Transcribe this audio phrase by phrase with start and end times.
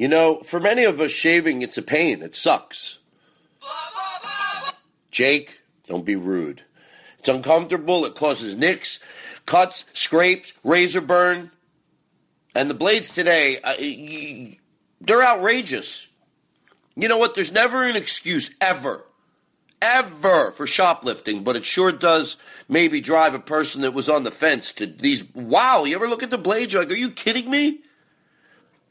[0.00, 2.22] You know, for many of us, shaving, it's a pain.
[2.22, 3.00] It sucks.
[5.10, 6.62] Jake, don't be rude.
[7.18, 8.06] It's uncomfortable.
[8.06, 8.98] It causes nicks,
[9.44, 11.50] cuts, scrapes, razor burn.
[12.54, 14.56] And the blades today, uh,
[15.02, 16.08] they're outrageous.
[16.96, 17.34] You know what?
[17.34, 19.04] There's never an excuse, ever,
[19.82, 22.38] ever for shoplifting, but it sure does
[22.70, 25.24] maybe drive a person that was on the fence to these.
[25.34, 26.72] Wow, you ever look at the blades?
[26.72, 27.80] You're like, are you kidding me?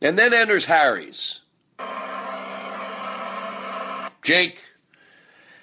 [0.02, 1.42] And then enters Harry's.
[4.22, 4.64] Jake.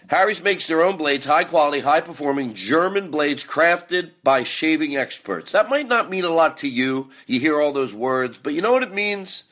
[0.08, 5.52] Harry's makes their own blades, high quality, high performing German blades crafted by shaving experts.
[5.52, 7.10] That might not mean a lot to you.
[7.26, 9.44] You hear all those words, but you know what it means?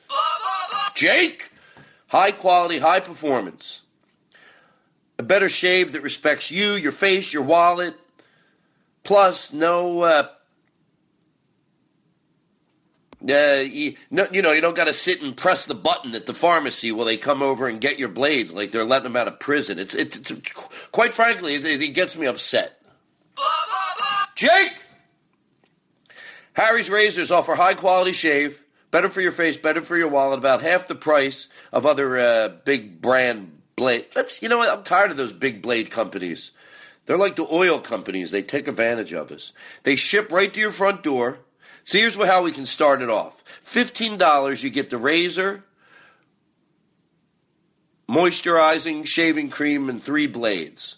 [0.95, 1.51] Jake!
[2.09, 3.83] High quality, high performance.
[5.19, 7.97] A better shave that respects you, your face, your wallet.
[9.03, 10.29] Plus, no uh,
[13.31, 16.27] uh, you, no, you know, you don't got to sit and press the button at
[16.27, 19.29] the pharmacy while they come over and get your blades like they're letting them out
[19.29, 19.79] of prison.
[19.79, 20.53] It's, it's, it's
[20.93, 22.81] quite frankly, it, it gets me upset.
[24.35, 24.83] Jake!
[26.55, 30.63] Harry's razors offer high quality shave, better for your face, better for your wallet, about
[30.63, 34.07] half the price of other uh, big brand blade.
[34.15, 34.69] That's you know what?
[34.69, 36.53] I'm tired of those big blade companies.
[37.07, 38.31] They're like the oil companies.
[38.31, 39.53] They take advantage of us.
[39.83, 41.41] They ship right to your front door.
[41.85, 43.45] So here's how we can start it off.
[43.65, 45.65] $15, you get the razor,
[48.09, 50.97] moisturizing shaving cream, and three blades.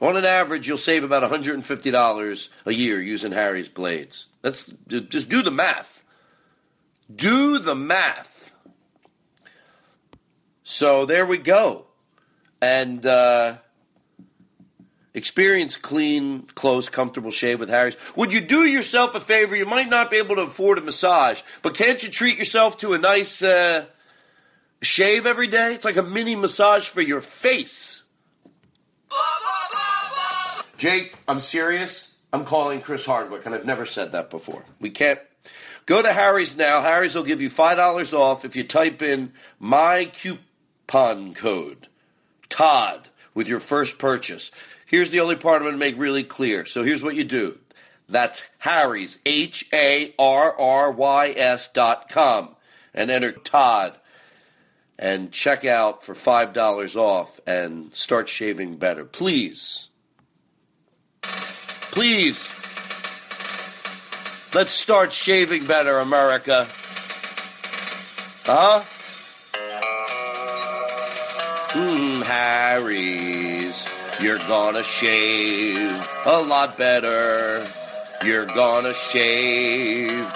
[0.00, 4.26] On an average, you'll save about $150 a year using Harry's blades.
[4.42, 6.04] That's just do the math.
[7.12, 8.52] Do the math.
[10.62, 11.86] So there we go.
[12.60, 13.56] And uh,
[15.18, 17.96] Experience clean, close, comfortable shave with Harry's.
[18.14, 19.56] Would you do yourself a favor?
[19.56, 22.92] You might not be able to afford a massage, but can't you treat yourself to
[22.92, 23.86] a nice uh,
[24.80, 25.74] shave every day?
[25.74, 28.04] It's like a mini massage for your face.
[30.78, 32.14] Jake, I'm serious.
[32.32, 34.64] I'm calling Chris Hardwick, and I've never said that before.
[34.80, 35.18] We can't.
[35.86, 36.80] Go to Harry's now.
[36.80, 41.88] Harry's will give you $5 off if you type in my coupon code,
[42.48, 44.52] Todd, with your first purchase.
[44.88, 46.64] Here's the only part I'm going to make really clear.
[46.64, 47.58] So here's what you do.
[48.08, 52.56] That's Harry's, H A R R Y S dot com,
[52.94, 53.98] and enter Todd
[54.98, 59.04] and check out for $5 off and start shaving better.
[59.04, 59.90] Please.
[61.20, 62.50] Please.
[64.54, 66.66] Let's start shaving better, America.
[68.44, 68.82] Huh?
[71.74, 73.97] Hmm, Harry's.
[74.20, 77.64] You're gonna shave a lot better.
[78.24, 80.26] You're gonna shave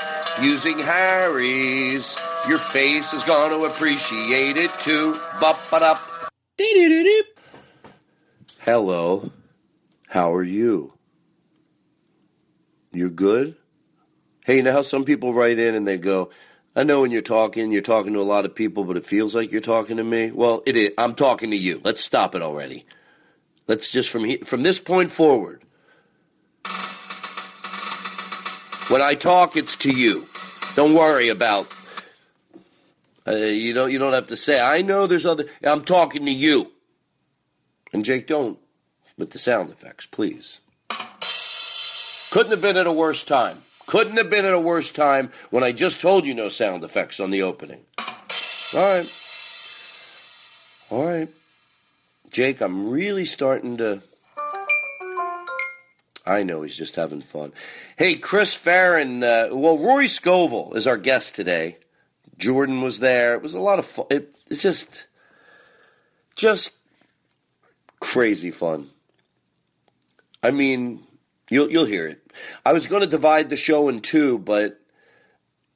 [0.40, 2.16] using Harry's.
[2.48, 5.18] Your face is gonna appreciate it too.
[5.40, 6.00] Bop ba up.
[8.60, 9.32] Hello.
[10.06, 10.92] How are you?
[12.92, 13.56] You're good?
[14.44, 16.30] Hey, you know how some people write in and they go,
[16.76, 19.34] I know when you're talking, you're talking to a lot of people, but it feels
[19.34, 20.30] like you're talking to me.
[20.30, 20.90] Well, it is.
[20.96, 21.80] I'm talking to you.
[21.82, 22.86] Let's stop it already.
[23.68, 25.62] Let's just from he, from this point forward.
[28.88, 30.26] When I talk, it's to you.
[30.74, 31.72] Don't worry about.
[33.26, 33.90] Uh, you don't.
[33.90, 34.60] You don't have to say.
[34.60, 35.46] I know there's other.
[35.62, 36.72] I'm talking to you.
[37.92, 38.58] And Jake, don't
[39.16, 40.58] with the sound effects, please.
[42.30, 43.62] Couldn't have been at a worse time.
[43.86, 47.20] Couldn't have been at a worse time when I just told you no sound effects
[47.20, 47.84] on the opening.
[48.74, 49.12] All right.
[50.90, 51.28] All right.
[52.32, 54.02] Jake, I'm really starting to.
[56.24, 57.52] I know he's just having fun.
[57.98, 59.22] Hey, Chris Farren.
[59.22, 61.76] Uh, well, Rory Scovel is our guest today.
[62.38, 63.34] Jordan was there.
[63.34, 64.06] It was a lot of fun.
[64.08, 65.06] It, it's just,
[66.34, 66.72] just
[68.00, 68.88] crazy fun.
[70.42, 71.02] I mean,
[71.50, 72.32] you'll you'll hear it.
[72.64, 74.80] I was going to divide the show in two, but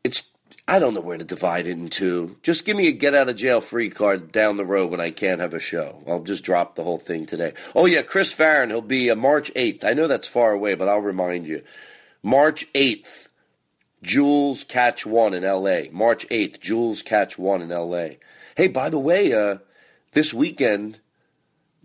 [0.03, 0.23] it's
[0.69, 2.37] I don't know where to divide it in two.
[2.43, 5.13] Just give me a get out of jail free card down the road when I
[5.13, 6.03] can't have a show.
[6.09, 7.53] I'll just drop the whole thing today.
[7.75, 8.71] Oh yeah, Chris Farren.
[8.71, 9.85] He'll be uh, March eighth.
[9.85, 11.63] I know that's far away, but I'll remind you.
[12.21, 13.29] March eighth,
[14.03, 15.89] Jewel's Catch One in L.A.
[15.93, 18.19] March eighth, Jewel's Catch One in L.A.
[18.57, 19.59] Hey, by the way, uh,
[20.13, 20.99] this weekend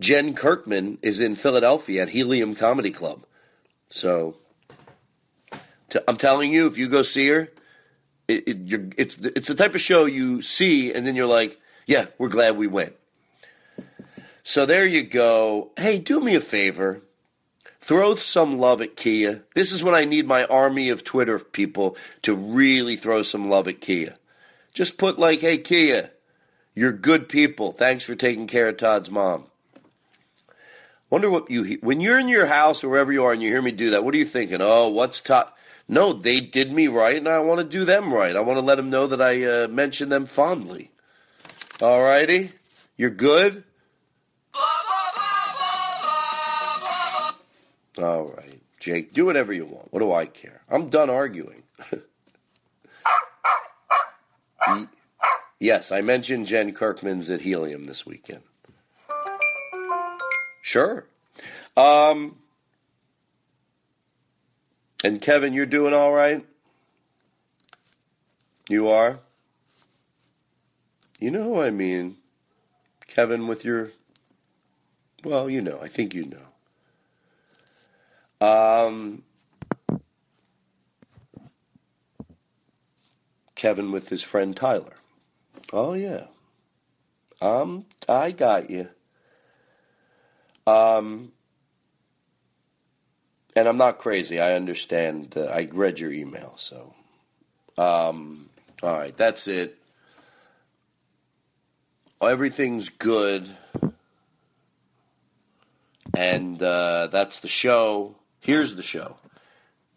[0.00, 3.24] Jen Kirkman is in Philadelphia at Helium Comedy Club.
[3.90, 4.38] So
[5.52, 7.52] i I'm telling you, if you go see her,
[8.32, 12.06] it, it, it's it's the type of show you see, and then you're like, yeah,
[12.18, 12.94] we're glad we went.
[14.42, 15.70] So there you go.
[15.76, 17.02] Hey, do me a favor.
[17.80, 19.42] Throw some love at Kia.
[19.54, 23.66] This is when I need my army of Twitter people to really throw some love
[23.66, 24.16] at Kia.
[24.72, 26.10] Just put like, hey, Kia,
[26.74, 27.72] you're good people.
[27.72, 29.46] Thanks for taking care of Todd's mom.
[31.10, 33.60] Wonder what you when you're in your house or wherever you are and you hear
[33.60, 34.02] me do that.
[34.02, 34.62] What are you thinking?
[34.62, 35.51] Oh, what's top?
[35.88, 38.34] No, they did me right, and I want to do them right.
[38.36, 40.90] I want to let them know that I uh, mention them fondly.
[41.80, 42.52] All righty,
[42.96, 43.64] you're good.
[47.98, 49.92] All right, Jake, do whatever you want.
[49.92, 50.62] What do I care?
[50.70, 51.62] I'm done arguing.
[55.60, 58.42] yes, I mentioned Jen Kirkman's at Helium this weekend.
[60.62, 61.06] Sure.
[61.76, 62.36] Um,
[65.02, 66.44] and Kevin, you're doing all right?
[68.68, 69.20] You are?
[71.18, 72.16] You know who I mean.
[73.06, 73.92] Kevin, with your.
[75.24, 75.78] Well, you know.
[75.82, 76.38] I think you know.
[78.46, 79.22] Um,
[83.54, 84.96] Kevin with his friend Tyler.
[85.72, 86.26] Oh, yeah.
[87.40, 88.88] Um, I got you.
[90.66, 91.32] Um,
[93.54, 94.40] and I'm not crazy.
[94.40, 95.34] I understand.
[95.36, 96.94] Uh, I read your email, so.
[97.78, 98.48] Um,
[98.82, 99.78] all right, that's it.
[102.20, 103.48] Everything's good.
[106.14, 108.16] And uh, that's the show.
[108.40, 109.16] Here's the show.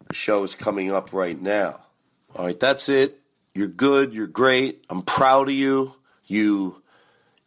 [0.08, 1.80] The show is coming up right now.
[2.34, 3.20] All right, that's it.
[3.54, 4.14] You're good.
[4.14, 4.84] You're great.
[4.88, 5.94] I'm proud of you.
[6.26, 6.82] You,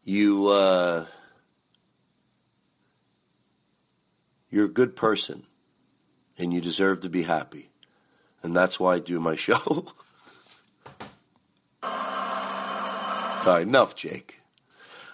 [0.04, 1.06] you, uh,
[4.50, 5.46] You're a good person,
[6.40, 7.70] and you deserve to be happy.
[8.42, 9.88] And that's why I do my show.
[11.84, 14.42] All right, enough, Jake.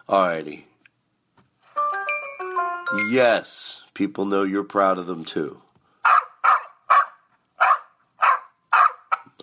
[0.08, 0.68] All righty.
[3.10, 5.62] Yes, people know you're proud of them too.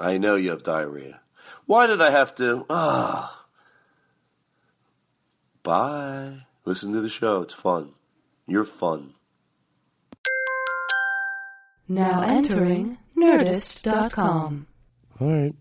[0.00, 1.20] I know you have diarrhea.
[1.66, 2.66] Why did I have to?
[2.70, 3.44] Ah.
[5.62, 6.46] Bye.
[6.64, 7.42] Listen to the show.
[7.42, 7.92] It's fun.
[8.46, 9.14] You're fun.
[11.92, 14.66] Now entering Nerdist.com.
[15.20, 15.54] All right.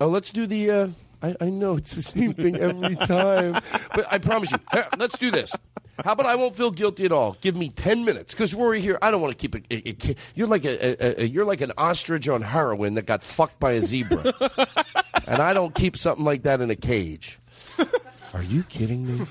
[0.00, 0.70] Oh, let's do the.
[0.70, 0.88] Uh,
[1.22, 3.60] I, I know it's the same thing every time,
[3.94, 4.58] but I promise you.
[4.72, 5.52] Here, let's do this.
[6.02, 7.36] How about I won't feel guilty at all?
[7.42, 8.98] Give me ten minutes, because Rory here.
[9.02, 9.64] I don't want to keep it.
[9.68, 13.22] it, it you're like a, a, a, you're like an ostrich on heroin that got
[13.22, 14.32] fucked by a zebra,
[15.26, 17.38] and I don't keep something like that in a cage.
[18.32, 19.26] Are you kidding me?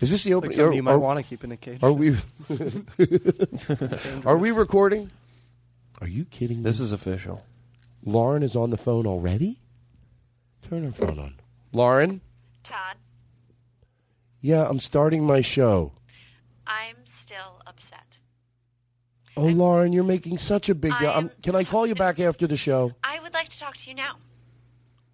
[0.00, 0.58] Is this the opening?
[0.58, 1.80] Like you might want to keep in a cage.
[1.82, 2.16] Are we?
[4.24, 5.10] are we recording?
[6.00, 6.62] Are you kidding me?
[6.64, 7.44] This is official.
[8.04, 9.60] Lauren is on the phone already?
[10.68, 11.34] Turn her phone on.
[11.72, 12.20] Lauren?
[12.64, 12.96] Todd,
[14.40, 15.92] Yeah, I'm starting my show.
[16.66, 18.18] I'm still upset.
[19.36, 21.08] Oh, Lauren, you're making such a big deal.
[21.10, 22.92] I'm I'm- can I call you back after the show?
[23.02, 24.16] I would like to talk to you now.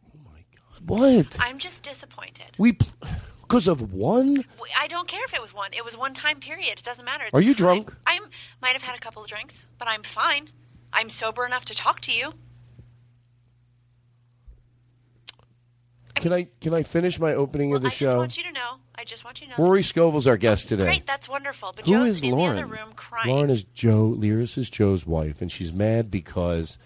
[0.07, 0.89] Oh my god.
[0.89, 1.37] What?
[1.41, 2.47] I'm just disappointed.
[2.59, 2.73] We,
[3.43, 4.35] because of one?
[4.35, 5.73] W- I don't care if it was one.
[5.73, 6.79] It was one time period.
[6.79, 7.25] It doesn't matter.
[7.27, 7.57] It's Are you fine.
[7.57, 7.95] drunk?
[8.07, 8.19] I
[8.61, 10.49] might have had a couple of drinks, but I'm fine.
[10.93, 12.33] I'm sober enough to talk to you.
[16.17, 18.07] can I can I finish my opening of the show?
[18.07, 18.75] I just want you to know.
[18.97, 19.65] I just want you to know.
[19.65, 20.85] Rory Scovel's our guest today.
[20.85, 21.73] Great, that's wonderful.
[21.77, 22.57] But Who Joe's is in Lauren?
[22.57, 23.29] the other room crying.
[23.31, 24.15] Lauren is Joe.
[24.19, 26.77] Lyris is Joe's wife, and she's mad because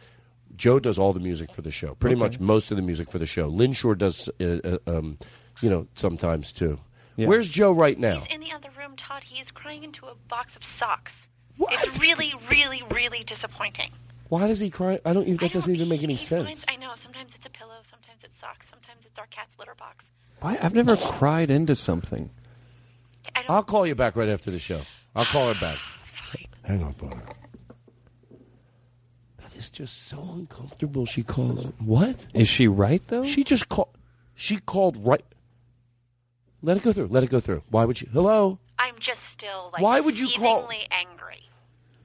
[0.56, 1.94] Joe does all the music for the show.
[1.94, 2.20] Pretty Okay.
[2.24, 3.46] much most of the music for the show.
[3.48, 5.16] Lynn Shore does, uh, uh, um,
[5.62, 6.78] you know, sometimes too.
[7.16, 7.26] Yeah.
[7.26, 8.18] Where's Joe right now?
[8.20, 9.24] He's in the other room, Todd.
[9.24, 11.26] He is crying into a box of socks.
[11.70, 13.90] It's really, really, really disappointing.
[14.28, 14.98] Why does he cry?
[15.04, 15.24] I don't.
[15.24, 16.44] Even, that I doesn't don't- even make any he sense.
[16.44, 16.92] finds- I know.
[16.96, 17.74] Sometimes it's a pillow.
[17.88, 18.68] Sometimes it's socks.
[18.70, 20.06] Sometimes it's our cat's litter box.
[20.40, 20.58] Why?
[20.60, 22.30] I've never cried into something.
[23.48, 24.80] I'll call you back right after the show.
[25.14, 25.78] I'll call her back.
[26.64, 27.22] Hang on, Boner.
[29.38, 31.06] That is just so uncomfortable.
[31.06, 31.66] She calls.
[31.78, 32.26] What?
[32.34, 33.24] Is she right though?
[33.24, 33.88] She just called.
[34.34, 35.24] She called right.
[36.62, 37.08] Let it go through.
[37.08, 37.62] Let it go through.
[37.70, 38.08] Why would you?
[38.12, 38.58] Hello.
[38.78, 41.21] I'm just still like Why would you call- seethingly angry.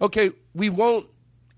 [0.02, 1.08] Okay, we won't.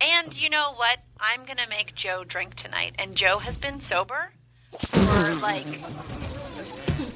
[0.01, 0.99] And you know what?
[1.19, 4.31] I'm gonna make Joe drink tonight, and Joe has been sober
[4.79, 5.65] for like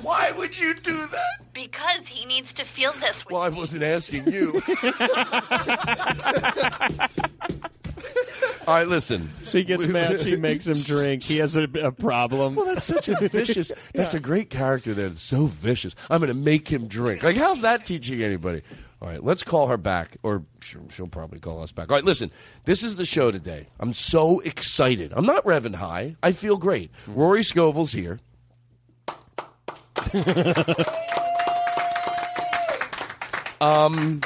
[0.01, 1.53] Why would you do that?
[1.53, 3.23] because he needs to feel this.
[3.25, 4.61] With Well, I wasn't asking you.
[8.67, 9.29] All right, listen.
[9.45, 10.21] She gets mad.
[10.21, 11.23] She makes him drink.
[11.23, 12.55] He has a, a problem.
[12.55, 13.71] Well, that's such a vicious.
[13.93, 14.93] That's a great character.
[14.93, 15.95] That's so vicious.
[16.09, 17.23] I'm going to make him drink.
[17.23, 18.61] Like, how's that teaching anybody?
[19.03, 21.89] All right, let's call her back, or she'll, probably call us back.
[21.89, 22.31] All right, listen.
[22.63, 23.67] This is the show today.
[23.77, 25.12] I'm so excited.
[25.13, 26.15] I'm not revving high.
[26.24, 26.89] I feel great.
[27.07, 28.22] Rory Scovel's here.
[33.60, 34.22] um,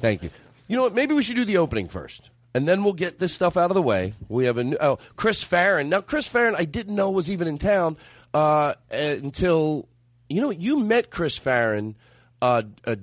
[0.00, 0.30] thank you.
[0.66, 0.94] You know what?
[0.94, 3.74] Maybe we should do the opening first, and then we'll get this stuff out of
[3.74, 4.14] the way.
[4.30, 5.90] We have a new, oh Chris Farren.
[5.90, 7.98] Now Chris Farren, I didn't know was even in town
[8.32, 9.90] uh, until
[10.30, 11.96] you know you met Chris Farren,
[12.40, 12.96] uh, uh,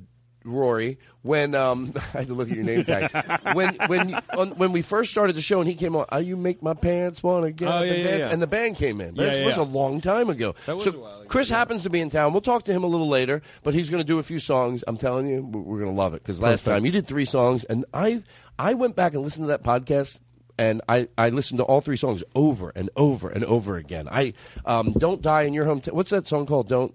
[0.44, 0.98] Rory.
[1.22, 3.12] When um, I had to look at your name tag.
[3.56, 6.36] when when on, when we first started the show and he came on, oh, you
[6.36, 8.30] make my pants want to get Oh, up yeah, and yeah, dance, yeah.
[8.32, 9.16] and the band came in.
[9.16, 10.56] Yeah, was a long time ago.
[10.66, 12.34] That was so a while ago, Chris happens to be in town.
[12.34, 14.84] We'll talk to him a little later, but he's going to do a few songs.
[14.88, 17.26] I'm telling you, we're- we're going to love it because last time you did three
[17.26, 18.22] songs, and I
[18.60, 20.20] I went back and listened to that podcast.
[20.56, 24.08] And I, I listened to all three songs over and over and over again.
[24.08, 24.34] I
[24.68, 25.94] um, don't die in your hometown.
[25.94, 26.70] What's that song called?
[26.70, 26.94] Don't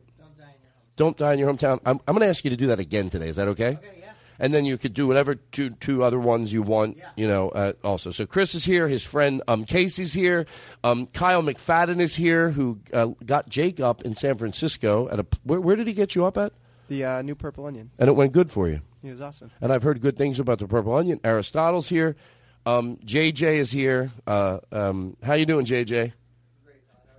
[0.98, 1.80] don't die in your hometown.
[1.86, 3.28] I'm, I'm going to ask you to do that again today.
[3.28, 3.68] Is that okay?
[3.76, 4.12] Okay, yeah.
[4.38, 6.98] And then you could do whatever two two other ones you want.
[7.16, 8.10] You know, uh, also.
[8.10, 8.86] So Chris is here.
[8.86, 10.46] His friend um, Casey's here.
[10.84, 15.26] Um, Kyle McFadden is here, who uh, got Jake up in San Francisco at a.
[15.42, 16.52] Where, where did he get you up at?
[16.88, 17.90] The uh, new Purple Onion.
[17.98, 18.80] And it went good for you.
[19.02, 19.50] He was awesome.
[19.60, 21.20] And I've heard good things about the Purple Onion.
[21.24, 22.16] Aristotle's here.
[22.64, 24.12] Um, JJ is here.
[24.26, 26.12] Uh, um, how you doing, JJ?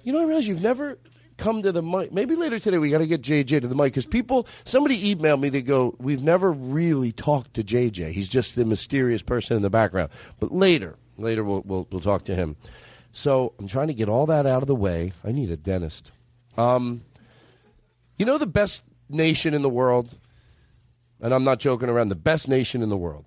[0.03, 0.97] You know, I realize you've never
[1.39, 2.11] come to the mic.
[2.11, 4.45] Maybe later today we got to get JJ to the mic because people.
[4.65, 5.49] Somebody emailed me.
[5.49, 8.11] They go, "We've never really talked to JJ.
[8.11, 12.25] He's just the mysterious person in the background." But later, later we'll we'll, we'll talk
[12.25, 12.57] to him.
[13.11, 15.13] So I'm trying to get all that out of the way.
[15.23, 16.11] I need a dentist.
[16.57, 17.01] Um,
[18.17, 20.15] you know the best nation in the world,
[21.21, 22.09] and I'm not joking around.
[22.09, 23.25] The best nation in the world,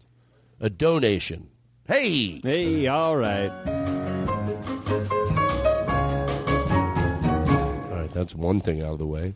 [0.61, 1.49] a donation.
[1.88, 3.82] Hey, hey, all right.
[8.23, 9.35] That's one thing out of the way.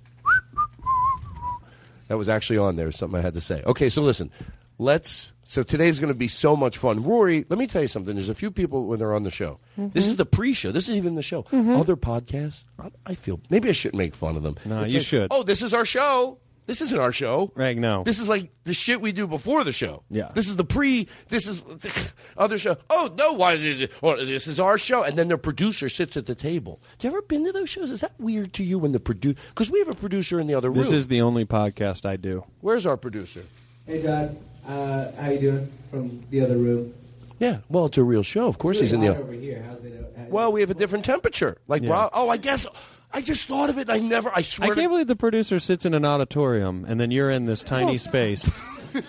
[2.08, 2.92] That was actually on there.
[2.92, 3.62] Something I had to say.
[3.66, 4.30] Okay, so listen.
[4.78, 5.32] Let's.
[5.44, 7.02] So today's going to be so much fun.
[7.02, 8.14] Rory, let me tell you something.
[8.14, 9.58] There's a few people when they're on the show.
[9.76, 10.18] This is mm-hmm.
[10.18, 10.72] the pre-show.
[10.72, 11.44] This isn't even the show.
[11.44, 11.76] Mm-hmm.
[11.76, 12.64] Other podcasts.
[12.78, 14.56] I, I feel maybe I shouldn't make fun of them.
[14.64, 15.28] No, It's you like, should.
[15.30, 16.38] Oh, this is our show.
[16.66, 17.52] This isn't our show.
[17.54, 18.02] Right, no.
[18.02, 20.02] This is like the shit we do before the show.
[20.10, 20.30] Yeah.
[20.34, 21.06] This is the pre.
[21.28, 21.62] This is
[22.36, 22.76] other show.
[22.90, 23.32] Oh no!
[23.32, 23.92] Why did it?
[24.02, 26.80] Well, this is our show, and then the producer sits at the table.
[27.00, 27.90] Have you ever been to those shows?
[27.90, 29.38] Is that weird to you when the producer?
[29.50, 30.78] Because we have a producer in the other room.
[30.82, 32.44] This is the only podcast I do.
[32.62, 33.44] Where's our producer?
[33.86, 34.36] Hey, Todd.
[34.66, 36.92] Uh, how you doing from the other room?
[37.38, 37.58] Yeah.
[37.68, 38.48] Well, it's a real show.
[38.48, 39.20] Of course, It's he's in really the.
[39.20, 39.62] hot over here.
[39.68, 40.12] How's it?
[40.16, 41.58] How, Well, we have a different temperature.
[41.68, 41.90] Like Yeah.
[41.90, 42.10] Rob.
[42.12, 42.66] Oh, I guess.
[43.12, 43.88] I just thought of it.
[43.88, 44.30] I never.
[44.34, 44.72] I swear.
[44.72, 47.62] I can't to, believe the producer sits in an auditorium and then you're in this
[47.62, 48.60] tiny Well- space.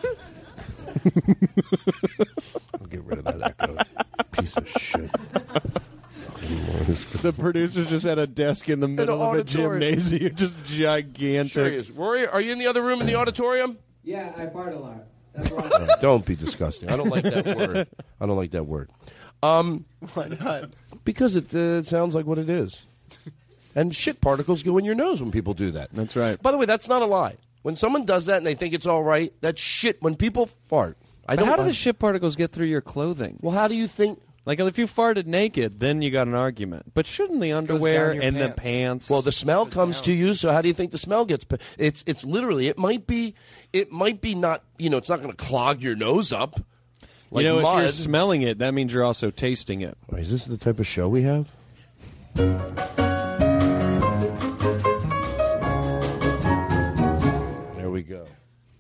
[2.74, 3.78] I'll get rid of that echo.
[4.32, 5.12] Piece of shit.
[7.22, 9.82] the producer's just at a desk in the middle of a auditorium.
[9.82, 11.52] gymnasium, just gigantic.
[11.52, 11.92] Sure is.
[11.92, 13.78] Rory, are you in the other room in the auditorium?
[14.04, 15.04] Yeah, I fart a lot.
[15.34, 15.64] That's why.
[15.64, 16.90] Uh, don't be disgusting.
[16.90, 17.88] I don't like that word.
[18.20, 18.90] I don't like that word.
[19.44, 20.72] Um, Why not?
[21.04, 22.86] because it uh, sounds like what it is.
[23.78, 25.90] And shit particles go in your nose when people do that.
[25.94, 26.42] That's right.
[26.42, 27.38] By the way, that's not a lie.
[27.62, 30.02] When someone does that and they think it's all right, that's shit.
[30.02, 31.50] When people fart, I But don't.
[31.50, 33.38] how do the shit particles get through your clothing?
[33.42, 34.20] well, how do you think?
[34.46, 36.94] Like if you farted naked, then you got an argument.
[36.94, 38.56] But shouldn't the underwear down your and the pants.
[38.62, 39.10] pants?
[39.10, 40.34] Well, the smell comes to you.
[40.36, 41.44] So how do you think the smell gets?
[41.44, 42.70] p- It's it's literally.
[42.70, 43.36] It might be.
[43.74, 44.64] It might be not.
[44.78, 46.62] You know, it's not going to clog your nose up.
[47.30, 47.80] Like you know, mud.
[47.80, 49.98] if you're smelling it, that means you're also tasting it.
[50.16, 51.50] Is this the type of show we have?
[57.98, 58.28] We go.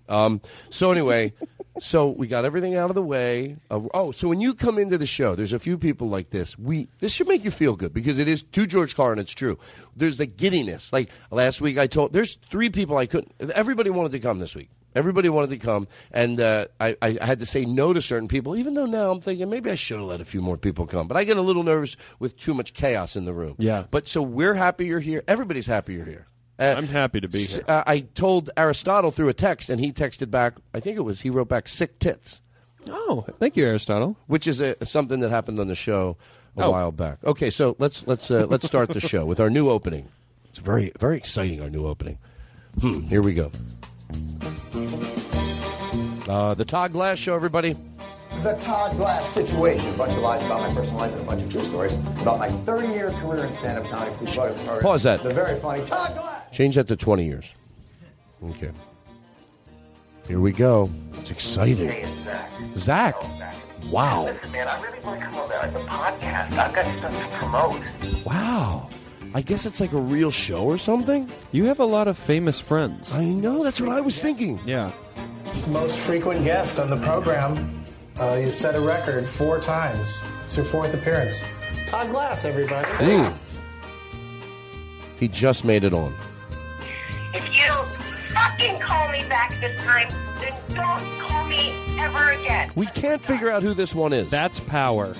[0.09, 1.33] Um, so anyway,
[1.79, 3.57] so we got everything out of the way.
[3.69, 6.57] Uh, oh, so when you come into the show, there's a few people like this.
[6.57, 9.19] We this should make you feel good because it is to George Carlin.
[9.19, 9.57] It's true.
[9.95, 10.93] There's the giddiness.
[10.93, 13.33] Like last week, I told there's three people I couldn't.
[13.51, 14.69] Everybody wanted to come this week.
[14.95, 18.55] Everybody wanted to come, and uh, I, I had to say no to certain people.
[18.55, 21.07] Even though now I'm thinking maybe I should have let a few more people come,
[21.07, 23.55] but I get a little nervous with too much chaos in the room.
[23.59, 23.85] Yeah.
[23.91, 25.23] But so we're happy you're here.
[25.27, 26.27] Everybody's happy you're here.
[26.59, 27.65] Uh, I'm happy to be S- here.
[27.67, 30.55] uh, I told Aristotle through a text, and he texted back.
[30.73, 32.41] I think it was he wrote back sick tits,
[32.89, 34.15] Oh, thank you, Aristotle.
[34.27, 36.17] which is a, something that happened on the show
[36.57, 36.71] a Oh.
[36.71, 37.19] while back.
[37.23, 40.07] Okay, so let's let's uh, let's start the show with our new opening.
[40.49, 41.61] It's very very exciting.
[41.61, 42.17] Our new opening.
[42.81, 43.51] Hmm, here we go.
[46.27, 47.75] Uh, the Todd Glass Show, everybody.
[48.43, 49.87] The Todd Glass situation.
[49.93, 52.39] A bunch of lies about my personal life and a bunch of true stories about
[52.39, 54.15] my 30 year career in stand up comedy.
[54.17, 54.81] Please plug the program.
[54.83, 55.23] Pause that.
[55.23, 56.43] The very funny Todd Glass.
[56.55, 57.51] Change that to twenty years.
[58.43, 58.71] Okay.
[60.27, 60.89] Here we go.
[61.15, 62.05] It's exciting.
[62.77, 63.15] Zach.
[63.91, 64.25] Wow.
[64.25, 65.65] Listen, man, I really want to come on there.
[65.65, 66.51] It's a podcast.
[66.57, 68.25] I've got stuff to promote.
[68.25, 68.89] Wow.
[69.33, 71.29] I guess it's like a real show or something.
[71.51, 73.11] You have a lot of famous friends.
[73.13, 73.63] I know.
[73.63, 74.59] That's what I was thinking.
[74.65, 74.91] Yeah.
[75.67, 77.76] Most frequent guest on the program.
[78.19, 80.23] Uh, you've set a record four times.
[80.43, 81.43] It's your fourth appearance.
[81.87, 83.05] Todd Glass, everybody.
[83.05, 83.31] Ooh.
[85.19, 86.13] He just made it on.
[87.33, 90.07] If you don't fucking call me back this time,
[90.39, 92.71] then don't call me ever again.
[92.75, 94.29] We can't figure out who this one is.
[94.29, 95.15] That's power.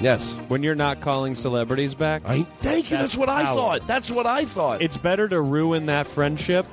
[0.00, 0.32] Yes.
[0.48, 2.22] When you're not calling celebrities back.
[2.24, 2.96] I thank you.
[2.96, 3.56] That's, what I power.
[3.56, 3.86] thought.
[3.86, 4.82] That's what I thought.
[4.82, 6.66] It's better to ruin that friendship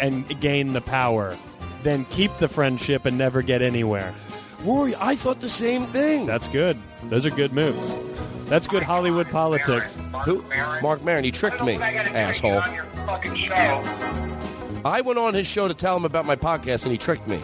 [0.00, 1.36] and gain the power
[1.82, 4.14] than keep the friendship and never get anywhere.
[4.64, 6.26] Rory, I thought the same thing.
[6.26, 6.78] That's good.
[7.04, 7.94] Those are good moves.
[8.46, 9.96] That's good Hollywood politics.
[10.24, 10.42] Who?
[10.82, 11.24] Marc Maron.
[11.24, 12.62] He tricked me, asshole.
[14.84, 17.40] I went on his show to tell him about my podcast, and he tricked me.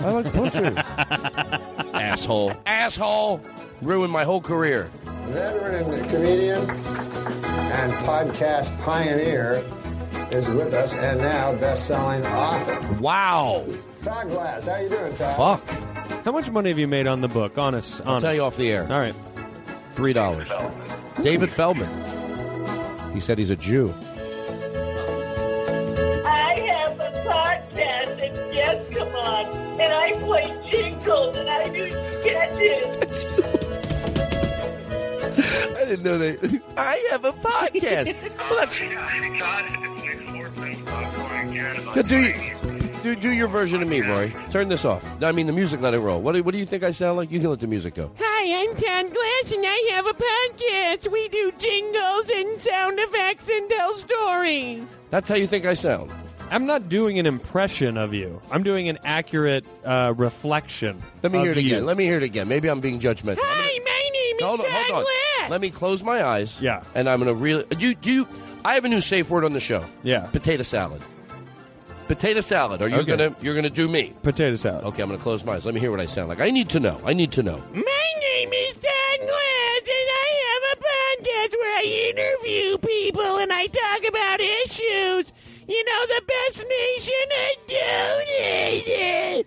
[0.00, 0.58] I like pussy.
[1.94, 2.52] asshole.
[2.66, 3.40] Asshole.
[3.82, 4.90] Ruined my whole career.
[5.28, 9.64] Veteran comedian and podcast pioneer
[10.32, 12.94] is with us and now best selling author.
[13.00, 13.64] Wow.
[14.02, 15.60] Todd Glass, how you doing, Todd?
[15.60, 16.24] Fuck.
[16.24, 17.56] How much money have you made on the book?
[17.58, 18.00] Honest.
[18.00, 18.06] honest.
[18.08, 18.82] I'll tell you off the air.
[18.84, 19.14] All right.
[19.94, 20.48] Three dollars.
[21.22, 21.88] David Feldman.
[23.12, 23.92] He said he's a Jew.
[26.24, 29.46] I have a podcast and guests come on,
[29.80, 31.90] and I play jingles and I do
[32.22, 33.26] sketches.
[35.76, 36.38] I didn't know they.
[36.76, 38.14] I have a podcast.
[38.38, 38.78] well, that's
[41.94, 42.32] Good, do, you-
[43.02, 44.32] do do your version of me, Roy.
[44.50, 45.04] Turn this off.
[45.22, 46.20] I mean, the music let it roll.
[46.20, 47.30] What do, what do you think I sound like?
[47.30, 48.10] You can let the music go.
[48.18, 51.12] Hi, I'm Todd Glass, and I have a podcast.
[51.12, 54.86] We do jingles and sound effects and tell stories.
[55.10, 56.10] That's how you think I sound.
[56.50, 58.40] I'm not doing an impression of you.
[58.50, 61.02] I'm doing an accurate uh, reflection.
[61.22, 61.76] Let me of hear it you.
[61.76, 61.86] again.
[61.86, 62.46] Let me hear it again.
[62.46, 63.38] Maybe I'm being judgmental.
[63.40, 65.02] Hi, my name is Hold on, hold on.
[65.04, 65.50] Glass.
[65.50, 66.60] Let me close my eyes.
[66.60, 66.82] Yeah.
[66.94, 67.64] And I'm gonna really.
[67.64, 68.28] Do you, do you?
[68.64, 69.84] I have a new safe word on the show.
[70.02, 70.26] Yeah.
[70.26, 71.02] Potato salad.
[72.08, 72.82] Potato salad.
[72.82, 73.16] Are you Okay.
[73.16, 73.34] gonna?
[73.40, 74.12] You're gonna do me?
[74.22, 74.84] Potato salad.
[74.84, 75.64] Okay, I'm gonna close my eyes.
[75.64, 76.40] Let me hear what I sound like.
[76.40, 77.00] I need to know.
[77.04, 77.56] I need to know.
[77.72, 83.52] My name is Todd Glass, and I have a podcast where I interview people and
[83.52, 85.32] I talk about issues.
[85.68, 89.46] You know, the best nation I donated.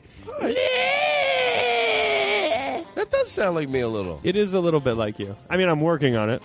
[2.96, 4.20] That does sound like me a little.
[4.24, 5.36] It is a little bit like you.
[5.50, 6.42] I mean, I'm working on it.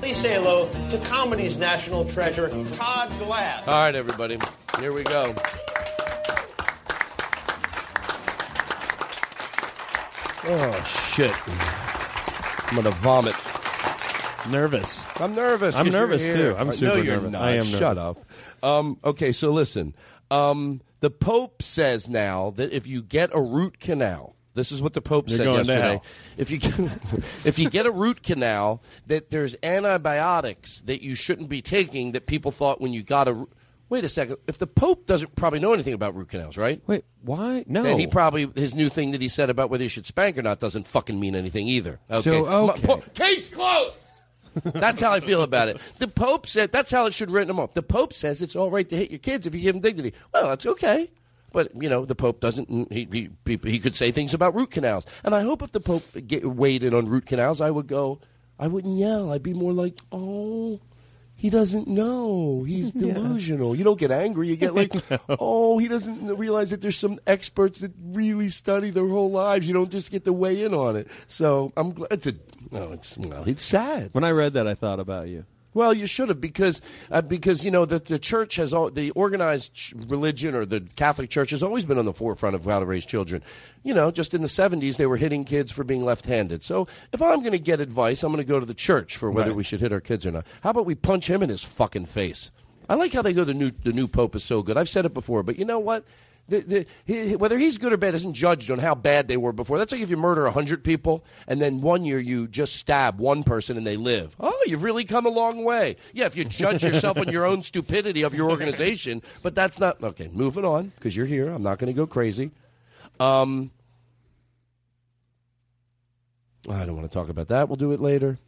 [0.00, 3.66] Please say hello to comedy's national treasure, Todd Glass.
[3.66, 4.38] All right, everybody.
[4.78, 5.34] Here we go.
[10.48, 11.34] Oh shit!
[12.68, 13.34] I'm gonna vomit.
[14.48, 15.02] Nervous.
[15.16, 15.74] I'm nervous.
[15.74, 16.54] I'm nervous, too.
[16.56, 17.32] I'm super no, you're nervous.
[17.32, 17.42] Not.
[17.42, 18.24] I am Shut up.
[18.62, 19.94] Um, okay, so listen.
[20.30, 24.94] Um, the Pope says now that if you get a root canal, this is what
[24.94, 26.00] the Pope You're said yesterday.
[26.36, 26.74] If you get,
[27.44, 32.26] if you get a root canal, that there's antibiotics that you shouldn't be taking that
[32.26, 33.46] people thought when you got a.
[33.88, 34.38] Wait a second.
[34.48, 36.82] If the Pope doesn't probably know anything about root canals, right?
[36.88, 37.64] Wait, why?
[37.68, 37.84] No.
[37.84, 40.42] Then he probably his new thing that he said about whether you should spank or
[40.42, 42.00] not doesn't fucking mean anything either.
[42.10, 42.22] Okay.
[42.22, 42.80] So, okay.
[42.82, 43.94] Po- case closed.
[44.64, 45.78] that's how I feel about it.
[45.98, 47.74] The Pope said that's how it should written them up.
[47.74, 50.14] The Pope says it's all right to hit your kids if you give them dignity.
[50.32, 51.10] Well, that's okay.
[51.56, 52.70] But you know the Pope doesn't.
[52.70, 55.72] Mm, he, he he he could say things about root canals, and I hope if
[55.72, 58.20] the Pope get, weighed in on root canals, I would go.
[58.58, 59.32] I wouldn't yell.
[59.32, 60.80] I'd be more like, oh,
[61.34, 62.62] he doesn't know.
[62.64, 63.74] He's delusional.
[63.74, 64.48] You don't get angry.
[64.48, 64.92] You get like,
[65.30, 69.66] oh, he doesn't realize that there's some experts that really study their whole lives.
[69.66, 71.08] You don't just get to weigh in on it.
[71.26, 72.12] So I'm glad.
[72.12, 72.34] It's a
[72.70, 72.92] no.
[72.92, 74.10] It's well, it's sad.
[74.12, 75.46] When I read that, I thought about you.
[75.76, 79.10] Well, you should have because uh, because you know the the church has all the
[79.10, 82.80] organized ch- religion or the Catholic Church has always been on the forefront of how
[82.80, 83.42] to raise children.
[83.82, 86.64] You know, just in the seventies they were hitting kids for being left-handed.
[86.64, 89.30] So if I'm going to get advice, I'm going to go to the church for
[89.30, 89.56] whether Right.
[89.56, 90.46] we should hit our kids or not.
[90.62, 92.50] How about we punch him in his fucking face?
[92.88, 93.44] I like how they go.
[93.44, 94.78] The new the new pope is so good.
[94.78, 96.04] I've said it before, but you know what?
[96.48, 99.52] The, the, he, whether he's good or bad isn't judged on how bad they were
[99.52, 99.78] before.
[99.78, 103.42] That's like if you murder 100 people and then one year you just stab one
[103.42, 104.36] person and they live.
[104.38, 105.96] Oh, you've really come a long way.
[106.12, 110.02] Yeah, if you judge yourself on your own stupidity of your organization, but that's not.
[110.02, 111.48] Okay, moving on because you're here.
[111.48, 112.52] I'm not going to go crazy.
[113.18, 113.70] Um,
[116.70, 117.68] I don't want to talk about that.
[117.68, 118.38] We'll do it later.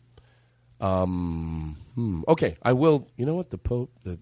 [0.80, 3.08] Um, hmm, okay, I will.
[3.16, 3.50] You know what?
[3.50, 3.90] The Pope.
[4.04, 4.18] The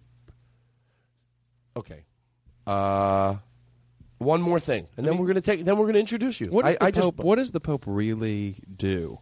[1.76, 2.04] okay.
[2.66, 3.36] Uh,
[4.18, 5.64] one more thing, and then we're gonna take.
[5.64, 6.48] Then we're gonna introduce you.
[6.48, 7.20] What does I, the just Pope?
[7.20, 9.20] what does the Pope really do?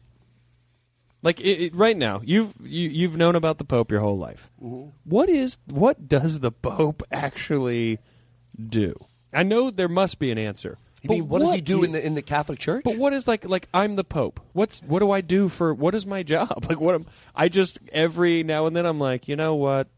[1.23, 4.51] Like it, it- right now, you've you, you've known about the Pope your whole life.
[4.63, 4.93] Mhm.
[5.05, 7.99] What is what does the Pope actually
[8.69, 8.95] do?
[9.33, 10.79] I know there must be an answer.
[11.03, 12.83] You mean what does he do i- in the in the Catholic Church?
[12.85, 14.39] But what is like like I'm the Pope?
[14.53, 16.65] What's what do I do for what is my job?
[16.69, 19.89] Like what am I just every now and then I'm like, you know what?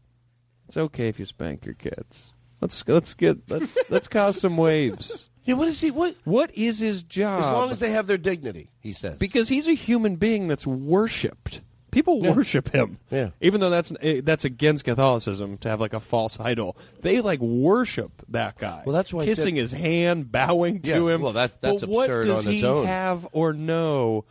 [0.67, 2.33] It's okay if you spank your kids.
[2.61, 5.29] Let's let's get let's let's cause some waves.
[5.45, 5.91] Yeah, what is he?
[5.91, 7.43] What what is his job?
[7.43, 9.17] As long as they have their dignity, he says.
[9.17, 11.61] because he's a human being that's worshipped.
[11.89, 12.33] People Yeah.
[12.33, 12.97] worship him.
[13.09, 13.29] Yeah.
[13.41, 16.75] Even though that's eh, that's against Catholicism to have like a false idol.
[17.01, 18.83] They like worship that guy.
[18.85, 21.21] Well, that's why kissing said- his hand, bowing to Yeah, him.
[21.21, 24.25] well, that- that's but what absurd does on its he have or know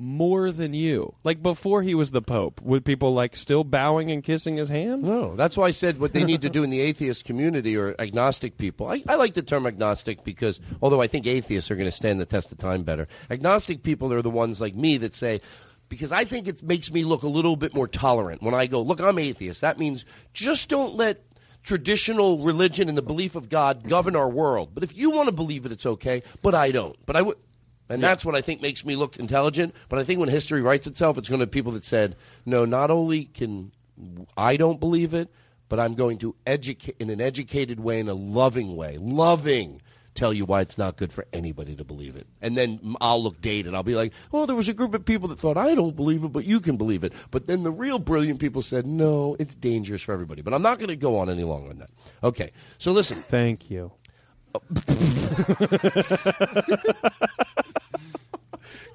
[0.00, 1.14] more than you?
[1.22, 5.02] Like before he was the Pope, would people like still bowing and kissing his hand?
[5.02, 7.94] No, that's why I said what they need to do in the atheist community or
[7.98, 8.88] agnostic people.
[8.88, 12.20] I, I like the term agnostic because although I think atheists are going to stand
[12.20, 15.40] the test of time better, agnostic people are the ones like me that say,
[15.88, 18.80] because I think it makes me look a little bit more tolerant when I go,
[18.80, 19.60] look, I'm atheist.
[19.60, 21.22] That means just don't let
[21.62, 24.70] traditional religion and the belief of God govern our world.
[24.72, 26.22] But if you want to believe it, it's okay.
[26.42, 26.96] But I don't.
[27.06, 27.36] But I would.
[27.90, 29.74] And that's what I think makes me look intelligent.
[29.88, 32.64] But I think when history writes itself, it's going to be people that said, no,
[32.64, 33.72] not only can
[34.36, 35.28] I don't believe it,
[35.68, 39.80] but I'm going to educate in an educated way, in a loving way, loving,
[40.14, 42.26] tell you why it's not good for anybody to believe it.
[42.40, 43.74] And then I'll look dated.
[43.74, 46.24] I'll be like, well, there was a group of people that thought I don't believe
[46.24, 47.12] it, but you can believe it.
[47.30, 50.42] But then the real brilliant people said, no, it's dangerous for everybody.
[50.42, 51.90] But I'm not going to go on any longer on that.
[52.22, 53.22] Okay, so listen.
[53.28, 53.92] Thank you.
[54.54, 54.62] Oh.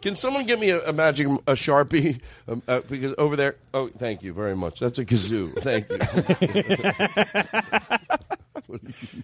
[0.06, 2.22] Can someone get me a, a magic a sharpie?
[2.48, 3.56] Um, uh, because over there.
[3.74, 4.80] Oh, thank you very much.
[4.80, 5.52] That's a kazoo.
[5.64, 5.98] Thank you.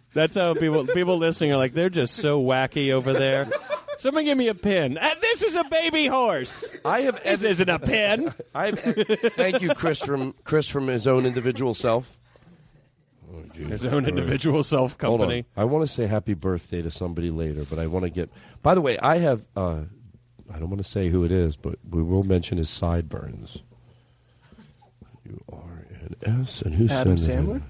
[0.15, 3.47] That's how people people listening are like they're just so wacky over there.
[3.99, 4.97] Someone give me a pin.
[4.97, 6.65] Uh, this is a baby horse.
[6.83, 7.23] I have.
[7.23, 8.33] This isn't a pin.
[8.55, 8.79] I have.
[9.35, 12.17] Thank you, Chris from Chris from his own individual self.
[13.53, 15.45] His own individual self company.
[15.55, 18.31] I want to say happy birthday to somebody later, but I want to get.
[18.63, 19.45] By the way, I have.
[19.55, 19.81] Uh,
[20.53, 23.59] I don't want to say who it is, but we will mention his sideburns.
[25.25, 27.51] U R N S and who Adam sent it?
[27.51, 27.61] Sandler?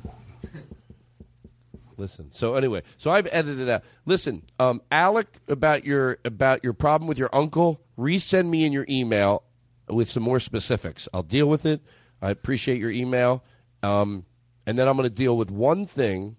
[1.98, 2.32] Listen.
[2.34, 3.84] So anyway, so I've edited it out.
[4.08, 8.86] Listen, um, Alec, about your about your problem with your uncle, resend me in your
[8.90, 9.44] email
[9.88, 11.08] with some more specifics.
[11.14, 11.82] I'll deal with it.
[12.20, 13.44] I appreciate your email,
[13.84, 14.26] um,
[14.66, 16.38] and then I'm going to deal with one thing,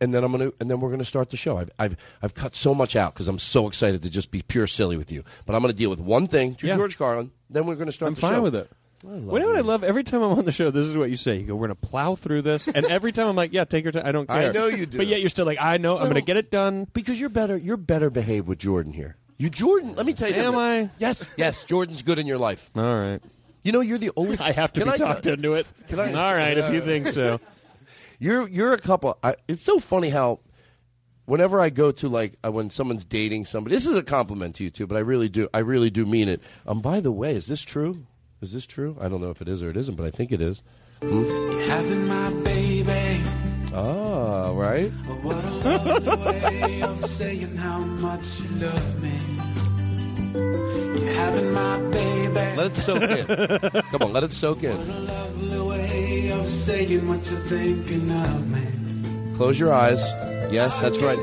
[0.00, 1.58] and then I'm to and then we're going to start the show.
[1.58, 4.66] I've I've I've cut so much out because I'm so excited to just be pure
[4.66, 5.24] silly with you.
[5.46, 6.76] But I'm going to deal with one thing to Yeah.
[6.76, 7.30] George Carlin.
[7.50, 8.08] Then we're going to start.
[8.10, 8.42] I'm fine show.
[8.42, 8.70] with it.
[9.04, 9.84] I love Well, you know what I love?
[9.84, 11.36] Every time I'm on the show, this is what you say.
[11.38, 13.84] You go, "We're going to plow through this," and every time I'm like, "Yeah, take
[13.84, 14.02] your time.
[14.04, 14.50] I don't care.
[14.50, 14.98] I know you do.
[14.98, 15.96] but yet you're still like, "I know.
[15.98, 17.56] I'm going to get it done." because you're better.
[17.56, 19.16] You're better behaved with Jordan here.
[19.36, 19.94] You Jordan.
[19.94, 20.34] Let me tell you.
[20.34, 20.60] Am something.
[20.60, 20.90] I?
[20.98, 21.62] Yes, yes.
[21.62, 22.70] Jordan's good in your life.
[22.74, 23.20] All right.
[23.62, 24.36] You know, you're the only.
[24.40, 25.66] I have to Can be I talked tell- into it.
[25.86, 27.38] Can I- All right, if you think so.
[28.18, 29.18] You're you're a couple.
[29.22, 30.40] I, it's so funny how
[31.26, 34.64] whenever I go to like uh, when someone's dating somebody, this is a compliment to
[34.64, 35.48] you too, but I really do.
[35.54, 36.40] I really do mean it.
[36.66, 38.06] Um, by the way, is this true?
[38.40, 38.96] Is this true?
[39.00, 40.62] I don't know if it is or it isn't, but I think it is.
[41.02, 41.60] Hmm?
[41.68, 43.22] Having my baby.
[43.74, 44.90] Ah, right.
[50.34, 52.34] You're having my baby.
[52.34, 53.26] Let it soak in.
[53.90, 55.06] Come on, let it soak in.
[55.06, 59.34] Lovely way of saying what you're thinking of me.
[59.36, 60.00] Close your eyes.
[60.52, 61.18] Yes, that's right.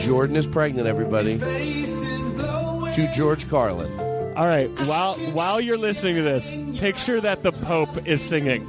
[0.00, 0.88] Jordan is pregnant.
[0.88, 1.38] Everybody.
[1.38, 3.90] To George Carlin.
[4.36, 4.68] All right.
[4.86, 6.46] While while you're listening to this,
[6.80, 8.68] picture that the Pope is singing.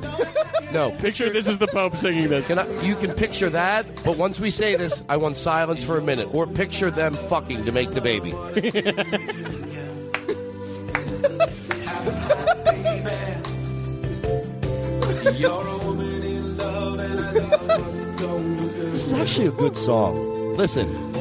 [0.73, 2.47] No, Picture this is the Pope singing this.
[2.47, 5.99] Can I, you can picture that, but once we say this, I want silence for
[5.99, 6.33] a minute.
[6.33, 8.31] Or picture them fucking to make the baby.
[15.37, 18.93] You're a woman in love, and I love what's going good.
[18.93, 20.57] This is actually a good song.
[20.57, 21.12] Listen.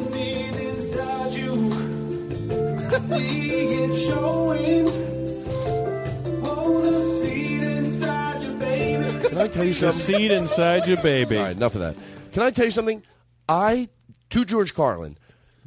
[9.28, 10.16] Can I tell you The something?
[10.18, 11.38] seed inside your baby.
[11.38, 11.96] All right, enough of that.
[12.33, 13.02] Can I tell you something?
[13.48, 13.88] I,
[14.28, 15.16] to George Carlin,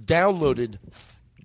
[0.03, 0.77] downloaded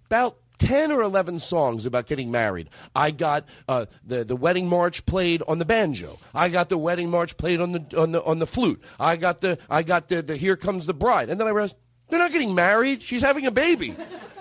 [0.07, 2.69] about 10 or 11 songs about getting married.
[2.95, 6.19] I got uh, the, the wedding march played on the banjo.
[6.35, 8.83] I got the wedding march played on the, on the, on the flute.
[8.99, 11.31] I got, the, I got the, the Here Comes the Bride.
[11.31, 11.77] And then I realized,
[12.11, 13.03] they're not getting married.
[13.03, 13.95] She's having a baby.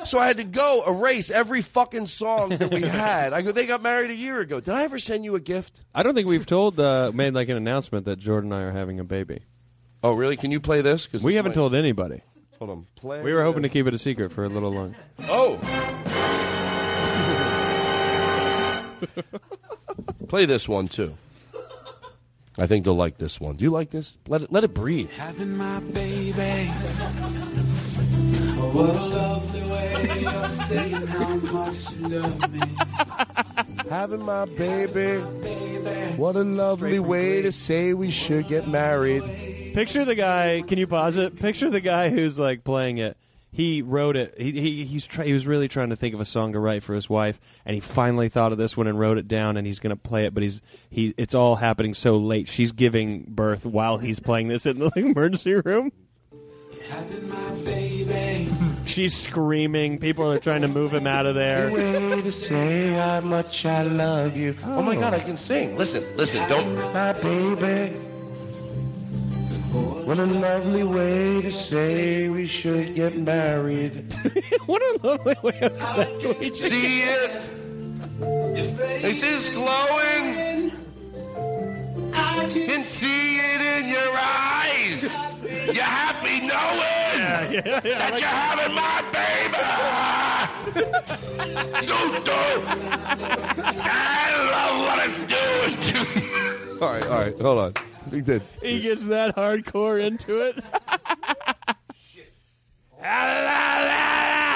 [0.06, 3.34] So I had to go erase every fucking song that we had.
[3.34, 4.60] I go, they got married a year ago.
[4.60, 5.82] Did I ever send you a gift?
[5.94, 8.72] I don't think we've told uh, made like an announcement that Jordan and I are
[8.72, 9.42] having a baby.
[10.02, 10.38] Oh, really?
[10.38, 11.08] Can you play this?
[11.08, 12.22] Cause We haven't might- told anybody.
[12.60, 12.88] Hold on.
[12.96, 13.22] Play.
[13.22, 14.96] We were hoping to keep it a secret for a little long.
[15.28, 15.58] Oh.
[20.28, 21.16] Play this one too.
[22.60, 23.56] I think they'll like this one.
[23.56, 24.18] Do you like this?
[24.28, 25.10] Let it let it breathe.
[25.12, 26.70] Having my baby.
[28.62, 32.62] Oh, what a lovely way of saying how much you love me.
[33.90, 35.22] Having my baby.
[36.18, 39.24] What a lovely way to say we should get married.
[39.74, 40.62] Picture the guy.
[40.68, 41.40] Can you pause it?
[41.40, 43.16] Picture the guy who's like playing it.
[43.52, 44.36] He wrote it.
[44.38, 46.84] He he he's try, he was really trying to think of a song to write
[46.84, 49.58] for his wife, and he finally thought of this one and wrote it down.
[49.58, 51.16] And he's going to play it, but he's he.
[51.18, 52.48] It's all happening so late.
[52.48, 55.92] She's giving birth while he's playing this in the emergency room.
[56.90, 58.50] Having my baby.
[58.86, 60.00] She's screaming.
[60.00, 61.72] People are trying to move him out of there.
[61.72, 64.56] Way to say how much I love you.
[64.64, 65.00] Oh, my oh.
[65.00, 65.78] God, I can sing.
[65.78, 66.48] Listen, listen.
[66.50, 66.76] Don't.
[66.76, 68.09] My baby.
[70.10, 74.12] What a lovely way to say we should get married.
[74.66, 77.30] what a lovely way of saying we should See it?
[79.04, 80.72] This is glowing.
[82.12, 85.04] I can see it in your eyes.
[85.44, 89.62] You're happy knowing that you're having my baby.
[91.86, 92.64] Doo doo.
[93.86, 96.82] I love what it's doing to you.
[96.82, 97.89] All right, all right, hold on.
[98.12, 98.42] He did.
[98.62, 100.60] He gets that hardcore into it.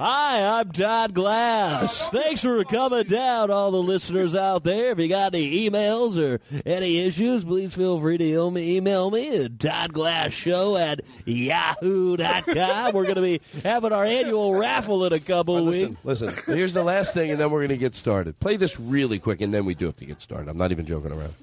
[0.00, 2.08] Hi, I'm Todd Glass.
[2.10, 4.92] Thanks for coming down, all the listeners out there.
[4.92, 9.10] If you got any emails or any issues, please feel free to email me, email
[9.10, 12.94] me at toddglassshow at yahoo.com.
[12.94, 15.96] We're going to be having our annual raffle in a couple weeks.
[16.04, 16.54] Listen, listen.
[16.54, 18.38] Here's the last thing, and then we're going to get started.
[18.38, 20.48] Play this really quick, and then we do have to get started.
[20.48, 21.34] I'm not even joking around.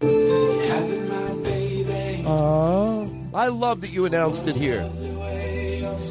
[0.00, 2.22] Having my baby.
[2.24, 4.88] Oh, I love that you announced it here.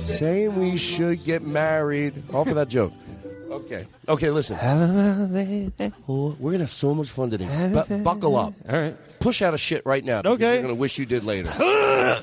[0.05, 2.21] Saying we should get married.
[2.33, 2.93] All for that joke.
[3.49, 3.87] Okay.
[4.07, 4.57] Okay, listen.
[6.07, 7.47] We're going to have so much fun today.
[7.87, 8.53] Bu- buckle up.
[8.69, 8.95] All right.
[9.19, 10.21] Push out a shit right now.
[10.25, 10.53] Okay.
[10.53, 11.51] You're going to wish you did later.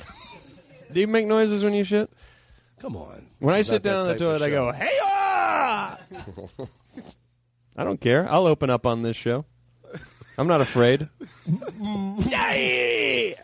[0.92, 2.10] Do you make noises when you shit?
[2.80, 3.26] Come on.
[3.38, 4.72] When I sit down on the toilet, I go.
[4.72, 4.98] "Hey!"
[7.76, 8.28] I don't care.
[8.30, 9.44] I'll open up on this show.
[10.36, 11.08] I'm not afraid.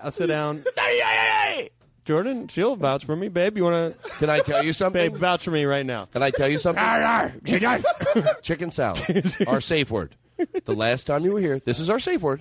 [0.02, 0.64] I'll sit down.
[2.08, 3.58] Jordan, she'll vouch for me, babe.
[3.58, 4.08] You want to?
[4.12, 5.12] Can I tell you something?
[5.12, 6.06] Babe, vouch for me right now.
[6.06, 6.82] Can I tell you something?
[7.44, 7.84] Chicken,
[8.40, 9.36] chicken salad.
[9.46, 10.16] Our safe word.
[10.64, 12.40] The last time you were here, this is our safe word.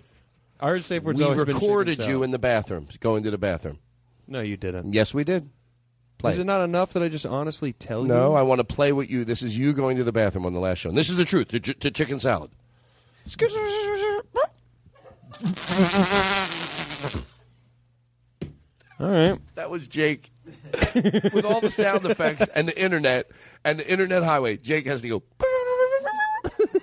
[0.62, 3.38] Our safe word's we always been chicken recorded you in the bathroom, going to the
[3.38, 3.80] bathroom.
[4.26, 4.94] No, you didn't.
[4.94, 5.50] Yes, we did.
[6.18, 6.32] Play.
[6.32, 8.08] Is it not enough that I just honestly tell you?
[8.08, 9.26] No, I want to play with you.
[9.26, 10.88] This is you going to the bathroom on the last show.
[10.88, 12.52] And this is the truth to, to chicken salad.
[19.00, 19.40] All right.
[19.56, 20.32] That was Jake
[21.34, 23.30] with all the sound effects and the internet
[23.64, 24.58] and the internet highway.
[24.58, 25.24] Jake has to go.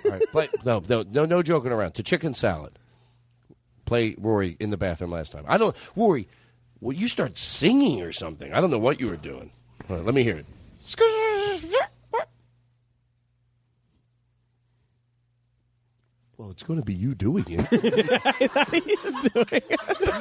[0.05, 0.48] all right, play.
[0.64, 1.92] No, no, no, no joking around.
[1.92, 2.79] To chicken salad.
[3.85, 5.44] Play Rory in the bathroom last time.
[5.46, 5.77] I don't.
[5.96, 6.29] Rory,
[6.81, 8.53] well, you start singing or something.
[8.53, 9.50] I don't know what you were doing.
[9.88, 10.46] All right, let me hear it.
[16.37, 17.61] Well, it's going to be you doing it.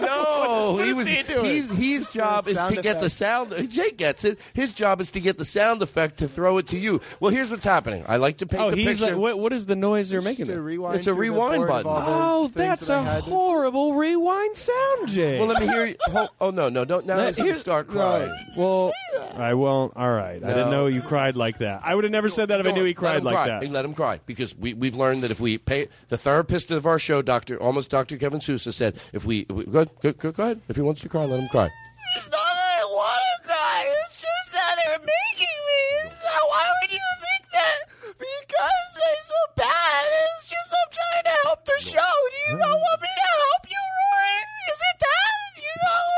[0.02, 1.08] no, What he is was.
[1.10, 1.46] he doing?
[1.46, 3.12] He's, his job is Sound to get the effect.
[3.14, 3.70] sound.
[3.72, 4.40] Jake gets it.
[4.54, 7.02] His job is to get the sound effect to throw it to you.
[7.20, 8.06] Well, here's what's happening.
[8.08, 9.14] I like to paint Oh, the he's picture.
[9.16, 9.40] like, what?
[9.40, 10.46] What is the noise you're making?
[10.46, 11.92] to rewind It's a rewind button.
[11.94, 15.40] Oh, that's that a I had to- horrible rewind sound, Jay.
[15.40, 15.96] well, let me hear you.
[16.10, 17.16] Oh, oh, no, no, don't now.
[17.18, 18.32] Let- Let's not here- start no, crying.
[18.56, 18.92] well,
[19.36, 19.94] I won't.
[19.96, 20.44] All right.
[20.44, 21.82] I didn't know you cried like that.
[21.84, 23.48] I would have never said that if I knew he cried like cry.
[23.48, 23.64] that.
[23.64, 26.86] Hey, Let him cry because we we've learned that if we pay the therapist of
[26.86, 30.44] our show, Doctor almost Doctor Kevin Sousa said if we, if we go, go, go
[30.44, 31.72] ahead if he wants to cry, let him cry.
[32.16, 33.82] It's not that I want to cry.
[34.06, 36.14] It's just that they're making me.
[36.14, 37.78] So why would you think that
[38.14, 40.06] because they're so bad?
[40.38, 41.82] It's just I'm trying to noise.
[41.82, 42.14] show.
[42.30, 44.38] Do you not want me to help you, Rory?
[44.70, 45.34] Is it that?
[45.58, 46.14] You know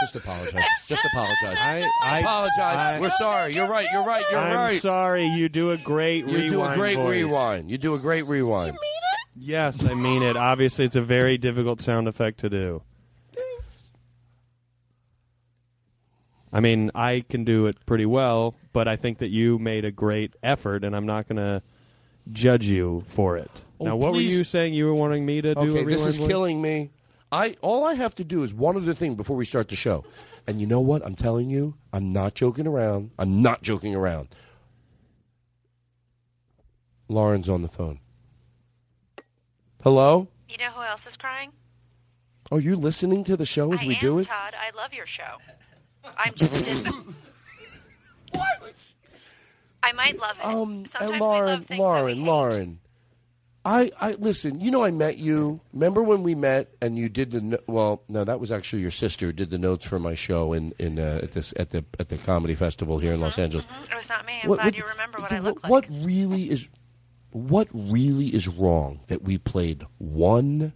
[0.00, 0.62] Just apologize.
[0.86, 1.56] Just apologize.
[1.56, 2.58] I, I apologize.
[2.96, 3.54] I- We're sorry.
[3.54, 3.86] You're right.
[3.92, 4.24] You're right.
[4.30, 4.72] You're right.
[4.74, 5.26] I'm sorry.
[5.26, 6.44] You do a great You rewind.
[6.44, 7.10] You do a great voice.
[7.10, 7.70] rewind.
[7.70, 8.68] You do a great rewind.
[8.68, 9.18] You mean it?
[9.40, 10.36] Yes, I mean it.
[10.36, 12.82] Obviously, it's a very difficult sound effect to do.
[16.52, 19.90] I mean, I can do it pretty well, but I think that you made a
[19.90, 21.62] great effort, and I'm not going to
[22.32, 23.50] judge you for it.
[23.80, 24.28] Oh, now, what please.
[24.28, 24.72] were you saying?
[24.74, 26.26] You were wanting me to do a Okay, rewind this is voice?
[26.28, 26.90] killing me.
[27.30, 30.04] I all I have to do is one other thing before we start the show.
[30.46, 31.04] And you know what?
[31.04, 33.10] I'm telling you, I'm not joking around.
[33.18, 34.28] I'm not joking around.
[37.08, 38.00] Lauren's on the phone.
[39.82, 40.28] Hello?
[40.48, 41.52] You know who else is crying?
[42.50, 44.26] Are you listening to the show as I we am, do it?
[44.26, 44.54] Todd.
[44.58, 45.36] I love your show.
[46.16, 46.88] I'm just dis-
[49.82, 50.44] I might love it.
[50.44, 52.24] Um, Sometimes and Lauren, love things that we Lauren.
[52.24, 52.78] Lauren.
[53.68, 54.60] I, I listen.
[54.60, 55.60] You know, I met you.
[55.74, 58.02] Remember when we met and you did the no- well?
[58.08, 60.98] No, that was actually your sister who did the notes for my show in in
[60.98, 63.66] uh, at this at the at the comedy festival here in Los Angeles.
[63.90, 64.40] It was not me.
[64.42, 65.70] I'm glad you remember what I look like.
[65.70, 66.68] What really is
[67.32, 70.72] what really is wrong that we played one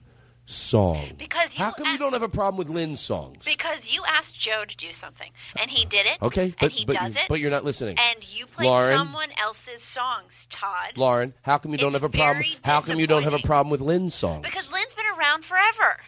[0.47, 1.13] song?
[1.19, 3.45] Because you How come you don't have a problem with Lynn's songs?
[3.45, 6.21] Because you asked Joe to do something, and he did it.
[6.23, 7.23] Okay, but and he but, does it.
[7.29, 7.97] but you're not listening.
[7.99, 10.93] And you played Lauren, someone else's songs, Todd.
[10.97, 12.45] Lauren, how come you don't It's have a problem?
[12.65, 14.45] How come you don't have a problem with Lynn's songs?
[14.45, 16.01] Because Lynn's been around forever.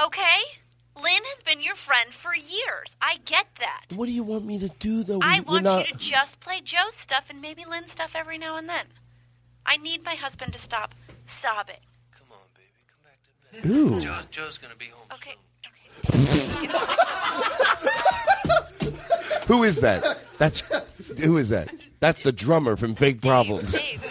[0.00, 0.40] Okay?
[0.96, 2.88] Lynn has been your friend for years.
[3.02, 3.84] I get that.
[3.94, 5.20] What do you want me to do though?
[5.22, 8.56] I want not- you to just play Joe's stuff and maybe Lynn's stuff every now
[8.56, 8.86] and then.
[9.66, 10.94] I need my husband to stop
[11.26, 11.80] sobbing.
[13.64, 14.00] Ooh.
[14.30, 15.06] Joe's gonna be home.
[15.12, 15.34] Okay.
[19.46, 20.18] Who is that?
[20.38, 20.62] That's
[21.18, 21.72] who is that?
[22.00, 23.72] That's the drummer from Fake Problems.
[23.72, 24.04] Dave.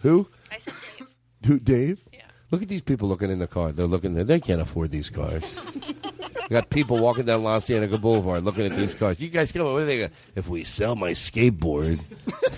[0.00, 0.28] Who?
[0.50, 1.08] I said Dave.
[1.46, 1.58] Who?
[1.58, 2.00] Dave?
[2.12, 2.20] Yeah.
[2.50, 3.72] Look at these people looking in the car.
[3.72, 4.14] They're looking.
[4.14, 5.44] They can't afford these cars.
[5.74, 9.20] We got people walking down La Cienega Boulevard looking at these cars.
[9.20, 9.72] You guys come on.
[9.72, 9.98] What are they?
[9.98, 12.00] Gonna, if we sell my skateboard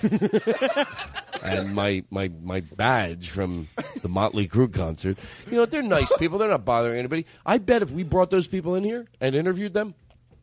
[1.47, 3.69] and my my my badge from
[4.03, 5.19] the Motley Crue concert,
[5.51, 6.39] you know they're nice people.
[6.39, 7.27] They're not bothering anybody.
[7.45, 9.95] I bet if we brought those people in here and interviewed them.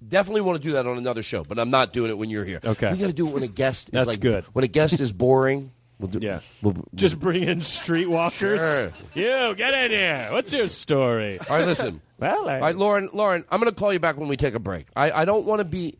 [0.05, 2.43] Definitely want to do that on another show, but I'm not doing it when you're
[2.43, 2.59] here.
[2.61, 2.91] Okay.
[2.91, 4.43] we got to do it when a guest is That's like good.
[4.51, 6.19] When a guest is boring, we'll do.
[6.21, 6.41] Yeah.
[6.61, 8.57] We'll, Just bring in streetwalkers.
[8.57, 8.91] Sure.
[9.13, 10.27] You get in here.
[10.31, 11.39] What's your story?
[11.39, 12.01] All right, listen.
[12.19, 13.09] Well, I- All right, Lauren.
[13.13, 14.87] Lauren, I'm going to call you back when we take a break.
[14.93, 15.97] I, I don't want to be.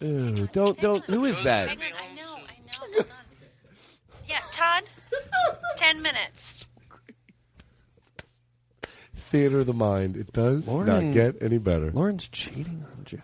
[0.00, 1.04] Ew, don't don't.
[1.04, 1.68] Who is that?
[1.68, 2.22] I know, I know.
[2.78, 3.04] Hold on.
[4.26, 4.84] Yeah, Todd.
[5.76, 6.66] Ten minutes.
[9.14, 10.16] Theater of the mind.
[10.16, 11.90] It does Lauren- not get any better.
[11.92, 13.18] Lauren's cheating on Joe.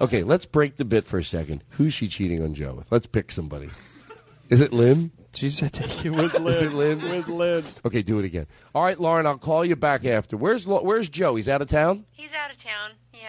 [0.00, 1.62] Okay, let's break the bit for a second.
[1.70, 2.90] Who's she cheating on Joe with?
[2.90, 3.68] Let's pick somebody.
[4.48, 5.12] Is it Lynn?
[5.32, 6.64] She's taking with Is Lynn.
[6.66, 7.02] it Lynn?
[7.08, 7.64] With Lynn.
[7.84, 8.46] Okay, do it again.
[8.74, 9.26] All right, Lauren.
[9.26, 10.36] I'll call you back after.
[10.36, 11.36] Where's Lo- Where's Joe?
[11.36, 12.04] He's out of town.
[12.12, 12.92] He's out of town.
[13.14, 13.28] Yeah.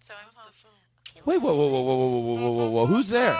[0.00, 0.42] So I'm home.
[1.24, 2.86] Wait, whoa, whoa, whoa, whoa, whoa, whoa, whoa, whoa, whoa.
[2.86, 3.38] Who's there?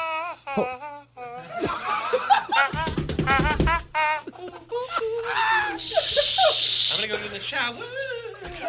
[6.92, 7.76] I'm gonna go get in the shower.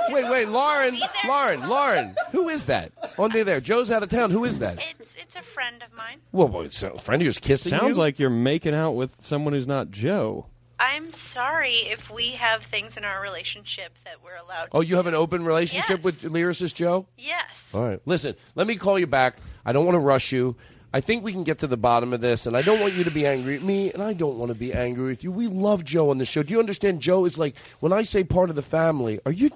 [0.10, 2.16] Wait, wait, Lauren, Lauren, Lauren.
[2.32, 2.92] Who is that?
[3.18, 3.60] On there, there.
[3.60, 4.32] Joe's out of town.
[4.32, 4.80] Who is that?
[5.00, 6.20] It's it's a friend of mine.
[6.32, 8.02] Whoa, whoa, it's a friend of yours kissing Sounds you?
[8.02, 10.46] like you're making out with someone who's not Joe.
[10.80, 14.70] I'm sorry if we have things in our relationship that we're allowed.
[14.74, 16.04] Oh, you have an open relationship Yes.
[16.04, 17.06] with lyricist Joe?
[17.18, 17.72] Yes.
[17.74, 18.02] All right.
[18.06, 19.38] Listen, let me call you back.
[19.66, 20.56] I don't want to rush you.
[20.96, 23.04] I think we can get to the bottom of this, and I don't want you
[23.04, 25.32] to be angry at me, and I don't want to be angry with you.
[25.32, 26.44] We love Joe on the show.
[26.44, 27.02] Do you understand?
[27.02, 29.48] Joe is like, when I say part of the family, are you.
[29.48, 29.52] It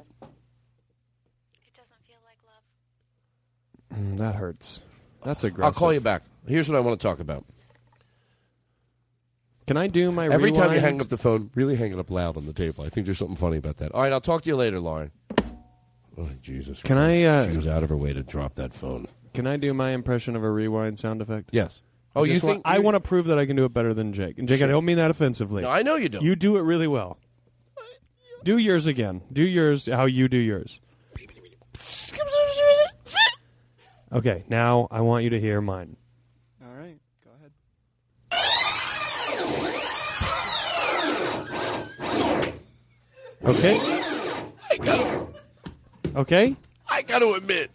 [1.76, 4.04] doesn't feel like love.
[4.04, 4.82] Mm, that hurts.
[5.24, 5.76] That's aggressive.
[5.76, 6.24] I'll call you back.
[6.48, 7.46] Here's what I want to talk about.
[9.68, 12.10] Can I do my Every time you hang up the phone, really hang it up
[12.10, 12.84] loud on the table.
[12.86, 13.92] I think there's something funny about that.
[13.92, 15.12] All right, I'll talk to you later, Lauren.
[16.18, 16.82] Oh, Jesus.
[16.82, 19.08] Can I, uh, She was out of her way to drop that phone.
[19.38, 21.52] Can I do my impression of a rewind sound effect?
[21.52, 21.84] Yes.
[22.16, 23.66] I Oh, you just wa- think I you- want to prove that I can do
[23.66, 24.40] it better than Jake.
[24.40, 24.68] And Jake, Sure.
[24.68, 25.62] I don't mean that offensively.
[25.62, 26.24] No, I know you don't.
[26.24, 27.20] You do it really well.
[28.44, 29.22] Do yours again.
[29.32, 30.80] Do yours how you do yours.
[34.12, 35.98] Okay, now I want you to hear mine.
[36.66, 37.52] All right, go ahead.
[43.44, 43.78] Okay?
[44.72, 45.28] I got,
[46.16, 46.56] Okay?
[46.90, 47.72] I got to admit,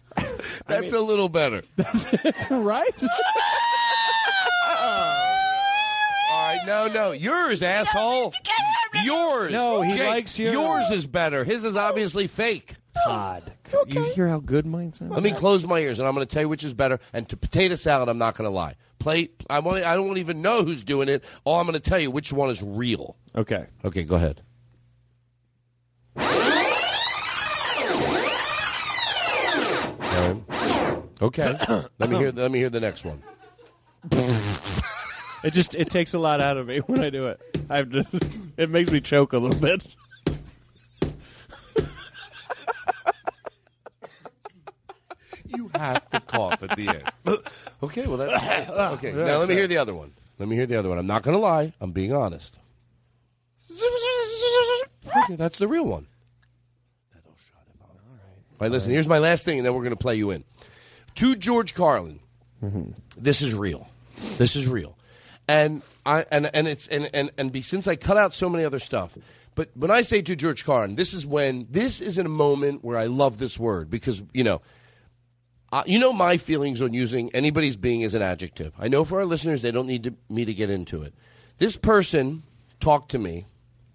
[0.67, 1.63] that's a little better.
[2.49, 2.93] right?
[6.31, 8.33] All right, no, no, yours, asshole.
[9.03, 9.51] Yours.
[9.51, 10.53] No, he Jake, likes yours.
[10.53, 11.43] Yours is better.
[11.43, 12.75] His is obviously fake.
[13.05, 13.53] Todd.
[13.87, 15.11] You hear how good mine sounds?
[15.11, 16.99] Let me close my ears, and I'm going to tell you which is better.
[17.11, 18.75] And to potato salad, I'm not going to lie.
[18.99, 19.29] Play.
[19.49, 19.83] I want.
[19.83, 21.23] I don't even know who's doing it.
[21.43, 23.17] All I'm going to tell you which one is real.
[23.35, 23.65] Okay.
[23.83, 24.03] Okay.
[24.03, 24.41] Go ahead.
[31.23, 31.57] Okay.
[31.99, 32.31] let me hear.
[32.31, 33.23] Let me hear the next one.
[35.43, 37.39] It just it takes a lot out of me when I do it.
[37.69, 38.09] I've just
[38.57, 39.87] it makes me choke a little bit.
[45.55, 47.03] You have to cough at the end.
[47.83, 48.07] okay.
[48.07, 49.11] Well, that's okay.
[49.11, 50.11] Now let me hear the other one.
[50.39, 50.97] Let me hear the other one.
[50.97, 51.73] I'm not going to lie.
[51.79, 52.57] I'm being honest.
[55.05, 56.07] Okay, that's the real one.
[57.83, 60.43] All right, listen, here's my last thing, and then we're going to play you in.
[61.15, 62.19] To George Carlin,
[63.17, 63.89] this is real.
[64.37, 64.97] This is real.
[65.47, 68.63] And I and and it's and and and be, since I cut out so many
[68.63, 69.17] other stuff,
[69.55, 72.83] but when I say to George Carlin, this is when this is in a moment
[72.83, 74.61] where I love this word because you know
[75.73, 78.73] uh, you know my feelings on using anybody's being as an adjective.
[78.79, 81.13] I know for our listeners, they don't need to, me to get into it.
[81.57, 82.43] This person
[82.79, 83.47] talked to me,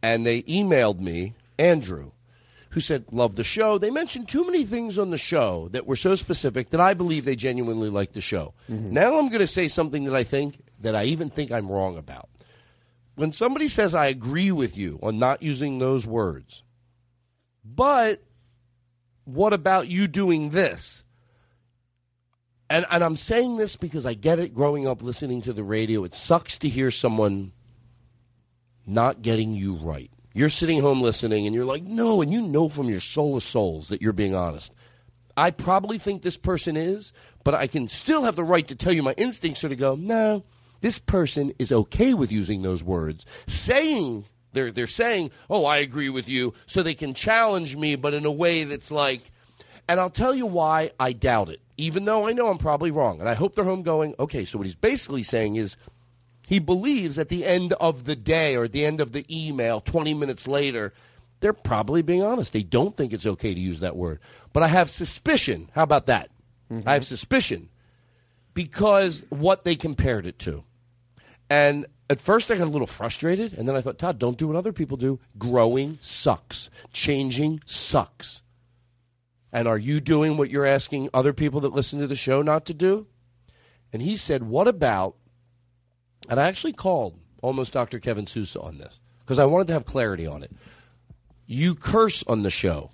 [0.02, 2.10] and they emailed me, Andrew,
[2.78, 3.76] who said, Love the show.
[3.76, 7.24] They mentioned too many things on the show that were so specific that I believe
[7.24, 8.54] they genuinely like the show.
[8.70, 8.92] Mm-hmm.
[8.92, 11.98] Now I'm going to say something that I think, that I even think I'm wrong
[11.98, 12.28] about.
[13.16, 16.62] When somebody says, I agree with you on not using those words,
[17.64, 18.22] but
[19.24, 21.02] what about you doing this?
[22.70, 26.04] And, and I'm saying this because I get it growing up listening to the radio.
[26.04, 27.50] It sucks to hear someone
[28.86, 30.12] not getting you right.
[30.38, 33.42] You're sitting home listening and you're like, no, and you know from your soul of
[33.42, 34.72] souls that you're being honest.
[35.36, 37.12] I probably think this person is,
[37.42, 39.96] but I can still have the right to tell you my instincts are to go,
[39.96, 40.44] no,
[40.80, 46.08] this person is okay with using those words, saying they're they're saying, "Oh, I agree
[46.08, 49.32] with you," so they can challenge me, but in a way that's like,
[49.88, 53.18] and I'll tell you why I doubt it, even though I know I'm probably wrong,
[53.18, 54.44] and I hope they're home going, okay.
[54.44, 55.76] So what he's basically saying is,
[56.48, 59.82] he believes at the end of the day or at the end of the email,
[59.82, 60.94] 20 minutes later,
[61.40, 62.54] they're probably being honest.
[62.54, 64.18] They don't think it's okay to use that word.
[64.54, 65.68] But I have suspicion.
[65.74, 66.30] How about that?
[66.86, 67.68] I have suspicion
[68.54, 70.64] because what they compared it to.
[71.50, 74.48] And at first I got a little frustrated, and then I thought, Todd, don't do
[74.48, 75.20] what other people do.
[75.36, 78.40] Growing sucks, changing sucks.
[79.52, 82.64] And are you doing what you're asking other people that listen to the show not
[82.64, 83.06] to do?
[83.92, 85.16] And he said, What about,
[86.28, 87.98] and I actually called almost Dr.
[87.98, 90.52] Kevin Sousa on this because I wanted to have clarity on it.
[91.46, 92.90] You curse on the show.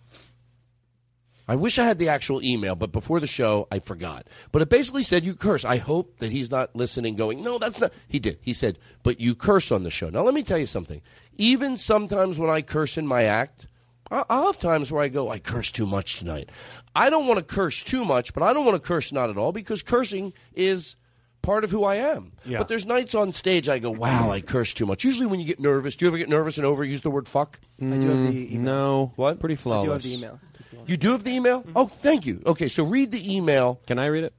[1.46, 4.26] I wish I had the actual email, but before the show, I forgot.
[4.50, 5.64] But it basically said you curse.
[5.64, 7.92] I hope that he's not listening, going, no, that's not.
[8.08, 8.38] He did.
[8.40, 10.08] He said, but you curse on the show.
[10.08, 11.02] Now, let me tell you something.
[11.36, 13.66] Even sometimes when I curse in my act,
[14.10, 16.48] I'll have times where I go, I curse too much tonight.
[16.94, 19.36] I don't want to curse too much, but I don't want to curse not at
[19.36, 20.96] all because cursing is
[21.44, 22.32] part of who I am.
[22.44, 22.58] Yeah.
[22.58, 25.04] But there's nights on stage I go, wow, I curse too much.
[25.04, 27.60] Usually when you get nervous, do you ever get nervous and overuse the word fuck?
[27.80, 28.60] Mm, I do have the email.
[28.62, 29.12] No.
[29.16, 29.38] What?
[29.40, 29.84] Pretty I flawless.
[29.86, 30.40] do have the email.
[30.86, 31.60] You do have the email?
[31.62, 31.72] Mm-hmm.
[31.76, 32.42] Oh, thank you.
[32.46, 33.80] Okay, so read the email.
[33.86, 34.34] Can I read it?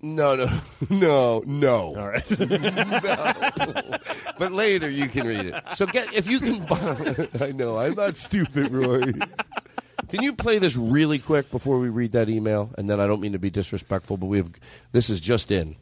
[0.00, 0.50] No, no,
[0.90, 1.96] no, no.
[1.96, 2.30] All right.
[2.40, 3.98] No.
[4.38, 5.62] But later you can read it.
[5.76, 6.64] So get if you can.
[6.66, 9.12] buy- I know I'm not stupid, Roy.
[10.08, 12.70] Can you play this really quick before we read that email?
[12.76, 14.50] And then I don't mean to be disrespectful, but we have
[14.92, 15.76] this is just in.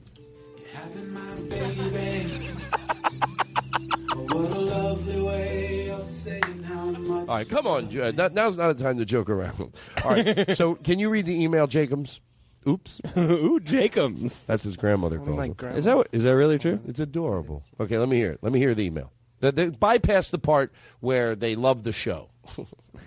[7.33, 9.73] All right, come on, Jo- that, now's not a time to joke around.
[10.05, 12.21] All right, so can you read the email, Jacobs?
[12.69, 13.01] Oops.
[13.17, 14.43] Ooh, Jacobs.
[14.43, 15.55] That's his grandmother calls my him.
[15.55, 15.79] grandma.
[15.79, 16.79] Is that what, is that really true?
[16.87, 17.63] It's adorable.
[17.81, 18.41] Okay, let me hear it.
[18.43, 19.13] Let me hear the email.
[19.41, 22.29] The, the, bypass the part where they love the show.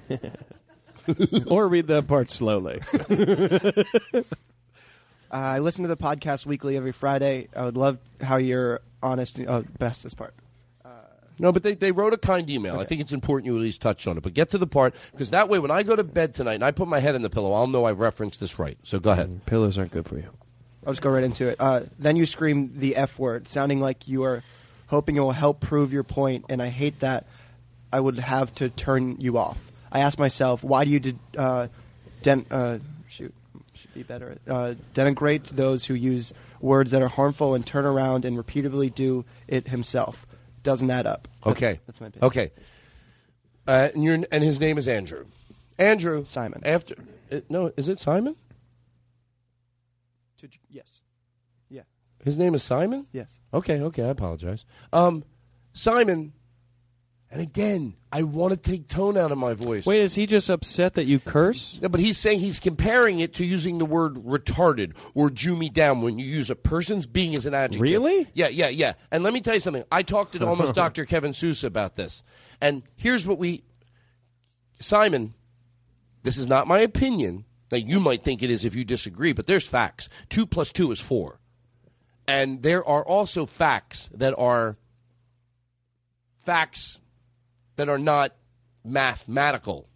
[1.46, 2.82] or read that part slowly.
[5.32, 7.50] Uh, I listen to the podcast weekly every Friday.
[7.56, 9.40] I would love how you're honest.
[9.40, 10.34] Oh, best this part.
[11.38, 12.80] No, but they, they wrote a kind email.
[12.80, 14.22] I think it's important you at least touch on it.
[14.22, 16.64] But get to the part, because that way when I go to bed tonight and
[16.64, 18.78] I put my head in the pillow, I'll know I've referenced this right.
[18.84, 19.46] So go ahead.
[19.46, 20.30] Pillows aren't good for you.
[20.86, 21.58] I'll just go right into it.
[21.60, 24.44] Uh, then you scream the F word, sounding like you are
[24.88, 27.26] hoping it will help prove your point, and I hate that
[27.92, 29.72] I would have to turn you off.
[29.92, 31.68] I ask myself, why do you de- uh,
[32.22, 32.78] den- uh,
[33.08, 33.34] shoot,
[33.74, 38.24] should be better, uh, denigrate those who use words that are harmful and turn around
[38.26, 40.28] and repeatedly do it himself?
[40.66, 41.28] Doesn't add up.
[41.44, 41.80] That's- Okay.
[41.86, 42.26] That's my opinion.
[42.26, 42.52] Okay.
[43.68, 45.26] Uh, and, your and his name is Andrew.
[45.78, 46.26] Andrew.
[46.26, 46.62] Simon.
[46.66, 46.96] After
[47.32, 48.36] uh, no, is it Simon?
[50.40, 51.02] To- yes.
[51.70, 51.84] Yeah.
[52.24, 53.06] His name is Simon.
[53.14, 53.30] Yes.
[53.54, 53.80] Okay.
[53.80, 54.04] Okay.
[54.04, 54.66] I apologize.
[54.92, 55.24] Um,
[55.74, 56.34] Simon.
[57.36, 59.86] And again, I want to take tone out of my voice.
[59.86, 61.78] Wait, is he just upset that you curse?
[61.82, 65.70] No, but he's saying he's comparing it to using the word retarded or Jew me
[65.70, 67.82] down when you use a person's being as an adjective.
[67.82, 68.26] Really?
[68.34, 68.94] Yeah, yeah, yeah.
[69.12, 69.84] And let me tell you something.
[69.92, 71.04] I talked to almost Dr.
[71.04, 72.24] Kevin Sousa about this.
[72.62, 73.66] And here's what we.
[74.80, 75.34] Simon,
[76.24, 77.44] this is not my opinion.
[77.70, 80.08] Now, you might think it is if you disagree, but there's facts.
[80.30, 81.42] Two plus two is four.
[82.30, 84.78] And there are also facts that are
[86.40, 87.00] facts
[87.76, 88.36] that are not
[88.84, 89.88] mathematical.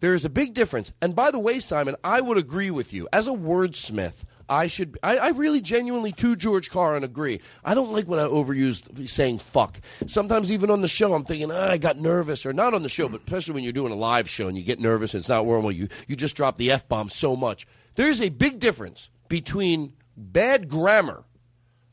[0.00, 0.92] There is a big difference.
[1.00, 3.08] And by the way, Simon, I would agree with you.
[3.12, 4.98] As a wordsmith, I should.
[5.02, 7.40] I, I really genuinely, to George Carlin, agree.
[7.64, 9.80] I don't like when I overuse saying fuck.
[10.06, 12.88] Sometimes even on the show, I'm thinking, ah, I got nervous, or not on the
[12.88, 15.28] show, but especially when you're doing a live show and you get nervous and it's
[15.28, 15.72] not normal.
[15.72, 17.66] You you just drop the f bomb so much.
[17.96, 21.24] There's a big difference between bad grammar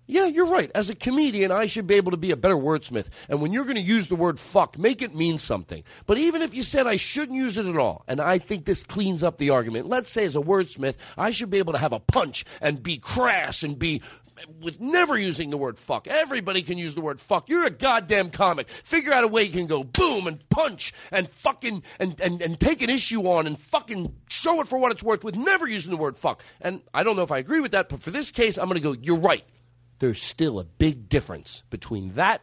[0.06, 0.70] yeah, you're right.
[0.76, 3.08] As a comedian, I should be able to be a better wordsmith.
[3.30, 5.84] And when you're going to use the word fuck, make it mean something.
[6.06, 8.84] But even if you said I shouldn't use it at all, and I think this
[8.84, 11.94] cleans up the argument, let's say as a wordsmith, I should be able to have
[11.94, 14.02] a punch and be crass and be
[14.60, 16.08] with never using the word fuck.
[16.08, 17.48] Everybody can use the word fuck.
[17.48, 18.70] You're a goddamn comic.
[18.70, 22.60] Figure out a way you can go boom and punch and fucking and, and, and
[22.60, 25.92] take an issue on and fucking show it for what it's worth with never using
[25.92, 26.44] the word fuck.
[26.60, 28.82] And I don't know if I agree with that, but for this case, I'm going
[28.82, 29.44] to go, you're right
[30.00, 32.42] there's still a big difference between that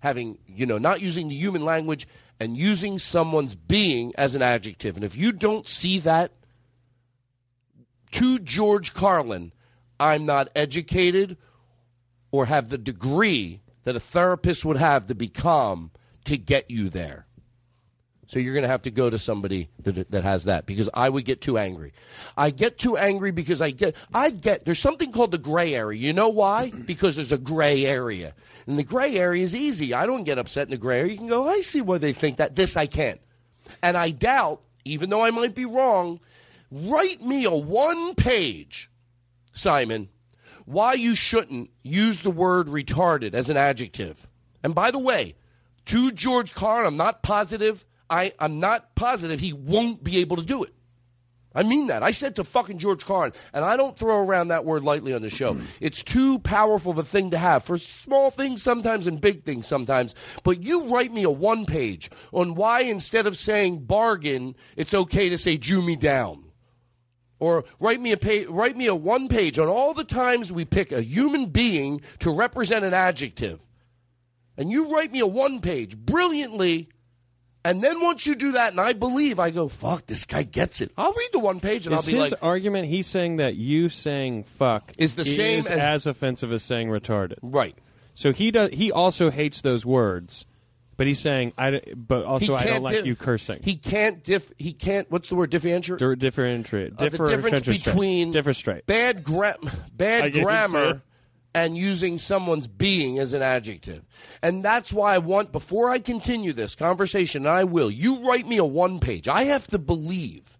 [0.00, 2.06] having you know not using the human language
[2.38, 4.94] and using someone's being as an adjective.
[4.94, 6.32] And if you don't see that
[8.12, 9.52] to george carlin
[9.98, 11.36] i'm not educated
[12.30, 15.90] or have the degree that a therapist would have to become
[16.24, 17.25] to get you there
[18.26, 21.08] so you're going to have to go to somebody that, that has that because I
[21.08, 21.92] would get too angry.
[22.36, 26.00] I get too angry because I get I get there's something called the gray area.
[26.00, 26.70] You know why?
[26.70, 28.34] Because there's a gray area.
[28.66, 29.94] And the gray area is easy.
[29.94, 31.12] I don't get upset in the gray area.
[31.12, 32.56] You can go, I see why they think that.
[32.56, 33.20] This I can't.
[33.80, 36.18] And I doubt, even though I might be wrong,
[36.70, 38.90] write me a one page,
[39.52, 40.08] Simon,
[40.64, 44.26] why you shouldn't use the word retarded as an adjective.
[44.64, 45.36] And by the way,
[45.86, 50.42] to George Carlin, I'm not positive I, I'm not positive he won't be able to
[50.42, 50.72] do it.
[51.56, 52.02] I mean that.
[52.02, 55.22] I said to fucking George Carlin, and I don't throw around that word lightly on
[55.22, 55.56] the show.
[55.80, 59.66] It's too powerful of a thing to have for small things sometimes and big things
[59.66, 60.14] sometimes.
[60.44, 65.30] But you write me a one page on why instead of saying bargain, it's okay
[65.30, 66.44] to say Jew me down.
[67.38, 70.66] Or write me a page, write me a one page on all the times we
[70.66, 73.66] pick a human being to represent an adjective.
[74.58, 76.90] And you write me a one page brilliantly
[77.68, 80.80] and then once you do that, and I believe, I go, fuck, this guy gets
[80.80, 80.92] it.
[80.96, 83.56] I'll read the one page and Is I'll be his like, argument he's saying that
[83.56, 87.36] you saying fuck Is the same is as- as offensive as saying retarded?
[87.42, 87.76] Right.
[88.14, 88.70] So he does.
[88.72, 90.46] He also hates those words,
[90.96, 91.82] but he's saying I.
[91.94, 93.60] But also, I don't like di- you cursing.
[93.62, 94.50] he can't diff.
[94.56, 95.10] He can't.
[95.10, 95.50] What's the word?
[95.50, 95.98] Differentiate.
[95.98, 96.92] Di- differentiate.
[96.94, 98.86] Uh, the difference between differ straight.
[98.86, 99.58] bad gra-
[99.92, 101.02] bad grammar.
[101.56, 104.04] And using someone's being as an adjective.
[104.42, 107.90] And that's why I want before I continue this conversation, and I will.
[107.90, 109.26] You write me a one page.
[109.26, 110.58] I have to believe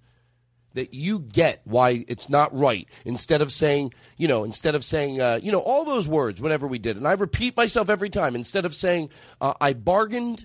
[0.72, 5.20] that you get why it's not right instead of saying you know instead of saying
[5.20, 8.34] uh, you know all those words whenever we did and i repeat myself every time
[8.36, 9.08] instead of saying
[9.40, 10.44] uh, i bargained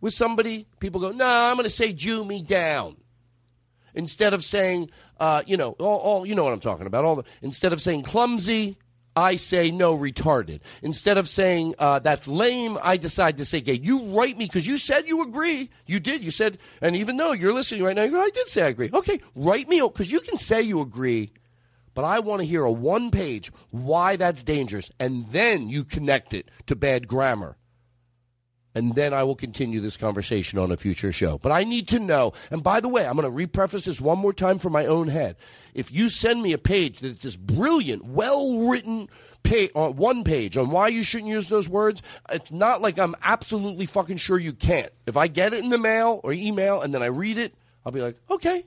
[0.00, 2.96] with somebody people go no i'm going to say jew me down
[3.94, 7.04] instead of saying, uh, you know, all, all you know what I'm talking about.
[7.04, 8.76] All the, instead of saying clumsy,
[9.16, 10.60] I say no, retarded.
[10.82, 13.74] Instead of saying uh, that's lame, I decide to say gay.
[13.74, 15.70] You write me because you said you agree.
[15.86, 16.24] You did.
[16.24, 18.90] You said, and even though you're listening right now, go, I did say I agree.
[18.92, 21.32] Okay, write me because you can say you agree.
[21.94, 26.34] But I want to hear a one page why that's dangerous, and then you connect
[26.34, 27.56] it to bad grammar
[28.74, 31.38] and then I will continue this conversation on a future show.
[31.38, 34.18] But I need to know, and by the way, I'm going to repreface this one
[34.18, 35.36] more time for my own head.
[35.74, 39.08] If you send me a page that's this brilliant, well written
[39.42, 42.98] page, on uh, one page on why you shouldn't use those words, it's not like
[42.98, 44.92] I'm absolutely fucking sure you can't.
[45.06, 47.54] If I get it in the mail or email and then I read it,
[47.86, 48.64] I'll be like, okay,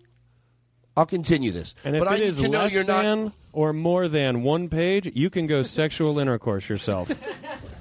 [0.96, 1.76] I'll continue this.
[1.84, 3.34] And if but I it need is to know less you're not.
[3.52, 7.12] or more than one page, you can go sexual intercourse yourself.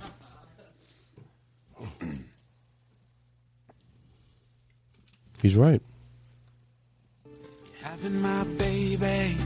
[5.46, 5.80] He's right.
[7.80, 9.36] Having my baby.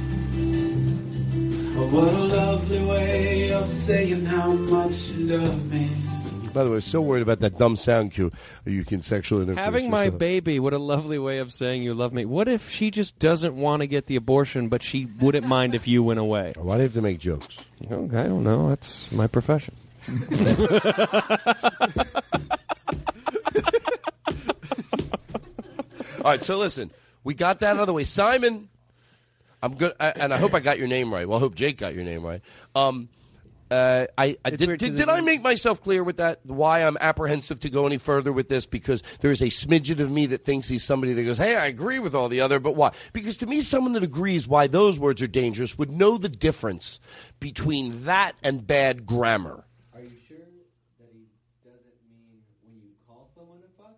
[1.77, 5.91] Oh, what a lovely way of saying how much you love me.
[6.55, 8.33] By the way, so worried about that dumb sound cue.
[8.65, 10.19] You can sexually intercourse Having my yourself.
[10.21, 12.25] baby, what a lovely way of saying you love me.
[12.25, 15.87] What if she just doesn't want to get the abortion, but she wouldn't mind if
[15.87, 16.55] you went away?
[16.57, 17.59] Why do you have to make jokes?
[17.85, 18.71] Okay, I don't know.
[18.71, 19.77] That's my profession.
[26.41, 26.91] right, so listen,
[27.25, 28.05] we got that out of the way.
[28.05, 28.69] Simon,
[29.63, 31.29] I'm good, I, and I hope I got your name right.
[31.29, 32.41] Well, I hope Jake got your name right.
[32.75, 33.09] Um,
[33.71, 34.79] uh, I, I did.
[34.79, 36.41] Did, did I make myself clear with that?
[36.45, 38.67] Why I'm apprehensive to go any further with this?
[38.67, 41.67] Because there is a smidgen of me that thinks he's somebody that goes, "Hey, I
[41.67, 42.91] agree with all the other," but why?
[43.13, 46.99] Because to me, someone that agrees why those words are dangerous would know the difference
[47.39, 49.63] between that and bad grammar.
[49.95, 50.39] Are you sure
[50.99, 51.29] that he
[51.63, 53.95] doesn't mean when you call someone a fuck?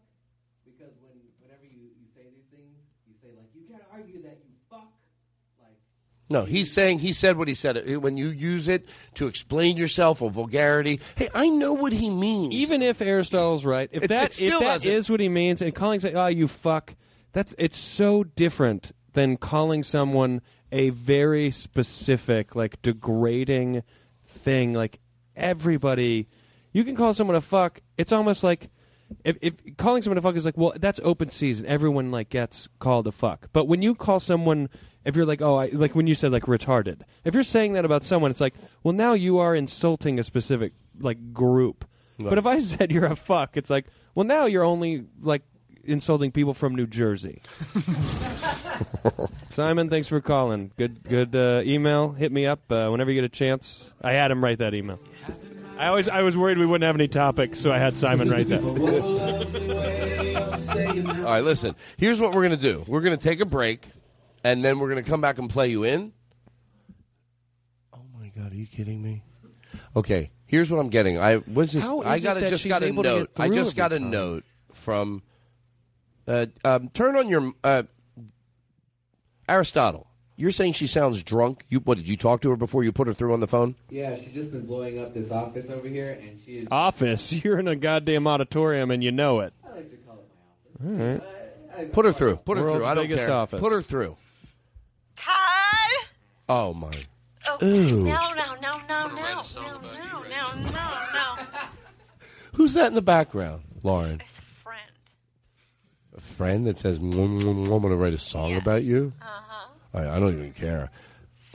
[0.67, 2.77] Because when whenever you, you say these things,
[3.09, 4.93] you say like you can't argue that you fuck.
[6.33, 7.97] No, he's saying he said what he said.
[8.03, 12.55] When you use it to explain yourself or vulgarity, hey, I know what he means.
[12.55, 16.01] Even if Aristotle's right, if It- that it if that what he means, and calling
[16.01, 16.95] say, "Oh, you fuck,"
[17.33, 20.41] that's it's so different than calling someone
[20.73, 23.83] a very specific, like degrading
[24.27, 24.73] thing.
[24.73, 24.99] Like
[25.37, 26.29] everybody,
[26.73, 27.81] you can call someone a fuck.
[27.99, 28.71] It's almost like
[29.25, 31.67] if, if calling someone a fuck is like, well, that's open season.
[31.67, 33.49] Everyone like gets called a fuck.
[33.53, 34.71] But when you call someone,
[35.05, 37.85] if you're like, oh, I, like when you said like retarded, if you're saying that
[37.85, 41.85] about someone, it's like, well, now you are insulting a specific like group.
[42.19, 45.43] But if I said you're a fuck, it's like, well, now you're only like
[45.85, 47.43] insulting people from New Jersey.
[49.51, 50.73] Simon, thanks for calling.
[50.77, 52.13] Good, good uh, email.
[52.13, 53.93] Hit me up uh, whenever you get a chance.
[54.01, 54.99] I had him write that email.
[55.79, 58.49] I always, I was worried we wouldn't have any topics, so I had Simon write
[58.49, 58.63] that.
[61.19, 61.75] All right, listen.
[61.97, 62.85] Here's what we're going to do.
[62.87, 63.89] We're going to take a break,
[64.45, 66.13] and then we're going to come back and play you in.
[67.93, 69.23] Oh my God, are you kidding me?
[69.97, 71.19] Okay, here's what I'm getting.
[71.19, 71.89] I was just.
[71.89, 73.31] I got that just got a note.
[73.37, 74.11] I just got a time?
[74.11, 75.23] note from.
[76.27, 77.83] Uh, um, turn on your uh,
[79.49, 80.07] Aristotle.
[80.37, 81.67] You're saying she sounds drunk.
[81.69, 81.99] You what?
[81.99, 83.75] Did you talk to her before you put her through on the phone?
[83.91, 86.69] Yeah, she's just been blowing up this office over here, and she is.
[86.71, 87.33] Office.
[87.45, 89.53] You're in a goddamn auditorium and you know it.
[89.65, 90.29] I like to call it
[90.81, 91.23] my office.
[91.23, 91.93] All right.
[91.93, 92.37] Put her through.
[92.37, 92.91] Put her World's through.
[92.91, 93.31] I don't care.
[93.31, 93.61] office.
[93.61, 94.17] Put her through.
[95.17, 96.07] Todd.
[96.49, 96.93] Oh my.
[97.49, 98.05] Oh, Ooh.
[98.05, 101.43] no, no, no, no, no, no, no, no, no, no.
[102.55, 104.21] Who's that in the background, Lauren?
[104.25, 104.91] It's a friend.
[106.17, 109.13] A friend that says, "Mm, mm, mm, "I'm going to write a song about you."
[109.21, 109.69] Uh-huh.
[109.95, 110.91] I, I don't even care.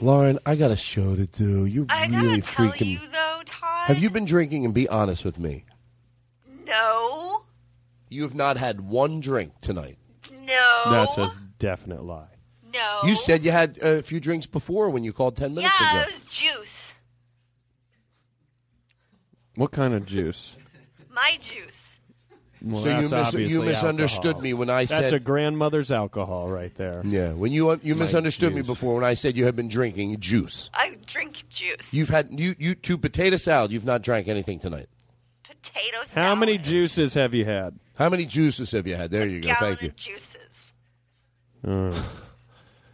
[0.00, 1.64] Lauren, I got a show to do.
[1.64, 3.00] You I really gotta tell freaking.
[3.00, 3.86] you though, Todd.
[3.86, 4.64] Have you been drinking?
[4.64, 5.64] And be honest with me.
[6.66, 7.44] No,
[8.10, 9.96] You have not had one drink tonight.
[10.30, 12.28] no, That's a definite lie.
[12.78, 13.08] No.
[13.08, 16.08] You said you had a few drinks before when you called ten minutes yeah, ago.
[16.10, 16.92] it was juice.
[19.56, 20.56] What kind of juice?
[21.10, 21.84] My juice.
[22.60, 24.42] Well, So you mis- you misunderstood alcohol.
[24.42, 27.02] me when I That's said- that's a grandmother's alcohol right there.
[27.04, 30.18] Yeah, when you you My misunderstood me before when I said you had been drinking
[30.20, 30.68] juice.
[30.74, 31.92] I drink juice.
[31.92, 33.70] You've had you you to potato salad.
[33.70, 34.88] You've not drank anything tonight.
[35.44, 36.10] Potato salad.
[36.14, 37.78] How many juices have you had?
[37.94, 39.10] How many juices have you had?
[39.12, 39.48] There you go.
[39.48, 39.88] gallon Thank you.
[39.88, 40.34] of juices.
[41.66, 42.02] Uh,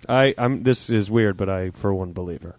[0.09, 0.63] I, I'm.
[0.63, 2.57] This is weird, but I, for one, believe her.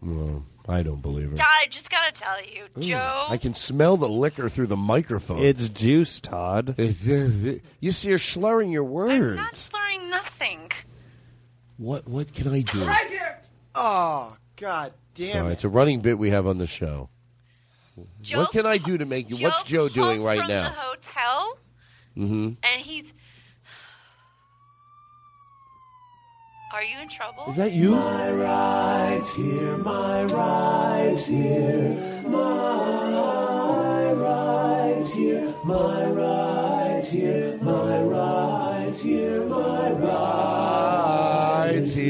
[0.00, 1.36] No, I don't believe her.
[1.36, 3.26] Todd, I just gotta tell you, Joe.
[3.28, 5.42] I can smell the liquor through the microphone.
[5.42, 6.74] It's juice, Todd.
[6.78, 9.12] you see, you're slurring your words.
[9.14, 10.70] I'm not slurring nothing.
[11.76, 12.86] What what can I do?
[13.74, 15.52] Oh, god damn Sorry, it.
[15.54, 17.08] it's a running bit we have on the show.
[18.22, 19.36] Joe what can I do to make you?
[19.44, 20.64] What's Joe doing right now?
[20.64, 21.58] from The hotel,
[22.16, 22.46] Mm-hmm.
[22.62, 23.12] and he's.
[26.72, 27.44] Are you in trouble?
[27.50, 27.90] Is that you?
[27.90, 39.44] My ride's here, my ride's here, my ride's here, my ride's here, my ride's here,
[39.44, 42.01] my ride's here.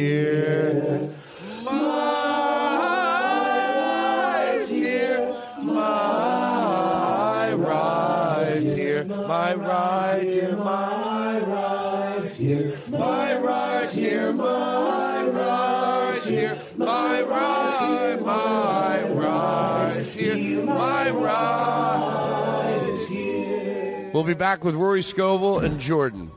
[24.12, 26.30] We'll be back with Rory Scovel and Jordan.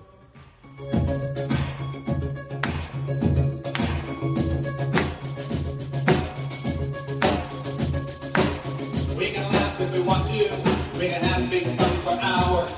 [9.17, 10.49] We can laugh if we want to.
[10.97, 12.71] We can have big fun for hours.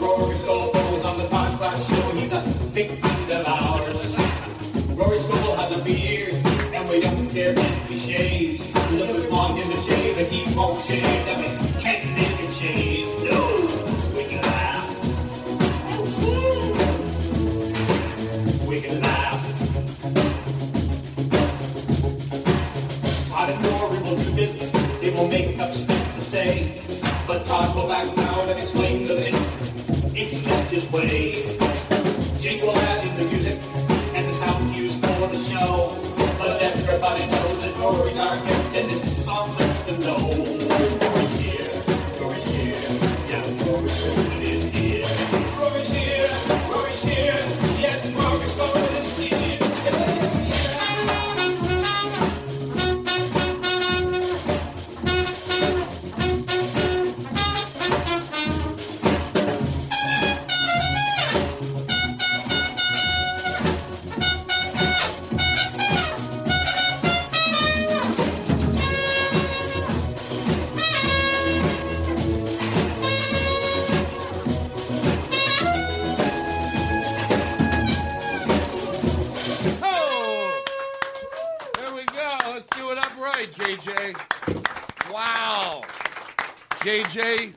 [0.00, 0.34] Rory
[1.04, 1.28] on the
[1.58, 2.10] Glass Show.
[2.10, 2.42] He's a
[2.74, 4.16] big of ours.
[4.96, 5.51] Rory Scovel
[27.26, 29.34] But Todd will back down and explain to them.
[30.14, 31.44] It's just his way.
[32.40, 33.58] J in the music
[34.14, 35.96] and the sound cues for the show.
[36.38, 40.51] But everybody knows that Rory's our guest, and this song lets them know.
[86.82, 87.52] JJ,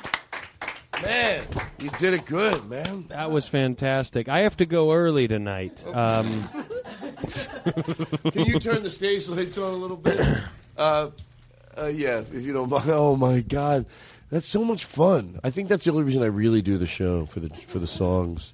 [1.02, 1.44] man,
[1.80, 3.06] you did it good, man.
[3.10, 4.30] That was fantastic.
[4.30, 5.84] I have to go early tonight.
[5.86, 6.48] Um,
[8.32, 10.20] Can you turn the stage lights on a little bit?
[10.78, 11.10] Uh,
[11.78, 12.90] uh, yeah, if you don't mind.
[12.90, 13.86] Oh my God,
[14.30, 15.40] that's so much fun.
[15.42, 17.88] I think that's the only reason I really do the show for the for the
[17.88, 18.54] songs.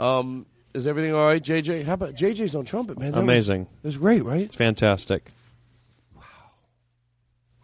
[0.00, 1.84] Um, is everything all right, JJ?
[1.84, 3.12] How about JJ's on trumpet, man?
[3.12, 3.68] That was- amazing.
[3.84, 4.40] It was great, right?
[4.40, 5.30] It's fantastic.
[6.16, 6.22] Wow.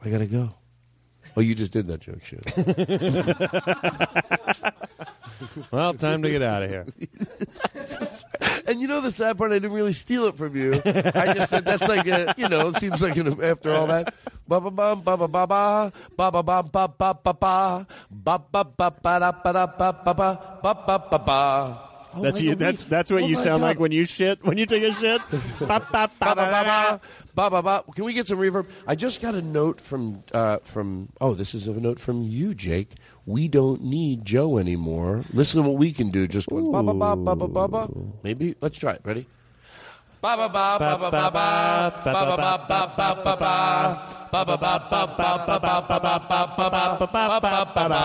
[0.04, 0.54] I gotta go.
[1.36, 2.44] Oh, you just did that joke, shit.
[5.72, 6.86] well, time to get out of here.
[8.66, 10.74] And you know the sad part, I didn't really steal it from you.
[10.84, 14.14] I just said that's like a, you know, it seems like an, after all that,
[14.48, 18.64] ba ba ba ba ba ba ba ba ba ba ba ba ba ba ba
[18.64, 20.14] ba ba da ba ba ba
[20.62, 21.93] ba ba ba ba.
[22.16, 22.54] Oh, That's you.
[22.54, 23.66] That's that's what Oh you sound God.
[23.66, 24.44] like when you shit.
[24.44, 25.20] When you take a shit.
[25.60, 26.70] Ba, ba, ba, Ba ba
[27.34, 27.84] ba ba, ba.
[27.94, 28.66] Can we get some reverb?
[28.86, 31.08] I just got a note from uh, from.
[31.20, 32.92] Oh, this is a note from you, Jake.
[33.26, 35.24] We don't need Joe anymore.
[35.32, 36.28] Listen to what we can do.
[36.28, 37.88] Just going ba ba ba ba ba ba ba.
[38.22, 39.00] Maybe let's try it.
[39.04, 39.26] Ready?
[40.24, 41.48] Ba ba ba ba ba ba ba
[42.00, 43.54] ba ba ba ba ba ba ba ba.
[44.32, 47.40] Ba ba ba ba ba ba ba ba ba ba ba ba ba ba ba
[47.44, 48.04] ba ba ba.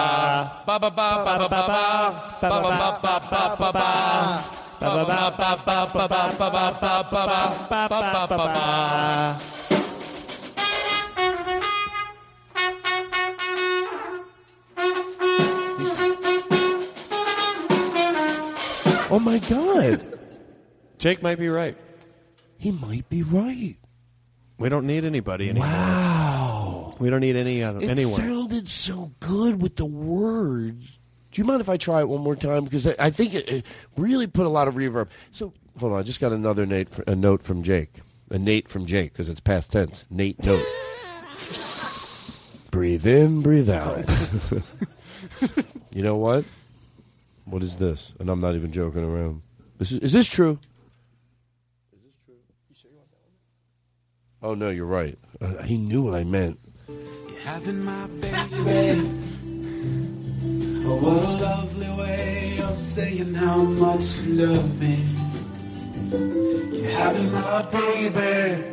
[0.68, 1.84] Ba ba ba ba ba ba ba.
[2.44, 3.90] Ba ba ba ba ba ba ba ba.
[4.80, 7.24] Ba ba ba ba ba ba ba ba ba ba ba
[7.70, 8.68] ba ba ba ba ba.
[19.10, 20.04] Oh my God.
[20.98, 21.78] Jake might be right.
[22.60, 23.78] He might be right.
[24.58, 25.70] We don't need anybody anymore.
[25.70, 26.96] Wow.
[27.00, 28.14] We don't need any other It anyone.
[28.14, 31.00] sounded so good with the words.
[31.32, 32.66] Do you mind if I try it one more time?
[32.66, 35.08] Because I, I think it, it really put a lot of reverb.
[35.32, 38.86] So hold on, I just got another Nate, a note from Jake, a Nate from
[38.86, 40.04] Jake because it's past tense.
[40.10, 40.66] Nate note.
[42.72, 44.04] breathe in, breathe out.
[45.92, 46.44] you know what?
[47.46, 48.12] What is this?
[48.20, 49.44] And I'm not even joking around.
[49.78, 50.60] This is, is this true?
[54.42, 55.18] Oh no, you're right.
[55.42, 56.60] Uh, he knew what I meant.
[56.88, 59.10] You're Having my baby.
[60.86, 65.06] Oh, what a lovely way of saying how much you love me.
[66.78, 68.64] You're having my baby.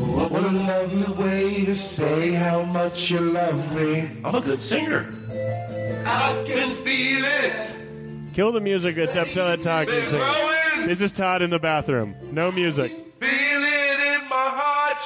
[0.00, 4.10] Oh, what a lovely way to say how much you love me.
[4.24, 5.06] I'm a good singer.
[6.06, 8.32] I can feel it.
[8.32, 8.96] Kill the music.
[8.96, 10.86] It's up to that Todd can sing.
[10.86, 12.14] This is Todd in the bathroom.
[12.32, 12.92] No music.
[13.20, 13.47] Feel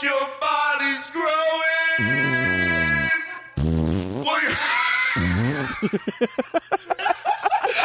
[0.02, 2.32] your body's growing.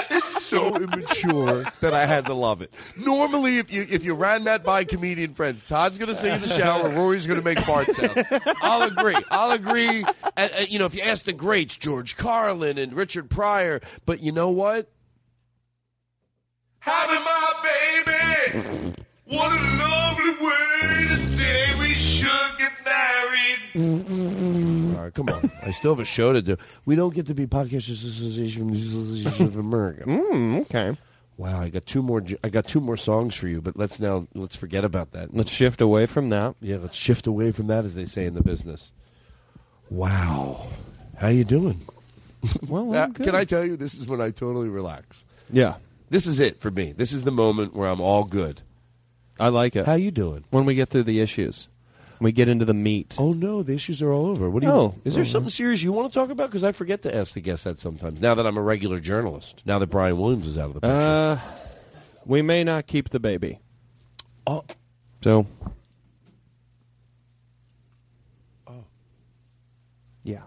[0.09, 2.71] it's so immature that I had to love it.
[2.95, 6.41] Normally, if you if you ran that by comedian friends, Todd's going to sing in
[6.41, 8.23] the shower, Rory's going to make fart sounds.
[8.61, 9.17] I'll agree.
[9.31, 10.05] I'll agree.
[10.67, 14.49] You know, if you ask the greats, George Carlin and Richard Pryor, but you know
[14.49, 14.89] what?
[16.79, 18.93] Having my baby.
[19.25, 21.93] What a lovely way to say we
[22.27, 24.95] should get married.
[24.97, 25.51] All right, come on.
[25.61, 26.57] I still have a show to do.
[26.85, 28.69] We don't get to be Podcast Association
[29.45, 30.03] of America.
[30.05, 30.97] Mm, okay.
[31.37, 32.21] Wow, I got two more.
[32.21, 35.35] j- I got two more songs for you, but let's now let's forget about that.
[35.35, 36.55] Let's shift away from that.
[36.61, 38.91] Yeah, let's shift away from that, as they say in the business.
[39.89, 40.67] Wow,
[41.17, 41.81] how you doing?
[42.67, 43.25] Well, Now, I'm good.
[43.25, 45.25] can I tell you, this is when I totally relax.
[45.51, 45.75] Yeah.
[46.09, 46.93] This is it for me.
[46.93, 48.61] This is the moment where I'm all good.
[49.39, 49.85] I like it.
[49.85, 50.45] How you doing?
[50.51, 51.67] When we get through the issues,
[52.19, 53.15] we get into the meat.
[53.19, 54.49] Oh no, the issues are all over.
[54.49, 54.73] What do you?
[54.73, 54.95] Oh.
[55.05, 55.25] is there Oh.
[55.25, 56.49] something serious you want to talk about?
[56.49, 58.19] Because I forget to ask the guests that sometimes.
[58.21, 60.95] Now that I'm a regular journalist, now that Brian Williams is out of the picture.
[60.95, 61.39] Uh,
[62.25, 63.59] we may not keep the baby.
[64.45, 64.63] Oh.
[65.23, 65.45] So.
[68.67, 68.83] Oh.
[70.23, 70.41] Yeah.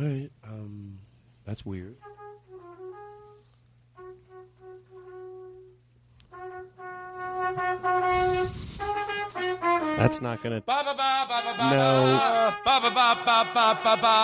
[0.00, 0.30] All right.
[0.44, 0.98] Um,
[1.44, 1.96] that's weird.
[9.98, 10.60] That's not gonna.
[10.62, 11.70] Ba ba ba ba ba ba.
[11.70, 12.52] No.
[12.64, 14.16] Ba ba ba ba ba ba ba.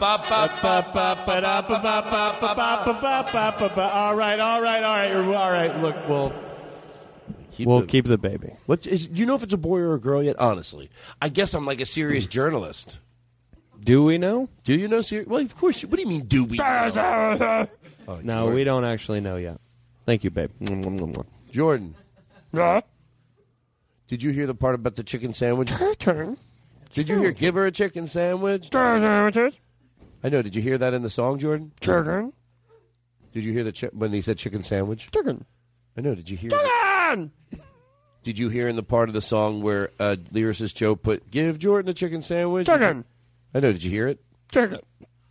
[0.00, 3.68] Ba ba ba ba ba da ba ba ba ba ba ba ba ba ba
[3.74, 3.86] ba.
[3.94, 5.82] All right, all right, all right, all right.
[5.82, 6.32] Look, we'll
[7.52, 8.52] Keep we'll the- keep the baby.
[8.66, 10.36] What is, do you know if it's a boy or a girl yet?
[10.38, 10.90] Honestly,
[11.22, 12.98] I guess I'm like a serious journalist.
[13.82, 14.48] Do we know?
[14.64, 15.00] Do you know?
[15.02, 15.82] Ser- well, of course.
[15.82, 16.26] you- What do you mean?
[16.26, 16.56] Do we?
[16.56, 17.68] know?
[18.08, 18.54] Oh, No, Jordan.
[18.54, 19.60] we don't actually know yet.
[20.06, 20.50] Thank you, babe.
[21.52, 21.94] Jordan.
[24.08, 25.70] Did you hear the part about the chicken sandwich?
[25.98, 26.38] Turn.
[26.94, 28.70] Did you hear give her a chicken sandwich?
[28.72, 29.58] Sandwiches.
[30.24, 30.40] I know.
[30.40, 31.72] Did you hear that in the song, Jordan?
[31.80, 32.32] Chicken.
[33.34, 35.10] Did you hear the chi- when he said chicken sandwich?
[35.12, 35.44] Chicken.
[35.96, 36.14] I know.
[36.14, 36.50] Did you hear?
[36.50, 37.30] Chicken.
[38.24, 41.58] Did you hear in the part of the song where uh, lyricist Joe put "Give
[41.58, 42.66] Jordan a chicken sandwich"?
[42.66, 43.04] Did Chicken.
[43.54, 43.72] I know.
[43.72, 44.20] Did you hear it?
[44.52, 44.80] Chicken.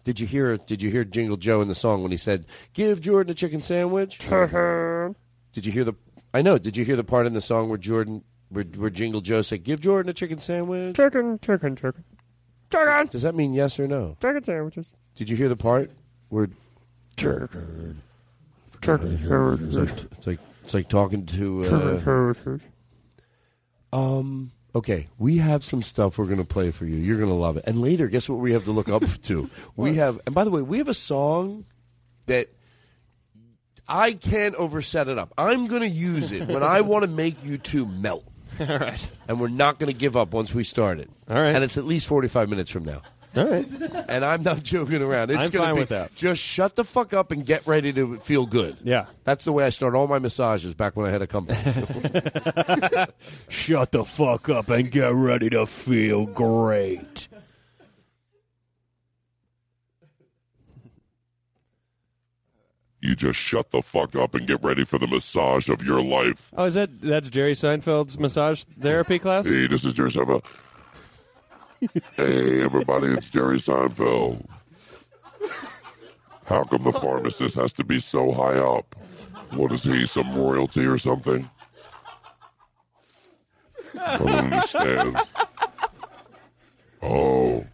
[0.04, 0.58] Did you hear?
[0.58, 3.62] Did you hear Jingle Joe in the song when he said "Give Jordan a chicken
[3.62, 4.20] sandwich"?
[4.20, 5.16] Chicken.
[5.54, 5.94] Did you hear the?
[6.34, 6.58] I know.
[6.58, 9.64] Did you hear the part in the song where Jordan, where, where Jingle Joe said,
[9.64, 10.96] "Give Jordan a chicken sandwich"?
[10.96, 11.40] Chicken.
[11.40, 11.76] Chicken.
[11.76, 12.04] Chicken.
[12.72, 13.08] Chicken.
[13.08, 14.16] Does that mean yes or no?
[14.22, 14.88] Chicken sandwiches.
[15.16, 15.92] Did you hear the part
[16.30, 16.50] where
[17.18, 18.02] Chicken.
[18.82, 19.78] Chicken sandwiches.
[20.12, 21.64] it's like, it's like talking to?
[21.64, 22.62] Chicken Uh, sandwiches.
[23.92, 24.52] um.
[24.78, 26.98] Okay, we have some stuff we're going to play for you.
[26.98, 27.64] You're going to love it.
[27.66, 29.50] And later, guess what we have to look up to?
[29.76, 31.66] We have, and by the way, we have a song
[32.28, 32.50] that
[33.88, 35.34] I can't overset it up.
[35.36, 38.24] I'm going to use it when I want to make you two melt.
[38.60, 39.12] All right.
[39.28, 41.10] And we're not going to give up once we start it.
[41.28, 41.56] All right.
[41.56, 43.02] And it's at least 45 minutes from now.
[43.38, 43.68] All right.
[44.10, 45.32] And I'm not joking around.
[45.32, 46.16] It's I'm gonna fine be, with that.
[46.16, 48.78] Just shut the fuck up and get ready to feel good.
[48.84, 49.08] Yeah.
[49.26, 51.60] That's the way I start all my massages back when I had a company.
[53.50, 57.28] Shut the fuck up and get ready to feel great.
[63.02, 66.52] You just shut the fuck up and get ready for the massage of your life.
[66.58, 69.46] Oh, is that that's Jerry Seinfeld's massage therapy class?
[69.46, 70.44] Hey, this is Jerry Seinfeld.
[72.16, 74.46] Hey, everybody, it's Jerry Seinfeld.
[76.46, 78.96] How come the pharmacist has to be so high up?
[79.52, 81.50] What is he, some royalty or something?
[84.00, 85.18] I don't understand.
[87.02, 87.66] Oh,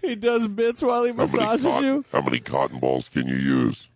[0.00, 2.04] He does bits while he how many, massages cotton, you.
[2.12, 3.88] how many cotton balls can you use?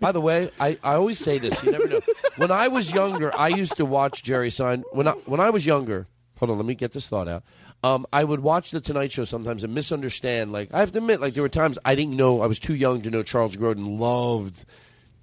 [0.00, 1.62] By the way, I, I always say this.
[1.62, 2.00] You never know.
[2.36, 4.84] When I was younger, I used to watch Jerry Sein.
[4.92, 6.06] When I, when I was younger,
[6.38, 7.42] hold on, let me get this thought out.
[7.82, 10.52] Um, I would watch the Tonight Show sometimes and misunderstand.
[10.52, 12.40] Like I have to admit, like there were times I didn't know.
[12.40, 14.64] I was too young to know Charles Grodin loved,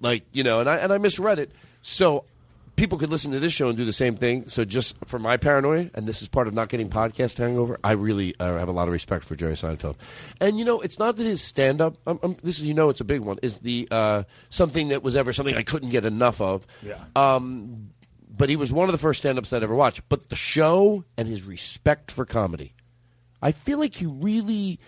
[0.00, 1.50] like you know, and I and I misread it.
[1.82, 2.24] So
[2.76, 4.48] people could listen to this show and do the same thing.
[4.48, 7.92] So just for my paranoia, and this is part of not getting podcast hangover, I
[7.92, 9.96] really uh, have a lot of respect for Jerry Seinfeld.
[10.40, 11.96] And you know, it's not that his stand up.
[12.06, 13.38] Um, um, this is you know, it's a big one.
[13.42, 16.66] Is the uh, something that was ever something I couldn't get enough of.
[16.82, 16.98] Yeah.
[17.16, 17.90] Um,
[18.36, 20.02] but he was one of the first stand ups I'd ever watched.
[20.08, 22.74] But the show and his respect for comedy.
[23.42, 24.80] I feel like he really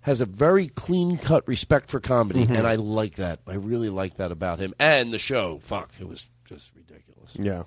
[0.00, 2.58] has a very clean cut respect for comedy, Mhm.
[2.58, 3.40] and I like that.
[3.46, 4.74] I really like that about him.
[4.78, 7.30] And the show, fuck, it was just ridiculous.
[7.34, 7.62] Yeah.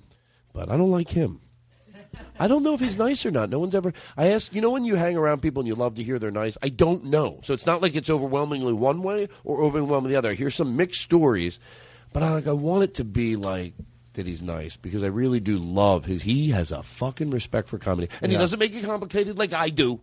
[0.54, 1.42] But I don't like him.
[2.40, 3.50] I don't know if he's nice or not.
[3.50, 3.94] No one's ever.
[4.16, 6.32] I ask, you know, when you hang around people and you love to hear they're
[6.32, 7.40] nice, I don't know.
[7.44, 10.30] So it's not like it's overwhelmingly one way or overwhelmingly the other.
[10.32, 11.60] I hear some mixed stories,
[12.14, 13.74] but I like I want it to be like
[14.18, 16.22] that he's nice because I really do love his.
[16.22, 19.70] He has a fucking respect for comedy, and he doesn't make it complicated like I
[19.70, 20.01] do.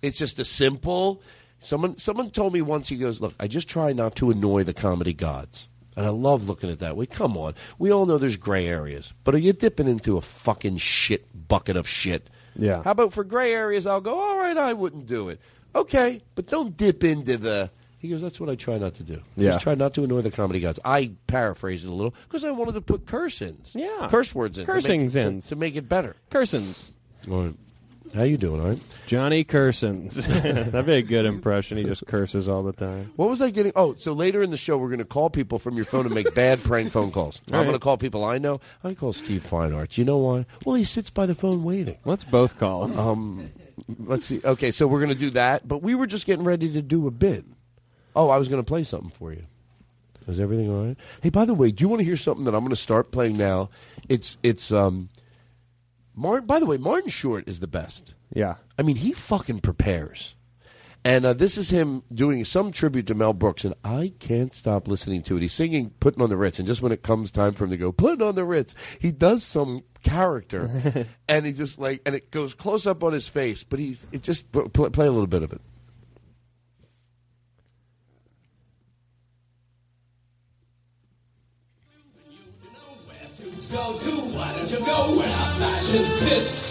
[0.00, 1.20] It's just a simple.
[1.60, 2.88] Someone someone told me once.
[2.88, 6.48] He goes, "Look, I just try not to annoy the comedy gods." And I love
[6.48, 7.04] looking at that way.
[7.04, 7.54] Come on.
[7.78, 9.12] We all know there's gray areas.
[9.24, 12.30] But are you dipping into a fucking shit bucket of shit?
[12.56, 12.82] Yeah.
[12.82, 15.40] How about for gray areas, I'll go, all right, I wouldn't do it.
[15.74, 17.70] Okay, but don't dip into the.
[18.00, 19.20] He goes, that's what I try not to do.
[19.36, 19.50] Yeah.
[19.52, 20.80] Just try not to annoy the comedy gods.
[20.84, 23.74] I paraphrase it a little because I wanted to put curse ins.
[23.74, 24.08] Yeah.
[24.10, 24.64] Curse words in.
[24.66, 25.42] to make it- Cursings to, in.
[25.42, 26.16] To make it better.
[26.30, 26.90] Cursins.
[27.30, 27.54] All right.
[28.14, 28.78] How you doing, all right?
[29.06, 30.14] Johnny Cursins.
[30.72, 31.78] That'd be a good impression.
[31.78, 33.12] He just curses all the time.
[33.14, 33.70] What was I getting?
[33.76, 36.14] Oh, so later in the show, we're going to call people from your phone and
[36.14, 37.40] make bad prank phone calls.
[37.48, 37.66] I'm All right.
[37.66, 38.60] going to call people I know.
[38.82, 39.96] I call Steve Fine Arts.
[39.96, 40.46] You know why?
[40.64, 41.98] Well, he sits by the phone waiting.
[42.04, 42.98] Let's both call him.
[42.98, 43.50] Um,
[44.00, 44.40] let's see.
[44.44, 47.06] Okay, so we're going to do that, but we were just getting ready to do
[47.06, 47.44] a bit.
[48.14, 49.44] Oh, I was going to play something for you.
[50.26, 50.96] Is everything all right?
[51.22, 53.10] Hey, by the way, do you want to hear something that I'm going to start
[53.10, 53.70] playing now?
[54.08, 55.08] It's it's um,
[56.14, 56.46] Martin.
[56.46, 58.14] By the way, Martin Short is the best.
[58.32, 58.56] Yeah.
[58.78, 60.36] I mean, he fucking prepares.
[61.02, 64.86] And uh, this is him doing some tribute to Mel Brooks, and I can't stop
[64.86, 65.40] listening to it.
[65.40, 67.78] He's singing "Putting on the Ritz," and just when it comes time for him to
[67.78, 72.30] go "Putting on the Ritz," he does some character, and he just like, and it
[72.30, 75.42] goes close up on his face, but he's it just pl- play a little bit
[75.42, 75.62] of it.
[83.70, 84.10] Go to?
[84.10, 86.70] Why don't you go where our fashion fits?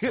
[0.00, 0.08] do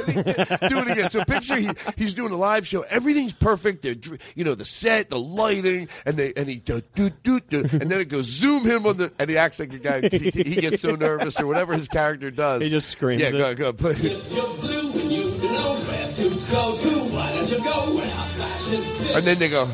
[0.78, 1.10] it again.
[1.10, 2.82] So picture he, he's doing a live show.
[2.82, 3.82] Everything's perfect.
[3.82, 3.96] They're,
[4.36, 7.90] you know, the set, the lighting, and they and he do do do do, and
[7.90, 10.08] then it goes zoom him on the, and he acts like a guy.
[10.08, 12.62] He, he gets so nervous or whatever his character does.
[12.62, 13.32] He just screams Yeah, it.
[13.32, 13.72] go go.
[13.72, 13.92] Play.
[13.92, 18.04] If you're blue and you know where to go to, why don't you go where
[18.04, 19.16] our fashion fits?
[19.16, 19.68] And then they go.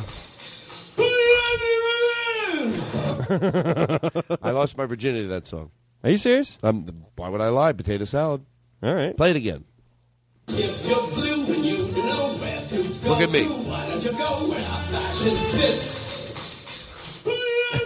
[3.30, 5.70] I lost my virginity to that song.
[6.04, 6.56] Are you serious?
[6.62, 7.72] Um, why would I lie?
[7.72, 8.44] Potato salad.
[8.82, 9.16] All right.
[9.16, 9.64] Play it again.
[10.48, 13.44] If you're blue and you know where to go Look at me.
[13.44, 15.96] to, why don't you go where our fashion fits?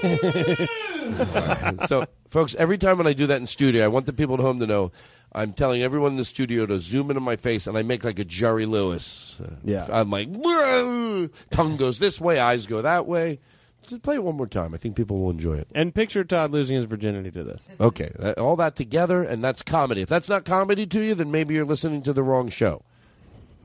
[1.89, 4.41] so, folks, every time when I do that in studio, I want the people at
[4.41, 4.93] home to know
[5.33, 8.19] I'm telling everyone in the studio to zoom into my face, and I make like
[8.19, 9.41] a Jerry Lewis.
[9.65, 9.87] Yeah.
[9.91, 13.41] I'm like, "Whoa!" tongue goes this way, eyes go that way.
[13.87, 14.75] Just play it one more time.
[14.75, 15.69] I think people will enjoy it.
[15.75, 17.61] And picture Todd losing his virginity to this.
[17.81, 20.03] Okay, that, all that together, and that's comedy.
[20.03, 22.83] If that's not comedy to you, then maybe you're listening to the wrong show.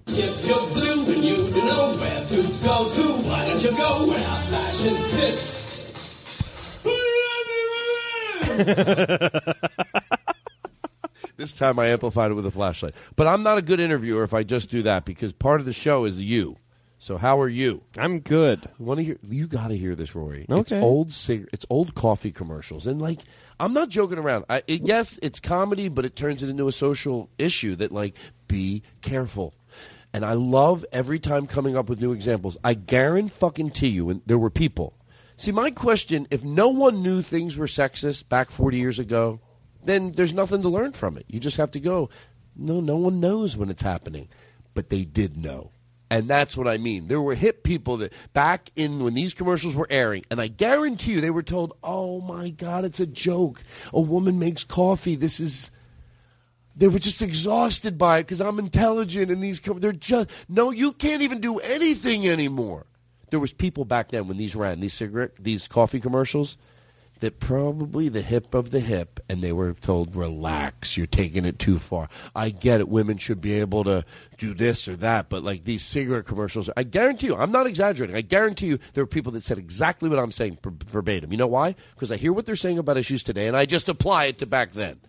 [0.07, 4.27] If you're blue and you know where to go to, why don't you go where
[4.27, 5.55] our fashion fits?
[11.37, 12.93] This time I amplified it with a flashlight.
[13.15, 15.73] But I'm not a good interviewer if I just do that because part of the
[15.73, 16.57] show is you.
[17.05, 17.83] So how are you?
[17.99, 18.67] I'm good.
[18.79, 19.19] Want to hear?
[19.21, 20.47] You got to hear this, Rory.
[20.49, 20.77] Okay.
[20.77, 23.19] It's old cig- It's old coffee commercials, and like
[23.59, 24.45] I'm not joking around.
[24.49, 28.17] I, it, yes, it's comedy, but it turns it into a social issue that like
[28.47, 29.53] be careful.
[30.13, 32.57] And I love every time coming up with new examples.
[32.63, 34.97] I guarantee fucking to you, and there were people.
[35.37, 39.39] See, my question: If no one knew things were sexist back 40 years ago,
[39.83, 41.25] then there's nothing to learn from it.
[41.27, 42.09] You just have to go.
[42.55, 44.27] No, no one knows when it's happening,
[44.73, 45.69] but they did know.
[46.09, 47.07] And that's what I mean.
[47.07, 51.13] There were hip people that back in when these commercials were airing, and I guarantee
[51.13, 53.63] you they were told, "Oh my God, it's a joke.
[53.91, 55.15] A woman makes coffee.
[55.15, 55.71] This is."
[56.77, 60.71] They were just exhausted by it because I'm intelligent, and these com- they're just no.
[60.71, 62.85] You can't even do anything anymore.
[63.31, 66.57] There was people back then when these ran these cigarette, these coffee commercials,
[67.19, 71.59] that probably the hip of the hip, and they were told, "Relax, you're taking it
[71.59, 74.05] too far." I get it; women should be able to
[74.37, 78.15] do this or that, but like these cigarette commercials, I guarantee you, I'm not exaggerating.
[78.15, 81.31] I guarantee you, there are people that said exactly what I'm saying verbatim.
[81.31, 81.75] You know why?
[81.93, 84.45] Because I hear what they're saying about issues today, and I just apply it to
[84.45, 84.99] back then.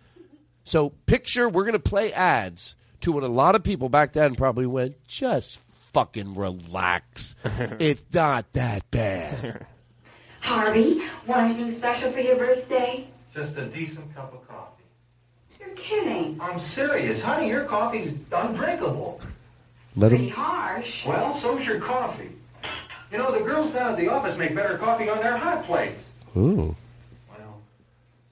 [0.63, 4.35] So picture we're going to play ads to what a lot of people back then
[4.35, 7.35] probably went, just fucking relax.
[7.79, 9.65] it's not that bad.
[10.47, 13.05] Harvey, want anything special for your birthday?
[13.33, 14.81] Just a decent cup of coffee.
[15.59, 16.39] You're kidding.
[16.39, 17.49] I'm serious, honey.
[17.49, 19.19] Your coffee's undrinkable.
[19.97, 21.05] Let Pretty harsh.
[21.05, 22.31] Well, so's your coffee.
[23.11, 26.01] You know, the girls down at the office make better coffee on their hot plates.
[26.37, 26.73] Ooh.
[27.29, 27.61] Well,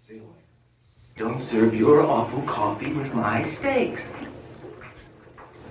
[0.07, 0.31] see you later.
[1.17, 4.01] Don't serve your awful coffee with my steaks.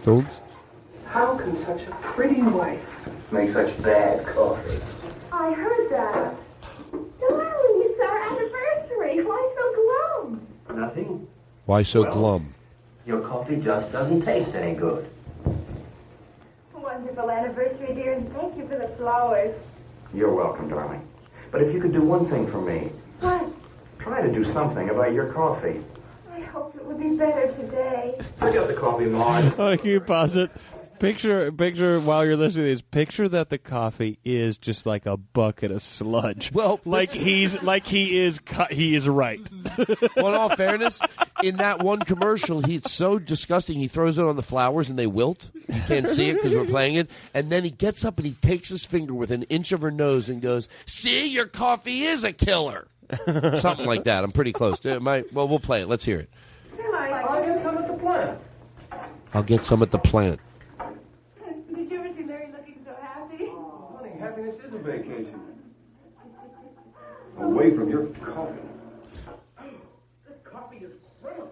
[0.03, 0.28] Don't.
[1.07, 2.82] How can such a pretty wife
[3.32, 4.78] make such bad coffee?
[5.37, 6.35] I heard that.
[6.93, 9.24] Darling, it's our anniversary.
[9.24, 10.47] Why so glum?
[10.80, 11.26] Nothing.
[11.66, 12.55] Why so Well- glum?
[13.05, 15.07] Your coffee just doesn't taste any good.
[16.72, 19.57] Wonderful anniversary, dear, and thank you for the flowers.
[20.14, 21.03] You're welcome, darling.
[21.51, 23.45] But if you could do one thing for me, What?
[23.99, 25.82] try to do something about your coffee.
[26.32, 28.20] I hope it would be better today.
[28.39, 29.55] Forget the coffee, Maud.
[29.59, 30.51] Oh, can you pause it?
[30.99, 32.80] Picture, picture while you're listening to this.
[32.80, 36.53] Picture that the coffee is just like a bucket of sludge.
[36.53, 39.40] Well, like he's like he is cu- he is right.
[40.16, 41.01] well, in all fairness,
[41.42, 43.78] in that one commercial, he's so disgusting.
[43.78, 45.51] He throws it on the flowers and they wilt.
[45.68, 47.11] You can't see it because we're playing it.
[47.34, 49.90] And then he gets up and he takes his finger with an inch of her
[49.90, 52.86] nose and goes, "See, your coffee is a killer."
[53.59, 54.24] Something like that.
[54.24, 54.84] I'm pretty close.
[54.86, 55.88] Uh, my- well, we'll play it.
[55.88, 56.30] Let's hear it.
[56.82, 58.38] I'll get some at the plant.
[59.34, 60.40] I'll get some at the plant.
[61.74, 63.47] Did you ever see Larry looking so happy?
[63.47, 65.41] Honey, happiness is a vacation.
[67.39, 68.61] Away from your coffee.
[70.28, 71.51] This coffee is criminal.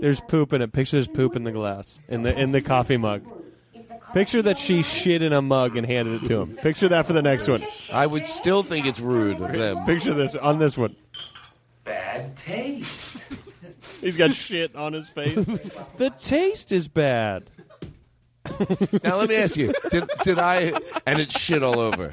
[0.00, 0.72] There's poop in it.
[0.72, 3.22] Picture there's poop in the glass in the in the coffee mug.
[4.12, 6.56] Picture that she shit in a mug and handed it to him.
[6.56, 7.66] Picture that for the next one.
[7.92, 9.84] I would still think it's rude of them.
[9.84, 10.96] Picture this on this one.
[11.84, 13.16] Bad taste.
[14.00, 15.34] He's got shit on his face.
[15.98, 17.50] the taste is bad.
[19.02, 20.72] Now let me ask you: Did, did I?
[21.06, 22.10] And it's shit all over.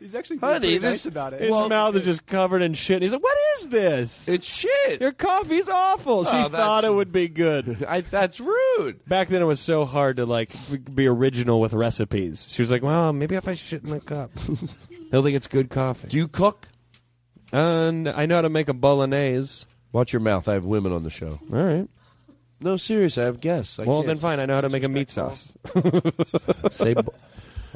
[0.00, 1.40] He's actually Honey, pretty this- nice about it.
[1.40, 3.02] His mouth is just covered in shit.
[3.02, 4.28] He's like, "What is this?
[4.28, 5.00] It's shit.
[5.00, 7.84] Your coffee's awful." She Oh, that's- thought it would be good.
[7.88, 9.04] I, that's rude.
[9.08, 12.46] Back then, it was so hard to like f- be original with recipes.
[12.50, 14.30] She was like, "Well, maybe if I shit in a cup."
[15.10, 16.08] He'll think it's good coffee.
[16.08, 16.68] Do you cook?
[17.52, 19.66] And I know how to make a bolognese.
[19.92, 20.46] Watch your mouth.
[20.48, 21.40] I have women on the show.
[21.52, 21.88] All right.
[22.60, 23.18] No, serious.
[23.18, 23.78] I have guests.
[23.78, 24.06] I well, can't.
[24.08, 24.40] then fine.
[24.40, 25.52] I know how to make a meat sauce.
[26.72, 27.14] Say, bo-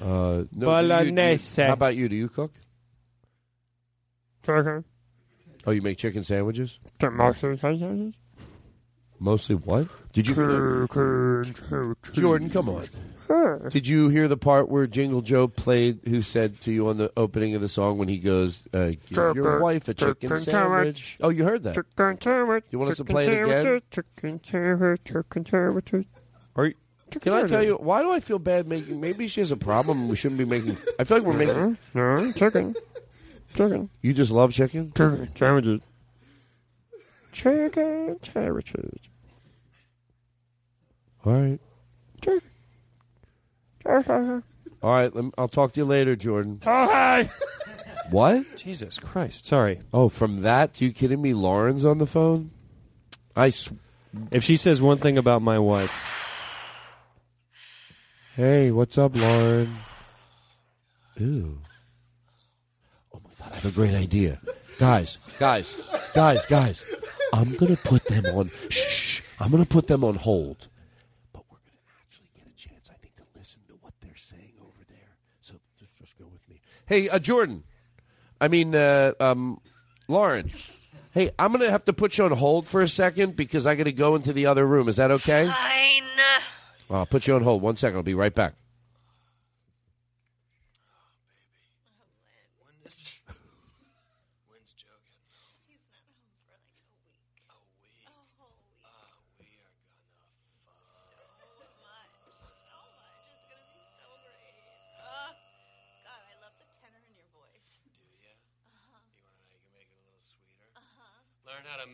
[0.00, 1.62] uh, no, do you- Bolognese.
[1.62, 2.08] how about you?
[2.08, 2.52] Do you cook?
[4.44, 4.84] Chicken.
[5.66, 6.78] Oh, you make chicken sandwiches?
[7.02, 8.14] Mostly sandwiches.
[9.18, 9.86] Mostly what?
[10.14, 10.34] Did you?
[10.34, 11.96] Chicken, chicken.
[12.14, 12.86] Jordan, come on.
[13.30, 13.68] Sure.
[13.70, 16.00] Did you hear the part where Jingle Joe played?
[16.08, 19.36] Who said to you on the opening of the song when he goes, uh, "Give
[19.36, 21.16] your wife a chicken sandwich"?
[21.20, 21.76] Oh, you heard that?
[21.76, 22.64] Chicken sandwich.
[22.72, 23.80] You want us to play it again?
[23.92, 26.06] Chicken sandwich, chicken sandwiches.
[26.56, 26.74] Are you,
[27.20, 29.00] can I tell you why do I feel bad making?
[29.00, 30.08] Maybe she has a problem.
[30.08, 30.76] We shouldn't be making.
[30.98, 31.78] I feel like we're making.
[31.94, 32.74] No, chicken.
[33.54, 33.90] Chicken.
[34.02, 34.90] You just love chicken.
[34.90, 35.80] Chicken sandwiches.
[37.30, 38.98] Chicken sandwiches.
[41.24, 41.60] All right.
[42.22, 42.49] Chicken.
[44.82, 45.14] All right.
[45.14, 46.60] Lem- I'll talk to you later, Jordan.
[46.66, 47.30] Oh, hi.
[48.10, 48.44] What?
[48.56, 49.46] Jesus Christ!
[49.46, 49.82] Sorry.
[49.92, 50.80] Oh, from that?
[50.80, 51.32] You kidding me?
[51.32, 52.50] Lauren's on the phone.
[53.36, 53.50] I.
[53.50, 53.70] Sw-
[54.32, 55.92] If she says one thing about my wife,
[58.34, 59.76] hey, what's up, Lauren?
[61.20, 61.58] Ooh.
[63.14, 63.52] Oh my god!
[63.52, 64.40] I have a great idea,
[64.80, 65.18] guys.
[65.38, 65.76] Guys.
[66.12, 66.44] Guys.
[66.46, 66.84] Guys.
[67.32, 68.50] I'm gonna put them on.
[68.70, 69.20] Shh, shh, shh.
[69.38, 70.66] I'm gonna put them on hold.
[71.32, 74.54] But we're gonna actually get a chance, I think, to listen to what they're saying
[74.60, 75.14] over there.
[75.42, 76.60] So just, just go with me.
[76.90, 77.62] Hey, uh, Jordan.
[78.40, 79.60] I mean, uh, um,
[80.08, 80.50] Lauren.
[81.12, 83.84] Hey, I'm gonna have to put you on hold for a second because I got
[83.84, 84.88] to go into the other room.
[84.88, 85.46] Is that okay?
[85.46, 86.02] Fine.
[86.90, 87.62] I'll put you on hold.
[87.62, 87.96] One second.
[87.96, 88.54] I'll be right back.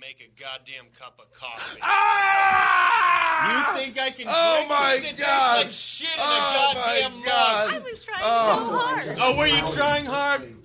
[0.00, 1.78] Make a goddamn cup of coffee.
[1.82, 3.74] Ah!
[3.74, 4.26] You think I can?
[4.28, 5.04] Oh, drink my this?
[5.04, 5.66] It tastes God.
[5.66, 7.72] like shit in Oh, a my goddamn God.
[7.72, 7.74] mug.
[7.74, 8.58] I was trying oh.
[8.58, 9.16] so hard.
[9.20, 10.56] Oh, were you trying hard?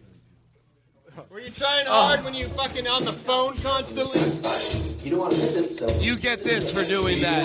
[1.29, 4.19] Were you trying hard when you fucking on the phone constantly?
[5.03, 5.89] You don't want to miss it, so.
[5.99, 7.43] You get this for doing that.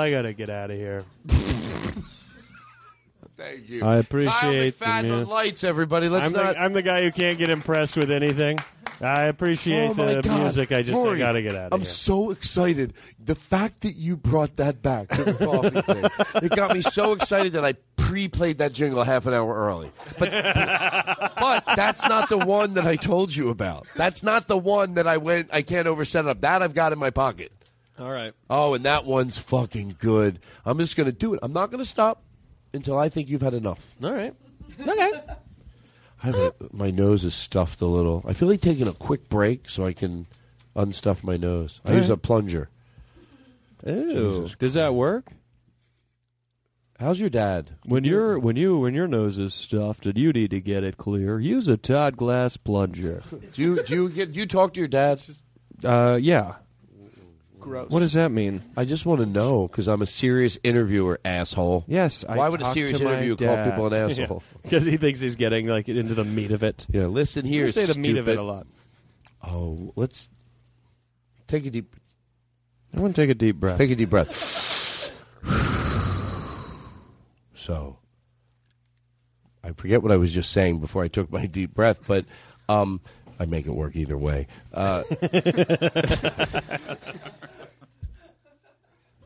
[0.00, 1.04] I gotta get out of here.
[3.36, 3.82] Thank you.
[3.84, 6.08] I appreciate Kyle the McFadden mu- on lights, everybody.
[6.10, 6.54] Let's I'm, not.
[6.54, 8.58] the, I'm the guy who can't get impressed with anything.
[9.00, 10.40] I appreciate Oh, my the God.
[10.42, 10.72] music.
[10.72, 11.68] I just I Rory, gotta get out of here.
[11.72, 11.88] I'm here.
[11.88, 12.92] so excited.
[13.24, 17.12] The fact that you brought that back to the coffee thing, it got me so
[17.12, 19.90] excited that I pre-played that jingle half an hour early.
[20.18, 23.86] But, but that's not the one that I told you about.
[23.96, 25.48] That's not the one that I went.
[25.50, 26.42] I can't overset it up.
[26.42, 27.52] That I've got in my pocket.
[28.00, 28.32] All right.
[28.48, 30.40] Oh, and that one's fucking good.
[30.64, 31.40] I'm just going to do it.
[31.42, 32.22] I'm not going to stop
[32.72, 33.94] until I think you've had enough.
[34.02, 34.34] All right.
[34.80, 35.12] Okay.
[36.22, 38.24] I have a, my nose is stuffed a little.
[38.26, 40.26] I feel like taking a quick break so I can
[40.74, 41.80] unstuff my nose.
[41.84, 42.70] I All use a plunger.
[43.86, 44.48] Ew.
[44.58, 45.32] Does that work?
[46.98, 47.70] How's your dad?
[47.86, 50.98] When you're when you when your nose is stuffed and you need to get it
[50.98, 53.22] clear, use a Todd Glass plunger.
[53.54, 55.22] Do you do you get do you talk to your dad?
[55.82, 56.56] Uh, yeah.
[57.60, 57.90] Gross.
[57.90, 58.62] What does that mean?
[58.76, 61.84] I just want to know because I'm a serious interviewer, asshole.
[61.86, 62.24] Yes.
[62.28, 63.70] I Why would a talked serious to my interviewer call dad.
[63.70, 64.42] people an asshole?
[64.62, 66.86] Because he thinks he's getting like into the meat of it.
[66.90, 67.66] Yeah, listen here.
[67.66, 68.38] You say the meat of it stupid.
[68.38, 68.66] a lot.
[69.46, 70.28] Oh, let's
[71.48, 71.94] take a deep.
[72.96, 73.78] I want to take a deep breath.
[73.78, 74.34] Take a deep breath.
[77.54, 77.98] So,
[79.62, 82.24] I forget what I was just saying before I took my deep breath, but
[82.68, 83.00] um,
[83.40, 84.46] I make it work either way.
[84.72, 85.02] Uh,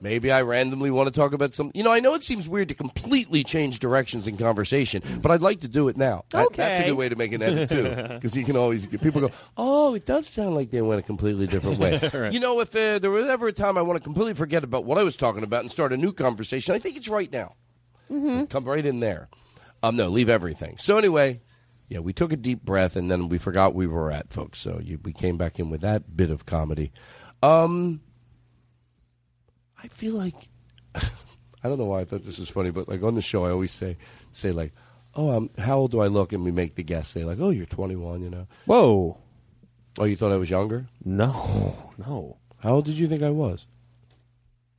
[0.00, 1.70] maybe I randomly want to talk about some.
[1.74, 5.42] You know, I know it seems weird to completely change directions in conversation, but I'd
[5.42, 6.24] like to do it now.
[6.30, 7.82] That- that's a good way to make an edit too,
[8.14, 11.46] because you can always people go, "Oh, it does sound like they went a completely
[11.48, 12.32] different way." Right.
[12.32, 14.84] You know, if uh, there was ever a time I want to completely forget about
[14.84, 17.54] what I was talking about and start a new conversation, I think it's right now.
[18.08, 19.28] Come right in there.
[19.82, 20.76] Um, no, leave everything.
[20.78, 21.40] So anyway,
[21.88, 24.60] yeah, we took a deep breath and then we forgot we were at, folks.
[24.60, 26.92] So you, we came back in with that bit of comedy.
[27.42, 28.00] Um,
[29.82, 30.48] I feel like
[30.94, 33.50] I don't know why I thought this was funny, but like on the show, I
[33.50, 33.96] always say
[34.32, 34.72] say like,
[35.14, 37.50] "Oh, um, how old do I look?" And we make the guest say like, "Oh,
[37.50, 38.46] you're 21," you know.
[38.66, 39.18] Whoa.
[39.98, 40.88] Oh, you thought I was younger?
[41.04, 42.38] No, no.
[42.60, 43.66] How old did you think I was?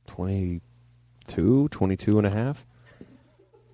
[0.08, 2.66] 22, 22 and a half.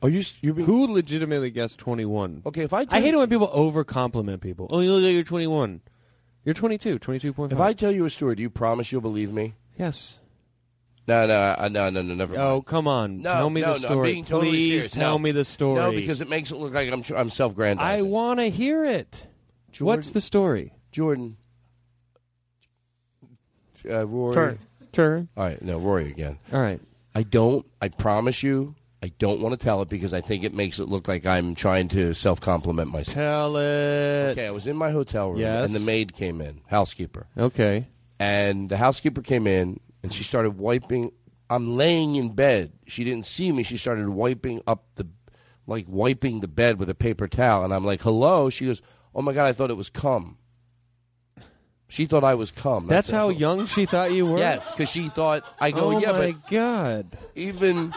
[0.03, 0.24] Are you?
[0.41, 0.66] you being...
[0.66, 2.43] Who legitimately guessed 21?
[2.47, 4.66] Okay, if I I hate you- it when people over compliment people.
[4.70, 5.81] Oh, you look like you're 21.
[6.45, 7.53] You're 22, 22.5.
[7.53, 9.55] If I tell you a story, do you promise you'll believe me?
[9.79, 10.19] Yes.
[11.07, 12.37] No, no, uh, no, no, no, never.
[12.37, 12.66] Oh, mind.
[12.66, 13.23] come on.
[13.23, 14.09] No, tell me no, the no, story.
[14.09, 14.91] I'm being totally Please serious.
[14.93, 15.19] tell No.
[15.19, 15.81] me the story.
[15.81, 17.99] No, because it makes it look like I'm I'm self-grandizing.
[17.99, 19.27] I want to hear it.
[19.79, 20.73] What's the story?
[20.93, 21.37] Jordan.
[23.89, 24.35] Uh, Rory.
[24.35, 24.59] Turn.
[24.93, 25.29] Turn.
[25.37, 26.39] All right, no, Rory again.
[26.53, 26.81] All right.
[27.15, 27.66] I don't.
[27.81, 30.89] I promise you, I don't want to tell it because I think it makes it
[30.89, 33.15] look like I'm trying to self-compliment myself.
[33.15, 34.31] Tell it.
[34.33, 35.66] Okay, I was in my hotel room, Yes.
[35.66, 37.27] and the maid came in, housekeeper.
[37.37, 37.89] Okay.
[38.20, 41.11] And the housekeeper came in, and she started wiping.
[41.51, 42.73] I'm laying in bed.
[42.87, 43.65] She didn't see me.
[43.65, 45.09] She started wiping up the,
[45.66, 47.65] like wiping the bed with a paper towel.
[47.65, 48.81] And I'm like, "Hello." She goes,
[49.16, 50.39] "Oh my god, I thought it was cum."
[51.89, 52.87] She thought I was cum.
[52.87, 54.39] That's how young she thought you were?
[54.39, 57.19] Yes, because she thought I go, Oh, yeah, my God.
[57.35, 57.93] even.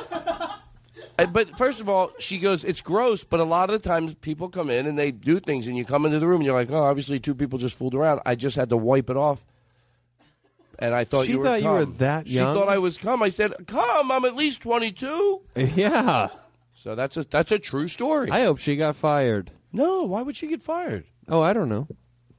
[1.18, 4.14] Uh, But first of all, she goes, it's gross, but a lot of the times
[4.16, 6.56] people come in and they do things, and you come into the room and you're
[6.56, 8.22] like, oh, obviously two people just fooled around.
[8.26, 9.46] I just had to wipe it off.
[10.78, 12.54] And I thought She you were thought you were that young?
[12.54, 13.24] She thought I was cum.
[13.24, 15.42] I said, come, I'm at least 22.
[15.56, 16.28] Yeah.
[16.84, 18.30] So that's a, that's a true story.
[18.30, 19.52] I hope she got fired.
[19.72, 21.06] no, why would she get fired?
[21.30, 21.88] Oh, I don't know.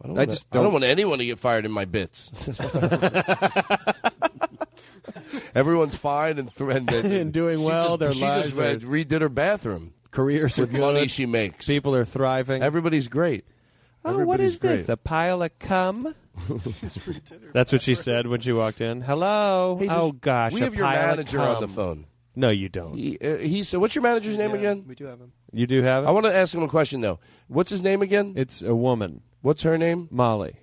[0.05, 1.87] I don't, I want, just I don't don't- want anyone to get fired in my
[1.87, 2.31] bits.
[5.57, 8.63] Everyone's fine and, th- and, And doing she well, Just, their she lives just are-
[8.63, 9.95] read, redid her bathroom.
[10.11, 11.67] Careers are with money she makes.
[11.67, 12.63] People are thriving.
[12.63, 13.45] Everybody's great.
[14.05, 14.89] Oh, what Everybody's is this?
[14.89, 16.15] A pile of cum?
[17.53, 19.01] That's what she said when she walked in.
[19.01, 19.79] Hello.
[19.81, 22.07] Hey, oh gosh, we a have your pile of manager on the phone.
[22.37, 22.95] No, you don't.
[22.97, 25.33] He, uh, he said, "What's your manager's name again?" We do have him.
[25.53, 26.07] You do have it.
[26.07, 27.19] I want to ask him a question though.
[27.49, 28.35] What's his name again?
[28.37, 30.09] It's a woman, What's her name?
[30.11, 30.57] Molly.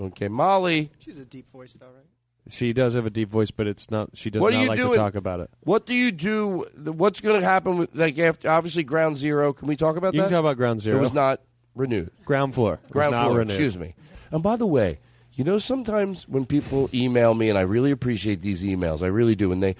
[0.00, 0.90] Okay, Molly.
[0.98, 2.04] She's a deep voice, though, right?
[2.48, 4.10] She does have a deep voice, but it's not.
[4.14, 5.50] She does what not are you like to talk about it.
[5.60, 6.66] What do you do?
[6.76, 9.52] What's going to happen with like after obviously Ground Zero?
[9.52, 10.26] Can we talk about You that?
[10.26, 10.98] can talk about Ground Zero.
[10.98, 11.40] It was not
[11.74, 12.10] renewed.
[12.24, 12.74] Ground floor.
[12.74, 13.38] It was Ground not floor.
[13.38, 13.50] renewed.
[13.52, 13.94] Excuse me.
[14.32, 14.98] And by the way,
[15.34, 19.36] you know sometimes when people email me, and I really appreciate these emails, I really
[19.36, 19.76] do, and they.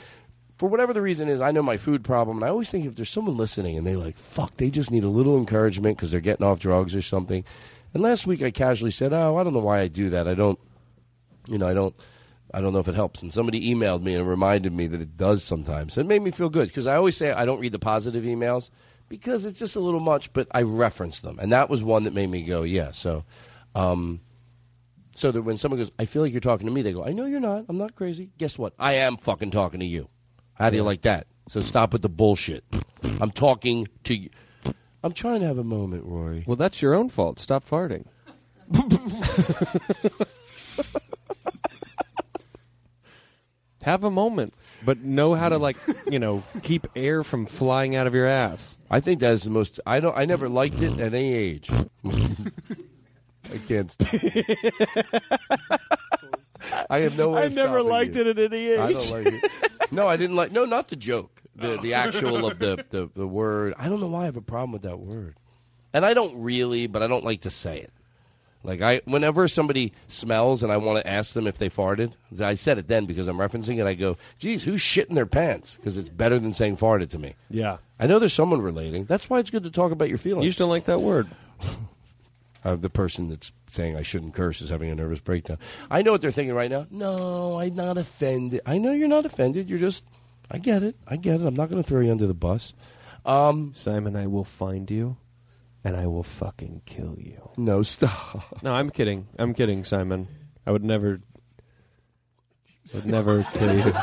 [0.58, 2.94] For whatever the reason is, I know my food problem, and I always think if
[2.94, 6.20] there's someone listening and they like, fuck, they just need a little encouragement because they're
[6.20, 7.44] getting off drugs or something.
[7.92, 10.28] And last week I casually said, oh, I don't know why I do that.
[10.28, 10.60] I don't,
[11.48, 11.96] you know, I don't,
[12.52, 13.22] I don't know if it helps.
[13.22, 15.96] And somebody emailed me and reminded me that it does sometimes.
[15.96, 18.70] It made me feel good because I always say I don't read the positive emails
[19.08, 22.14] because it's just a little much, but I reference them, and that was one that
[22.14, 22.92] made me go, yeah.
[22.92, 23.24] So,
[23.74, 24.20] um,
[25.14, 27.12] so that when someone goes, I feel like you're talking to me, they go, I
[27.12, 27.66] know you're not.
[27.68, 28.30] I'm not crazy.
[28.38, 28.72] Guess what?
[28.78, 30.08] I am fucking talking to you.
[30.54, 31.26] How do you like that?
[31.48, 32.64] So stop with the bullshit.
[33.20, 34.30] I'm talking to you.
[35.04, 36.44] I'm trying to have a moment, Rory.
[36.46, 37.40] Well, that's your own fault.
[37.40, 38.06] Stop farting.
[43.82, 44.54] Have a moment,
[44.84, 45.76] but know how to like,
[46.10, 48.78] you know, keep air from flying out of your ass.
[48.90, 49.80] I think that is the most.
[49.84, 50.16] I don't.
[50.16, 51.68] I never liked it at any age.
[52.04, 53.90] I can't.
[53.90, 54.14] Stop.
[56.88, 57.42] I have no way.
[57.42, 58.20] I of never stopping liked you.
[58.22, 58.78] it at any age.
[58.78, 59.50] I don't like it.
[59.90, 60.52] No, I didn't like.
[60.52, 61.42] No, not the joke.
[61.54, 63.74] The the actual of the, the the word.
[63.76, 65.36] I don't know why I have a problem with that word,
[65.92, 67.92] and I don't really, but I don't like to say it.
[68.64, 72.54] Like I, whenever somebody smells and I want to ask them if they farted, I
[72.54, 73.86] said it then because I'm referencing it.
[73.86, 77.34] I go, "Geez, who's shitting their pants?" Because it's better than saying farted to me.
[77.50, 77.78] Yeah.
[77.98, 79.04] I know there's someone relating.
[79.04, 80.44] That's why it's good to talk about your feelings.
[80.44, 81.28] You just don't like that word.
[82.64, 85.58] Uh, the person that's saying I shouldn't curse is having a nervous breakdown.
[85.90, 86.86] I know what they're thinking right now.
[86.92, 88.60] No, I'm not offended.
[88.64, 89.68] I know you're not offended.
[89.68, 90.04] You're just.
[90.48, 90.94] I get it.
[91.06, 91.44] I get it.
[91.44, 92.72] I'm not going to throw you under the bus.
[93.24, 95.16] Um, Simon, I will find you,
[95.84, 97.50] and I will fucking kill you.
[97.56, 98.62] No, stop.
[98.62, 99.28] No, I'm kidding.
[99.38, 100.28] I'm kidding, Simon.
[100.66, 101.20] I would never.
[102.94, 103.92] Would never kill you.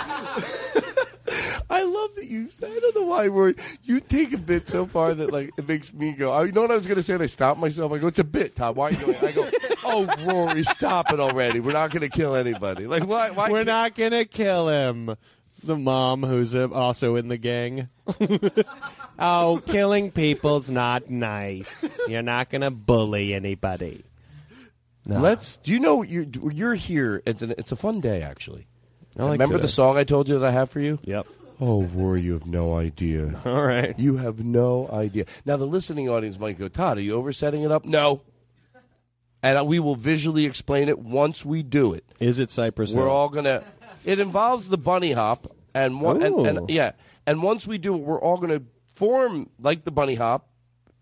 [1.72, 2.50] I love that you.
[2.64, 3.56] I don't know why Rory.
[3.84, 6.34] You take a bit so far that like it makes me go.
[6.34, 7.14] Oh, you know what I was going to say?
[7.14, 7.92] And I stopped myself.
[7.92, 8.76] I go, "It's a bit, Tom.
[8.76, 9.50] Why are you doing?" it?" I go,
[9.86, 11.60] "Oh, Rory, stop it already.
[11.60, 12.88] We're not going to kill anybody.
[12.88, 13.30] Like why?
[13.32, 13.50] Why?
[13.50, 15.16] We're not gonna kill him.
[15.62, 17.90] The mom, who's uh, also in the gang.
[19.20, 21.68] oh, killing people's not nice.
[22.08, 24.04] You're not gonna bully anybody.
[25.06, 25.20] No.
[25.20, 25.58] Let's.
[25.58, 27.22] Do you know you're you're here?
[27.26, 28.68] It's an, it's a fun day actually.
[29.18, 29.64] I like Remember today.
[29.64, 31.00] the song I told you that I have for you?
[31.04, 31.28] Yep.
[31.62, 33.42] Oh, Rory, you have no idea.
[33.46, 33.98] All right.
[34.00, 35.26] You have no idea.
[35.46, 37.84] Now, the listening audience might go, Todd, are you oversetting it up?
[37.84, 38.22] No.
[39.44, 42.06] And we will visually explain it once we do it.
[42.20, 43.12] Is it Cypress We're Hill?
[43.12, 43.64] all going to.
[44.06, 45.54] It involves the bunny hop.
[45.74, 46.92] And, one, and, and yeah.
[47.26, 48.64] And once we do it, we're all going to
[49.00, 50.50] form like the bunny hop,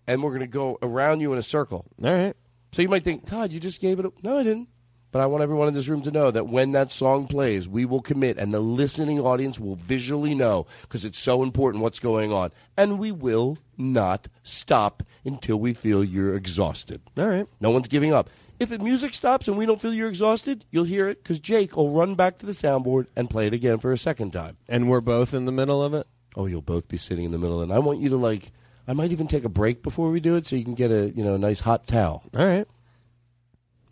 [0.05, 1.85] and we're going to go around you in a circle.
[2.01, 2.35] All right.
[2.71, 4.05] So you might think, Todd, you just gave it.
[4.05, 4.11] A-.
[4.21, 4.69] No, I didn't.
[5.11, 7.85] But I want everyone in this room to know that when that song plays, we
[7.85, 12.31] will commit, and the listening audience will visually know because it's so important what's going
[12.31, 12.51] on.
[12.75, 17.01] And we will not stop until we feel you're exhausted.
[17.17, 17.47] All right.
[17.59, 18.29] No one's giving up.
[18.59, 21.75] If the music stops and we don't feel you're exhausted, you'll hear it because Jake
[21.75, 24.57] will run back to the soundboard and play it again for a second time.
[24.67, 26.05] And we're both in the middle of it?
[26.37, 27.61] Oh, you'll both be sitting in the middle.
[27.61, 28.51] And I want you to, like,
[28.87, 31.09] I might even take a break before we do it so you can get a,
[31.09, 32.23] you know, a nice hot towel.
[32.37, 32.67] All right.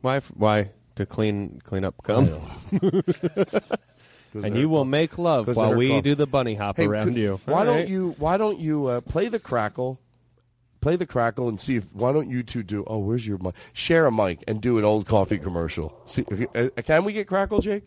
[0.01, 0.17] Why?
[0.17, 2.29] f- Why to clean clean up cum?
[4.33, 7.07] and you will make love 'Cause while they're we do the bunny hop Hey, around
[7.07, 7.39] could- you.
[7.45, 7.87] Why All don't right.
[7.87, 8.15] you?
[8.17, 9.99] Why don't you uh, play the crackle?
[10.81, 11.85] Play the crackle and see if.
[11.93, 12.83] Why don't you two do?
[12.85, 13.55] Oh, where's your mic?
[13.73, 15.99] Share a mic and do an old coffee commercial.
[16.05, 16.23] See,
[16.53, 17.83] uh, can we get crackle, Jake?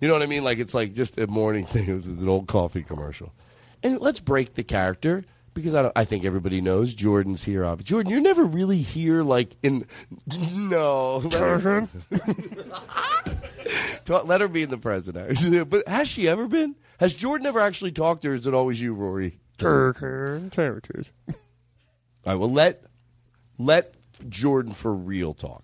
[0.00, 0.42] You know what I mean?
[0.44, 1.98] Like it's like just a morning thing.
[1.98, 3.32] It's an old coffee commercial.
[3.84, 7.64] And let's break the character because I don't, I think everybody knows Jordan's here.
[7.64, 7.90] Obviously.
[7.90, 9.22] Jordan, you're never really here.
[9.22, 9.86] Like in
[10.52, 11.18] no.
[11.24, 11.88] Let her,
[14.24, 15.70] let her be in the president.
[15.70, 16.74] but has she ever been?
[16.98, 19.38] Has Jordan ever actually talked, or is it always you, Rory?
[20.50, 21.10] Temperatures.
[21.28, 21.34] All
[22.26, 22.84] right, well let
[23.58, 23.94] let
[24.28, 25.62] Jordan for real talk.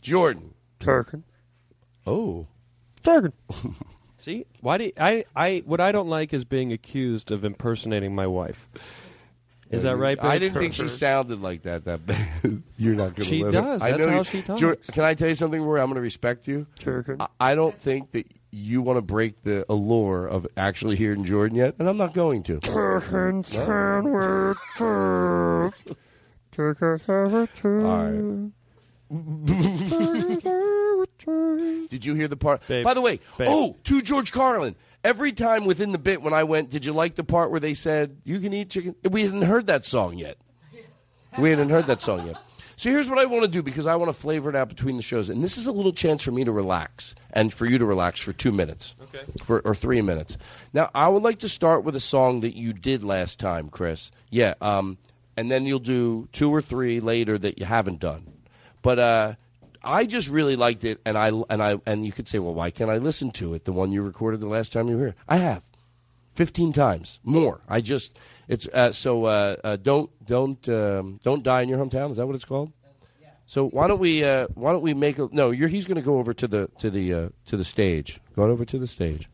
[0.00, 0.54] Jordan.
[0.80, 1.24] Turkin.
[2.06, 2.46] Oh.
[3.02, 3.32] Turkin.
[4.24, 5.24] See, why do you- I?
[5.36, 8.66] I what I don't like is being accused of impersonating my wife.
[9.70, 10.22] Is that right?
[10.22, 11.84] I didn't think she sounded like that.
[11.84, 12.28] That bad.
[12.78, 13.24] You're not going to.
[13.24, 13.82] She live does.
[13.82, 13.84] It.
[13.84, 14.60] I That's know how you- she talks.
[14.60, 15.80] Jor- can I tell you something, Rory?
[15.80, 16.66] I'm going to respect you.
[16.78, 17.20] Turkin.
[17.20, 21.56] I, I don't think that you want to break the allure of actually hearing Jordan
[21.56, 22.60] yet, and I'm not going to.
[22.60, 23.44] Turkin
[31.26, 32.66] All Did you hear the part?
[32.66, 32.84] Babe.
[32.84, 33.48] By the way, Babe.
[33.50, 34.76] oh, to George Carlin.
[35.02, 37.74] Every time within the bit when I went, did you like the part where they
[37.74, 38.94] said you can eat chicken?
[39.10, 40.38] We hadn't heard that song yet.
[41.38, 42.36] We hadn't heard that song yet.
[42.76, 44.96] So here's what I want to do because I want to flavor it out between
[44.96, 47.78] the shows, and this is a little chance for me to relax and for you
[47.78, 49.24] to relax for two minutes, Okay.
[49.44, 50.36] for, or three minutes.
[50.72, 54.10] Now I would like to start with a song that you did last time, Chris.
[54.30, 54.98] Yeah, um,
[55.36, 58.26] and then you'll do two or three later that you haven't done.
[58.82, 59.34] But uh,
[59.84, 62.70] I just really liked it, and I and I and you could say, well, why
[62.70, 63.64] can't I listen to it?
[63.64, 65.62] The one you recorded the last time you were here, I have
[66.34, 67.60] fifteen times more.
[67.68, 72.10] I just it's uh, so uh, uh, don't don't um, don't die in your hometown.
[72.10, 72.72] Is that what it's called?
[73.46, 75.50] So why don't we uh, why don't we make a no?
[75.50, 78.20] He's going to go over to the to the uh, to the stage.
[78.34, 79.28] Go over to the stage.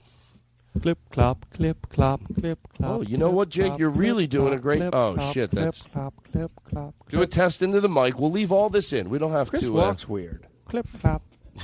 [0.80, 2.90] Clip clop, clip clop, clip clop.
[2.90, 3.76] Oh, you know what, Jake?
[3.78, 4.82] You're really doing a great.
[4.92, 5.82] Oh shit, that's.
[5.82, 6.94] Clop, clip clop.
[7.08, 8.18] Do a test into the mic.
[8.18, 9.10] We'll leave all this in.
[9.10, 9.76] We don't have Chris to.
[9.78, 10.46] uh, walks weird.
[10.66, 11.22] Clip clop.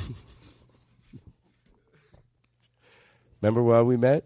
[3.41, 4.25] Remember why we met?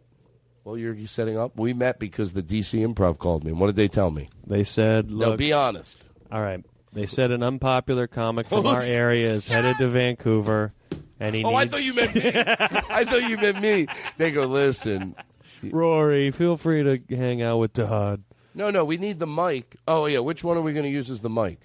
[0.65, 1.59] Well, you're setting up.
[1.59, 3.51] We met because the DC Improv called me.
[3.51, 4.28] And what did they tell me?
[4.47, 6.07] They said, No, "Look, be honest.
[6.31, 6.65] All right.
[6.93, 10.73] They said an unpopular comic from our area is headed to Vancouver,
[11.20, 12.22] and he Oh, I thought you meant me.
[12.34, 13.86] I thought you meant me.
[14.16, 15.14] They go, listen.
[15.62, 18.24] Rory, feel free to hang out with Todd.
[18.55, 19.76] No, no, we need the mic.
[19.86, 20.18] Oh, yeah.
[20.18, 21.60] Which one are we going to use as the mic?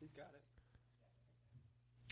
[0.00, 0.42] He's got it.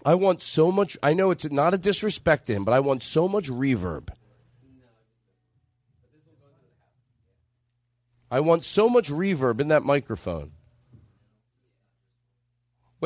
[0.09, 0.97] I want so much.
[1.03, 4.09] I know it's not a disrespect to him, but I want so much reverb.
[8.31, 10.53] I want so much reverb in that microphone.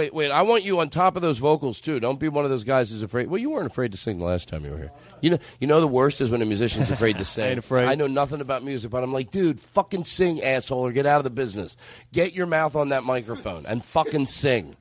[0.01, 0.31] Wait, wait.
[0.31, 2.01] I want you on top of those vocals too.
[2.01, 3.29] Don't be one of those guys who's afraid.
[3.29, 4.93] Well, you weren't afraid to sing the last time you were here.
[5.21, 7.45] You know, you know the worst is when a musician's afraid to sing.
[7.45, 7.87] ain't afraid.
[7.87, 11.19] I know nothing about music, but I'm like, dude, fucking sing, asshole, or get out
[11.19, 11.77] of the business.
[12.15, 14.75] Get your mouth on that microphone and fucking sing.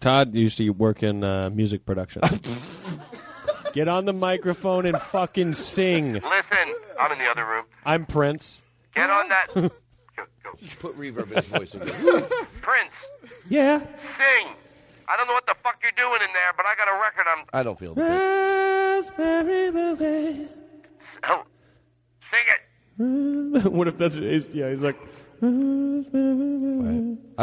[0.00, 2.20] Todd used to work in uh, music production.
[3.72, 6.12] Get on the microphone and fucking sing.
[6.12, 7.64] Listen, I'm in the other room.
[7.86, 8.60] I'm Prince.
[8.94, 9.72] Get on that.
[10.16, 10.50] go, go.
[10.80, 11.74] Put reverb in his voice.
[11.74, 11.88] again.
[12.62, 12.94] Prince,
[13.48, 13.78] Yeah.
[14.16, 14.48] sing.
[15.08, 17.26] I don't know what the fuck you're doing in there, but I got a record.
[17.26, 17.44] I'm.
[17.52, 18.02] I don't feel the
[19.96, 20.56] bit.
[21.28, 21.42] Oh,
[22.30, 22.60] sing it.
[23.72, 24.70] what if that's he's, yeah?
[24.70, 24.96] He's like.
[25.42, 25.46] I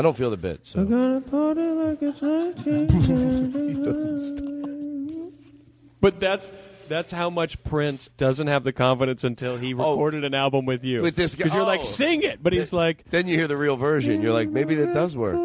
[0.02, 0.64] don't feel the bit.
[0.66, 2.22] So gonna party like it's
[2.68, 2.88] 19.
[6.00, 6.52] But that's
[6.88, 9.92] that's how much Prince doesn't have the confidence until he oh.
[9.92, 11.00] recorded an album with you.
[11.00, 11.04] Oh.
[11.04, 11.84] with this guy, because you're like oh.
[11.84, 14.22] sing it, but he's like Then you hear the real version.
[14.22, 15.36] You're like, maybe that does work.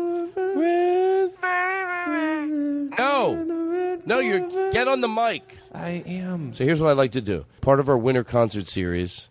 [2.99, 5.57] No, no, you get on the mic.
[5.73, 6.53] I am.
[6.55, 7.47] So here's what I'd like to do.
[7.61, 9.29] Part of our winter concert series.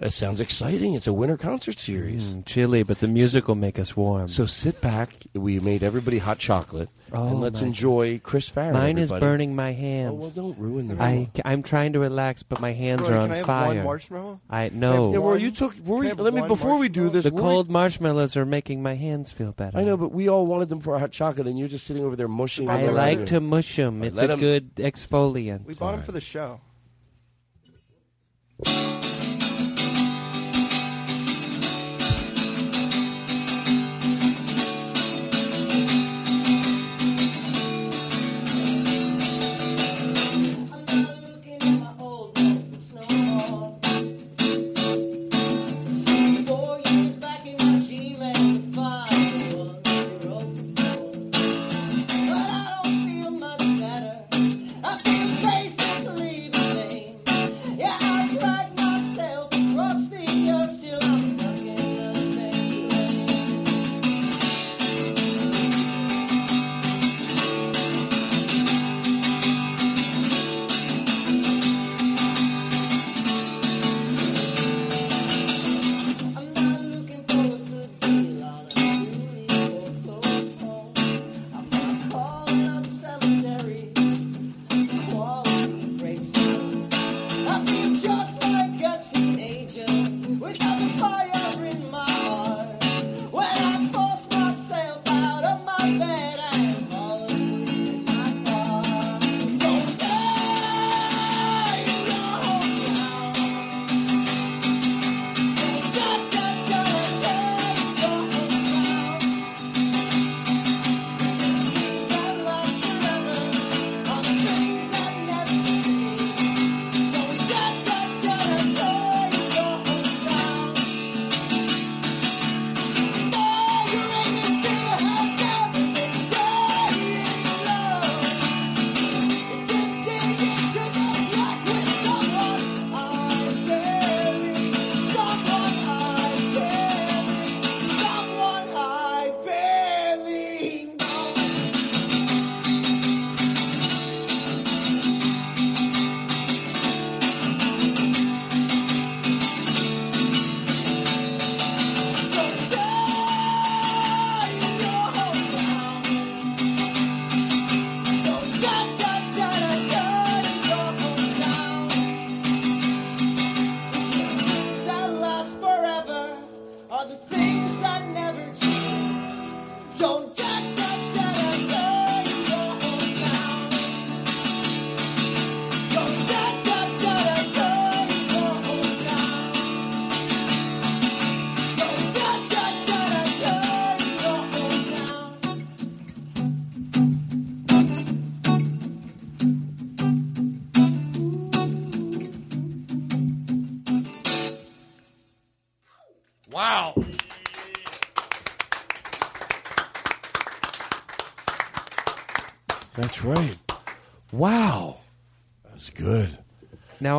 [0.00, 0.94] It sounds exciting.
[0.94, 2.34] It's a winter concert series.
[2.34, 4.26] Mm, chilly, but the music will make us warm.
[4.28, 5.14] So sit back.
[5.34, 8.72] We made everybody hot chocolate, Oh, and let's enjoy Chris Farren.
[8.72, 10.10] Mine is burning my hands.
[10.12, 11.00] Oh well, don't ruin the.
[11.00, 13.74] I I'm trying to relax, but my hands Roy, are can on I have fire.
[13.76, 14.40] one marshmallow?
[14.50, 15.12] I Can know.
[15.12, 15.74] Yeah, Roy, one- you took.
[15.84, 17.24] Roy, Can let me before we do this.
[17.24, 19.78] the Roy- cold marshmallows are making my hands feel better.
[19.78, 22.04] I know, but we all wanted them for our hot chocolate, and you're just sitting
[22.04, 22.68] over there mushing.
[22.68, 23.28] I like record.
[23.28, 24.02] to mush them.
[24.02, 25.66] It's a good exfoliant.
[25.66, 26.60] We bought them for the show.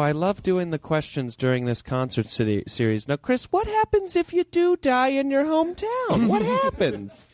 [0.05, 3.07] I love doing the questions during this concert city series.
[3.07, 6.27] Now, Chris, what happens if you do die in your hometown?
[6.27, 7.27] What happens?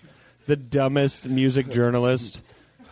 [0.48, 2.42] the dumbest music journalist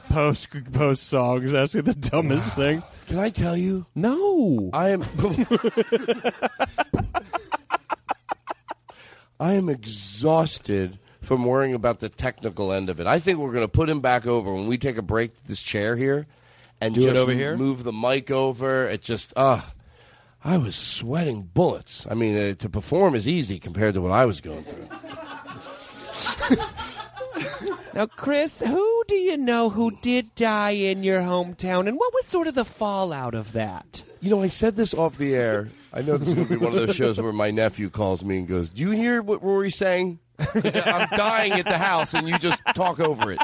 [0.09, 2.83] post post songs asking the dumbest thing.
[3.07, 3.85] Can I tell you?
[3.95, 4.69] No.
[4.73, 5.05] I am.
[9.39, 13.07] I am exhausted from worrying about the technical end of it.
[13.07, 15.31] I think we're going to put him back over when we take a break.
[15.45, 16.27] This chair here,
[16.81, 17.55] and Do just over here?
[17.57, 18.87] move the mic over.
[18.87, 19.61] It just, uh
[20.43, 22.05] I was sweating bullets.
[22.09, 24.87] I mean, uh, to perform is easy compared to what I was going through.
[27.93, 32.25] Now, Chris, who do you know who did die in your hometown, and what was
[32.27, 34.03] sort of the fallout of that?
[34.21, 35.69] You know, I said this off the air.
[35.91, 38.23] I know this is going to be one of those shows where my nephew calls
[38.23, 42.13] me and goes, "Do you hear what Rory's saying?" 'Cause I'm dying at the house,
[42.13, 43.39] and you just talk over it.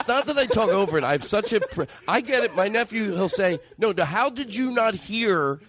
[0.00, 1.04] It's not that I talk over it.
[1.04, 1.60] I have such a.
[1.60, 2.56] Pr- I get it.
[2.56, 5.60] My nephew, he'll say, "No, how did you not hear?"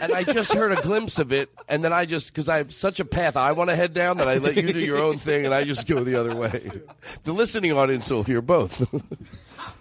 [0.00, 2.72] And I just heard a glimpse of it, and then I just because I have
[2.72, 5.18] such a path I want to head down that I let you do your own
[5.18, 6.70] thing, and I just go the other way.
[7.24, 8.84] The listening audience will hear both.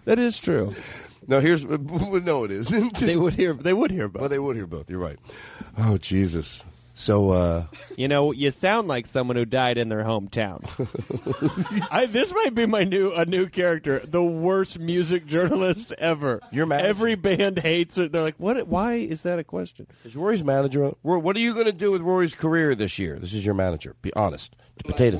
[0.05, 0.75] That is true.
[1.27, 2.97] No, here's no, it isn't.
[2.97, 3.53] They would hear.
[3.53, 4.21] They would hear both.
[4.21, 4.89] Well, they would hear both.
[4.89, 5.19] You're right.
[5.77, 6.63] Oh Jesus.
[6.99, 7.65] So, uh,
[7.95, 10.63] You know, you sound like someone who died in their hometown.
[11.91, 16.41] I, this might be my new a new character, the worst music journalist ever.
[16.51, 16.87] Your manager.
[16.89, 18.11] Every band hates it.
[18.11, 18.67] They're like, "What?
[18.67, 20.91] Why is that a question?" is Rory's manager?
[21.03, 23.19] Rory, what are you going to do with Rory's career this year?
[23.19, 23.95] This is your manager.
[24.01, 24.55] Be honest.
[24.83, 25.17] Potato.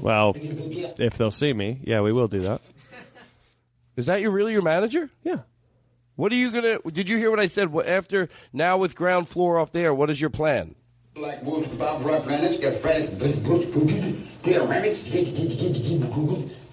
[0.00, 0.32] Well,
[0.98, 2.60] if they'll see me, yeah, we will do that.
[3.96, 5.10] Is that you really your manager?
[5.22, 5.40] Yeah.
[6.18, 6.80] What are you gonna?
[6.80, 7.70] Did you hear what I said?
[7.70, 10.74] What, after now with ground floor off there, what is your plan?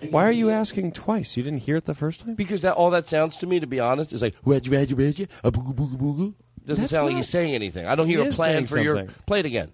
[0.10, 1.38] Why are you asking twice?
[1.38, 2.34] You didn't hear it the first time?
[2.34, 5.20] Because that all that sounds to me, to be honest, is like "Wedge, wedge, wedge,
[5.20, 6.34] a boogie, boogie, boogie."
[6.66, 7.86] Doesn't That's sound like not- he's saying anything.
[7.86, 9.06] I don't hear He a plan saying for your.
[9.28, 9.72] Play it again.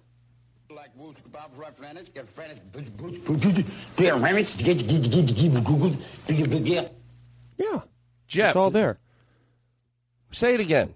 [7.57, 7.79] Yeah,
[8.27, 8.49] Jeff.
[8.49, 8.99] it's all there.
[10.31, 10.93] Say it again.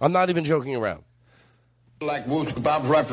[0.00, 1.02] I'm not even joking around.
[2.00, 3.10] Like woos kebab rough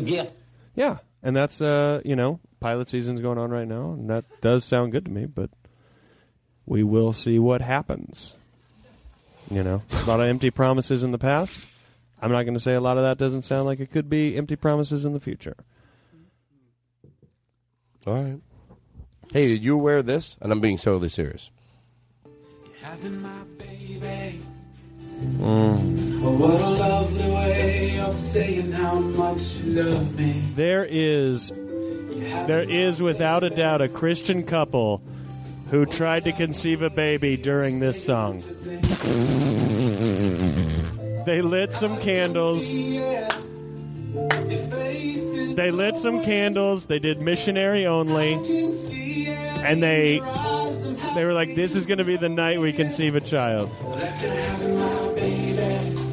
[0.00, 0.36] get.
[0.76, 4.64] Yeah, and that's uh, you know, pilot season's going on right now, and that does
[4.64, 5.26] sound good to me.
[5.26, 5.50] But
[6.66, 8.34] we will see what happens.
[9.50, 11.66] You know, a lot of empty promises in the past.
[12.20, 14.36] I'm not going to say a lot of that doesn't sound like it could be
[14.36, 15.56] empty promises in the future.
[18.06, 18.40] All right.
[19.32, 20.36] Hey, did you aware of this?
[20.40, 21.50] And I'm being totally serious.
[22.82, 24.40] Having my baby.
[25.38, 26.22] Mm.
[26.22, 30.42] Oh, what a lovely way of saying how much you love me.
[30.54, 35.02] There is, there is without a doubt a Christian couple
[35.70, 38.42] who tried to conceive a baby during this song.
[41.26, 42.68] They lit some candles.
[45.56, 46.86] They lit some candles.
[46.86, 50.20] They did missionary only, and they
[51.14, 53.70] they were like, "This is going to be the night we conceive a child."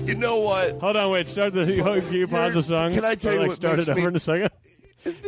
[0.07, 0.79] You know what?
[0.79, 1.27] Hold on, wait.
[1.27, 1.65] Start the.
[1.65, 2.93] Can you pause the song?
[2.93, 4.49] Can I tell Or, you like, what start it over me- in a second?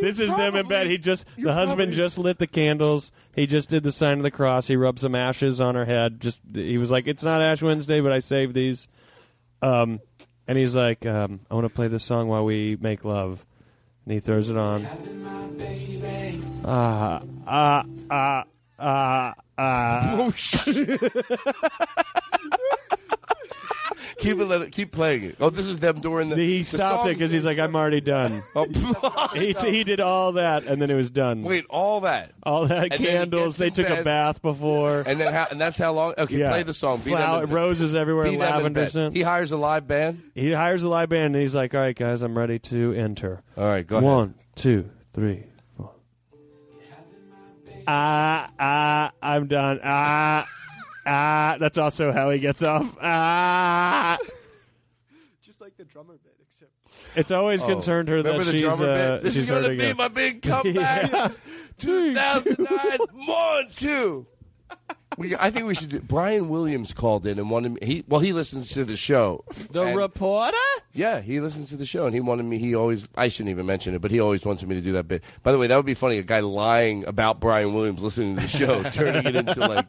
[0.01, 0.87] This is them in bed.
[0.87, 3.11] He just the husband just lit the candles.
[3.35, 4.67] He just did the sign of the cross.
[4.67, 6.21] He rubbed some ashes on her head.
[6.21, 8.87] Just he was like, "It's not Ash Wednesday, but I saved these."
[9.61, 9.99] Um,
[10.47, 13.43] and he's like, um, "I want to play this song while we make love."
[14.05, 14.87] And he throws it on.
[16.65, 18.43] Ah ah ah
[18.79, 20.31] ah ah.
[24.25, 25.35] Oh keep it, let it, keep playing it.
[25.39, 26.35] Oh, this is them during the.
[26.35, 28.41] He the stopped it because he's like, "I'm already done."
[29.33, 31.43] he, he did all that, and then it was done.
[31.43, 33.57] Wait, all that, all that And then he candles.
[33.57, 34.05] gets They in took a bed.
[34.05, 35.03] bath before.
[35.05, 36.13] and then how, and that's how long.
[36.17, 36.49] Okay, Yeah.
[36.49, 36.99] play the song.
[37.05, 38.91] Be them in roses everywhere, Be them in lavender bed.
[38.91, 39.15] scent.
[39.15, 40.21] He hires a live band.
[40.33, 43.41] He hires a live band, and he's like, "All right, guys, I'm ready to enter."
[43.57, 44.09] All right, go ahead.
[44.09, 45.43] One, two, three,
[45.77, 45.91] four.
[47.87, 49.79] Ah, ah, I'm done.
[49.83, 50.47] Ah,
[51.05, 51.57] ah.
[51.59, 52.95] That's also how he gets off.
[53.01, 54.17] Ah.
[55.43, 56.71] Just like the drummer bit, except
[57.15, 59.23] It's always Oh, concerned her remember that the she's drummer uh, bit?
[59.23, 59.97] This she's is gonna hurting be him.
[59.97, 61.11] my big comeback.
[61.11, 61.29] Yeah.
[61.77, 62.67] 2009,
[63.27, 64.25] one, two.
[65.17, 65.89] We, I think we should.
[65.89, 67.79] Do, Brian Williams called in and wanted me.
[67.83, 69.43] He well, he listens to the show.
[69.71, 70.57] The And- reporter?
[70.93, 72.57] Yeah, he listens to the show, and he wanted me.
[72.57, 73.07] He always.
[73.15, 75.23] I shouldn't even mention it, but he always wanted me to do that bit.
[75.43, 76.17] By the way, that would be funny.
[76.17, 79.85] A guy lying about Brian Williams listening to the show, turning it into like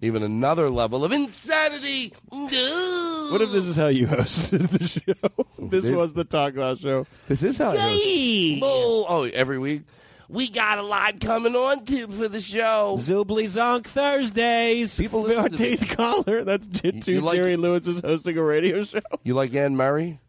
[0.00, 2.12] even another level of insanity.
[2.30, 5.46] What if this is how you hosted the show?
[5.68, 7.06] This, This- was the Todd Glass show.
[7.28, 7.72] This is how.
[7.72, 8.60] it goes.
[8.62, 9.82] Oh, oh, every week.
[10.28, 12.96] We got a lot coming on too for the show.
[13.00, 14.96] Zoobly Zonk Thursdays.
[14.96, 15.80] People listen to this.
[15.80, 16.44] 14th caller.
[16.44, 17.58] That's J- two you like Jerry it?
[17.60, 19.00] Lewis is hosting a radio show.
[19.24, 20.20] You like Anne Murray?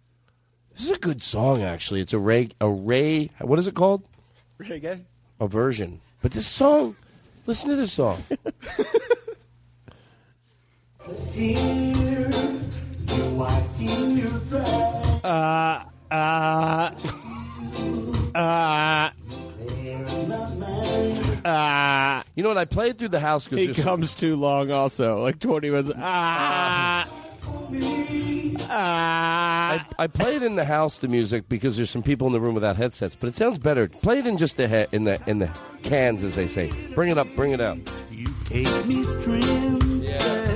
[0.76, 2.02] This is a good song, actually.
[2.02, 2.50] It's a Ray.
[2.62, 3.32] A Ray.
[3.42, 4.04] What is it called?
[4.60, 5.04] reggae.
[5.40, 6.02] A version.
[6.22, 6.96] But this song.
[7.48, 8.24] Listen to this song.
[15.24, 16.92] Uh, uh,
[18.36, 19.10] uh,
[21.46, 22.24] uh.
[22.36, 22.58] You know what?
[22.58, 25.22] I played through the house because He comes too long also.
[25.24, 25.92] Like 20 minutes.
[25.98, 27.08] Ah.
[28.70, 32.40] I, I play it in the house, the music, because there's some people in the
[32.42, 33.16] room without headsets.
[33.20, 33.88] But it sounds better.
[33.88, 35.50] Play it in just the he- in the in the
[35.84, 36.72] cans, as they say.
[36.96, 37.78] Bring it up, bring it up.
[38.12, 39.48] You gave me strength.
[39.48, 40.47] To stand alone.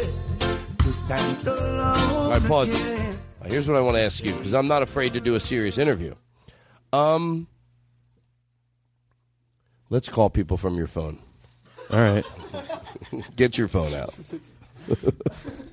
[1.11, 2.69] All right, pause.
[2.69, 3.13] again.
[3.45, 5.77] Here's what I want to ask you, because I'm not afraid to do a serious
[5.77, 6.15] interview.
[6.93, 7.47] Um,
[9.89, 11.19] let's call people from your phone.
[11.89, 12.25] All right.
[13.35, 14.17] Get your phone out.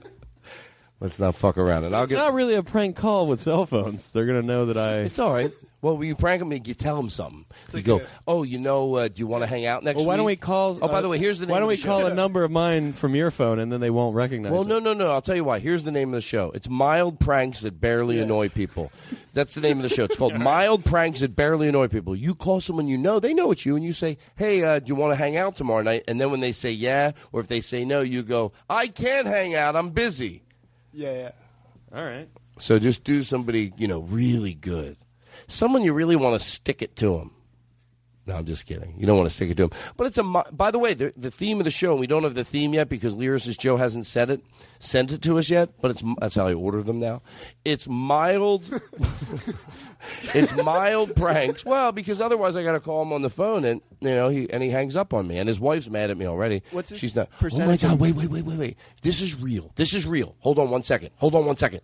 [1.01, 1.85] let's not fuck around.
[1.85, 2.19] And I'll It's get.
[2.19, 4.11] not really a prank call with cell phones.
[4.13, 4.99] They're gonna know that I.
[5.01, 5.53] It's all right.
[5.81, 7.45] Well, when you prank them, you tell them something.
[7.73, 10.17] You go, oh, you know, uh, do you want to hang out next Well, why
[10.17, 10.77] don't we week?" call?
[10.83, 12.07] Oh, by uh, the way, here's the name Why don't of we the call show.
[12.09, 14.67] a number of mine from your phone, and then they won't recognize Well, it?
[14.67, 15.13] no, no, no.
[15.13, 15.61] I'll tell you why.
[15.61, 16.51] Here's the name of the show.
[16.53, 18.91] It's Mild Pranks That Barely Annoy People.
[19.35, 20.03] That's the name of the show.
[20.03, 22.17] It's called Mild Pranks That Barely Annoy People.
[22.17, 24.87] You call someone you know, they know it's you, and you say, hey, uh, do
[24.89, 26.03] you want to hang out tomorrow night?
[26.09, 29.29] And then when they say yeah, or if they say no, you go, I can't
[29.29, 29.77] hang out.
[29.77, 30.43] I'm busy.
[30.93, 31.31] Yeah, yeah.
[31.95, 32.29] All right.
[32.59, 34.97] So just do somebody, you know, really good.
[35.47, 37.31] Someone you really want to stick it to them.
[38.29, 38.95] No, I'm just kidding.
[38.99, 39.79] You don't want to stick it to them.
[39.97, 40.23] But it's a.
[40.23, 41.93] By the way, the, the theme of the show.
[41.93, 44.43] and We don't have the theme yet because Lyricist Joe hasn't said it,
[44.79, 45.71] sent it to us yet.
[45.81, 47.23] But it's that's how I order them now.
[47.65, 48.65] It's mild.
[50.35, 51.65] it's mild pranks.
[51.65, 54.51] Well, because otherwise I got to call him on the phone and you know he
[54.51, 56.63] and he hangs up on me and his wife's mad at me already.
[56.71, 57.31] What's She's not.
[57.43, 57.99] Oh my god!
[57.99, 58.77] Wait, wait, wait, wait, wait.
[59.01, 59.73] This is real.
[59.77, 60.37] This is real.
[60.41, 61.13] Hold on one second.
[61.17, 61.81] Hold on one second.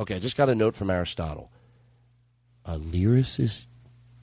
[0.00, 1.52] Okay, I just got a note from Aristotle.
[2.64, 3.66] A lyricist.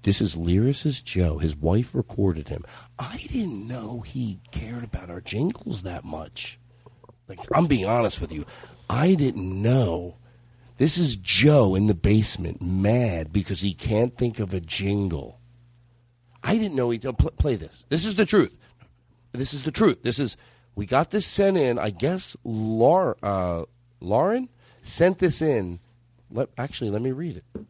[0.03, 1.38] This is lyricist Joe.
[1.38, 2.65] His wife recorded him.
[2.99, 6.59] I didn't know he cared about our jingles that much.
[7.27, 8.45] Like I'm being honest with you,
[8.89, 10.17] I didn't know.
[10.77, 15.39] This is Joe in the basement, mad because he can't think of a jingle.
[16.43, 16.99] I didn't know he.
[17.07, 17.85] uh, pl- play this.
[17.89, 18.57] This is the truth.
[19.31, 20.03] This is the truth.
[20.03, 20.35] This is.
[20.75, 21.80] We got this sent in.
[21.80, 23.63] I guess Laura, uh,
[24.01, 24.49] Lauren
[24.81, 25.80] sent this in.
[26.31, 27.65] Let, actually, let me read it.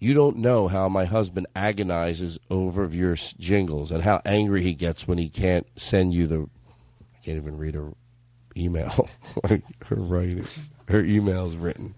[0.00, 5.06] You don't know how my husband agonizes over your jingles and how angry he gets
[5.06, 6.40] when he can't send you the.
[6.40, 7.92] I can't even read her
[8.56, 9.10] email.
[9.48, 10.46] like her writing.
[10.88, 11.94] Her email's written.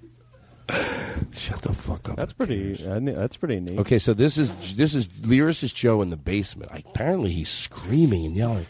[1.31, 2.17] Shut the fuck up.
[2.17, 2.75] That's pretty.
[2.75, 3.79] That's pretty neat.
[3.79, 6.73] Okay, so this is this is lyricist Joe in the basement.
[6.73, 8.67] I, apparently, he's screaming and yelling.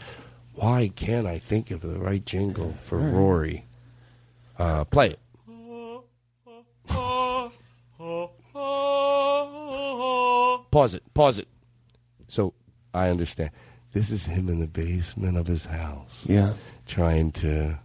[0.53, 3.13] Why can't I think of the right jingle for All right.
[3.13, 3.65] Rory?
[4.59, 5.19] Uh, play it.
[10.73, 11.13] Pause it.
[11.13, 11.47] Pause it.
[12.27, 12.55] So
[12.95, 13.51] I understand.
[13.91, 16.23] This is him in the basement of his house.
[16.25, 16.53] Yeah.
[16.87, 17.77] Trying to.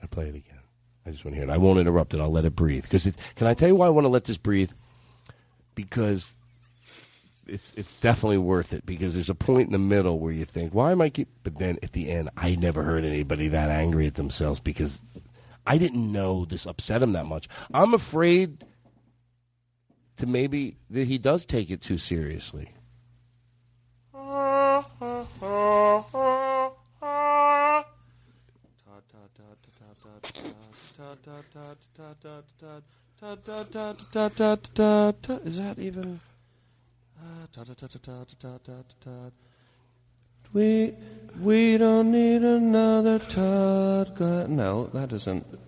[0.00, 0.60] I play it again.
[1.04, 1.52] I just want to hear it.
[1.52, 2.20] I won't interrupt it.
[2.20, 2.84] I'll let it breathe.
[2.84, 4.70] Because it, can I tell you why I want to let this breathe?
[5.74, 6.34] Because
[7.48, 8.86] it's it's definitely worth it.
[8.86, 11.26] Because there's a point in the middle where you think, why am I keep?
[11.42, 15.00] But then at the end, I never heard anybody that angry at themselves because
[15.66, 17.48] I didn't know this upset him that much.
[17.74, 18.64] I'm afraid
[20.18, 22.72] to maybe that he does take it too seriously.
[35.44, 36.20] Is that even?
[40.52, 40.94] We
[41.40, 45.67] we don't need another Todd No, that isn't.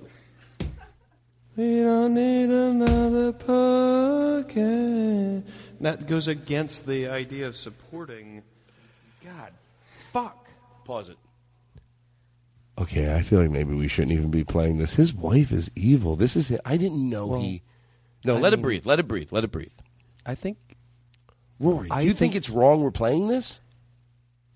[1.60, 5.42] We don't need another podcast.
[5.82, 8.42] That goes against the idea of supporting.
[9.22, 9.52] God,
[10.10, 10.48] fuck.
[10.86, 11.18] Pause it.
[12.78, 14.94] Okay, I feel like maybe we shouldn't even be playing this.
[14.94, 16.16] His wife is evil.
[16.16, 16.60] This is it.
[16.64, 17.60] I didn't know Well, he.
[18.24, 18.86] No, I let it breathe.
[18.86, 19.28] Let it breathe.
[19.30, 19.68] Let it breathe.
[20.24, 20.56] I think
[21.58, 23.60] Rory, do I you think, think- it's wrong we're playing this?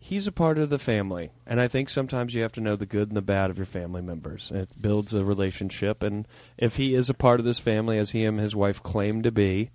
[0.06, 2.84] He's a part of the family, and I think sometimes you have to know the
[2.84, 4.52] good and the bad of your family members.
[4.54, 6.28] It builds a relationship, and
[6.58, 9.32] if he is a part of this family, as he and his wife claim to
[9.32, 9.70] be,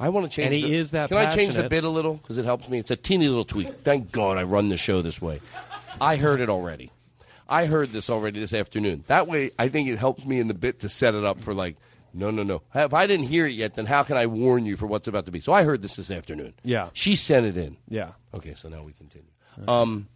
[0.00, 0.46] I want to change.
[0.46, 2.66] And he the- is that Can I change the bit a little because it helps
[2.68, 2.78] me?
[2.78, 3.68] It's a teeny little tweak.
[3.82, 5.40] Thank God I run the show this way.
[6.00, 6.90] I heard it already.
[7.46, 9.04] I heard this already this afternoon.
[9.08, 11.52] That way, I think it helps me in the bit to set it up for
[11.52, 11.76] like,
[12.14, 12.62] no, no, no.
[12.74, 15.26] If I didn't hear it yet, then how can I warn you for what's about
[15.26, 15.40] to be?
[15.40, 16.54] So I heard this this afternoon.
[16.62, 16.88] Yeah.
[16.94, 17.76] She sent it in.
[17.88, 18.12] Yeah.
[18.32, 19.28] Okay, so now we continue.
[19.66, 20.08] Um,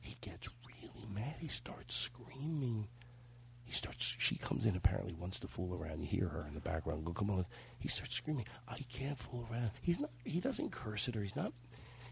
[0.00, 1.36] he gets really mad.
[1.40, 2.88] He starts screaming.
[3.64, 4.14] He starts.
[4.18, 4.76] She comes in.
[4.76, 6.00] Apparently, wants to fool around.
[6.00, 7.04] You hear her in the background.
[7.04, 7.46] Go, come on.
[7.78, 8.46] He starts screaming.
[8.68, 9.70] I can't fool around.
[9.82, 10.10] He's not.
[10.24, 11.22] He doesn't curse at her.
[11.22, 11.52] He's not.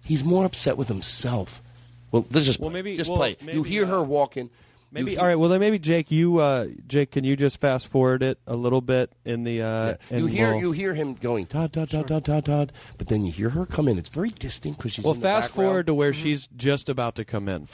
[0.02, 1.62] He's more upset with himself.
[2.10, 2.82] Well, let's just Well, play.
[2.82, 3.32] maybe- just well, play.
[3.32, 3.42] it.
[3.54, 4.50] you hear uh, her walking.
[4.94, 5.34] Maybe you all right.
[5.38, 8.80] Well, then maybe Jake, you uh, Jake, can you just fast forward it a little
[8.80, 9.60] bit in the?
[9.62, 13.08] Uh, You hear we'll- you hear him going Todd Todd Todd Todd Todd Todd, but
[13.08, 13.98] then you hear her come in.
[13.98, 15.68] It's very distinct because she's well, in the fast background.
[15.68, 17.66] forward to where she's just about to come in.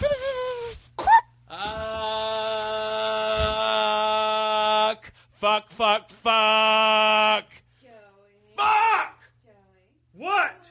[5.41, 7.47] Fuck, fuck, fuck.
[8.57, 9.15] Fuck!
[10.13, 10.71] What?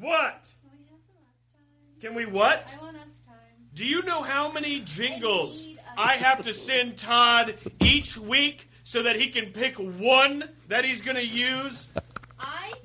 [0.00, 0.48] What?
[2.00, 2.74] Can we what?
[3.74, 5.68] Do you know how many jingles
[5.98, 11.00] I have to send Todd each week so that he can pick one that he's
[11.00, 11.88] going to use?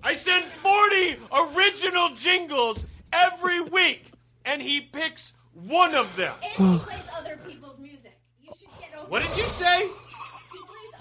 [0.03, 2.83] I send 40 original jingles
[3.13, 4.11] every week,
[4.43, 6.33] and he picks one of them.
[6.41, 8.17] And he plays other people's music.
[8.41, 9.89] You should get over What did you say?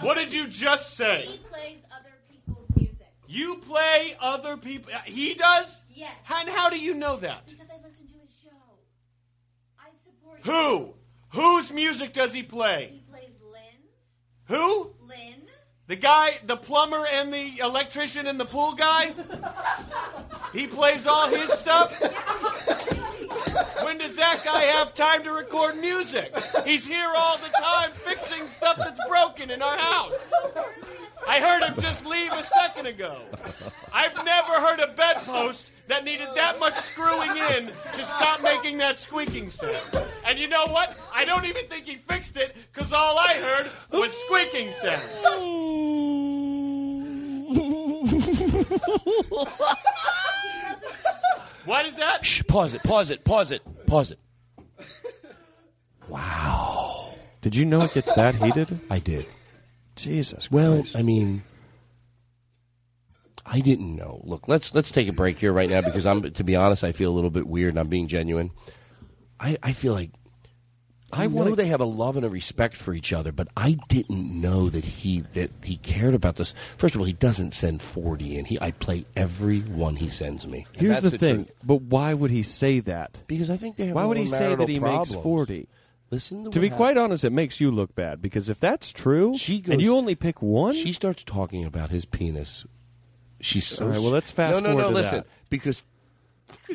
[0.00, 1.22] What did you just say?
[1.22, 3.06] He plays other people's music.
[3.26, 4.92] You play other people.
[4.94, 5.80] Uh, he does?
[5.94, 6.12] Yes.
[6.30, 7.46] And how do you know that?
[7.46, 8.50] Because I listen to his show.
[9.80, 10.94] I support Who?
[11.32, 12.90] Whose music does he play?
[12.92, 14.56] He plays Lynn.
[14.56, 14.92] Who?
[15.00, 15.42] Lynn.
[15.86, 19.14] The guy, the plumber and the electrician and the pool guy?
[20.52, 21.98] He plays all his stuff?
[23.82, 26.36] When does that guy have time to record music?
[26.66, 30.12] He's here all the time fixing stuff that's broken in our house.
[31.28, 33.22] I heard him just leave a second ago.
[33.92, 38.98] I've never heard a bedpost that needed that much screwing in to stop making that
[38.98, 40.06] squeaking sound.
[40.24, 40.96] And you know what?
[41.12, 45.02] I don't even think he fixed it because all I heard was squeaking sound.
[51.64, 52.26] What is that?
[52.26, 54.18] Shh, pause it, pause it, pause it, pause it.
[56.08, 57.14] Wow.
[57.40, 58.80] Did you know it gets that heated?
[58.90, 59.26] I did.
[59.96, 60.50] Jesus.
[60.50, 61.42] Well, I mean,
[63.44, 64.20] I didn't know.
[64.24, 66.92] Look, let's let's take a break here right now because I'm to be honest, I
[66.92, 68.50] feel a little bit weird and I'm being genuine.
[69.40, 70.10] I, I feel like
[71.12, 73.48] I, I know wanna- they have a love and a respect for each other, but
[73.56, 76.54] I didn't know that he that he cared about this.
[76.78, 78.44] First of all, he doesn't send forty in.
[78.44, 80.64] He I play every one he sends me.
[80.72, 81.56] Here's that's the thing, truth.
[81.64, 83.18] but why would he say that?
[83.26, 85.68] Because I think they have Why their would he say that he makes forty?
[86.12, 86.76] Listen to, To be happened.
[86.76, 89.96] quite honest, it makes you look bad because if that's true, She goes, and you
[89.96, 92.66] only pick one, She starts talking about his penis.
[93.40, 93.84] She's so.
[93.86, 94.88] All right, well, let's fast no, no, forward no.
[94.90, 95.26] to listen, that.
[95.48, 95.82] because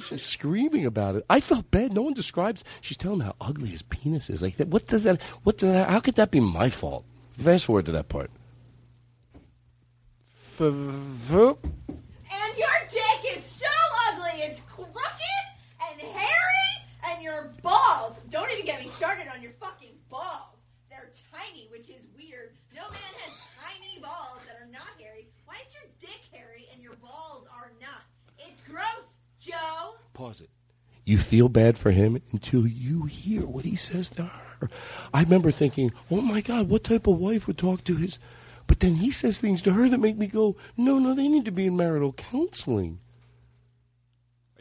[0.09, 1.25] she's screaming about it.
[1.29, 1.93] I felt bad.
[1.93, 2.63] No one describes.
[2.81, 4.41] She's telling him how ugly his penis is.
[4.41, 5.21] Like, that- what does that?
[5.43, 5.59] What?
[5.59, 7.05] Does that, how could that be my fault?
[7.37, 8.31] Fast forward to that part.
[10.59, 13.67] And your dick is so
[14.09, 14.41] ugly.
[14.41, 15.45] It's crooked
[15.89, 18.16] and hairy, and your balls.
[18.37, 20.59] Don't even get me started on your fucking balls.
[20.91, 22.51] They're tiny, which is weird.
[22.71, 25.27] No man has tiny balls that are not hairy.
[25.45, 28.03] Why is your dick hairy and your balls are not?
[28.37, 29.07] It's gross,
[29.39, 29.95] Joe.
[30.13, 30.49] Pause it.
[31.03, 34.69] You feel bad for him until you hear what he says to her.
[35.11, 38.19] I remember thinking, "Oh my God, what type of wife would talk to his?"
[38.67, 41.45] But then he says things to her that make me go, "No, no, they need
[41.45, 42.99] to be in marital counseling."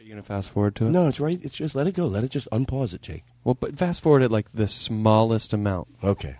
[0.07, 0.91] Are you going to fast forward to it?
[0.91, 1.37] No, it's right.
[1.43, 2.07] It's just let it go.
[2.07, 3.25] Let it just unpause it, Jake.
[3.43, 5.89] Well, but fast forward it like the smallest amount.
[6.01, 6.37] Okay.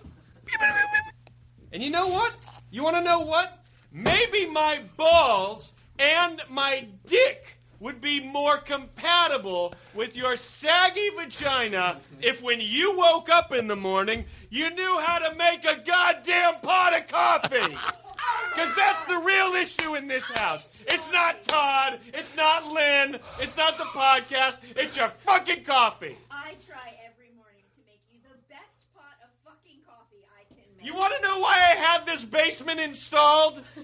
[1.73, 2.31] And you know what?
[2.72, 3.61] You want to know what?
[3.91, 12.41] Maybe my balls and my dick would be more compatible with your saggy vagina if
[12.41, 16.98] when you woke up in the morning, you knew how to make a goddamn pot
[16.98, 17.77] of coffee.
[18.53, 20.68] Because that's the real issue in this house.
[20.88, 21.99] It's not Todd.
[22.14, 23.19] It's not Lynn.
[23.39, 24.57] It's not the podcast.
[24.76, 26.18] It's your fucking coffee.
[26.31, 30.64] I try every morning to make you the best pot of fucking coffee I can
[30.77, 30.85] make.
[30.85, 33.61] You want to know why I had this basement installed?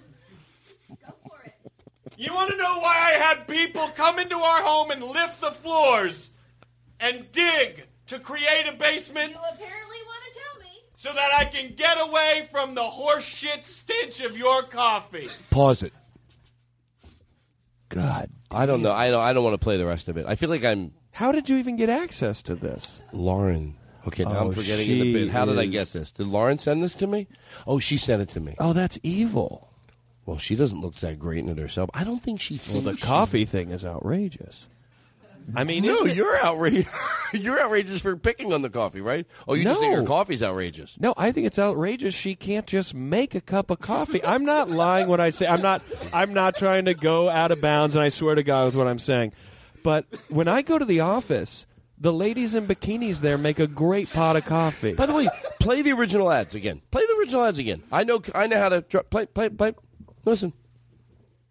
[2.17, 5.51] You want to know why I had people come into our home and lift the
[5.51, 6.29] floors
[6.99, 9.31] and dig to create a basement?
[9.31, 10.83] You apparently want to tell me.
[11.03, 15.27] So that I can get away from the horse shit stench of your coffee.
[15.51, 15.93] Pause it.
[17.89, 18.29] God.
[18.49, 18.93] I don't know.
[18.93, 19.19] I don't.
[19.21, 20.25] I don't want to play the rest of it.
[20.25, 23.01] I feel like I'm How did you even get access to this?
[23.11, 23.75] Lauren.
[24.07, 25.29] Okay, now Oh, I'm forgetting in the she bit.
[25.29, 26.13] How did I is- get this?
[26.13, 27.27] Did Lauren send this to me?
[27.67, 28.55] Oh, she sent it to me.
[28.57, 29.73] Oh, that's evil.
[30.25, 31.89] Well, she doesn't look that great in it herself.
[31.93, 32.61] I don't think she.
[32.71, 34.67] Well, the thinks she- coffee thing is outrageous.
[35.55, 36.89] I mean, no, you're outrageous.
[37.33, 39.25] you're outrageous for picking on the coffee, right?
[39.47, 40.95] Oh, you just think her coffee's outrageous.
[40.99, 42.15] No, I think it's outrageous.
[42.15, 44.23] She can't just make a cup of coffee.
[44.23, 45.81] I'm not lying when I say I'm not.
[46.13, 48.87] I'm not trying to go out of bounds, and I swear to God with what
[48.87, 49.33] I'm saying.
[49.83, 51.65] But when I go to the office,
[51.99, 54.93] the ladies in bikinis there make a great pot of coffee.
[54.93, 55.27] By the way,
[55.59, 56.81] play the original ads again.
[56.91, 57.83] Play the original ads again.
[57.91, 58.21] I know.
[58.33, 59.25] I know how to dr- play.
[59.25, 59.49] Play.
[59.49, 59.73] Play.
[60.25, 60.53] Listen.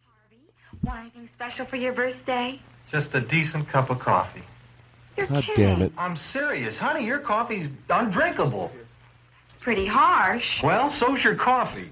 [0.05, 0.43] Harvey,
[0.83, 2.61] want anything special for your birthday?
[2.93, 4.43] Just a decent cup of coffee.
[5.17, 5.65] You're God kidding.
[5.65, 5.93] damn it.
[5.99, 6.77] I'm serious.
[6.77, 8.71] Honey, your coffee's undrinkable.
[9.61, 10.63] Pretty harsh.
[10.63, 11.91] Well, so's your coffee.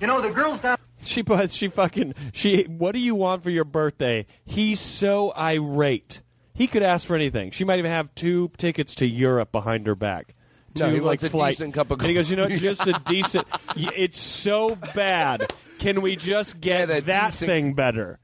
[0.00, 0.78] You know, the girls down.
[1.04, 2.62] She but she fucking she.
[2.64, 4.26] What do you want for your birthday?
[4.44, 6.22] He's so irate.
[6.54, 7.50] He could ask for anything.
[7.50, 10.34] She might even have two tickets to Europe behind her back.
[10.76, 11.52] No, he like wants a flight.
[11.52, 13.46] decent cup of And he goes, you know, just a decent.
[13.76, 15.52] y- It's so bad.
[15.78, 18.18] Can we just get, Get a that decent- thing better?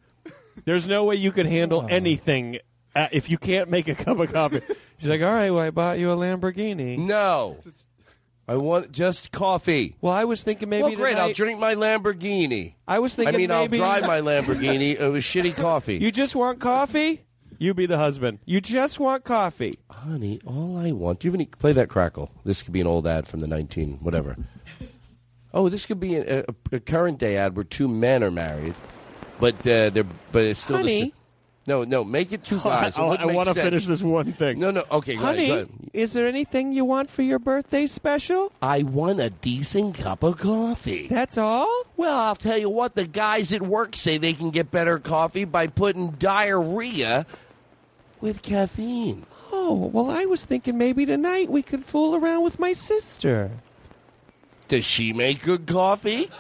[0.65, 2.59] There's no way you could handle anything
[2.95, 4.61] uh, if you can't make a cup of coffee.
[4.99, 6.99] She's like, all right, well, I bought you a Lamborghini.
[6.99, 7.59] No.
[8.47, 9.97] I want just coffee.
[10.01, 11.17] Well, I was thinking maybe well, great.
[11.17, 12.75] I'll tonight- drink my Lamborghini.
[12.89, 14.99] I was thinking I mean, maybe- I'll drive my Lamborghini.
[14.99, 15.99] It was shitty coffee.
[15.99, 17.25] You just want coffee?
[17.59, 18.39] You be the husband.
[18.47, 19.79] You just want coffee.
[19.91, 21.21] Honey, all I want.
[21.21, 21.45] Do you have any?
[21.45, 22.31] Play that crackle.
[22.43, 24.37] This could be an old ad from the 19, whatever.
[25.53, 28.75] Oh, this could be a, a, a current day ad where two men are married,
[29.41, 31.01] but uh, they're but it's still the Honey.
[31.11, 31.17] sa-
[31.67, 32.99] No, no, make it two guys.
[32.99, 34.59] I, wouldn't want to finish this one thing.
[34.59, 35.69] No, no, okay, go ahead, Honey, go ahead.
[35.93, 38.53] is there anything you want for your birthday special?
[38.63, 41.07] I want a decent cup of coffee.
[41.09, 41.85] That's all?
[41.97, 45.45] Well, I'll tell you what, the guys at work say they can get better coffee
[45.45, 47.27] by putting diarrhea
[48.21, 49.27] with caffeine.
[49.53, 53.51] Oh, well, I was thinking maybe tonight we could fool around with my sister.
[54.69, 56.31] Does she make good coffee?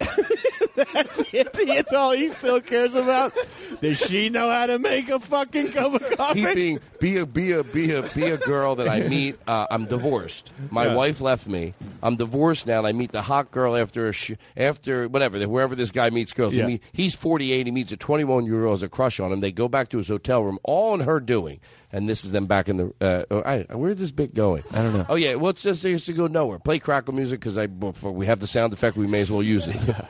[0.00, 1.52] That's it.
[1.52, 3.34] That's all he still cares about.
[3.82, 6.40] Does she know how to make a fucking cup of coffee?
[6.46, 9.36] He being be a be a be a be a girl that I meet.
[9.46, 10.52] Uh, I'm divorced.
[10.70, 10.94] My Yeah.
[10.94, 11.74] wife left me.
[12.02, 15.74] I'm divorced now, and I meet the hot girl after a sh- after whatever wherever
[15.74, 16.52] this guy meets girls.
[16.54, 16.66] He Yeah.
[16.66, 17.66] meet- he's 48.
[17.66, 19.40] He meets a 21 year old as a crush on him.
[19.40, 21.60] They go back to his hotel room, all in her doing.
[21.92, 22.94] And this is them back in the.
[23.00, 24.62] Uh, oh, I, where's this bit going?
[24.70, 25.06] I don't know.
[25.08, 26.58] Oh yeah, well it's just it's to go nowhere.
[26.60, 28.96] Play crackle music because I before we have the sound effect.
[28.96, 29.76] We may as well use it.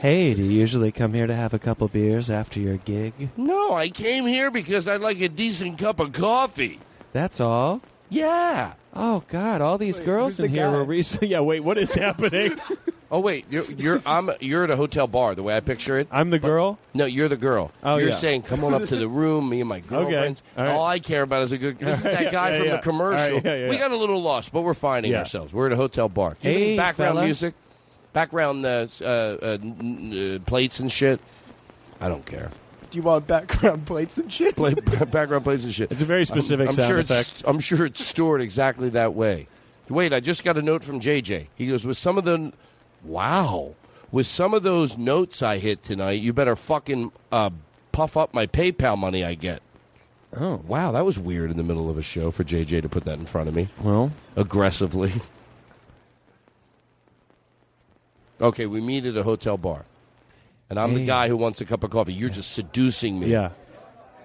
[0.00, 3.12] Hey, do you usually come here to have a couple beers after your gig?
[3.36, 6.80] no, I came here because I'd like a decent cup of coffee.
[7.12, 7.82] That's all?
[8.08, 8.72] Yeah.
[8.94, 9.60] Oh God!
[9.60, 10.72] All these girls in the here guy?
[10.72, 11.28] were recently.
[11.32, 12.58] Yeah, wait, what is happening?
[13.12, 15.34] Oh wait, you're you're I'm you're at a hotel bar.
[15.34, 16.78] The way I picture it, I'm the girl.
[16.94, 17.72] No, you're the girl.
[17.82, 18.14] Oh, you're yeah.
[18.14, 20.42] saying, "Come on up to the room." Me and my girlfriends.
[20.56, 20.72] All right.
[20.72, 21.78] All I care about is a good.
[21.80, 22.76] This is that guy yeah, from yeah.
[22.76, 23.26] the commercial.
[23.36, 25.18] All right, yeah, yeah, We got a little lost, but we're finding Yeah.
[25.20, 25.52] ourselves.
[25.52, 26.36] We're at a hotel bar.
[26.40, 27.24] Do you have any Hey, background fella.
[27.24, 27.54] music,
[28.12, 31.20] background uh, uh, uh, uh, plates and shit.
[32.00, 32.50] I don't care.
[32.90, 34.54] Do you want background plates and shit?
[34.54, 35.90] Play, background plates and shit.
[35.90, 37.32] It's a very specific I'm, I'm sound sure effect.
[37.34, 39.48] It's, I'm sure it's stored exactly that way.
[39.88, 41.48] Wait, I just got a note from JJ.
[41.56, 42.52] He goes, with some of the,
[43.04, 43.74] wow,
[44.12, 47.50] with some of those notes I hit tonight, you better fucking uh,
[47.92, 49.62] puff up my PayPal money I get.
[50.36, 53.04] Oh, wow, that was weird in the middle of a show for JJ to put
[53.04, 53.68] that in front of me.
[53.82, 55.12] Well, aggressively.
[58.40, 59.84] Okay, we meet at a hotel bar,
[60.70, 62.14] and I'm the guy who wants a cup of coffee.
[62.14, 63.26] You're just seducing me.
[63.26, 63.50] Yeah.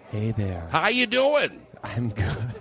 [0.09, 0.67] Hey there.
[0.71, 1.65] How you doing?
[1.83, 2.54] I'm good.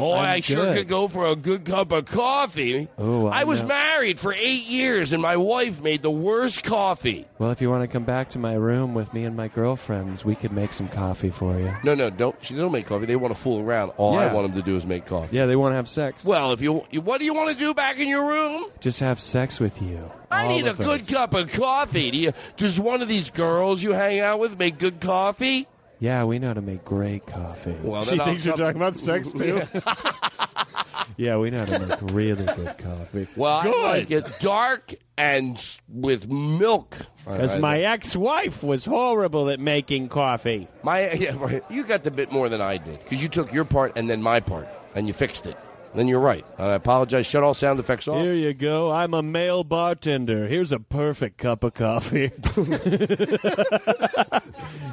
[0.00, 0.76] Boy, I'm I sure good.
[0.78, 2.88] could go for a good cup of coffee.
[2.98, 3.68] Oh, I I was know.
[3.68, 7.26] married for eight years, and my wife made the worst coffee.
[7.38, 10.24] Well, if you want to come back to my room with me and my girlfriends,
[10.24, 11.72] we could make some coffee for you.
[11.84, 12.36] No, no, don't.
[12.40, 13.06] She don't make coffee.
[13.06, 13.90] They want to fool around.
[13.96, 15.36] All I want them to do is make coffee.
[15.36, 16.24] Yeah, they want to have sex.
[16.24, 18.66] Well, if you, what do you want to do back in your room?
[18.80, 20.10] Just have sex with you.
[20.30, 21.10] I All need a of good us.
[21.10, 22.10] cup of coffee.
[22.10, 25.66] Do you, does one of these girls you hang out with make good coffee?
[26.00, 27.76] Yeah, we know how to make great coffee.
[27.82, 29.60] Well, she thinks you're talking about sex too.
[31.16, 33.28] yeah, we know how to make really good coffee.
[33.36, 36.96] Well, I like it dark and s- with milk.
[37.26, 40.68] Because I- my ex-wife was horrible at making coffee.
[40.82, 41.62] My yeah, right.
[41.68, 44.22] you got the bit more than I did because you took your part and then
[44.22, 45.56] my part and you fixed it.
[45.94, 46.44] Then you're right.
[46.56, 47.26] I apologize.
[47.26, 48.22] Shut all sound effects off.
[48.22, 48.92] Here you go.
[48.92, 50.46] I'm a male bartender.
[50.46, 52.30] Here's a perfect cup of coffee.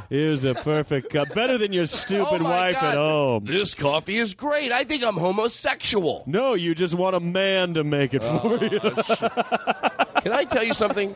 [0.09, 1.33] Here's a perfect cup.
[1.33, 2.83] Better than your stupid Oh, wife God.
[2.85, 3.45] at home.
[3.45, 4.71] This coffee is great.
[4.71, 6.23] I think I'm homosexual.
[6.25, 8.79] No, you just want a man to make it Oh, for you.
[10.21, 11.15] Can I tell you something?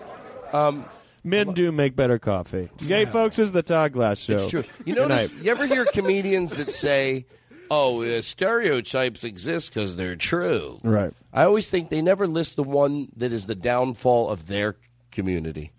[0.53, 0.85] Um,
[1.23, 2.69] Men do make better coffee.
[2.87, 4.33] Gay folks is the Todd Glass show.
[4.33, 4.63] It's true.
[4.85, 5.31] You notice?
[5.41, 7.25] You ever hear comedians that say,
[7.72, 10.80] "Oh, uh, stereotypes exist because they're true"?
[10.84, 11.14] Right.
[11.34, 14.76] I always think they never list the one that is the downfall of their
[15.11, 15.72] community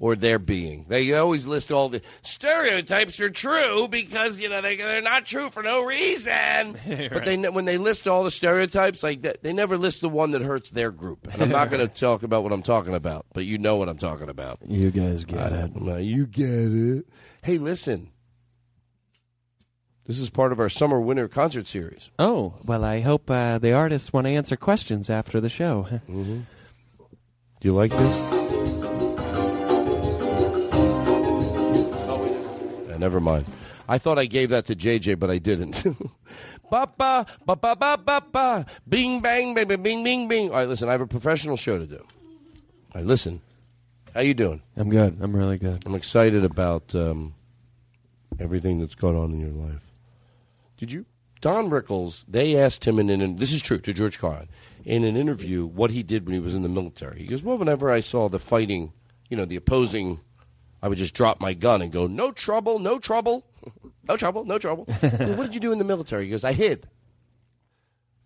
[0.00, 0.86] or their being.
[0.88, 5.50] They always list all the stereotypes are true because you know they they're not true
[5.50, 6.78] for no reason.
[7.12, 10.30] But they when they list all the stereotypes like that, they never list the one
[10.32, 11.28] that hurts their group.
[11.32, 13.88] And I'm not going to talk about what I'm talking about, but you know what
[13.88, 14.58] I'm talking about.
[14.66, 15.70] You guys get it.
[15.76, 17.06] Uh, you get it.
[17.42, 18.10] Hey, listen.
[20.10, 22.10] This is part of our summer winter concert series.
[22.18, 25.86] Oh, well, I hope uh, the artists want to answer questions after the show.
[26.10, 26.40] Mm-hmm.
[27.60, 28.16] Do you like this?
[32.08, 33.46] Oh, Uh, never mind.
[33.88, 35.84] I thought I gave that to JJ, but I didn't.
[36.72, 38.66] ba ba ba ba ba ba ba.
[38.88, 40.50] Bing bang baby bing bing bing.
[40.50, 40.88] All right, listen.
[40.88, 41.98] I have a professional show to do.
[41.98, 43.40] All right, listen.
[44.12, 44.60] How you doing?
[44.76, 45.18] I'm good.
[45.20, 45.84] I'm really good.
[45.86, 47.34] I'm excited about um,
[48.40, 49.82] everything that's going on in your life.
[50.80, 51.04] Did you
[51.42, 54.48] Don Rickles, they asked him in an this is true to George Carlin
[54.82, 57.20] in an interview what he did when he was in the military.
[57.20, 58.94] He goes, "Well, whenever I saw the fighting,
[59.28, 60.20] you know, the opposing,
[60.82, 63.44] I would just drop my gun and go, no trouble, no trouble,
[64.08, 66.24] no trouble, no trouble." I go, what did you do in the military?
[66.24, 66.88] He goes, "I hid."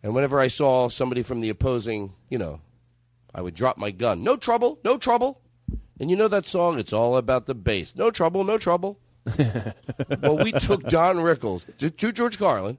[0.04, 2.60] And whenever I saw somebody from the opposing, you know,
[3.34, 4.22] I would drop my gun.
[4.22, 5.40] No trouble, no trouble.
[5.98, 6.78] And you know that song?
[6.78, 7.96] It's all about the bass.
[7.96, 9.00] No trouble, no trouble.
[10.20, 12.78] Well, we took Don Rickles to, to George Carlin,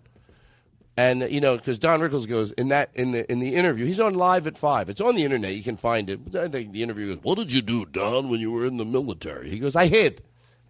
[0.97, 3.85] and you know because Don Rickles goes in that in the in the interview.
[3.85, 4.89] He's on live at five.
[4.89, 5.53] It's on the internet.
[5.53, 6.19] You can find it.
[6.35, 8.85] I think the interview goes, "What did you do, Don, when you were in the
[8.85, 10.21] military?" He goes, "I hid."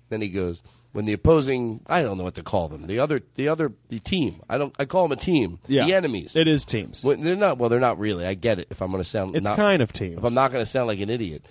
[0.09, 0.61] Then he goes,
[0.93, 2.87] "When the opposing, I don't know what to call them.
[2.87, 4.41] The other, the other, the team.
[4.49, 4.73] I don't.
[4.79, 5.59] I call them a team.
[5.67, 5.85] Yeah.
[5.85, 6.35] The enemies.
[6.35, 7.03] It is teams.
[7.03, 7.57] Well, they're not.
[7.57, 8.25] Well, they're not really.
[8.25, 8.67] I get it.
[8.69, 10.17] If I'm going to sound, It's not- kind of teams.
[10.19, 11.43] If I'm not going to sound like an idiot,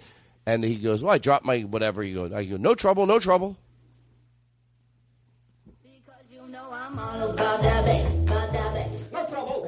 [0.47, 3.19] and he goes, "Well, I dropped my whatever." He goes, "I go, no trouble, no
[3.19, 3.57] trouble."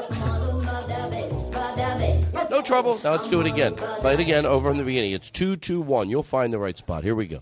[2.50, 3.00] No trouble.
[3.02, 3.74] Now let's do it again.
[3.74, 5.12] Play it again over in the beginning.
[5.12, 6.10] It's two, two, one.
[6.10, 7.04] You'll find the right spot.
[7.04, 7.40] Here we go.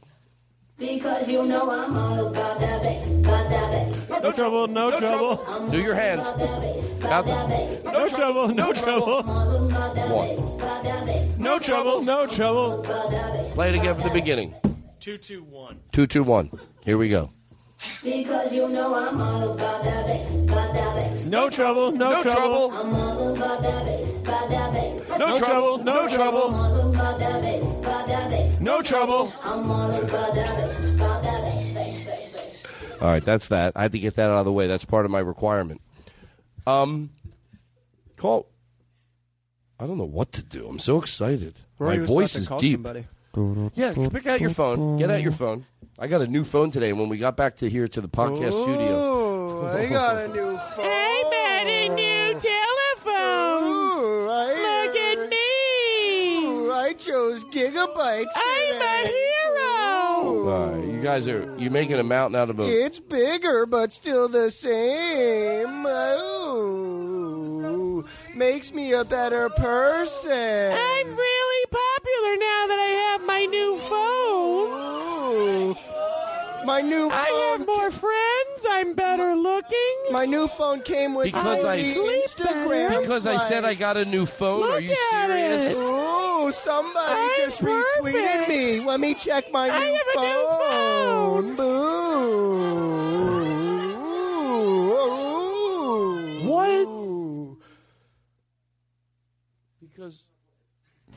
[0.78, 4.08] Because you know I'm all about that bass, about that bass.
[4.08, 5.70] No trouble, no, trouble.
[5.70, 6.26] Do your hands.
[7.04, 7.26] Out
[7.84, 9.22] No trouble, no trouble.
[9.22, 10.52] One.
[11.38, 12.84] No trouble, no trouble.
[13.48, 14.54] Play it again from the beginning.
[15.02, 15.80] Two, two, one.
[15.90, 16.48] Two, two, one.
[16.84, 17.32] Here we go.
[18.04, 21.24] Because you know I'm all about that bass, about that bass.
[21.24, 22.70] No trouble, no, No trouble.
[22.70, 25.18] I'm all about that bass, about that bass.
[25.18, 26.54] No trouble, no trouble.
[26.54, 28.60] All about that bass, about that bass.
[28.60, 29.32] No trouble.
[29.42, 32.64] I'm all about that bass, about that bass.
[33.00, 33.72] All right, that's that.
[33.74, 34.68] I had to get that out of the way.
[34.68, 35.80] That's part of my requirement.
[36.64, 37.10] Um,
[38.16, 38.46] call.
[39.80, 40.68] I don't know what to do.
[40.68, 41.58] I'm so excited.
[41.80, 42.76] Rory my voice is deep.
[42.76, 43.06] somebody.
[43.74, 44.96] Yeah, pick out your phone.
[44.98, 45.64] Get out your phone.
[45.98, 46.92] I got a new phone today.
[46.92, 49.10] When we got back to here to the podcast studio,
[49.64, 50.84] Oh, I got a new phone.
[50.84, 53.64] I got a new telephone.
[53.64, 54.54] Ooh, I,
[54.86, 56.46] Look at me.
[56.46, 58.26] Ooh, I chose gigabytes.
[58.36, 60.48] I'm a hero.
[60.48, 62.64] uh, you guys are you making a mountain out of a.
[62.64, 65.84] It's bigger, but still the same.
[66.84, 68.04] Oh,
[68.34, 70.32] makes me a better person.
[70.72, 75.72] I'm really popular now that I have my new phone.
[75.72, 75.76] Ooh,
[76.66, 77.12] my new phone.
[77.12, 78.66] I have more friends.
[78.68, 79.96] I'm better looking.
[80.10, 83.00] My new phone came with Because I- the Sleep Instagram.
[83.00, 84.68] Because I said I got a new phone.
[84.70, 85.72] are you serious?
[85.72, 85.76] it.
[85.76, 88.80] Ooh, somebody I'm just retweeted me.
[88.80, 90.46] Let me check my I new have a new
[91.56, 91.58] phone.
[91.58, 92.52] Boo.
[96.48, 96.86] What?
[96.88, 97.58] Ooh.
[99.80, 100.24] Because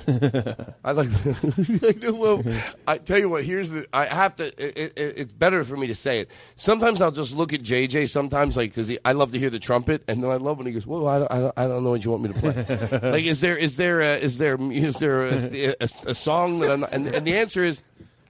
[0.84, 1.10] I like.
[2.15, 2.44] Well,
[2.88, 3.44] I tell you what.
[3.44, 3.88] Here's the.
[3.94, 4.48] I have to.
[4.48, 6.30] It, it, it's better for me to say it.
[6.56, 8.10] Sometimes I'll just look at JJ.
[8.10, 10.73] Sometimes like because I love to hear the trumpet, and then I love when he
[10.73, 12.99] goes, "Well, I don't, I don't, I don't know what you want me to play."
[13.11, 16.72] like, is there is there a, is there is there a, a, a song that
[16.72, 17.84] I'm not, and, and the answer is.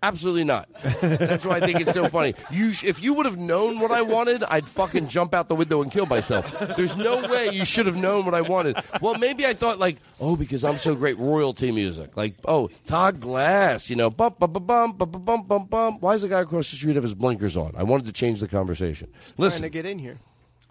[0.04, 0.70] Absolutely not.
[1.02, 2.36] That's why I think it's so funny.
[2.52, 5.56] You, sh- if you would have known what I wanted, I'd fucking jump out the
[5.56, 6.48] window and kill myself.
[6.78, 8.78] There's no way you should have known what I wanted.
[9.02, 12.16] Well, maybe I thought like, oh, because I'm so great, royalty music.
[12.16, 16.00] Like, oh, Todd Glass, you know, bum bum bum bum bum bum bum bum.
[16.00, 17.74] Why does the guy across the street have his blinkers on?
[17.76, 19.08] I wanted to change the conversation.
[19.12, 20.18] Trying Listen, to get in here.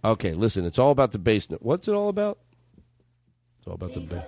[0.05, 0.65] okay, listen.
[0.65, 1.49] It's all about the bass.
[1.61, 2.39] What's it all about?
[3.59, 4.23] It's all about the bass.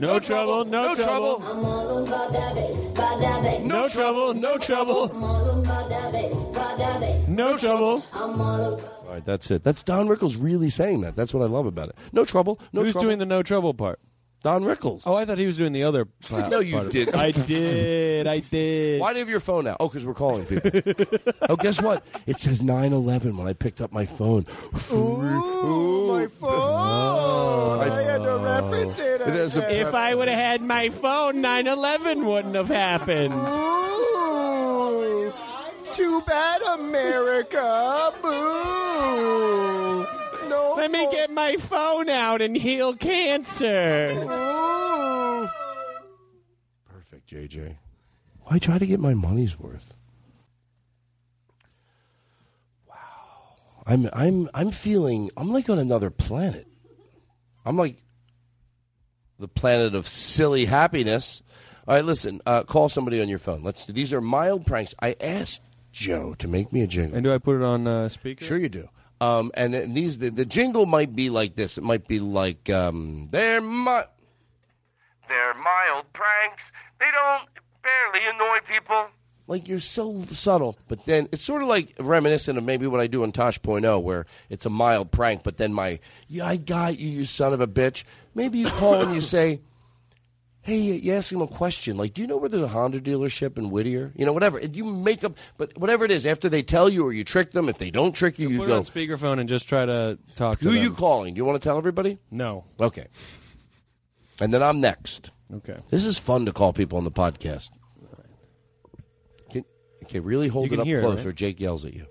[0.00, 1.42] No trouble, no, No trouble.
[1.44, 3.66] I'm all about that bass, about that bass.
[3.66, 5.10] No trouble, no trouble.
[5.12, 7.28] I'm all about that bass, about that bass.
[7.28, 8.04] No trouble.
[8.12, 9.62] I'm all about All right, that's it.
[9.64, 11.14] That's Don Rickles really saying that.
[11.16, 11.96] That's what I love about it.
[12.12, 12.58] No trouble.
[12.72, 13.06] No Who's trouble.
[13.06, 14.00] doing the no trouble part?
[14.42, 15.02] Don Rickles.
[15.06, 16.50] Oh, I thought he was doing the other part.
[16.50, 17.04] No, you part of it.
[17.06, 17.14] didn't.
[17.14, 18.26] I did.
[18.26, 19.00] I did.
[19.00, 19.76] Why do you have your phone out?
[19.78, 20.70] Oh, because we're calling people.
[21.48, 22.04] oh, guess what?
[22.26, 24.46] It says 9-11 when I picked up my phone.
[24.92, 26.50] Ooh, my phone.
[26.52, 27.80] Oh.
[27.82, 29.20] I had to reference it.
[29.20, 33.34] It has a- If I would have had my phone, 9/11 wouldn't have happened.
[33.34, 35.32] Ooh,
[35.94, 38.12] too bad, America.
[38.22, 39.91] Boo.
[40.76, 40.82] No.
[40.82, 44.10] Let me get my phone out and heal cancer.
[44.22, 45.48] Ooh.
[46.90, 47.76] Perfect, JJ.
[48.44, 49.94] Why try to get my money's worth?
[52.88, 52.94] Wow.
[53.86, 56.66] I'm I'm I'm feeling I'm like on another planet.
[57.64, 57.96] I'm like
[59.38, 61.42] the planet of silly happiness.
[61.86, 62.40] All right, listen.
[62.46, 63.62] Uh, call somebody on your phone.
[63.62, 63.86] Let's.
[63.86, 64.94] These are mild pranks.
[65.00, 65.62] I asked
[65.92, 67.16] Joe to make me a jingle.
[67.16, 68.44] And do I put it on uh, speaker?
[68.44, 68.88] Sure, you do.
[69.22, 71.78] Um, and, and these the, the jingle might be like this.
[71.78, 74.10] It might be like um, they're mi-
[75.28, 76.64] they're mild pranks.
[76.98, 77.48] They don't
[77.84, 79.06] barely annoy people.
[79.46, 83.06] Like you're so subtle, but then it's sort of like reminiscent of maybe what I
[83.06, 87.08] do on Tosh.0, where it's a mild prank, but then my yeah, I got you,
[87.08, 88.02] you son of a bitch.
[88.34, 89.60] Maybe you call and you say,
[90.64, 93.58] Hey, you ask him a question like, "Do you know where there's a Honda dealership
[93.58, 94.60] in Whittier?" You know, whatever.
[94.60, 97.68] You make up, but whatever it is, after they tell you or you trick them,
[97.68, 98.76] if they don't trick you, you Put it go.
[98.76, 100.82] on speakerphone and just try to talk to Who them.
[100.84, 101.34] you calling?
[101.34, 102.18] Do you want to tell everybody?
[102.30, 102.64] No.
[102.78, 103.08] Okay.
[104.40, 105.32] And then I'm next.
[105.52, 105.78] Okay.
[105.90, 107.70] This is fun to call people on the podcast.
[109.50, 109.64] Can,
[110.04, 111.26] okay, really hold You it up it, right?
[111.26, 112.06] or Jake yells at you.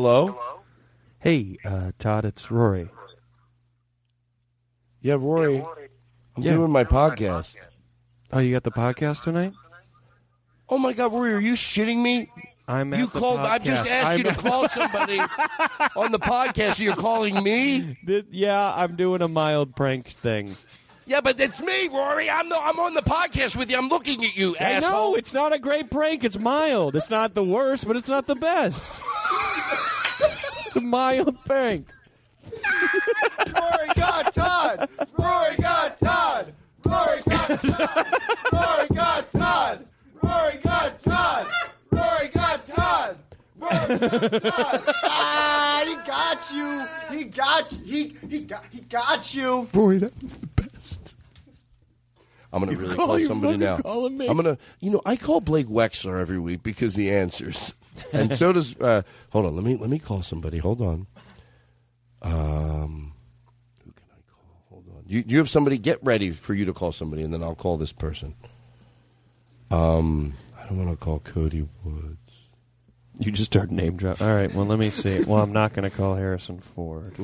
[0.00, 0.38] Hello.
[1.20, 2.90] Hey, uh, Todd, it's Rory.
[5.00, 5.64] Yeah, Rory.
[6.36, 6.52] I'm Yeah.
[6.52, 7.54] doing my podcast.
[8.30, 9.54] Oh, you got the podcast tonight?
[10.68, 12.30] Oh my God, Rory, are you shitting me?
[12.68, 13.40] I'm you at the called.
[13.40, 13.90] I've just podcast.
[13.90, 15.18] asked you to call somebody
[15.96, 16.78] on the podcast.
[16.78, 17.96] You're calling me?
[18.30, 20.58] Yeah, I'm doing a mild prank thing.
[21.06, 22.28] Yeah, but it's me, Rory.
[22.28, 23.78] I'm the, I'm on the podcast with you.
[23.78, 24.90] I'm looking at you, I asshole.
[25.12, 26.22] know it's not a great prank.
[26.22, 26.96] It's mild.
[26.96, 29.00] It's not the worst, but it's not the best.
[30.76, 31.88] It's a mild prank.
[33.54, 34.88] Rory got Todd.
[35.18, 36.52] Rory got Todd.
[36.84, 38.16] Rory got Todd.
[38.52, 39.86] Rory got Todd.
[40.22, 41.46] Rory got Todd.
[41.90, 43.16] Rory got Todd.
[43.58, 44.86] Rory got Todd.
[45.08, 47.16] Ah, he got you.
[47.18, 47.78] He got you.
[47.84, 49.66] He he got he got you.
[49.72, 51.14] Rory, that was the best.
[52.52, 53.78] I'm gonna You really call- call you somebody fucking now.
[53.78, 54.28] calling me?
[54.28, 57.74] I'm gonna, you know, I call Blake Wexler every week because he answers,
[58.12, 58.76] and so does.
[58.78, 60.58] Uh, hold on, let me let me call somebody.
[60.58, 61.06] Hold on.
[62.22, 63.12] Um,
[63.84, 64.62] who can I call?
[64.70, 65.04] Hold on.
[65.06, 65.78] You you have somebody.
[65.78, 68.34] Get ready for you to call somebody, and then I'll call this person.
[69.70, 72.18] Um, I don't want to call Cody Woods.
[73.18, 74.20] You just start name drop.
[74.20, 74.52] All right.
[74.54, 75.24] Well, let me see.
[75.24, 77.14] Well, I'm not going to call Harrison Ford.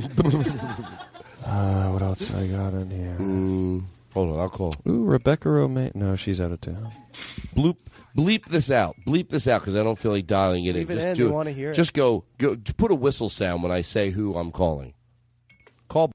[1.45, 3.17] uh, what else do I got in here?
[3.19, 3.85] Mm,
[4.15, 4.75] hold on, I'll call.
[4.89, 5.95] Ooh, Rebecca Romijn.
[5.95, 6.93] No, she's out of town.
[7.55, 7.79] Bloop,
[8.17, 8.97] bleep this out.
[9.07, 10.97] Bleep this out because I don't feel like dialing it Leave in.
[10.99, 11.75] it Just in, do they wanna hear it.
[11.75, 12.57] Just go, go.
[12.77, 14.95] Put a whistle sound when I say who I'm calling.
[15.89, 16.11] Call.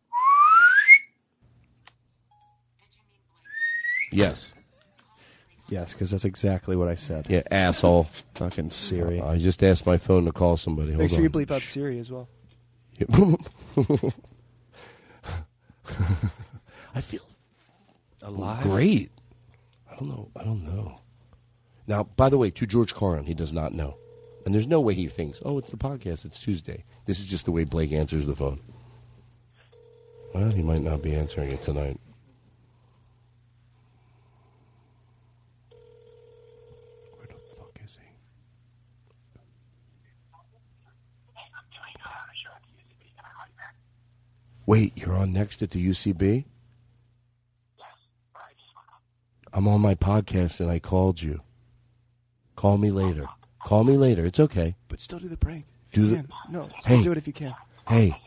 [4.12, 4.48] Yes.
[5.70, 7.28] Yes, because that's exactly what I said.
[7.30, 8.08] Yeah, asshole.
[8.36, 9.20] Fucking Siri.
[9.22, 10.92] I just asked my phone to call somebody.
[10.92, 11.24] Hold Make sure on.
[11.24, 12.30] you bleep out Siri as well.
[16.96, 17.22] I feel
[18.22, 18.64] alive.
[18.64, 19.12] Great.
[19.92, 20.32] I don't know.
[20.36, 21.00] I don't know.
[21.88, 23.98] Now, by the way, to George Carlin, he does not know,
[24.46, 26.26] and there's no way he thinks, "Oh, it's the podcast.
[26.26, 28.60] It's Tuesday." This is just the way Blake answers the phone.
[30.34, 32.00] Well, he might not be answering it tonight.
[37.16, 38.08] Where the fuck is he?
[44.66, 46.44] Wait, you're on next at the UCB?
[47.78, 47.88] Yes.
[49.54, 51.40] I'm on my podcast and I called you.
[52.58, 53.28] Call me later.
[53.66, 54.26] Call me later.
[54.26, 54.76] It's okay.
[54.90, 55.66] But still do the prank.
[55.94, 56.30] Do you the can.
[56.50, 57.04] No, still Hey.
[57.04, 57.56] do it if you can.
[57.88, 58.20] Hey.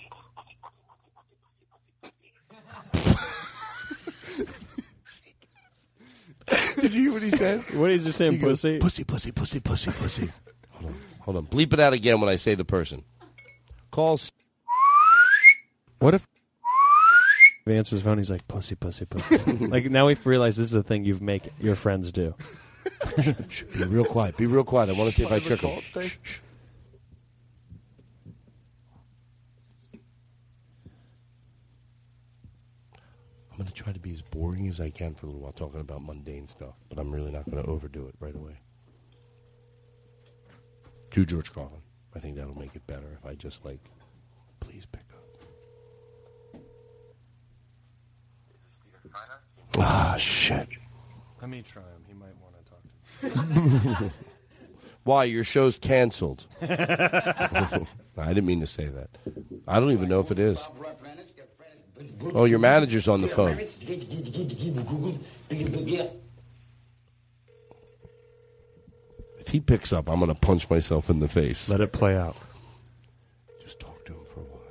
[6.81, 7.61] Did you hear what he said?
[7.74, 8.78] What is he saying, He goes, pussy?
[8.78, 10.28] Pussy, pussy, pussy, pussy, pussy.
[10.70, 10.94] hold on.
[11.20, 11.47] Hold on.
[11.47, 13.05] Bleep it out again when I say the person.
[13.93, 14.15] Call.
[14.15, 14.32] s-
[15.98, 16.27] What if
[17.66, 18.19] he answers his phone?
[18.19, 19.36] He's like, pussy, pussy, pussy.
[19.66, 22.35] like, now we've realized this is a thing you've make your friends do.
[23.16, 24.36] Be real quiet.
[24.36, 24.89] Be real quiet.
[24.89, 25.81] I want to see if I trick him.
[33.51, 35.52] I'm going to try to be as boring as I can for a little while
[35.52, 38.59] talking about mundane stuff, but I'm really not going to overdo it right away.
[41.11, 41.82] To George Carlin.
[42.15, 43.81] I think that'll make it better if I just, like,
[44.61, 45.19] please pick up.
[49.78, 50.69] Ah, shit.
[51.40, 52.05] Let me try him.
[52.07, 52.93] He might want to talk to me.
[55.05, 55.24] Why?
[55.24, 56.47] Your show's canceled.
[56.62, 57.84] I
[58.16, 59.10] didn't mean to say that.
[59.66, 60.62] I don't even know if it is.
[62.34, 63.59] Oh, your manager's on the phone.
[69.38, 71.68] If he picks up, I'm going to punch myself in the face.
[71.68, 72.36] Let it play out.
[73.62, 74.62] Just talk to him for a while.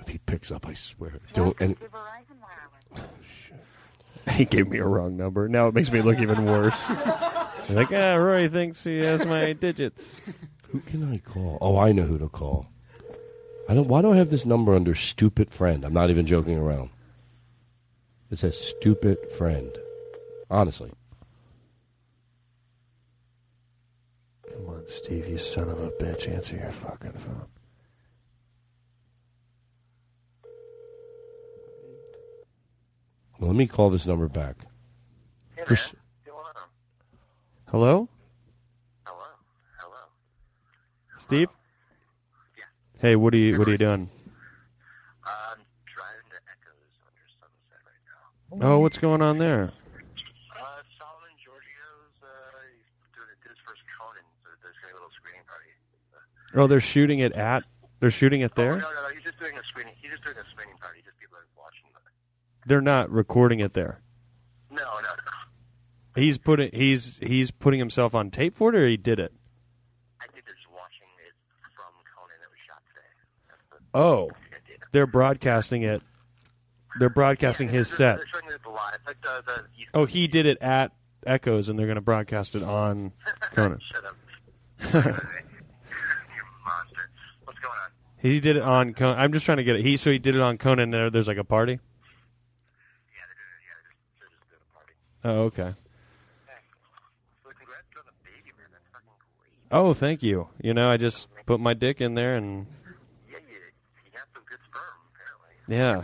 [0.00, 1.20] If he picks up, I swear.
[1.32, 1.56] Don't.
[1.60, 1.76] And,
[4.32, 5.48] He gave me a wrong number.
[5.48, 6.78] Now it makes me look even worse.
[7.66, 10.16] He's like, ah, Roy thinks he has my digits.
[10.68, 11.58] who can I call?
[11.60, 12.66] Oh, I know who to call.
[13.68, 13.88] I don't.
[13.88, 15.84] Why do I have this number under stupid friend?
[15.84, 16.90] I'm not even joking around.
[18.30, 19.70] It says stupid friend.
[20.50, 20.90] Honestly.
[24.48, 26.28] Come on, Steve, you son of a bitch.
[26.28, 27.46] Answer your fucking phone.
[33.40, 34.56] Well, let me call this number back.
[35.64, 35.94] Chris-
[37.70, 38.08] Hello?
[39.06, 39.26] Hello.
[41.18, 41.48] Steve?
[42.58, 42.64] Yeah.
[42.98, 44.10] Hey, what are you what are you doing?
[45.24, 48.74] I'm driving to Echoes under Sunset right now.
[48.74, 49.70] Oh, what's going on there?
[49.70, 50.82] Uh,
[51.38, 51.70] Georgia.
[52.18, 52.20] I've
[52.98, 54.26] been doing a diverse town in
[54.60, 55.70] this little screening party.
[56.56, 57.62] Oh, they're shooting it at.
[58.00, 58.72] They're shooting it there.
[58.72, 59.14] No, no, no.
[59.14, 59.94] He's just doing a screening.
[60.02, 61.00] He's just doing a screening party.
[61.06, 61.86] Just people are watching.
[62.66, 64.00] They're not recording it there.
[64.70, 66.20] No, no, no.
[66.20, 69.32] He's putting he's he's putting himself on tape for it, or he did it.
[70.20, 71.34] I think they're watching it
[71.74, 73.80] from Conan that was shot today.
[73.94, 74.30] Oh,
[74.92, 76.02] they're broadcasting it.
[76.98, 78.18] They're broadcasting his set.
[78.18, 78.98] They're showing it live.
[79.06, 79.64] Like the, the
[79.94, 80.92] Oh, he did it at
[81.24, 83.12] Echoes, and they're going to broadcast it on
[83.54, 83.78] Conan.
[83.80, 84.16] Shut up.
[84.82, 85.20] you monster.
[87.44, 87.90] What's going on?
[88.18, 89.18] he did it on Conan.
[89.18, 89.84] I'm just trying to get it.
[89.84, 90.90] He so he did it on Conan.
[90.90, 91.78] There, there's like a party.
[95.24, 95.74] Oh, okay.
[99.72, 100.48] Oh, thank you.
[100.60, 102.66] You know, I just put my dick in there and.
[105.68, 106.02] Yeah.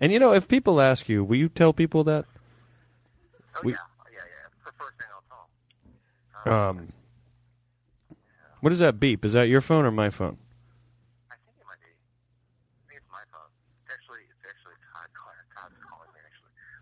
[0.00, 2.26] And you know, if people ask you, will you tell people that?
[3.56, 3.74] Oh, We-
[6.44, 6.92] Um.
[8.60, 9.24] What is that beep?
[9.24, 10.38] Is that your phone or my phone?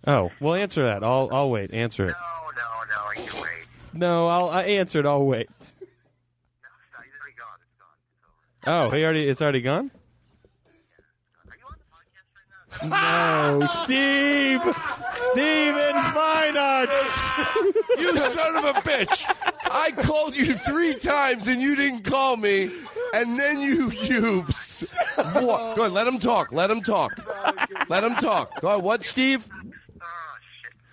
[0.07, 1.05] Oh, well, answer that.
[1.05, 1.73] I'll I'll wait.
[1.75, 2.15] Answer it.
[2.15, 3.23] No, no, no.
[3.23, 3.67] You can wait.
[3.93, 5.07] No, I'll I answer it.
[5.07, 5.49] I'll wait.
[8.67, 9.29] Oh, he already.
[9.29, 9.91] It's already gone.
[12.85, 14.61] No, Steve,
[15.33, 17.99] Steven Feinartz.
[17.99, 19.27] you son of a bitch!
[19.65, 22.71] I called you three times and you didn't call me,
[23.13, 24.43] and then you you.
[25.17, 25.77] What?
[25.77, 26.53] Go ahead, let him talk.
[26.53, 27.19] Let him talk.
[27.89, 28.61] Let him talk.
[28.63, 28.83] Go ahead.
[28.83, 29.47] What, Steve?
[29.47, 29.49] Danielle.
[29.49, 30.17] I blame Danielle.
[30.17, 30.49] She's right.
[30.51, 30.90] She said.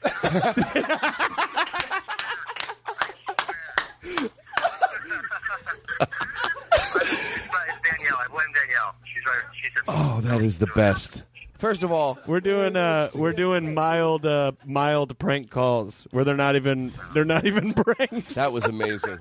[9.87, 11.23] Oh, that is the best.
[11.57, 16.35] First of all, we're doing uh we're doing mild uh mild prank calls where they're
[16.35, 18.35] not even they're not even pranks.
[18.35, 19.19] That was amazing.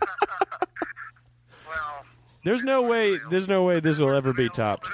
[2.44, 4.86] There's no way there's no way this will ever be topped.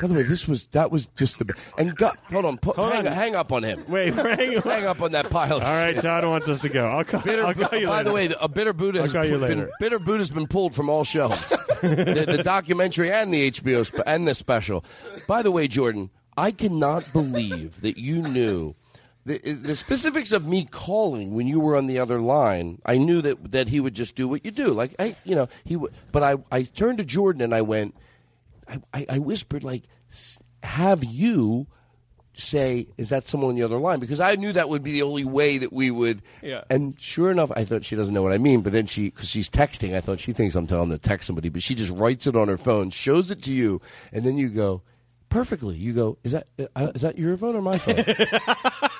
[0.00, 1.98] By the way, this was that was just the and
[2.30, 3.12] hold on, put, Hold hang, on.
[3.12, 3.84] hang up on him.
[3.86, 5.58] Wait, hang, hang up on that pile.
[5.58, 6.02] Of All right, shit.
[6.02, 6.86] Todd wants us to go.
[6.86, 8.08] I'll call, Bitter, I'll call you by later.
[8.08, 9.70] the way, a bitter Buddha I'll has call you been, later.
[9.78, 11.50] bitter Buddha's been pulled from all shelves.
[11.82, 14.84] the, the documentary and the HBO sp- and the special.
[15.26, 18.74] By the way, Jordan, I cannot believe that you knew
[19.26, 22.80] the, the specifics of me calling when you were on the other line.
[22.86, 25.48] I knew that that he would just do what you do, like I, you know,
[25.64, 25.76] he.
[25.76, 25.92] would.
[26.10, 27.94] But I, I turned to Jordan and I went,
[28.92, 31.66] I, I, whispered like, "S- have you
[32.34, 34.00] say, is that someone on the other line?
[34.00, 36.22] Because I knew that would be the only way that we would.
[36.42, 36.62] Yeah.
[36.70, 38.62] And sure enough, I thought she doesn't know what I mean.
[38.62, 41.48] But then she, because she's texting, I thought she thinks I'm telling to text somebody.
[41.48, 43.80] But she just writes it on her phone, shows it to you,
[44.12, 44.82] and then you go,
[45.28, 45.76] perfectly.
[45.76, 48.04] You go, is that uh, is that your phone or my phone?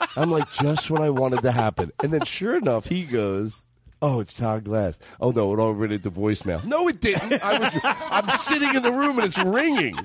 [0.16, 1.92] I'm like, just what I wanted to happen.
[2.02, 3.64] And then sure enough, he goes.
[4.02, 4.98] Oh, it's Todd Glass.
[5.20, 6.64] Oh no, it already did the voicemail.
[6.64, 7.42] No, it didn't.
[7.42, 7.78] I was.
[7.84, 9.98] I'm sitting in the room and it's ringing.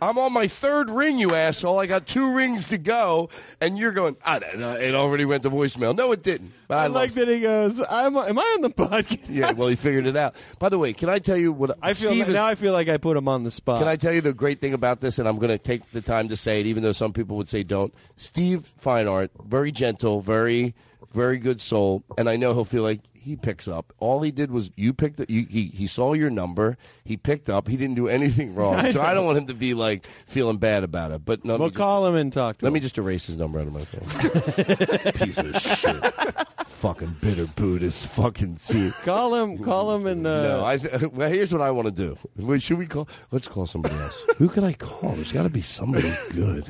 [0.00, 1.78] I'm on my third ring, you asshole.
[1.78, 3.28] I got two rings to go,
[3.60, 4.16] and you're going.
[4.24, 5.94] Ah, it already went to voicemail.
[5.94, 6.52] No, it didn't.
[6.68, 7.80] But I, I like that he goes.
[7.90, 9.20] I'm, am I on the podcast?
[9.28, 10.34] Yeah, well, he figured it out.
[10.58, 12.46] By the way, can I tell you what I feel Steve is- now.
[12.46, 13.78] I feel like I put him on the spot.
[13.78, 15.18] Can I tell you the great thing about this?
[15.18, 17.50] And I'm going to take the time to say it, even though some people would
[17.50, 17.92] say don't.
[18.16, 20.74] Steve Feinartz, very gentle, very,
[21.12, 23.92] very good soul, and I know he'll feel like he picks up.
[23.98, 25.16] All he did was you picked.
[25.16, 26.76] The, you, he he saw your number.
[27.04, 27.66] He picked up.
[27.68, 28.74] He didn't do anything wrong.
[28.74, 31.24] I so I don't want him to be like feeling bad about it.
[31.24, 32.66] But no, We'll call him and talk to him.
[32.66, 32.74] Let him.
[32.74, 35.12] me just erase his number out of my phone.
[35.14, 36.46] Piece of shit.
[36.66, 38.06] Fucking bitter Buddhist.
[38.08, 38.90] Fucking see.
[39.04, 39.58] Call him.
[39.64, 40.26] Call him and.
[40.26, 42.18] Uh, No, I th- well, here's what I want to do.
[42.36, 43.08] Wait, should we call?
[43.30, 44.22] Let's call somebody else.
[44.36, 45.12] Who can I call?
[45.14, 46.66] There's got to be somebody good.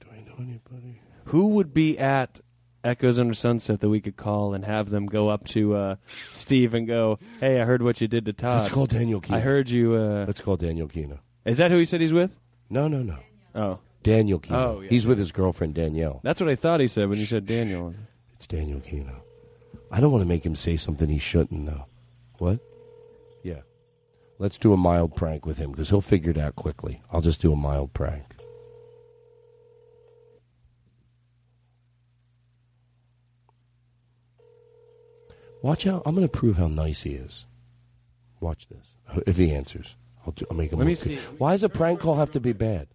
[0.00, 1.00] Do I know anybody?
[1.26, 2.40] Who would be at
[2.82, 5.96] Echoes Under Sunset that we could call and have them go up to uh,
[6.32, 8.62] Steve and go, "Hey, I heard what you did to Todd.
[8.62, 9.36] Let's call Daniel Kina.
[9.38, 9.94] I heard you.
[9.94, 11.20] Uh, Let's call Daniel Kina.
[11.44, 12.36] is that who he said he's with?
[12.70, 13.16] No, no, no.
[13.54, 14.58] Oh, Daniel Kina.
[14.58, 14.88] Oh, yeah.
[14.90, 16.20] He's with his girlfriend Danielle.
[16.22, 17.94] that's what I thought he said when you said Daniel.
[18.36, 19.14] It's Daniel Kina.
[19.90, 21.84] I don't want to make him say something he shouldn't though.
[22.38, 22.60] What?
[23.42, 23.60] Yeah.
[24.38, 27.02] Let's do a mild prank with him because he'll figure it out quickly.
[27.12, 28.24] I'll just do a mild prank.
[35.62, 36.02] Watch out!
[36.06, 37.46] I'm going to prove how nice he is.
[38.40, 38.86] Watch this.
[39.26, 40.78] If he answers, I'll, do, I'll make him.
[40.78, 41.02] Let me good.
[41.02, 41.16] see.
[41.38, 42.86] Why does a prank call have to be bad?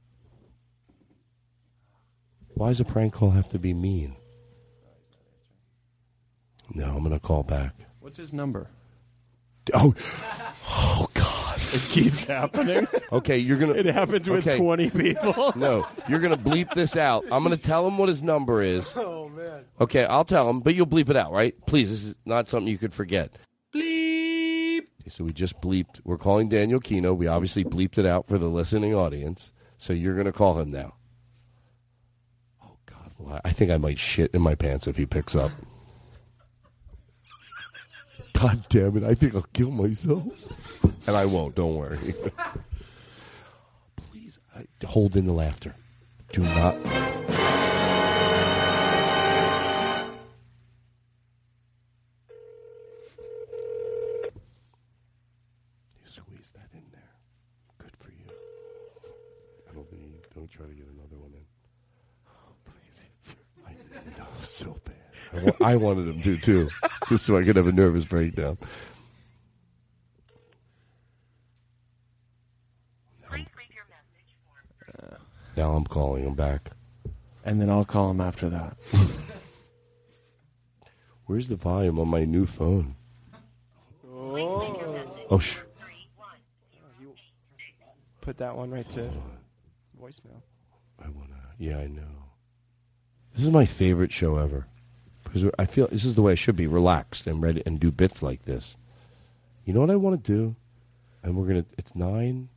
[2.53, 4.15] Why does a prank call have to be mean?
[6.73, 7.75] No, I'm gonna call back.
[7.99, 8.69] What's his number?
[9.73, 9.93] Oh,
[10.69, 11.24] oh God!
[11.75, 12.87] It keeps happening.
[13.11, 13.73] Okay, you're gonna.
[13.73, 14.57] It happens with okay.
[14.57, 15.53] 20 people.
[15.55, 17.25] No, you're gonna bleep this out.
[17.31, 18.93] I'm gonna tell him what his number is.
[18.95, 19.65] Oh man.
[19.81, 21.53] Okay, I'll tell him, but you'll bleep it out, right?
[21.65, 23.37] Please, this is not something you could forget.
[23.73, 24.79] Bleep.
[25.01, 25.99] Okay, so we just bleeped.
[26.05, 27.13] We're calling Daniel Kino.
[27.13, 29.51] We obviously bleeped it out for the listening audience.
[29.77, 30.95] So you're gonna call him now.
[32.63, 33.11] Oh God!
[33.17, 35.51] Well, I think I might shit in my pants if he picks up.
[38.33, 39.03] God damn it!
[39.03, 40.23] I think I'll kill myself,
[41.07, 41.55] and I won't.
[41.55, 42.15] Don't worry.
[44.11, 45.75] Please uh, hold in the laughter.
[46.31, 46.75] Do not.
[56.03, 57.13] You squeeze that in there.
[57.77, 58.25] Good for you.
[59.69, 61.45] I don't think you don't try to get another one in.
[62.27, 63.35] Oh, please.
[63.65, 63.71] I
[64.19, 64.93] know so bad.
[65.33, 66.69] I, wa- I wanted him to too,
[67.09, 68.57] just so I could have a nervous breakdown.
[75.55, 76.71] Now I'm calling him back.
[77.43, 78.77] And then I'll call him after that.
[81.25, 82.95] Where's the volume on my new phone?
[84.07, 85.59] Oh, oh sh-
[88.21, 89.11] Put that one right to
[90.01, 90.41] voicemail.
[90.99, 91.35] I wanna.
[91.59, 92.01] Yeah, I know.
[93.35, 94.65] This is my favorite show ever
[95.23, 97.91] because I feel this is the way I should be: relaxed and ready and do
[97.91, 98.75] bits like this.
[99.63, 100.55] You know what I want to do?
[101.21, 101.65] And we're gonna.
[101.77, 102.49] It's nine.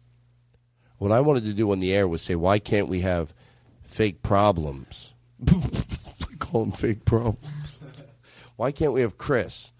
[0.98, 3.32] What I wanted to do on the air was say, why can't we have
[3.84, 5.14] fake problems?
[6.38, 7.78] Call them fake problems.
[8.56, 9.72] Why can't we have Chris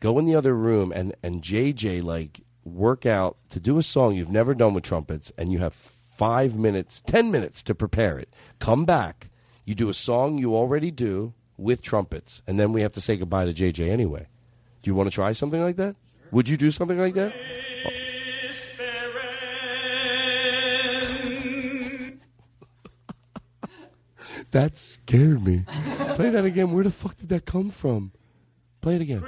[0.00, 4.14] go in the other room and and JJ like work out to do a song
[4.14, 8.28] you've never done with trumpets, and you have five minutes, ten minutes to prepare it.
[8.58, 9.28] Come back,
[9.64, 13.16] you do a song you already do with trumpets, and then we have to say
[13.16, 14.26] goodbye to JJ anyway.
[14.82, 15.96] Do you want to try something like that?
[16.30, 17.34] Would you do something like that?
[24.52, 25.64] That scared me.
[26.14, 26.72] Play that again.
[26.72, 28.12] Where the fuck did that come from?
[28.80, 29.24] Play it again.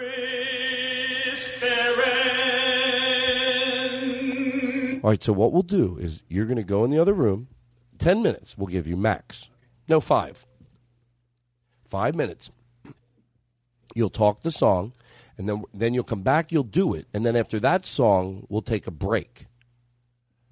[5.03, 7.49] All right, so what we'll do is you're going to go in the other room.
[7.99, 9.51] Ten minutes we'll give you max.
[9.89, 10.47] No, five.
[11.85, 12.51] Five minutes.
[13.95, 14.93] You'll talk the song,
[15.39, 16.51] and then then you'll come back.
[16.51, 19.47] You'll do it, and then after that song, we'll take a break,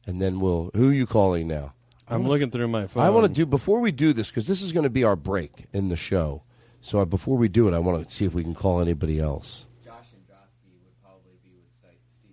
[0.07, 0.71] and then we'll.
[0.75, 1.75] Who are you calling now?
[2.09, 3.03] I'm looking through my phone.
[3.03, 5.17] I want to do before we do this because this is going to be our
[5.17, 6.43] break in the show.
[6.81, 9.21] So uh, before we do it, I want to see if we can call anybody
[9.21, 9.67] else.
[9.85, 12.33] Josh Androsky would probably be with Steve.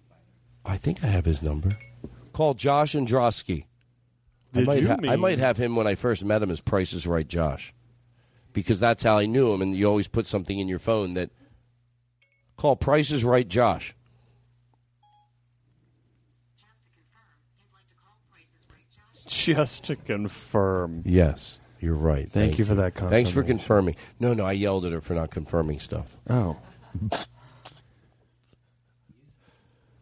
[0.66, 1.78] I think I have his number.
[2.34, 3.66] Call Josh Androsky.
[4.54, 6.62] I Did might, you ha- I might have him when I first met him as
[6.62, 7.74] Price is Right Josh,
[8.52, 9.62] because that's how I knew him.
[9.62, 11.30] And you always put something in your phone that
[12.58, 13.96] call Price is Right Josh.
[19.36, 21.04] Just to confirm.
[21.06, 22.32] Yes, you're right.
[22.32, 23.96] Thank you for that Thanks for confirming.
[24.20, 26.18] No, no, I yelled at her for not confirming stuff.
[26.28, 26.58] Oh.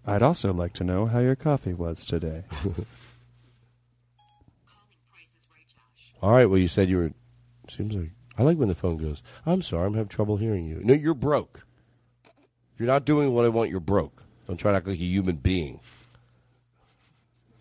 [0.06, 2.46] I'd also like to know how your coffee was today.
[6.22, 6.46] All right.
[6.46, 7.12] Well, you said you were.
[7.70, 9.22] Seems like I like when the phone goes.
[9.46, 10.80] I'm sorry, I'm having trouble hearing you.
[10.82, 11.66] No, you're broke.
[12.24, 14.24] If you're not doing what I want, you're broke.
[14.48, 15.82] Don't try to act like a human being.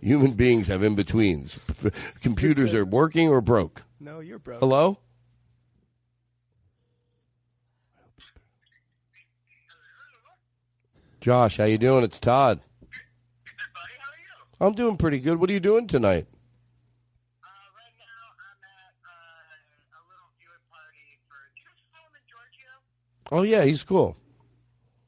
[0.00, 1.58] Human beings have in betweens.
[2.22, 3.82] Computers are working or broke.
[3.98, 4.60] No, you're broke.
[4.60, 4.98] Hello.
[11.20, 12.04] Josh, how you doing?
[12.04, 12.60] It's Todd.
[12.80, 12.88] Good,
[13.74, 13.94] buddy.
[13.98, 14.66] How are you?
[14.68, 15.40] I'm doing pretty good.
[15.40, 16.26] What are you doing tonight?
[17.42, 21.50] Uh, right now I'm at, uh, a little viewer party for
[21.90, 22.78] Solomon Georgio.
[23.32, 24.14] Oh yeah, he's cool.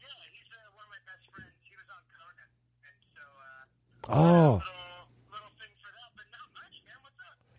[0.00, 1.54] Yeah, he's uh, one of my best friends.
[1.62, 2.50] He was on Conan,
[2.82, 3.22] and so.
[4.12, 4.77] oh.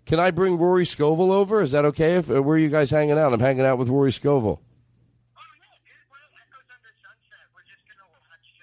[0.09, 1.61] Can I bring Rory Scovel over?
[1.61, 2.15] Is that okay?
[2.15, 3.31] If uh, where are you guys hanging out?
[3.31, 4.57] I'm hanging out with Rory Scovel.
[4.57, 7.45] Oh no, he's one of Echoes Under Sunset.
[7.53, 8.57] We're just going to hush.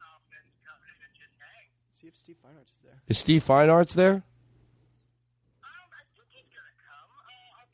[0.00, 1.68] Soft men coming and just hang.
[2.00, 2.96] See if Steve Feinartz is there.
[3.12, 4.24] Is Steve Feinartz there?
[4.24, 7.12] Um I think he's gonna come.
[7.12, 7.68] I'll I'll.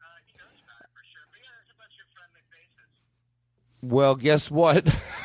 [0.00, 1.28] Uh he knows that for sure.
[1.28, 2.96] But yeah, there's a bunch of friendly faces.
[3.84, 4.88] Well, guess what?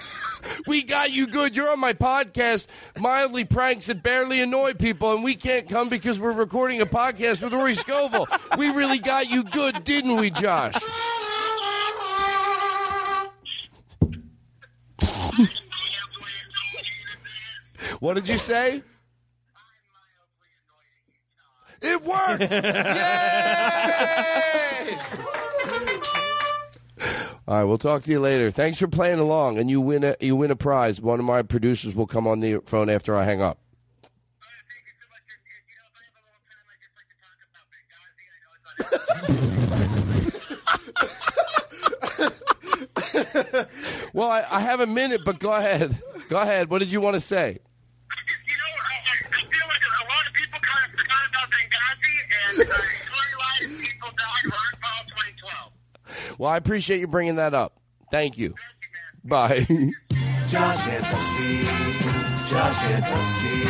[0.67, 1.55] we got you good.
[1.55, 2.67] You're on my podcast,
[2.99, 7.41] Mildly Pranks That Barely Annoy People, and we can't come because we're recording a podcast
[7.41, 8.27] with Rory Scovel.
[8.57, 10.75] we really got you good, didn't we, Josh?
[17.99, 18.83] what did you say?
[21.81, 22.41] It worked!
[22.51, 23.31] Yay!
[27.51, 28.49] All right, we'll talk to you later.
[28.49, 31.01] Thanks for playing along, and you win a you win a prize.
[31.01, 33.59] One of my producers will come on the phone after I hang up.
[44.13, 46.01] well, I, I have a minute, but go ahead.
[46.29, 46.69] Go ahead.
[46.69, 47.59] What did you want to say?
[56.41, 57.79] Well, I appreciate you bringing that up.
[58.09, 58.55] Thank you.
[59.23, 59.59] Bye.
[59.59, 61.61] Josh and Dusty,
[62.49, 63.63] Josh and Dusty.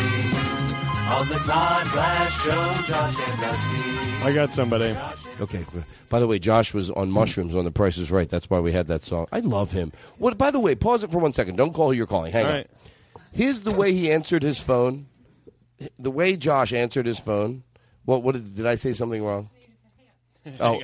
[1.10, 4.26] On the Todd Glass Show, Josh and Dusty.
[4.26, 4.96] I got somebody.
[5.42, 5.66] Okay.
[6.08, 8.30] By the way, Josh was on mushrooms on The Price is Right.
[8.30, 9.28] That's why we had that song.
[9.34, 9.92] I love him.
[10.18, 10.38] What?
[10.38, 11.58] By the way, pause it for one second.
[11.58, 12.32] Don't call who you're calling.
[12.32, 12.58] Hang All on.
[12.60, 12.70] right.
[13.34, 15.08] Here's the way he answered his phone.
[16.00, 17.64] The way Josh answered his phone.
[18.06, 18.24] What?
[18.24, 19.50] What did, did I say something wrong?
[20.62, 20.82] Oh,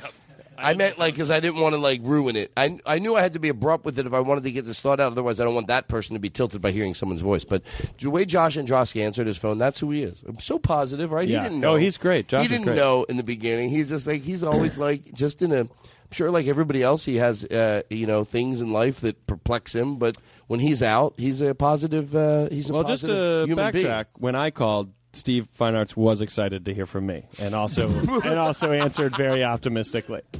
[0.58, 2.52] I meant like because I didn't want to like ruin it.
[2.56, 4.66] I I knew I had to be abrupt with it if I wanted to get
[4.66, 5.12] this thought out.
[5.12, 7.44] Otherwise, I don't want that person to be tilted by hearing someone's voice.
[7.44, 7.62] But
[7.98, 10.24] the way Josh Androsky answered his phone, that's who he is.
[10.26, 11.28] I'm so positive, right?
[11.28, 11.38] Yeah.
[11.38, 11.74] He didn't know.
[11.74, 12.28] Oh, he's great.
[12.28, 12.76] Josh he didn't great.
[12.76, 13.70] know in the beginning.
[13.70, 15.60] He's just like he's always like just in a.
[15.60, 19.74] I'm sure, like everybody else, he has uh, you know things in life that perplex
[19.74, 19.98] him.
[19.98, 20.16] But
[20.46, 22.16] when he's out, he's a positive.
[22.16, 23.86] Uh, he's a well, just positive to human being.
[23.86, 27.88] backtrack, when I called, Steve Feinartz was excited to hear from me, and also
[28.24, 30.22] and also answered very optimistically.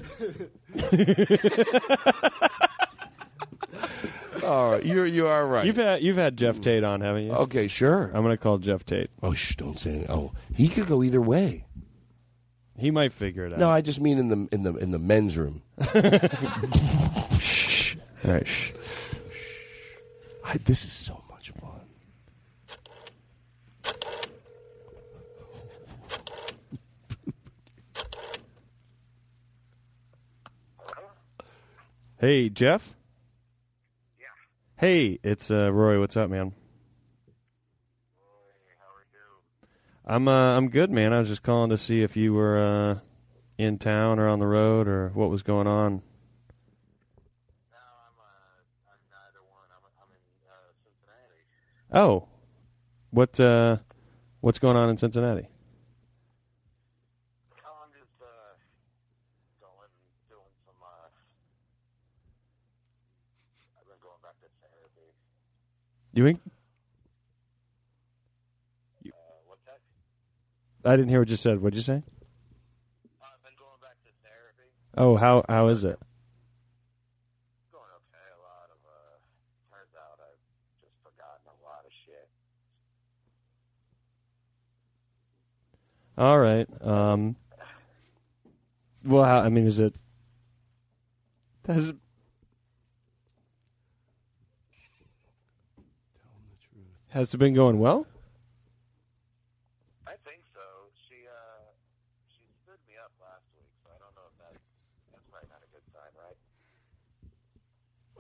[4.41, 5.67] Oh, All right, you're you are right.
[5.67, 7.33] You've had you've had Jeff Tate on, haven't you?
[7.33, 8.05] Okay, sure.
[8.15, 9.11] I'm going to call Jeff Tate.
[9.23, 9.57] Oh, shh!
[9.57, 10.07] Don't say it.
[10.09, 11.67] Oh, he could go either way.
[12.79, 13.59] He might figure it out.
[13.59, 15.63] No, I just mean in the in the in the men's room.
[17.41, 17.97] shh.
[18.25, 18.47] All right.
[18.47, 18.73] Shh.
[20.45, 21.81] I, this is so much fun.
[32.21, 32.97] Hey, Jeff.
[34.19, 34.27] Yeah.
[34.75, 36.01] Hey, it's uh, Roy.
[36.01, 36.53] What's up, man?
[38.19, 39.65] Roy, how are you?
[40.05, 41.13] I'm uh, I'm good, man.
[41.13, 42.99] I was just calling to see if you were uh,
[43.57, 46.03] in town or on the road or what was going on.
[51.93, 52.27] Oh,
[53.11, 53.77] what uh,
[54.41, 55.47] what's going on in Cincinnati?
[66.19, 66.41] Doing?
[70.85, 71.63] I didn't hear what you said.
[71.63, 72.03] What'd you say?
[74.97, 75.97] Oh, how how is it?
[86.17, 86.67] All right.
[86.81, 87.37] Um.
[89.05, 89.95] Well, how, I mean, is it?
[91.69, 91.97] Has it?
[97.11, 98.07] Has it been going well?
[100.07, 100.61] I think so.
[101.09, 101.71] She uh,
[102.29, 104.63] she stood me up last week, so I don't know if that's
[105.13, 106.37] that's probably not a good sign, right?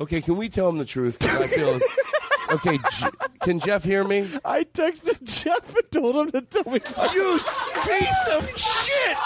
[0.01, 1.19] Okay, can we tell him the truth?
[1.19, 1.81] 'Cause I feel.
[2.51, 3.09] okay, J-
[3.43, 4.29] can Jeff hear me?
[4.45, 6.81] I texted Jeff and told him to tell me.
[7.13, 7.39] You
[7.85, 9.17] piece of shit!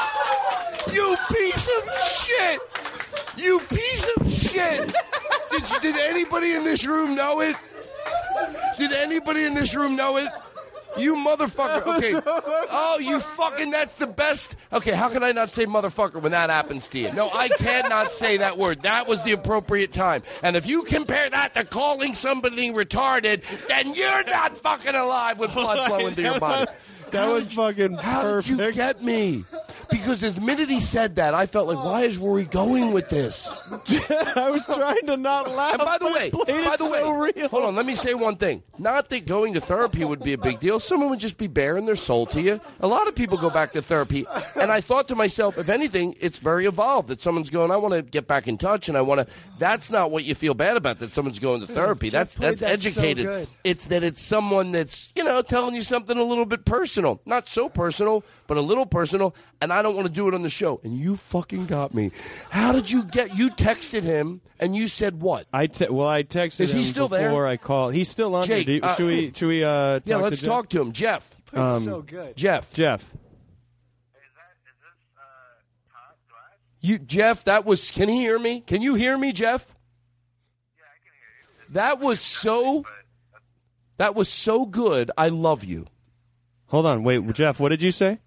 [0.92, 2.60] You piece of shit!
[3.36, 4.92] You piece of shit!
[5.50, 7.54] Did, you- did anybody in this room know it?
[8.78, 10.28] Did anybody in this room know it?
[10.96, 11.96] You motherfucker.
[11.96, 12.12] Okay.
[12.74, 14.56] Oh, you fucking, that's the best.
[14.72, 17.12] Okay, how can I not say motherfucker when that happens to you?
[17.12, 18.82] No, I cannot say that word.
[18.82, 20.22] That was the appropriate time.
[20.42, 25.52] And if you compare that to calling somebody retarded, then you're not fucking alive with
[25.52, 26.70] blood flowing to your body.
[27.10, 28.02] That was fucking perfect.
[28.02, 29.44] How did you get me?
[30.02, 33.48] Because the minute he said that, I felt like, why is Rory going with this?
[34.36, 35.74] I was trying to not laugh.
[35.74, 37.48] And by the way, by the so way, real.
[37.48, 37.76] hold on.
[37.76, 38.62] Let me say one thing.
[38.78, 40.80] Not that going to therapy would be a big deal.
[40.80, 42.60] Someone would just be baring their soul to you.
[42.80, 44.26] A lot of people go back to therapy,
[44.60, 47.08] and I thought to myself, if anything, it's very evolved.
[47.08, 49.26] That someone's going, I want to get back in touch, and I want to.
[49.58, 50.98] That's not what you feel bad about.
[50.98, 52.10] That someone's going to therapy.
[52.10, 53.26] That's that's that so educated.
[53.26, 53.48] good.
[53.64, 57.48] it's that it's someone that's you know telling you something a little bit personal, not
[57.48, 59.34] so personal, but a little personal.
[59.60, 60.80] And I don't want to do it on the show.
[60.84, 62.10] And you fucking got me.
[62.50, 63.36] How did you get?
[63.36, 65.46] You texted him, and you said what?
[65.52, 67.28] I te- well, I texted Is he him still there?
[67.28, 67.94] before I called.
[67.94, 68.46] He's still on.
[68.46, 69.32] Jake, you- uh, should we?
[69.34, 69.64] Should we?
[69.64, 71.36] Uh, Yeah, let's to talk to him, Jeff.
[71.52, 72.36] Um, so good.
[72.36, 72.72] Jeff.
[72.74, 73.08] Jeff.
[76.80, 77.90] You, Jeff, that was.
[77.92, 78.60] Can he hear me?
[78.60, 79.66] Can you hear me, Jeff?
[80.76, 81.74] Yeah, I can hear you.
[81.74, 82.84] That was so.
[83.98, 85.10] That was so good.
[85.16, 85.86] I love you.
[86.66, 87.04] Hold on.
[87.04, 87.60] Wait, Jeff.
[87.60, 88.18] What did you say?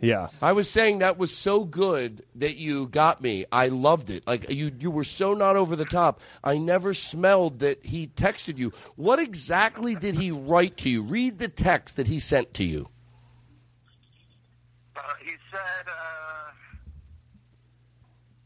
[0.00, 0.28] Yeah.
[0.42, 3.46] I was saying that was so good that you got me.
[3.50, 4.26] I loved it.
[4.26, 6.20] Like you, you were so not over the top.
[6.44, 8.72] I never smelled that he texted you.
[8.96, 11.02] What exactly did he write to you?
[11.02, 12.88] Read the text that he sent to you.
[14.94, 16.50] Uh, he said, uh,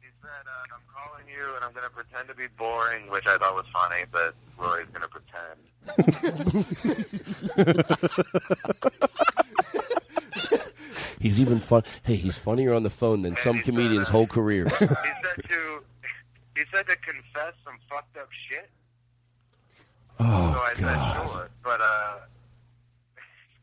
[0.00, 3.26] he said, uh, I'm calling you and I'm going to pretend to be boring, which
[3.26, 5.58] I thought was funny, but Rory's going to pretend.
[11.20, 11.84] He's even fun.
[12.02, 14.72] Hey, he's funnier on the phone than some comedians' whole careers.
[14.78, 14.96] he said
[15.48, 15.82] to,
[16.56, 18.68] he said to confess some fucked up shit.
[20.18, 21.24] Oh, so I God.
[21.26, 22.16] said sure, but uh,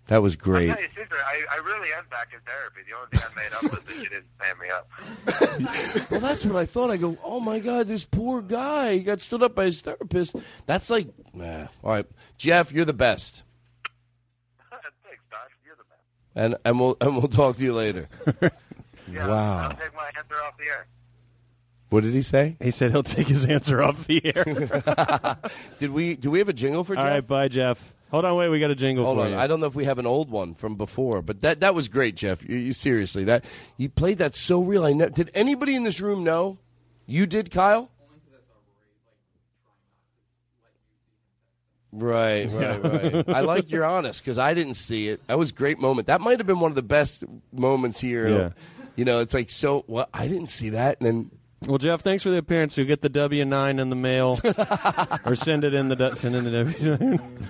[0.08, 0.68] That was great.
[0.68, 2.82] tell you, Caesar, I, I really am back in therapy.
[2.88, 6.10] The only thing I made up was that you didn't pay me up.
[6.12, 6.92] well, that's what I thought.
[6.92, 8.94] I go, oh my god, this poor guy.
[8.94, 10.36] He got stood up by his therapist.
[10.68, 11.68] That's like, nah.
[11.84, 12.06] all right,
[12.38, 13.44] Jeff, you're the best,
[14.70, 15.50] Thanks, Doc.
[15.66, 16.02] You're the best.
[16.38, 18.08] And and we'll and we'll talk to you later.
[19.10, 19.70] Yeah, wow.
[19.70, 20.86] I'll take my answer off the air.
[21.90, 22.58] What did he say?
[22.62, 25.40] He said he'll take his answer off the air.
[25.80, 26.18] did we?
[26.18, 27.06] Do we have a jingle for Jeff?
[27.06, 27.94] All right, bye, Jeff.
[28.12, 28.50] Hold on, wait.
[28.50, 29.38] We got a jingle Hold for on, you.
[29.38, 31.88] I don't know if we have an old one from before, but that that was
[31.88, 32.44] great, Jeff.
[32.44, 33.46] You, you seriously that
[33.78, 34.84] you played that so real.
[34.84, 36.58] I ne- did anybody in this room know?
[37.06, 37.90] You did, Kyle.
[41.92, 43.30] Right, right, right.
[43.30, 45.26] I like you're honest because I didn't see it.
[45.28, 46.08] That was a great moment.
[46.08, 47.24] That might have been one of the best
[47.54, 48.30] moments here.
[48.30, 48.50] Yeah.
[48.96, 49.86] You know, it's like so.
[49.88, 51.32] Well, I didn't see that, and then
[51.66, 52.78] Well, Jeff, thanks for the appearance.
[52.78, 54.40] You'll get the W nine in the mail,
[55.26, 57.48] or send it in the send in the W nine.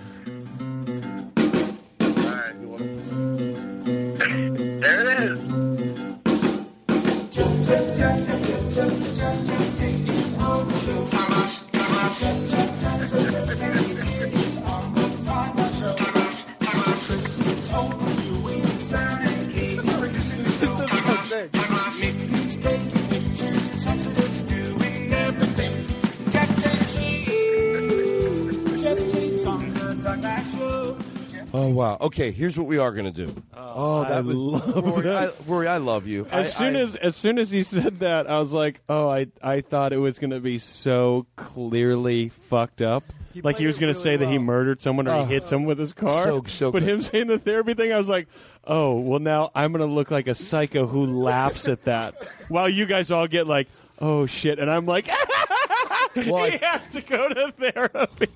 [31.58, 31.98] Oh wow.
[32.02, 33.44] Okay, here's what we are going to do.
[33.56, 35.18] Oh, oh, that I was love Rory, that.
[35.30, 36.26] I, Rory, I love you.
[36.32, 39.10] As I- soon I- as as soon as he said that, I was like, "Oh,
[39.10, 43.04] I I thought it was going to be so clearly fucked up."
[43.44, 45.24] like he was going to say that he murdered someone or Oh.
[45.24, 45.50] he hit uh-huh.
[45.52, 46.26] someone with his car.
[46.26, 46.90] So- so but good.
[46.90, 48.28] him saying the therapy thing, I was like,
[48.66, 52.16] "Oh, well now I'm going to look like a psycho who laughs at that."
[52.48, 53.68] While you guys all get like,
[54.00, 55.08] "Oh shit," and I'm like,
[56.16, 58.30] Well, I- "He has to go to therapy."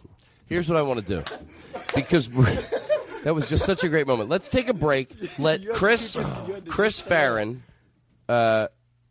[0.47, 1.23] Here's what I want to do
[1.95, 2.29] because
[3.23, 4.29] that was just such a great moment.
[4.29, 5.13] Let's take a break.
[5.39, 6.17] Let Chris
[6.67, 7.63] Chris Farren
[8.29, 8.67] uh,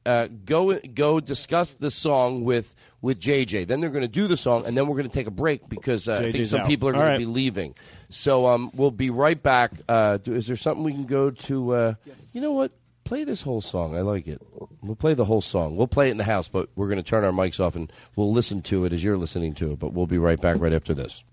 [0.06, 3.66] uh, go go discuss the song with with JJ.
[3.66, 5.68] Then they're going to do the song, and then we're going to take a break
[5.68, 6.66] because uh, I think some out.
[6.66, 7.12] people are going right.
[7.14, 7.74] to be leaving.
[8.10, 9.72] So um, we'll be right back.
[9.88, 11.74] Uh, do, is there something we can go to?
[11.74, 11.94] Uh,
[12.32, 12.72] You know what?
[13.04, 13.96] Play this whole song.
[13.96, 14.40] I like it.
[14.82, 15.76] We'll play the whole song.
[15.76, 17.90] We'll play it in the house, but we're going to turn our mics off and
[18.14, 19.80] we'll listen to it as you're listening to it.
[19.80, 21.24] But we'll be right back right after this.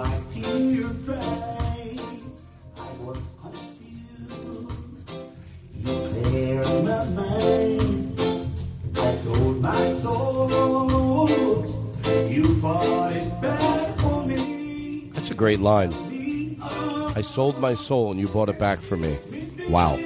[0.00, 0.20] My
[7.14, 8.18] mind.
[8.96, 9.16] I
[9.60, 11.66] my soul.
[12.28, 12.44] You
[13.12, 15.10] it back for me.
[15.12, 15.92] That's a great line.
[17.14, 19.18] I sold my soul and you bought it back for me.
[19.68, 19.98] Wow.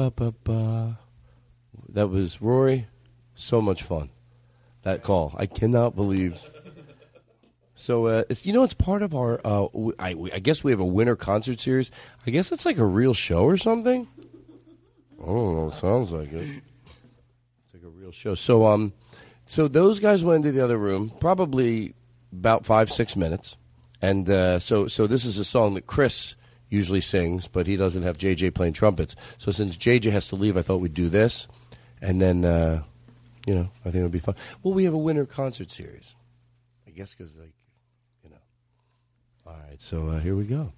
[0.00, 0.98] Ba, ba, ba.
[1.88, 2.86] That was Rory.
[3.34, 4.10] So much fun.
[4.82, 5.34] That call.
[5.36, 6.38] I cannot believe.
[7.74, 9.40] So uh, it's you know it's part of our.
[9.44, 9.66] Uh,
[9.98, 11.90] I, I guess we have a winter concert series.
[12.26, 14.06] I guess it's like a real show or something.
[15.22, 15.70] I don't know.
[15.70, 16.62] Sounds like it.
[17.64, 18.34] It's like a real show.
[18.34, 18.92] So um,
[19.46, 21.94] so those guys went into the other room probably
[22.32, 23.56] about five six minutes,
[24.02, 26.36] and uh, so so this is a song that Chris
[26.68, 29.16] usually sings, but he doesn't have JJ playing trumpets.
[29.38, 31.48] So since JJ has to leave, I thought we'd do this,
[32.00, 32.82] and then uh,
[33.46, 34.36] you know I think it would be fun.
[34.62, 36.14] Well, we have a winter concert series.
[36.86, 37.52] I guess because like
[38.24, 38.36] you know.
[39.46, 40.72] All right, so uh, here we go.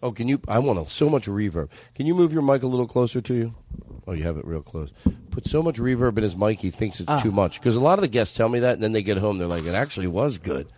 [0.00, 0.40] Oh, can you?
[0.46, 1.70] I want a, so much reverb.
[1.96, 3.54] Can you move your mic a little closer to you?
[4.06, 4.92] Oh, you have it real close.
[5.32, 7.20] Put so much reverb in his mic, he thinks it's Ah.
[7.20, 7.58] too much.
[7.60, 9.48] Because a lot of the guests tell me that, and then they get home, they're
[9.48, 10.68] like, "It actually was good."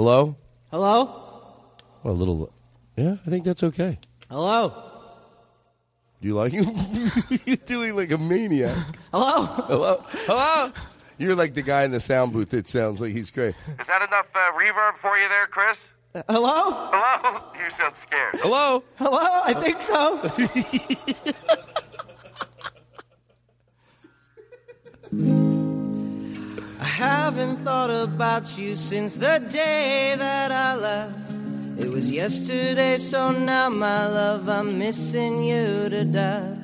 [0.00, 0.34] Hello.
[0.70, 1.52] Hello?
[2.02, 2.50] Well, a little.
[2.96, 3.98] Yeah, I think that's okay.
[4.30, 4.72] Hello?
[6.22, 6.54] You like
[7.44, 8.96] You're doing like a maniac.
[9.12, 9.44] Hello?
[9.44, 10.04] Hello.
[10.24, 10.72] Hello.
[11.18, 13.54] You're like the guy in the sound booth that sounds like he's great.
[13.78, 15.76] Is that enough uh, reverb for you there, Chris?
[16.30, 16.88] Hello?
[16.90, 17.42] Hello?
[17.62, 18.36] You sound scared.
[18.36, 18.82] Hello?
[18.96, 19.18] Hello?
[19.20, 20.18] I think so.
[26.80, 31.14] I haven't thought about you since the day that I left.
[31.78, 36.56] It was yesterday, so now, my love, I'm missing you to death.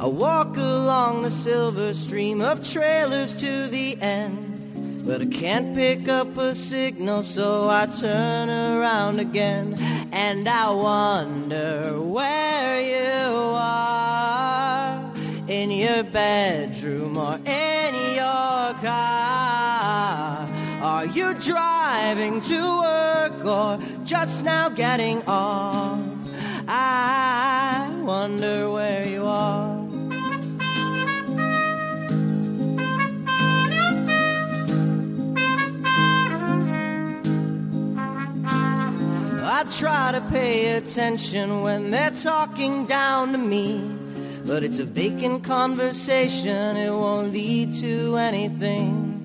[0.00, 5.04] I walk along the silver stream of trailers to the end.
[5.04, 9.74] But I can't pick up a signal, so I turn around again.
[10.12, 15.03] And I wonder where you are
[15.48, 20.48] in your bedroom or in your car.
[20.82, 25.98] Are you driving to work or just now getting off?
[26.66, 29.84] I wonder where you are.
[39.46, 44.03] I try to pay attention when they're talking down to me.
[44.46, 49.22] But it's a vacant conversation, it won't lead to anything.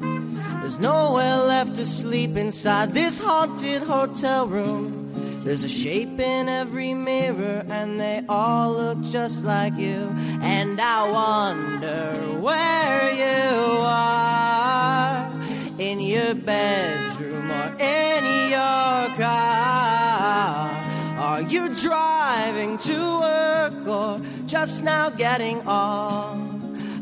[0.62, 5.44] There's nowhere left to sleep inside this haunted hotel room.
[5.44, 10.10] There's a shape in every mirror, and they all look just like you.
[10.42, 15.32] And I wonder where you are
[15.80, 20.89] in your bedroom or in your car.
[21.20, 26.40] Are you driving to work or just now getting off?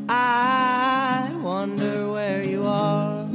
[0.10, 3.30] I wonder where you are.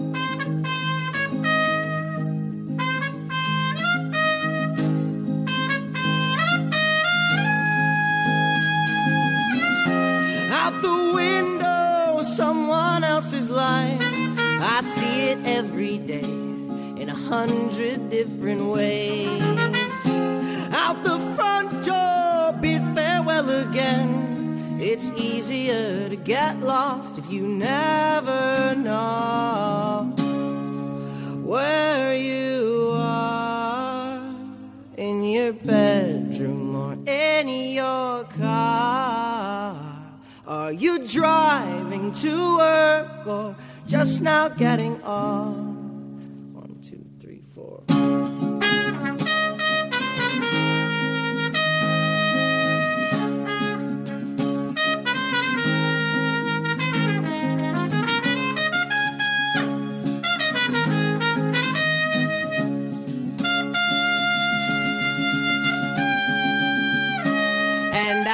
[10.50, 14.02] Out the window, someone else's life.
[14.02, 19.71] I see it every day in a hundred different ways.
[20.84, 24.78] Out the front door, bid farewell again.
[24.80, 30.12] It's easier to get lost if you never know
[31.44, 34.20] where you are
[34.96, 39.76] in your bedroom or in your car.
[40.48, 43.54] Are you driving to work or
[43.86, 45.71] just now getting off?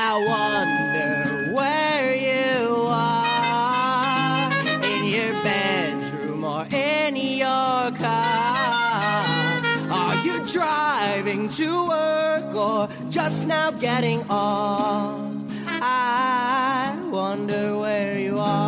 [0.01, 4.51] I wonder where you are
[4.94, 8.55] in your bedroom or in your car.
[9.91, 15.20] Are you driving to work or just now getting off?
[15.67, 18.68] I wonder where you are.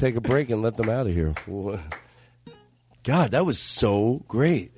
[0.00, 1.34] Take a break and let them out of here.
[3.04, 4.72] God, that was so great.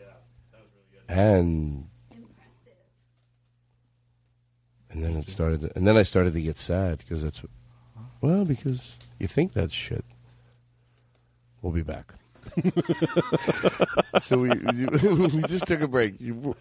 [1.08, 1.88] And
[4.90, 7.40] and then it started, to, and then I started to get sad because that's
[8.20, 10.04] well because you think that's shit.
[11.62, 12.14] We'll be back.
[14.22, 16.20] so we we just took a break.
[16.20, 16.56] You,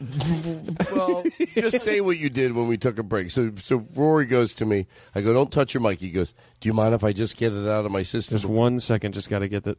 [0.91, 1.23] well,
[1.55, 3.31] just say what you did when we took a break.
[3.31, 4.87] So so Rory goes to me.
[5.15, 7.53] I go, "Don't touch your mic." He goes, "Do you mind if I just get
[7.53, 9.13] it out of my system?" Just one second.
[9.13, 9.77] Just got to get that.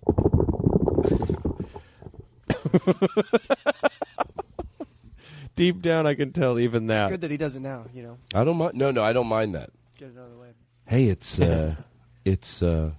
[5.57, 7.05] Deep down, I can tell even that.
[7.05, 8.18] It's good that he does it now, you know.
[8.34, 8.74] I don't mind.
[8.74, 9.70] No, no, I don't mind that.
[9.99, 10.49] Get it out of the way.
[10.86, 11.74] Hey, it's uh,
[12.24, 12.91] it's uh,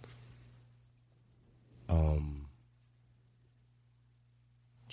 [1.90, 2.33] um,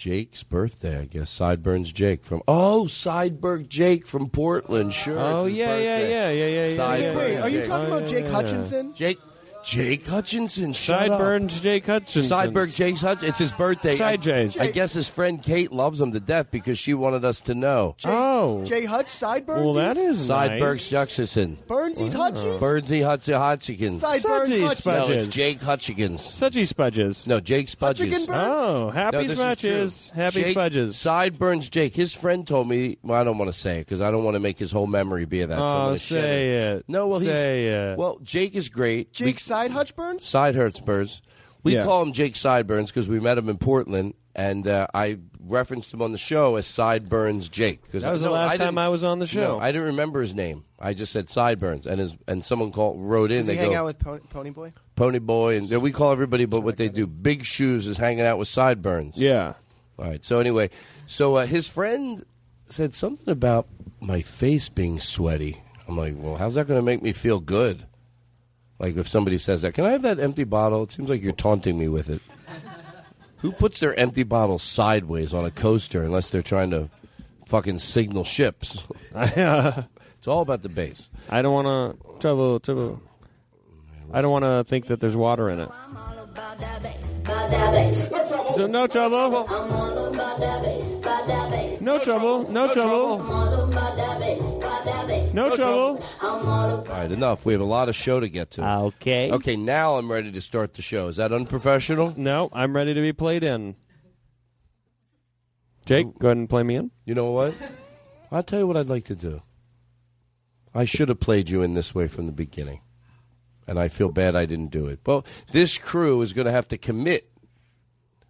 [0.00, 1.30] Jake's birthday, I guess.
[1.30, 4.94] Sideburns Jake from oh, Sideburg Jake from Portland.
[4.94, 5.18] Sure.
[5.18, 7.68] Oh, yeah, yeah, yeah, yeah, yeah, yeah, Sideburns Wait, are you Jake.
[7.68, 8.94] talking about Jake oh, Hutchinson?
[8.94, 9.18] Jake
[9.64, 10.74] Jake Hutchinson.
[10.74, 11.60] Sideburns.
[11.60, 12.30] Jake Hutchinson.
[12.30, 13.22] Sideburg Jake's Hutch.
[13.22, 13.97] It's his birthday.
[13.97, 14.58] Side Jays.
[14.58, 17.97] I guess his friend Kate loves him to death because she wanted us to know.
[18.05, 18.64] Oh.
[18.64, 19.62] Jay Hutch, Sideburns.
[19.64, 20.90] Well, that is Sideburg nice.
[20.90, 21.58] Hutchinson.
[21.68, 22.60] Burnsies Hutchins.
[22.60, 24.00] Birdsey Hutch- Hutchins.
[24.00, 24.86] Sideburns Sudgy Hutchins.
[24.86, 26.20] No, it's Jake Hutchins.
[26.22, 27.26] Sudgy Spudges.
[27.26, 28.26] No, Jake Spudges.
[28.28, 30.10] Oh, happy No, Spudges.
[30.12, 30.94] Happy Jake, Spudges.
[30.94, 31.94] Sideburns Jake.
[31.94, 32.98] His friend told me.
[33.02, 34.86] Well, I don't want to say it because I don't want to make his whole
[34.86, 35.58] memory be of that.
[35.58, 36.84] Oh, gonna say it.
[36.89, 37.98] No, well, he's, say it.
[37.98, 39.12] well, Jake is great.
[39.12, 40.20] Jake Side Hutchburns.
[40.20, 41.20] Side Hertzburns.
[41.64, 41.82] We Yeah.
[41.84, 46.00] call him Jake Sideburns because we met him in Portland, and uh, I referenced him
[46.02, 47.82] on the show as Sideburns Jake.
[47.84, 49.56] Because That was no, the last I time I was on the show.
[49.56, 50.62] No, I didn't remember his name.
[50.78, 53.38] I just said Sideburns, and his and someone called wrote in.
[53.38, 54.72] Does they hang go out with Pony, Pony Boy?
[54.94, 58.38] Pony Boy, and we call everybody, but what they do, Big Shoes is hanging out
[58.38, 59.16] with Sideburns.
[59.16, 59.54] yeah.
[59.98, 60.24] All right.
[60.24, 60.70] So anyway,
[61.06, 62.24] so uh, his friend
[62.68, 63.66] said something about
[64.00, 65.60] my face being sweaty.
[65.88, 67.84] I'm like, well, how's that going to make me feel good?
[68.81, 70.83] Like if somebody says that, can I have that empty bottle?
[70.83, 72.23] It seems like you're taunting me with it.
[73.39, 76.89] Who puts their empty bottle sideways on a coaster unless they're trying to
[77.47, 78.83] fucking signal ships?
[80.20, 81.09] It's all about the base.
[81.31, 83.00] I don't want to trouble trouble.
[84.12, 85.70] I don't want to think that there's water in it.
[88.68, 89.47] No trouble.
[91.80, 92.50] No trouble.
[92.50, 93.18] No trouble.
[95.32, 96.05] No trouble.
[96.20, 97.44] All right, enough.
[97.47, 98.68] We have a lot of show to get to.
[98.68, 99.30] Okay.
[99.30, 101.08] Okay, now I'm ready to start the show.
[101.08, 102.14] Is that unprofessional?
[102.16, 103.76] No, I'm ready to be played in.
[105.86, 106.90] Jake, go ahead and play me in.
[107.05, 107.55] You know what?
[108.30, 109.42] I'll tell you what I'd like to do.
[110.74, 112.80] I should have played you in this way from the beginning.
[113.66, 115.00] And I feel bad I didn't do it.
[115.06, 117.28] Well, this crew is going to have to commit.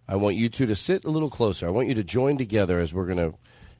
[0.07, 1.67] I want you two to sit a little closer.
[1.67, 3.37] I want you to join together as we're going to.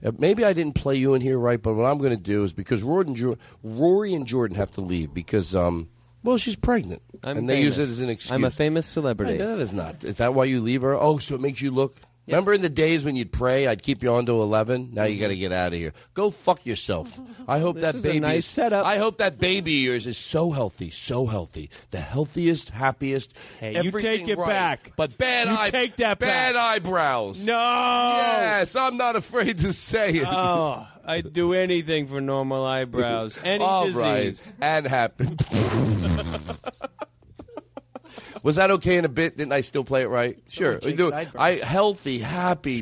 [0.07, 2.43] Uh, maybe I didn't play you in here right, but what I'm going to do
[2.43, 5.89] is because Rory and, Jo- Rory and Jordan have to leave because, um,
[6.23, 7.01] well, she's pregnant.
[7.23, 8.31] I'm and they use it as an excuse.
[8.31, 9.37] I'm a famous celebrity.
[9.37, 10.03] That is not.
[10.03, 10.95] Is that why you leave her?
[10.95, 11.97] Oh, so it makes you look.
[12.27, 14.89] Remember in the days when you'd pray, I'd keep you on to eleven.
[14.93, 15.41] Now you got to mm-hmm.
[15.41, 15.93] get out of here.
[16.13, 17.19] Go fuck yourself.
[17.47, 18.19] I hope that is baby.
[18.19, 18.85] nice setup.
[18.85, 23.33] I hope that baby of yours is so healthy, so healthy, the healthiest, happiest.
[23.59, 24.47] Hey, you take it right.
[24.47, 24.93] back.
[24.95, 26.55] But bad You eye- take that bad back.
[26.55, 27.43] eyebrows.
[27.43, 27.53] No.
[27.53, 30.27] Yes, I'm not afraid to say it.
[30.29, 33.37] Oh, I'd do anything for normal eyebrows.
[33.43, 33.99] Any All disease.
[33.99, 35.37] right, and happen.
[38.43, 39.37] Was that okay in a bit?
[39.37, 40.37] Didn't I still play it right?
[40.49, 40.77] Sure.
[40.79, 42.81] Do- I healthy, happy,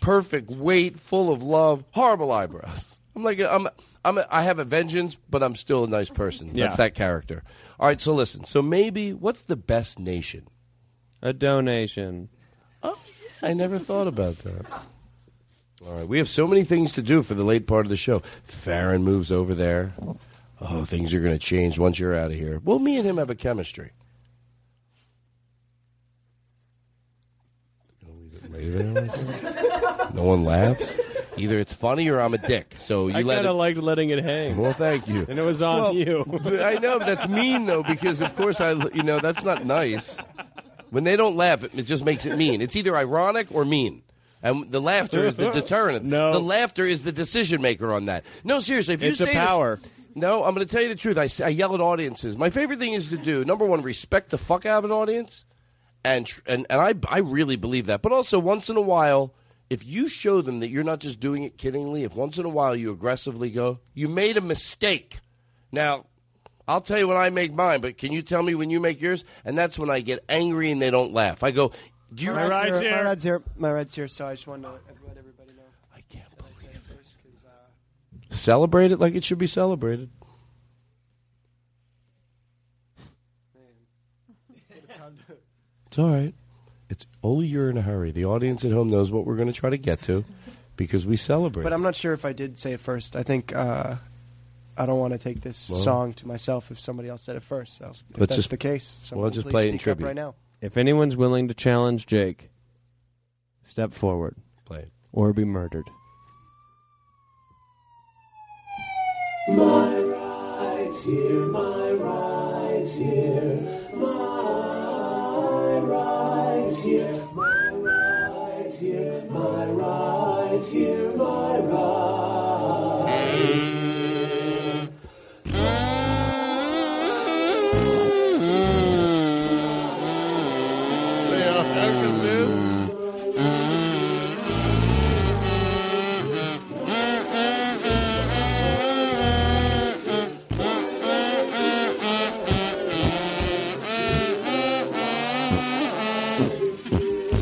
[0.00, 2.96] perfect weight, full of love, horrible eyebrows.
[3.16, 3.68] I'm like I'm
[4.04, 6.50] I'm a, I have a vengeance, but I'm still a nice person.
[6.54, 6.64] Yeah.
[6.64, 7.42] That's that character.
[7.80, 8.44] All right, so listen.
[8.44, 10.46] So maybe what's the best nation?
[11.22, 12.28] A donation.
[12.82, 12.98] Oh,
[13.42, 14.66] I never thought about that.
[15.86, 17.96] All right, we have so many things to do for the late part of the
[17.96, 18.20] show.
[18.44, 19.92] Farren moves over there.
[20.60, 22.60] Oh, things are going to change once you're out of here.
[22.64, 23.92] Well, me and him have a chemistry.
[30.14, 30.98] No one laughs.
[31.36, 32.74] Either it's funny or I'm a dick.
[32.80, 33.50] So you I let kind it.
[33.50, 34.56] of liked letting it hang.
[34.56, 35.24] well, thank you.
[35.28, 36.24] And it was on Well, you.
[36.62, 40.16] I know but that's mean though, because of course I, you know, that's not nice.
[40.90, 42.60] When they don't laugh, it, it just makes it mean.
[42.62, 44.02] It's either ironic or mean.
[44.42, 46.04] And the laughter is the deterrent.
[46.04, 46.32] No.
[46.32, 48.24] the laughter is the decision maker on that.
[48.44, 49.80] No, seriously, if you It's a say this- power.
[50.14, 51.18] no, I'm going to tell you the truth.
[51.18, 52.36] I, s- I yell at audiences.
[52.36, 55.44] My favorite thing is to do number one, respect the fuck out of an audience,
[56.08, 58.02] and tr- and and I I really believe that.
[58.02, 59.34] But also, once in a while,
[59.70, 62.48] if you show them that you're not just doing it kiddingly, if once in a
[62.48, 65.20] while you aggressively go, you made a mistake.
[65.70, 66.06] Now,
[66.66, 69.00] I'll tell you when I make mine, but can you tell me when you make
[69.00, 69.24] yours?
[69.44, 71.42] And that's when I get angry and they don't laugh.
[71.42, 71.72] I go,
[72.14, 72.32] do you?
[72.32, 72.90] My ride's here.
[72.96, 73.42] My ride's here.
[73.56, 74.08] My ride's here.
[74.08, 74.80] So I just want to let
[75.18, 75.62] everybody know.
[75.94, 76.82] I can't believe it.
[77.46, 80.10] Uh, Celebrate it like it should be celebrated.
[85.88, 86.34] It's all right.
[86.90, 88.10] It's only you're in a hurry.
[88.12, 90.24] The audience at home knows what we're going to try to get to
[90.76, 91.62] because we celebrate.
[91.64, 93.16] But I'm not sure if I did say it first.
[93.16, 93.96] I think uh,
[94.76, 97.42] I don't want to take this Well- song to myself if somebody else said it
[97.42, 97.76] first.
[97.78, 99.78] So if Let's that's just- the case, well, someone let's just please play it in
[99.78, 100.06] speak up tribute.
[100.06, 100.34] right now.
[100.60, 102.50] If anyone's willing to challenge Jake,
[103.64, 104.36] step forward.
[104.64, 104.90] Play it.
[105.12, 105.84] Or be murdered.
[109.48, 111.87] My rights here, my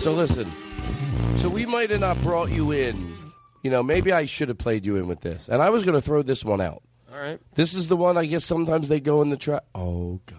[0.06, 0.46] So listen,
[1.66, 1.72] rights.
[1.72, 3.14] might have not brought you in.
[3.62, 5.48] You know, maybe I should have played you in with this.
[5.48, 6.82] And I was going to throw this one out.
[7.12, 7.40] All right.
[7.54, 9.64] This is the one I guess sometimes they go in the trap.
[9.74, 10.36] Oh God,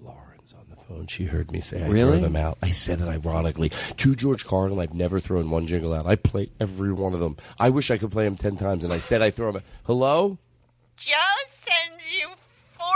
[0.00, 1.06] Lauren's on the phone.
[1.08, 2.18] She heard me say I Really?
[2.18, 2.58] throw them out.
[2.62, 4.78] I said it ironically to George Carlin.
[4.78, 6.06] I've never thrown one jingle out.
[6.06, 7.36] I play every one of them.
[7.58, 9.56] I wish I could play them ten times, and I said I throw them.
[9.56, 9.62] out.
[9.84, 10.38] Hello.
[10.96, 11.16] Joe
[11.50, 12.28] sends you
[12.78, 12.88] 40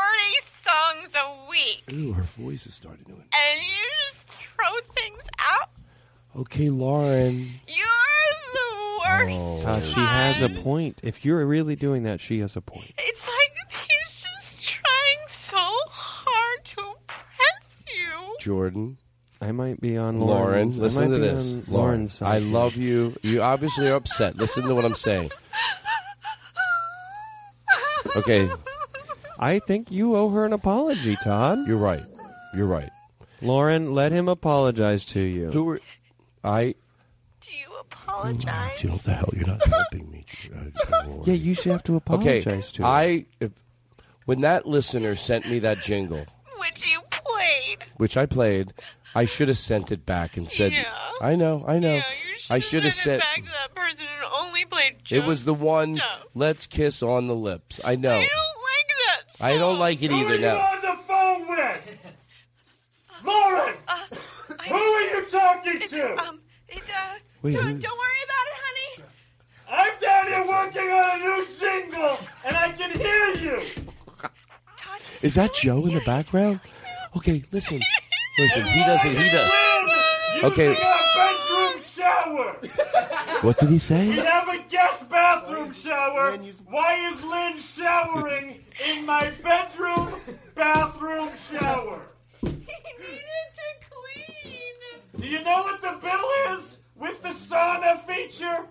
[0.62, 3.12] songs a week, Ooh, her voice is starting to.
[3.12, 5.70] and you just throw things out.
[6.36, 7.48] Okay, Lauren.
[7.68, 7.86] You're
[8.52, 9.66] the worst.
[9.66, 11.00] Uh, she has a point.
[11.04, 12.92] If you're really doing that, she has a point.
[12.98, 18.36] It's like he's just trying so hard to impress you.
[18.40, 18.98] Jordan.
[19.40, 20.78] I might be on Lauren, Lauren's.
[20.78, 21.44] Listen to this.
[21.44, 23.14] Lauren, Lauren's side I love you.
[23.22, 24.36] You obviously are upset.
[24.36, 25.30] Listen to what I'm saying.
[28.16, 28.48] Okay.
[29.38, 31.66] I think you owe her an apology, Todd.
[31.66, 32.04] You're right.
[32.54, 32.90] You're right.
[33.42, 35.50] Lauren, let him apologize to you.
[35.50, 35.80] Who were
[36.44, 36.74] I?
[37.40, 38.82] Do you apologize.
[38.82, 39.30] You know what the hell?
[39.32, 40.24] You're not helping me.
[41.24, 42.88] Yeah, you should have to Okay, apologize to her.
[42.88, 43.50] I if,
[44.26, 46.26] when that listener sent me that jingle,
[46.58, 47.78] Which you played.
[47.96, 48.72] which I played,
[49.14, 50.72] I should have sent it back and said,
[51.20, 52.00] "I know, I know."
[52.50, 56.00] I should have said Back to that person who only played it was the one.
[56.34, 57.80] Let's kiss on the lips.
[57.84, 58.16] I know.
[58.18, 58.90] I don't like
[59.38, 59.44] that.
[59.44, 60.34] I don't like it Who either.
[60.34, 61.98] are you Now, on the phone with?
[63.24, 63.74] Lauren!
[63.88, 63.96] Uh,
[64.68, 66.22] Who are you talking to?
[66.26, 69.04] Um, it, uh, Wait, don't, who- don't worry about it, honey.
[69.68, 73.62] I'm down here working on a new jingle, and I can hear you.
[75.22, 76.60] is that Joe in the background?
[77.16, 77.80] Okay, listen,
[78.38, 78.64] listen.
[78.66, 79.16] He doesn't.
[79.16, 79.50] He does.
[80.44, 80.74] Okay.
[80.74, 82.56] Bedroom shower.
[83.42, 84.06] What did he We say?
[84.10, 86.36] have a guest bathroom shower.
[86.68, 90.14] Why is Lynn showering in my bedroom
[90.54, 92.02] bathroom shower?
[95.18, 98.66] Do you know what the bill is with the sauna feature?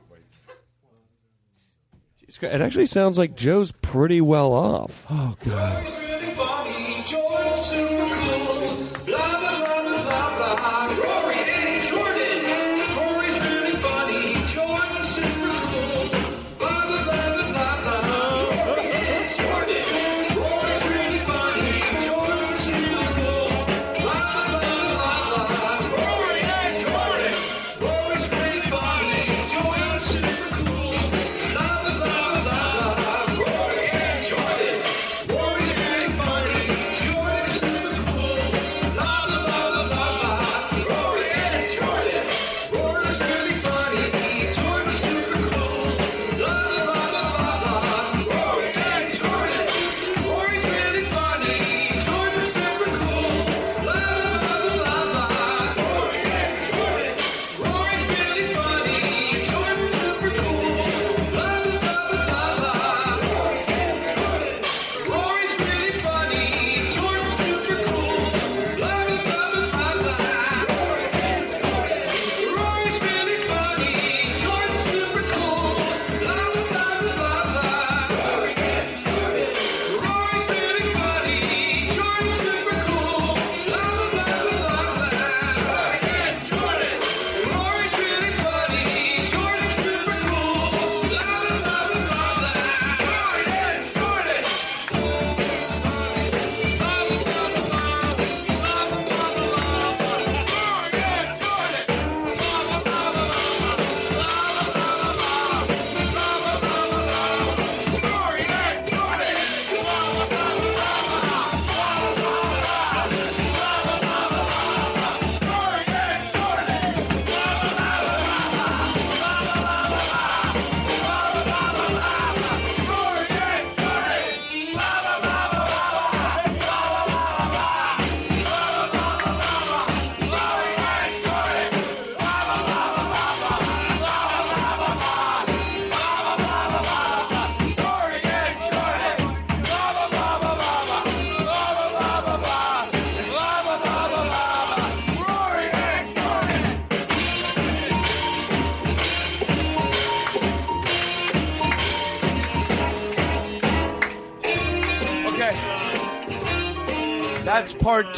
[2.41, 5.05] It actually sounds like Joe's pretty well off.
[5.09, 6.03] Oh God.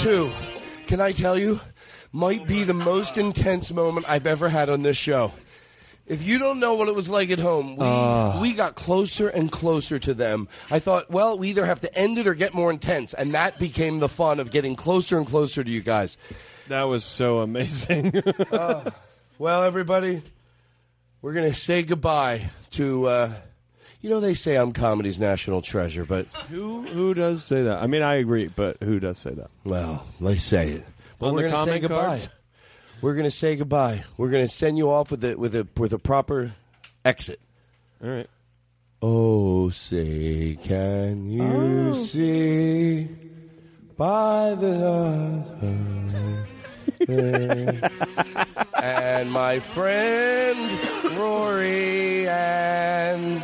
[0.06, 0.30] Two.
[0.86, 1.60] Can I tell you?
[2.12, 5.32] Might be the most intense moment I've ever had on this show.
[6.06, 8.40] If you don't know what it was like at home, we, Ah.
[8.40, 10.48] we got closer and closer to them.
[10.70, 13.16] I thought, well, we either have to end it or get more intense.
[13.16, 16.18] And that became the fun of getting closer and closer to you guys.
[16.68, 18.14] That was so amazing.
[19.38, 20.22] Well, everybody,
[21.22, 23.06] we're going to say goodbye to.
[23.08, 23.34] Uh,
[24.06, 27.82] you know, they say I'm comedy's national treasure, but who who does say that?
[27.82, 29.50] I mean, I agree, but who does say that?
[29.64, 30.86] Well, they say it.
[31.18, 32.06] But On we're the to say comment goodbye.
[32.06, 32.30] cards?
[33.02, 34.04] We're going to say goodbye.
[34.16, 36.54] We're going to send you off with a with a with a proper
[37.04, 37.40] exit.
[38.04, 38.30] All right.
[39.02, 41.94] Oh, say, can you oh.
[41.96, 43.08] see
[43.98, 45.42] by the
[48.76, 53.44] and my friend Rory and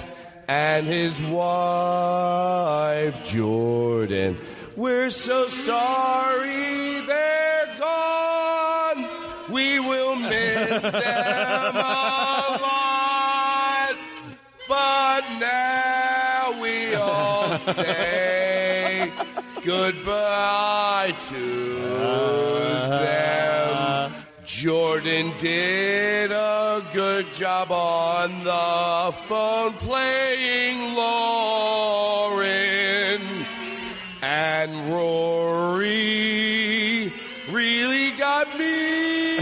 [0.52, 4.38] and his wife Jordan.
[4.76, 9.08] We're so sorry they're gone.
[9.50, 13.96] We will miss them a lot.
[14.68, 19.10] But now we all say
[19.64, 22.71] goodbye to them.
[24.54, 32.42] Jordan did a good job on the phone playing Lauren.
[34.22, 35.90] And Rory
[37.50, 39.38] really got me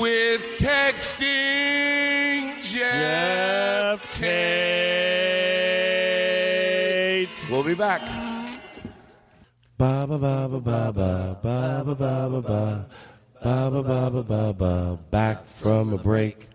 [0.00, 4.46] with texting Jeff Tate.
[7.50, 8.00] We'll be back.
[9.78, 12.88] Ba ba ba ba ba ba ba ba ba ba ba
[13.44, 16.48] ba ba ba ba ba ba back from a break.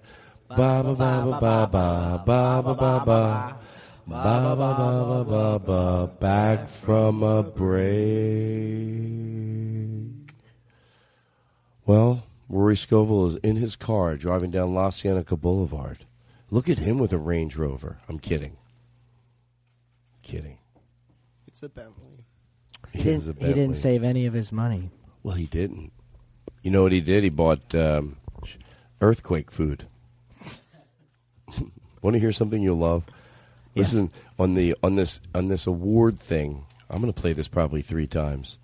[0.49, 3.53] Ba ba ba ba ba ba ba ba ba ba
[4.09, 8.01] ba ba ba ba ba ba back from a break.
[11.85, 16.05] Well, Rory Scovel is in his car driving down La Cienega Boulevard.
[16.49, 17.99] Look at him with a Range Rover.
[18.09, 18.57] I'm kidding.
[20.23, 20.57] Kidding.
[21.45, 22.00] It's a Bentley.
[22.91, 24.89] He didn't, he didn't save any of his money.
[25.23, 25.91] Well, he didn't.
[26.61, 27.23] You know what he did?
[27.23, 28.17] He bought um,
[28.99, 29.87] earthquake food.
[32.01, 33.03] Want to hear something you'll love?
[33.73, 33.93] Yes.
[33.93, 36.65] Listen on the on this on this award thing.
[36.89, 38.57] I'm going to play this probably three times.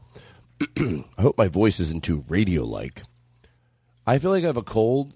[0.77, 3.03] I hope my voice isn't too radio like.
[4.05, 5.15] I feel like I have a cold,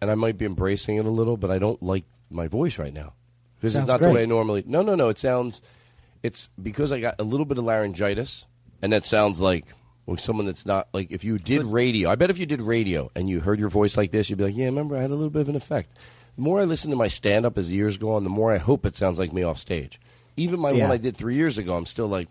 [0.00, 2.92] and I might be embracing it a little, but I don't like my voice right
[2.92, 3.14] now
[3.56, 4.22] because it's not the way.
[4.22, 4.64] I normally.
[4.66, 5.08] No, no, no.
[5.08, 5.62] It sounds.
[6.22, 8.46] It's because I got a little bit of laryngitis,
[8.82, 9.66] and that sounds like
[10.06, 12.10] well, someone that's not like if you did radio.
[12.10, 14.44] I bet if you did radio and you heard your voice like this, you'd be
[14.44, 15.90] like, yeah, remember I had a little bit of an effect.
[16.36, 18.52] The more I listen to my stand up as the years go on, the more
[18.52, 19.98] I hope it sounds like me off stage.
[20.36, 20.84] Even my Yeah.
[20.84, 22.28] one I did three years ago, I'm still like.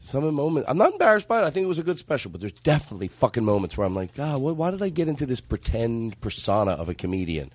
[0.00, 1.44] Some of the moments, I'm not embarrassed by it.
[1.44, 4.14] I think it was a good special, but there's definitely fucking moments where I'm like,
[4.14, 7.50] God, why did I get into this pretend persona of a comedian?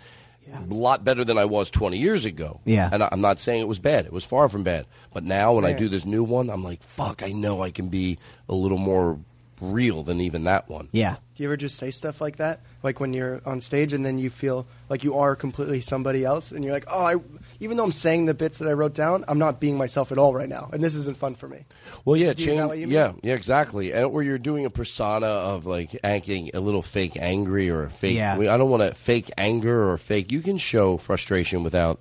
[0.51, 2.59] A lot better than I was 20 years ago.
[2.65, 2.89] Yeah.
[2.91, 4.05] And I, I'm not saying it was bad.
[4.05, 4.85] It was far from bad.
[5.13, 7.89] But now when I do this new one, I'm like, fuck, I know I can
[7.89, 8.17] be
[8.49, 9.19] a little more
[9.61, 10.89] real than even that one.
[10.91, 11.15] Yeah.
[11.35, 12.61] Do you ever just say stuff like that?
[12.83, 16.51] Like when you're on stage and then you feel like you are completely somebody else
[16.51, 17.15] and you're like, oh, I,
[17.59, 20.19] even though I'm saying the bits that I wrote down, I'm not being myself at
[20.19, 20.69] all right now.
[20.71, 21.65] And this isn't fun for me.
[22.05, 22.93] Well, yeah, change, what you mean?
[22.93, 23.93] yeah, yeah, exactly.
[23.93, 28.15] And where you're doing a persona of like acting a little fake angry or fake.
[28.15, 28.35] Yeah.
[28.35, 30.31] I, mean, I don't want to fake anger or fake.
[30.31, 31.99] You can show frustration without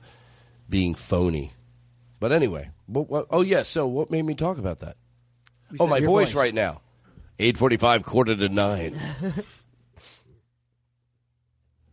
[0.68, 1.52] being phony.
[2.20, 3.62] But anyway, what, what, oh yeah.
[3.62, 4.96] So what made me talk about that?
[5.70, 6.34] We oh, my voice, voice.
[6.34, 6.82] right now.
[7.38, 8.98] Eight forty-five, quarter to nine.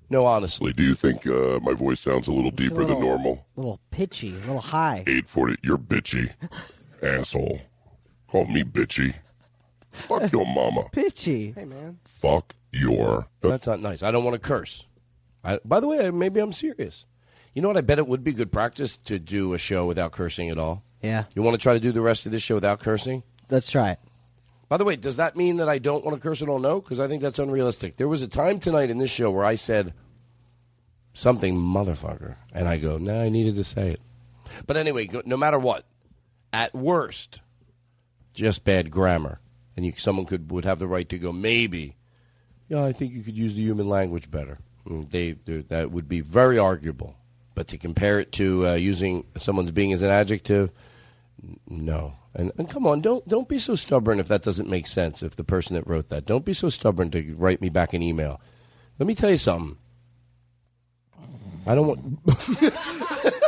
[0.10, 0.74] no, honestly.
[0.74, 3.46] Do you think uh, my voice sounds a little deeper little- than normal?
[3.56, 5.00] A little pitchy, a little high.
[5.08, 6.32] 840, you're bitchy.
[7.04, 7.62] Asshole.
[8.30, 9.16] Call me bitchy.
[9.92, 10.84] Fuck your mama.
[10.92, 11.52] Pitchy.
[11.54, 11.98] Hey, man.
[12.06, 13.28] Fuck your.
[13.42, 14.04] That's not nice.
[14.04, 14.86] I don't want to curse.
[15.44, 17.06] I, by the way, maybe I'm serious.
[17.56, 17.78] You know what?
[17.78, 20.84] I bet it would be good practice to do a show without cursing at all.
[21.02, 21.24] Yeah.
[21.34, 23.24] You want to try to do the rest of this show without cursing?
[23.50, 24.00] Let's try it.
[24.70, 26.60] By the way, does that mean that I don't want to curse at all?
[26.60, 27.98] No, because I think that's unrealistic.
[27.98, 29.94] There was a time tonight in this show where I said
[31.14, 34.02] something motherfucker, and I go, no, I needed to say it.
[34.68, 35.86] But anyway, no matter what,
[36.54, 37.42] at worst,
[38.34, 39.40] just bad grammar,
[39.76, 41.98] and you, someone could would have the right to go, maybe,
[42.68, 44.60] yeah, I think you could use the human language better.
[44.88, 45.32] Mm, They,
[45.70, 47.16] that would be very arguable.
[47.56, 50.72] But to compare it to uh, using someone's being as an adjective,
[51.68, 52.14] no.
[52.36, 55.24] And, and come on, don't don't be so stubborn if that doesn't make sense.
[55.24, 58.04] If the person that wrote that, don't be so stubborn to write me back an
[58.04, 58.40] email.
[59.00, 59.78] Let me tell you something.
[61.66, 62.20] I don't want.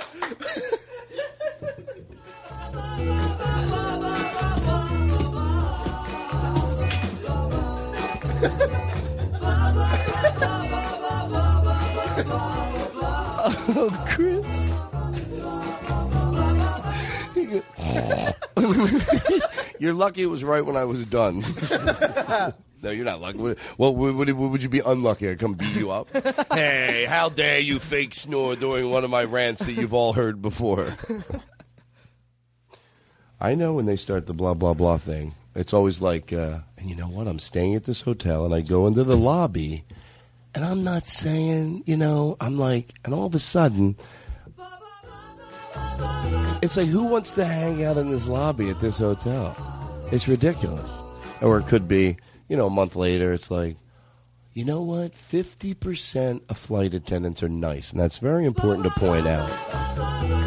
[13.73, 14.60] oh, Chris.
[19.79, 21.43] You're lucky it was right when I was done.
[22.83, 23.37] No, you're not lucky.
[23.37, 25.29] What, what would you be unlucky?
[25.29, 26.09] I come beat you up?
[26.53, 30.41] hey, how dare you fake snore during one of my rants that you've all heard
[30.41, 30.97] before?
[33.39, 35.35] I know when they start the blah blah blah thing.
[35.53, 37.27] It's always like, uh, and you know what?
[37.27, 39.83] I'm staying at this hotel, and I go into the lobby,
[40.55, 43.97] and I'm not saying, you know, I'm like, and all of a sudden,
[46.61, 49.56] it's like, who wants to hang out in this lobby at this hotel?
[50.11, 50.91] It's ridiculous.
[51.41, 52.17] Or it could be,
[52.48, 53.77] you know, a month later, it's like,
[54.53, 55.14] you know what?
[55.14, 59.50] 50% of flight attendants are nice, and that's very important to point out.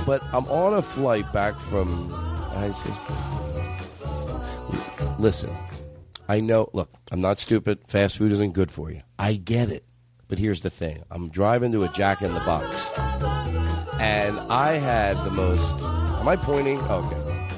[0.04, 2.12] But I'm on a flight back from.
[2.54, 3.00] I just,
[5.18, 5.56] listen,
[6.28, 7.80] I know, look, I'm not stupid.
[7.88, 9.00] Fast food isn't good for you.
[9.18, 9.84] I get it.
[10.28, 12.66] But here's the thing I'm driving to a Jack in the Box,
[14.00, 15.76] and I had the most.
[15.80, 16.78] Am I pointing?
[16.80, 17.48] Okay.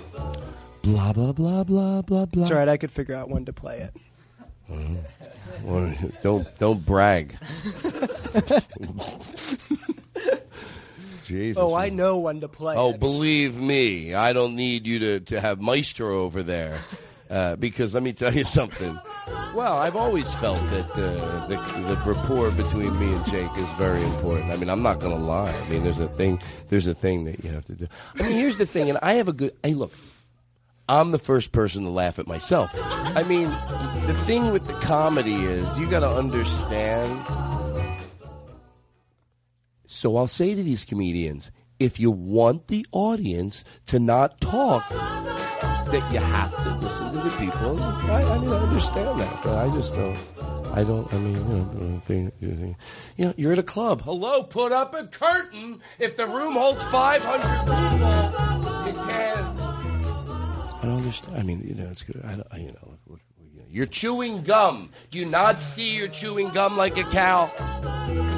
[0.83, 2.43] Blah, blah, blah, blah, blah, blah.
[2.43, 2.69] It's all right.
[2.69, 3.95] I could figure out when to play it.
[4.71, 4.99] Mhm.
[5.63, 5.93] Well,
[6.23, 7.37] don't don't brag.
[11.25, 11.61] Jesus.
[11.61, 13.01] Oh, I know when to play Oh, it.
[13.01, 16.79] believe me, I don't need you to, to have Maestro over there.
[17.29, 18.99] Uh, because let me tell you something.
[19.55, 24.03] Well, I've always felt that uh, the, the rapport between me and Jake is very
[24.03, 24.53] important.
[24.53, 25.51] I mean, I'm not going to lie.
[25.51, 26.41] I mean, there's a thing.
[26.69, 27.89] There's a thing that you have to do.
[28.15, 29.57] I mean, here's the thing, and I have a good.
[29.65, 29.93] Hey, look,
[30.89, 32.71] I'm the first person to laugh at myself.
[32.77, 33.51] I mean,
[34.07, 37.27] the thing with the comedy is you got to understand.
[39.89, 46.13] So I'll say to these comedians, if you want the audience to not talk, that
[46.13, 47.81] you have to listen to the people.
[47.83, 50.19] I, I mean, I understand that, but I just don't.
[50.73, 51.13] I don't.
[51.13, 51.35] I mean,
[52.41, 52.77] you know,
[53.17, 54.03] you know, you're at a club.
[54.03, 55.81] Hello, put up a curtain.
[55.99, 59.39] If the room holds 500 people, you can.
[60.75, 61.37] I don't understand.
[61.39, 62.21] I mean, you know, it's good.
[62.25, 63.19] I, I you know,
[63.69, 64.91] you're chewing gum.
[65.11, 67.51] Do you not see you're chewing gum like a cow?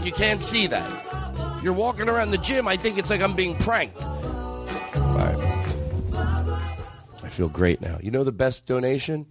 [0.04, 1.27] You can't see that.
[1.62, 2.68] You're walking around the gym.
[2.68, 4.00] I think it's like I'm being pranked.
[4.02, 5.66] All right.
[7.22, 7.98] I feel great now.
[8.02, 9.26] You know the best donation?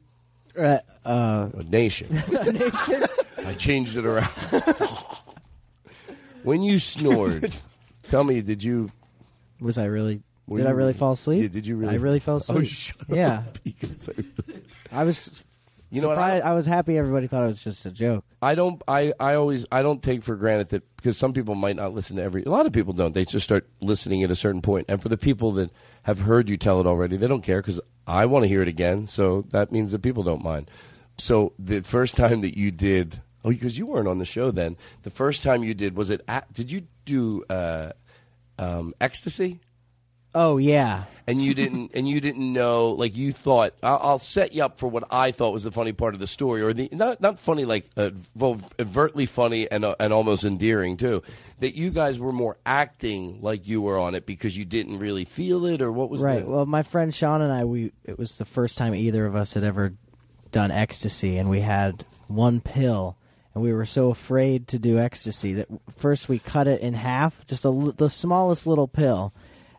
[0.57, 2.09] Uh, uh, A nation.
[2.31, 3.03] nation.
[3.45, 4.29] I changed it around.
[6.43, 7.53] when you snored,
[8.09, 8.91] tell me, did you?
[9.59, 10.21] Was I really?
[10.53, 11.41] Did I really fall asleep?
[11.41, 11.93] Yeah, did you really?
[11.93, 12.57] I really fell asleep.
[12.57, 12.97] Oh, asleep.
[13.07, 13.33] shut yeah.
[13.39, 15.43] up, because I- I was.
[15.89, 16.97] You know what, I I was happy.
[16.97, 18.25] Everybody thought it was just a joke.
[18.41, 18.81] I don't.
[18.87, 19.65] I, I always.
[19.71, 22.43] I don't take for granted that because some people might not listen to every.
[22.43, 23.13] A lot of people don't.
[23.13, 24.85] They just start listening at a certain point.
[24.89, 25.71] And for the people that
[26.03, 28.67] have heard you tell it already, they don't care because I want to hear it
[28.67, 29.07] again.
[29.07, 30.69] So that means that people don't mind.
[31.17, 34.75] So the first time that you did, oh, because you weren't on the show then.
[35.03, 36.21] The first time you did was it?
[36.27, 37.93] At, did you do uh,
[38.59, 39.61] um, ecstasy?
[40.39, 41.05] Oh yeah.
[41.25, 44.79] and you didn't and you didn't know like you thought I'll, I'll set you up
[44.79, 47.39] for what I thought was the funny part of the story or the not not
[47.39, 51.23] funny like uh, well, overtly funny and uh, and almost endearing too
[51.59, 55.25] that you guys were more acting like you were on it because you didn't really
[55.25, 56.45] feel it or what was right.
[56.45, 59.35] the, Well, my friend Sean and I, we it was the first time either of
[59.35, 59.93] us had ever
[60.51, 63.17] done ecstasy, and we had one pill,
[63.53, 65.67] and we were so afraid to do ecstasy that
[65.97, 69.33] first we cut it in half, just a, the smallest little pill.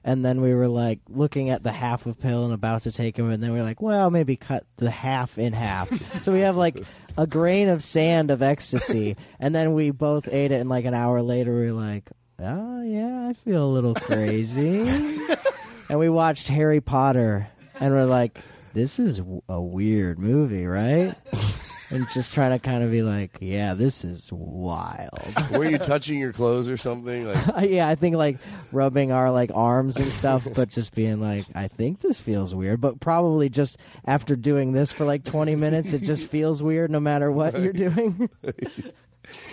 [0.04, 3.16] And then we were like looking at the half of pill and about to take
[3.18, 5.92] him, and then we were like, well, maybe cut the half in half.
[6.22, 6.82] so we have like
[7.16, 10.94] a grain of sand of ecstasy, and then we both ate it, and like an
[10.94, 12.10] hour later, we were like,
[12.40, 14.88] oh yeah, I feel a little crazy.
[15.88, 17.48] and we watched Harry Potter,
[17.80, 18.38] and we're like,
[18.74, 21.14] "This is a weird movie, right?"
[21.90, 25.18] and just trying to kind of be like, "Yeah, this is wild."
[25.50, 28.38] were you touching your clothes or something like yeah, I think like
[28.72, 32.80] rubbing our like arms and stuff, but just being like, "I think this feels weird,"
[32.80, 37.00] but probably just after doing this for like twenty minutes, it just feels weird no
[37.00, 38.28] matter what you're doing.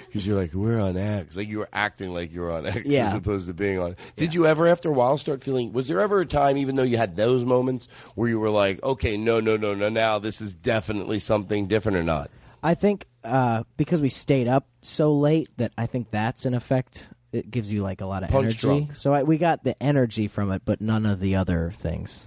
[0.07, 2.81] Because you're like we're on X like you were acting like you were on X
[2.85, 3.07] Yeah.
[3.07, 6.01] as opposed to being on did you ever after a while start feeling was there
[6.01, 9.39] ever a time even though you had those moments where you were like okay no
[9.39, 12.29] no no no now this is definitely something different or not
[12.63, 17.07] I think uh, because we stayed up so late that I think that's an effect.
[17.31, 18.57] It gives you like a lot of Punch energy.
[18.59, 18.97] drunk.
[18.97, 22.23] So I, we got the energy from it, but none of the other things.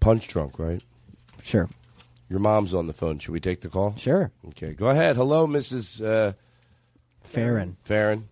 [0.00, 0.82] punch drunk right
[1.42, 1.70] Sure.
[2.28, 3.18] Your mom's on the phone.
[3.18, 3.94] Should we take the call?
[3.96, 4.30] Sure.
[4.48, 5.16] Okay, go ahead.
[5.16, 6.04] Hello, Mrs.
[6.04, 6.32] Uh,
[7.34, 7.76] Farren.
[7.84, 8.28] Farren.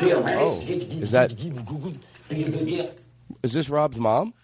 [0.00, 1.34] Oh, is that?
[3.42, 4.34] Is this Rob's mom?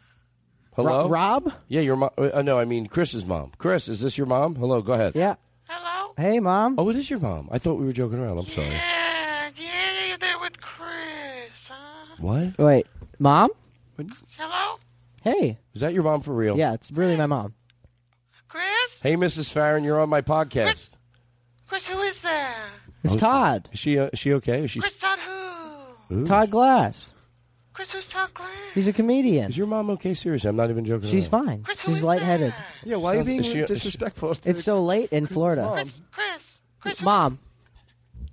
[0.74, 1.52] Hello, Ro- Rob?
[1.68, 2.10] Yeah, your mom.
[2.18, 3.52] Uh, no, I mean Chris's mom.
[3.58, 4.56] Chris, is this your mom?
[4.56, 5.12] Hello, go ahead.
[5.14, 5.34] Yeah.
[5.68, 6.14] Hello.
[6.16, 6.74] Hey, mom.
[6.78, 7.48] Oh, it is your mom.
[7.52, 8.38] I thought we were joking around.
[8.38, 8.68] I'm sorry.
[8.68, 11.68] Yeah, yeah, you're there with Chris.
[11.68, 12.16] Huh?
[12.18, 12.58] What?
[12.58, 12.86] Wait,
[13.18, 13.50] mom?
[14.36, 14.78] Hello.
[15.22, 15.58] Hey.
[15.74, 16.56] Is that your mom for real?
[16.56, 17.54] Yeah, it's really my mom.
[19.04, 19.52] Hey, Mrs.
[19.52, 20.94] Farren, you're on my podcast.
[21.68, 22.54] Chris, who is there?
[23.02, 23.68] It's Oh, Todd.
[23.70, 23.98] Is she?
[23.98, 24.64] Uh, is she okay?
[24.64, 24.80] Is she?
[24.80, 26.14] Chris Todd who?
[26.22, 26.26] Ooh.
[26.26, 27.10] Todd Glass.
[27.74, 28.48] Chris, who's Todd Glass?
[28.72, 29.50] He's a comedian.
[29.50, 30.14] Is your mom okay?
[30.14, 31.10] Seriously, I'm not even joking.
[31.10, 31.64] She's around.
[31.66, 31.76] fine.
[31.84, 32.54] She's lightheaded.
[32.82, 34.34] Yeah, why are you being is she- is she- disrespectful?
[34.36, 35.62] to It's so late in Chris's Florida.
[35.64, 35.74] mom?
[35.74, 37.38] Chris, Chris, who- Mom,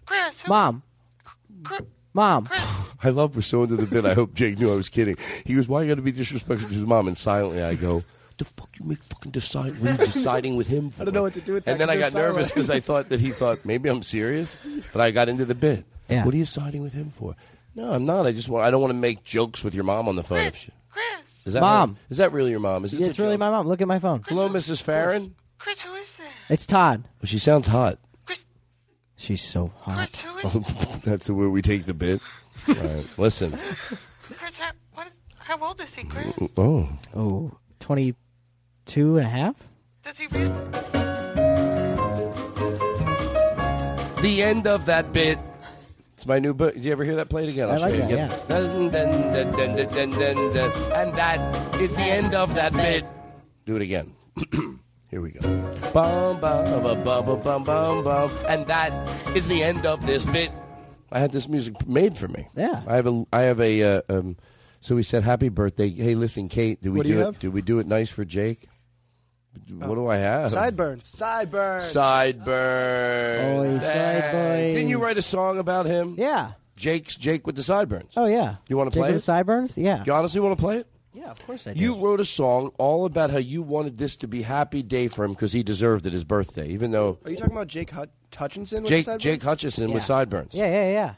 [0.05, 0.83] Chris, who- mom,
[1.65, 1.81] Chris,
[2.13, 2.47] mom.
[3.03, 4.05] I love we're so into the bit.
[4.05, 5.17] I hope Jake knew I was kidding.
[5.43, 7.73] He goes, "Why are you got to be disrespectful to his mom?" And silently, I
[7.75, 8.03] go,
[8.37, 9.79] "The fuck you make fucking decide?
[9.79, 11.71] What are you deciding with him for?" I don't know what to do with that
[11.71, 14.55] And then I got they're nervous because I thought that he thought maybe I'm serious,
[14.93, 15.85] but I got into the bit.
[16.09, 16.25] Yeah.
[16.25, 17.35] What are you siding with him for?
[17.75, 18.25] No, I'm not.
[18.27, 18.65] I just want.
[18.65, 20.39] I don't want to make jokes with your mom on the phone.
[20.39, 20.71] If she,
[21.45, 21.91] is that Mom.
[21.91, 22.83] really- is that really your mom?
[22.85, 23.39] Is this It's a really joke?
[23.39, 23.67] my mom.
[23.67, 24.23] Look at my phone.
[24.27, 24.81] Hello, Mrs.
[24.83, 25.35] Farren.
[25.57, 26.27] Chris, who is there?
[26.49, 27.03] It's Todd.
[27.21, 27.97] Well, she sounds hot.
[28.25, 28.45] Chris.
[29.15, 30.09] She's so hot.
[30.09, 30.43] Chris, who is?
[30.55, 32.19] Oh, that's where we take the bit.
[32.67, 33.57] All right, listen.
[34.37, 35.07] Chris, how, what,
[35.39, 36.27] how old is he, Chris?
[36.57, 37.51] Oh, Oh,
[38.85, 39.55] 22 and a half?
[40.03, 40.49] Does he really?
[44.21, 45.39] the end of that bit.
[46.15, 46.75] It's my new book.
[46.75, 47.69] Did you ever hear that played again?
[47.69, 48.29] I'll I show like you that, again.
[48.47, 50.91] Dun, dun, dun, dun, dun, dun, dun, dun.
[50.93, 53.05] And that is the end of that bit.
[53.65, 54.13] Do it again.
[55.09, 55.39] Here we go.
[55.93, 58.31] Bum, bum, bum, bum, bum, bum, bum, bum.
[58.47, 60.51] And that is the end of this bit.
[61.11, 62.47] I had this music made for me.
[62.55, 62.83] Yeah.
[62.87, 63.25] I have a.
[63.33, 63.83] I have a.
[63.83, 64.37] Uh, um,
[64.79, 65.89] so we said happy birthday.
[65.89, 66.81] Hey, listen, Kate.
[66.81, 67.25] Do we What do do you it?
[67.25, 67.39] have?
[67.39, 68.67] Do we do it nice for Jake?
[69.69, 70.51] What do I have?
[70.51, 71.07] Sideburns.
[71.07, 71.85] Sideburns.
[71.85, 73.83] Sideburns.
[73.83, 74.73] Oh, sideburns.
[74.73, 76.15] Didn't you write a song about him?
[76.17, 76.53] Yeah.
[76.75, 78.11] Jake's Jake with the sideburns.
[78.17, 78.55] Oh, yeah.
[78.67, 79.19] You want to play with it?
[79.19, 79.77] the sideburns?
[79.77, 80.03] Yeah.
[80.05, 80.87] You honestly want to play it?
[81.13, 81.79] Yeah, of course I do.
[81.79, 85.25] You wrote a song all about how you wanted this to be happy day for
[85.25, 88.09] him because he deserved it his birthday, even though Are you talking about Jake Hut-
[88.35, 88.83] Hutchinson?
[88.83, 89.43] with Jake the Jake sideburns?
[89.43, 90.53] Hutchison with sideburns.
[90.53, 91.13] Yeah, yeah, yeah.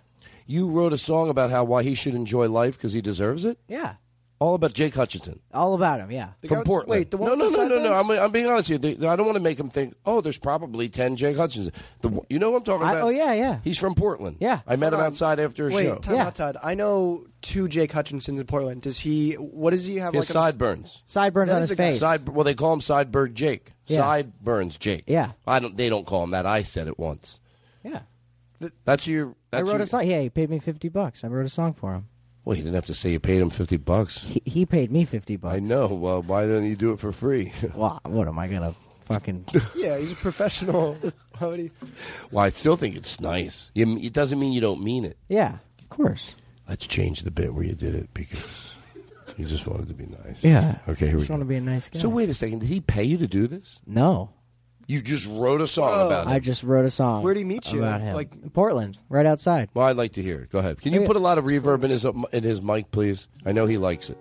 [0.47, 3.59] You wrote a song about how why he should enjoy life because he deserves it.
[3.67, 3.93] Yeah.
[4.39, 6.29] All about Jake Hutchinson All about him, yeah.
[6.47, 6.89] from Portland.
[6.99, 7.93] wait, the one no, no, with no, the no, no.
[7.93, 8.09] I'm.
[8.25, 8.95] I'm being honest with you.
[8.95, 9.93] They- I don't want to make him think.
[10.05, 11.71] Oh, there's probably ten Jake Hutchinson.
[12.01, 13.03] The, you know what I'm talking I- about?
[13.05, 13.59] oh, yeah, yeah.
[13.63, 14.37] He's from Portland.
[14.41, 14.59] Yeah.
[14.67, 15.05] I met Hold him on.
[15.05, 15.95] outside after a Wait, show.
[15.95, 16.25] time Yeah.
[16.27, 16.57] out, Todd.
[16.61, 18.81] I know two Jake Hutchinsons in Portland.
[18.81, 19.33] Does he?
[19.33, 20.11] What does he have?
[20.13, 21.01] He has like on his- sideburns.
[21.05, 21.99] Sideburns That on his face.
[22.01, 23.71] Side, well, they call him Sideburn Jake.
[23.87, 23.97] Yeah.
[23.99, 25.05] Sideburns Jake.
[25.07, 25.31] Yeah.
[25.47, 25.77] I don't.
[25.77, 26.45] They don't call him that.
[26.45, 27.39] I said it once.
[27.83, 27.99] Yeah.
[28.85, 29.35] That's your.
[29.53, 30.05] I wrote your, a song.
[30.07, 31.23] Yeah, he paid me 50 bucks.
[31.23, 32.07] I wrote a song for him.
[32.45, 34.21] Well, you didn't have to say you paid him fifty bucks.
[34.23, 35.55] He, he paid me 50 bucks.
[35.55, 35.87] I know.
[35.87, 37.53] Well, why don't you do it for free?
[37.75, 39.45] Well, what am I going to fucking.
[39.75, 40.97] Yeah, he's a professional.
[41.39, 41.71] How would he?
[42.31, 43.71] well, I still think it's nice.
[43.73, 45.17] You, it doesn't mean you don't mean it.
[45.29, 46.35] Yeah, of course.
[46.67, 48.73] Let's change the bit where you did it because
[49.37, 50.43] you just wanted to be nice.
[50.43, 50.77] Yeah.
[50.87, 51.07] Okay.
[51.07, 51.33] Here we Just go.
[51.35, 51.99] want to be a nice guy.
[51.99, 52.59] So wait a second.
[52.59, 53.81] Did he pay you to do this?
[53.85, 54.29] No.
[54.87, 56.07] You just wrote a song Whoa.
[56.07, 56.31] about it.
[56.31, 57.23] I just wrote a song.
[57.23, 57.79] Where did he meet you?
[57.79, 58.15] About him.
[58.15, 59.69] Like- In Portland, right outside.
[59.73, 60.49] Well, I'd like to hear it.
[60.49, 60.81] Go ahead.
[60.81, 63.27] Can you put a lot of reverb in his in his mic, please?
[63.45, 64.17] I know he likes it.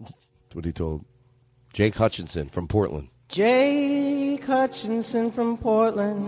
[0.00, 0.14] That's
[0.54, 1.04] what he told
[1.72, 3.08] Jake Hutchinson from Portland.
[3.28, 6.22] Jake Hutchinson from Portland.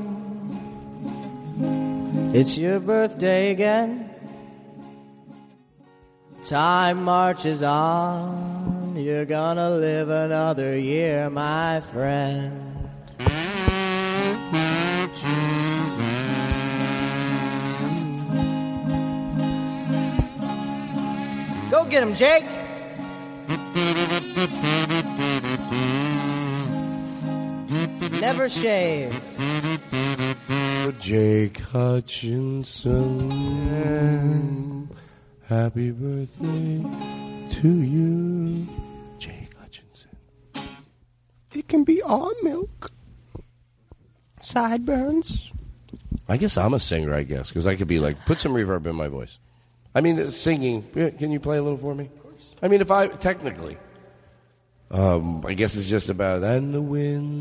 [2.35, 4.11] It's your birthday again.
[6.43, 8.97] Time marches on.
[8.97, 12.78] You're gonna live another year, my friend.
[21.71, 22.45] Go get him, Jake.
[28.21, 29.21] Never shave.
[30.89, 33.31] Oh, Jake Hutchinson,
[35.47, 36.83] happy birthday
[37.51, 38.67] to you,
[39.19, 40.11] Jake Hutchinson.
[41.55, 42.91] It can be all milk.
[44.49, 45.53] Sideburns.
[46.29, 47.15] I guess I'm a singer.
[47.15, 49.39] I guess because I could be like, put some reverb in my voice.
[49.95, 50.83] I mean, uh, singing.
[50.93, 52.05] Can you play a little for me?
[52.05, 52.55] Of course.
[52.63, 53.77] I mean, if I technically,
[54.91, 57.41] um, I guess it's just about and the wind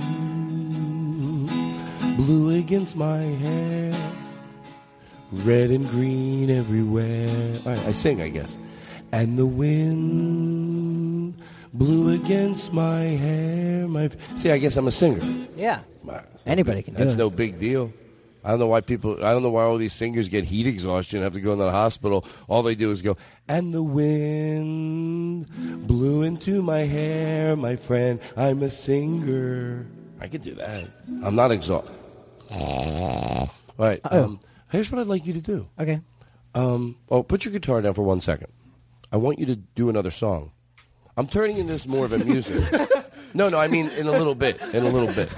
[2.18, 3.94] blew against my hair,
[5.32, 7.60] red and green everywhere.
[7.66, 8.58] All right, I sing, I guess.
[9.12, 11.42] And the wind
[11.74, 13.88] blew against my hair.
[13.88, 15.22] My see, I guess I'm a singer.
[15.56, 15.80] Yeah.
[16.48, 17.18] Anybody can do That's it.
[17.18, 17.92] no big deal.
[18.44, 19.16] I don't know why people.
[19.26, 21.66] I don't know why all these singers get heat exhaustion and have to go into
[21.66, 22.26] the hospital.
[22.48, 23.18] All they do is go,
[23.48, 25.48] and the wind
[25.86, 28.22] blew into my hair, my friend.
[28.38, 29.86] I'm a singer.
[30.22, 30.88] I can do that.
[31.24, 31.94] I'm not exhausted.
[32.50, 34.00] All right.
[34.06, 35.68] Um, here's what I'd like you to do.
[35.78, 36.00] Okay.
[36.56, 38.48] Um, oh, put your guitar down for one second.
[39.12, 40.52] I want you to do another song.
[41.18, 42.64] I'm turning into this more of a music.
[43.34, 44.62] no, no, I mean in a little bit.
[44.74, 45.30] In a little bit.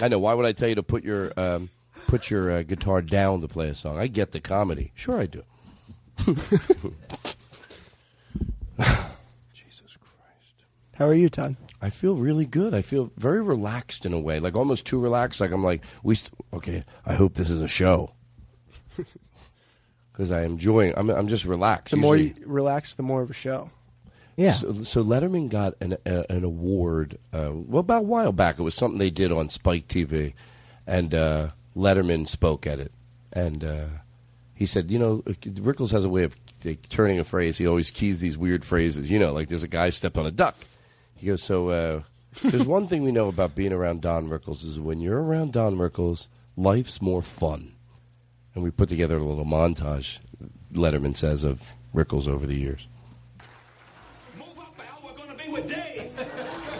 [0.00, 0.18] I know.
[0.18, 1.70] Why would I tell you to put your um,
[2.06, 3.98] put your uh, guitar down to play a song?
[3.98, 4.92] I get the comedy.
[4.94, 5.42] Sure, I do.
[9.54, 10.54] Jesus Christ!
[10.94, 11.56] How are you, Todd?
[11.80, 12.74] I feel really good.
[12.74, 15.40] I feel very relaxed in a way, like almost too relaxed.
[15.40, 16.84] Like I'm like, we st- okay.
[17.06, 18.12] I hope this is a show
[20.12, 20.92] because I am enjoying.
[20.96, 21.92] I'm I'm just relaxed.
[21.92, 23.70] The more Usually- you relax, the more of a show.
[24.54, 27.18] So, so Letterman got an a, an award.
[27.32, 30.34] Uh, well, about a while back, it was something they did on Spike TV,
[30.86, 32.92] and uh, Letterman spoke at it,
[33.32, 33.86] and uh,
[34.54, 37.58] he said, you know, Rickles has a way of like, turning a phrase.
[37.58, 39.10] He always keys these weird phrases.
[39.10, 40.56] You know, like there's a guy stepped on a duck.
[41.14, 42.02] He goes, so uh,
[42.42, 45.76] there's one thing we know about being around Don Rickles is when you're around Don
[45.76, 47.74] Rickles, life's more fun.
[48.54, 50.18] And we put together a little montage.
[50.72, 52.86] Letterman says of Rickles over the years.
[55.60, 56.10] With Dave.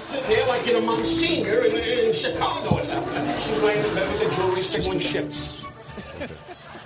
[0.08, 3.38] Sit here like you're a Monsignor in, in Chicago or something.
[3.38, 5.56] She's laying in bed with the jewelry signaling ships.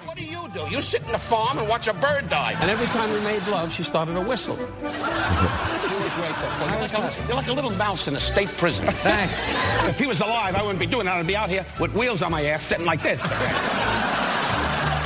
[0.05, 0.61] what do you do?
[0.71, 2.55] You sit in the farm and watch a bird die.
[2.61, 4.57] And every time we made love, she started to whistle.
[4.57, 6.67] you were great, though.
[6.67, 8.87] You're like, a, you're like a little mouse in a state prison.
[8.87, 9.89] Thanks.
[9.89, 11.17] if he was alive, I wouldn't be doing that.
[11.17, 13.21] I'd be out here with wheels on my ass sitting like this.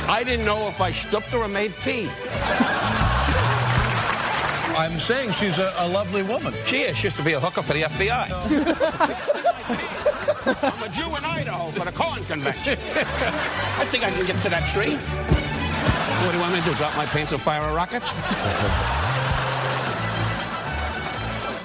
[0.09, 2.09] I didn't know if I stooped or made tea.
[4.77, 6.53] I'm saying she's a, a lovely woman.
[6.65, 6.97] She is.
[6.97, 8.29] She used to be a hooker for the FBI.
[10.63, 12.73] I'm a Jew in Idaho for the corn convention.
[12.73, 14.91] I think I can get to that tree.
[14.91, 16.73] So what do you want me to do?
[16.75, 18.03] Drop my pants and fire a rocket?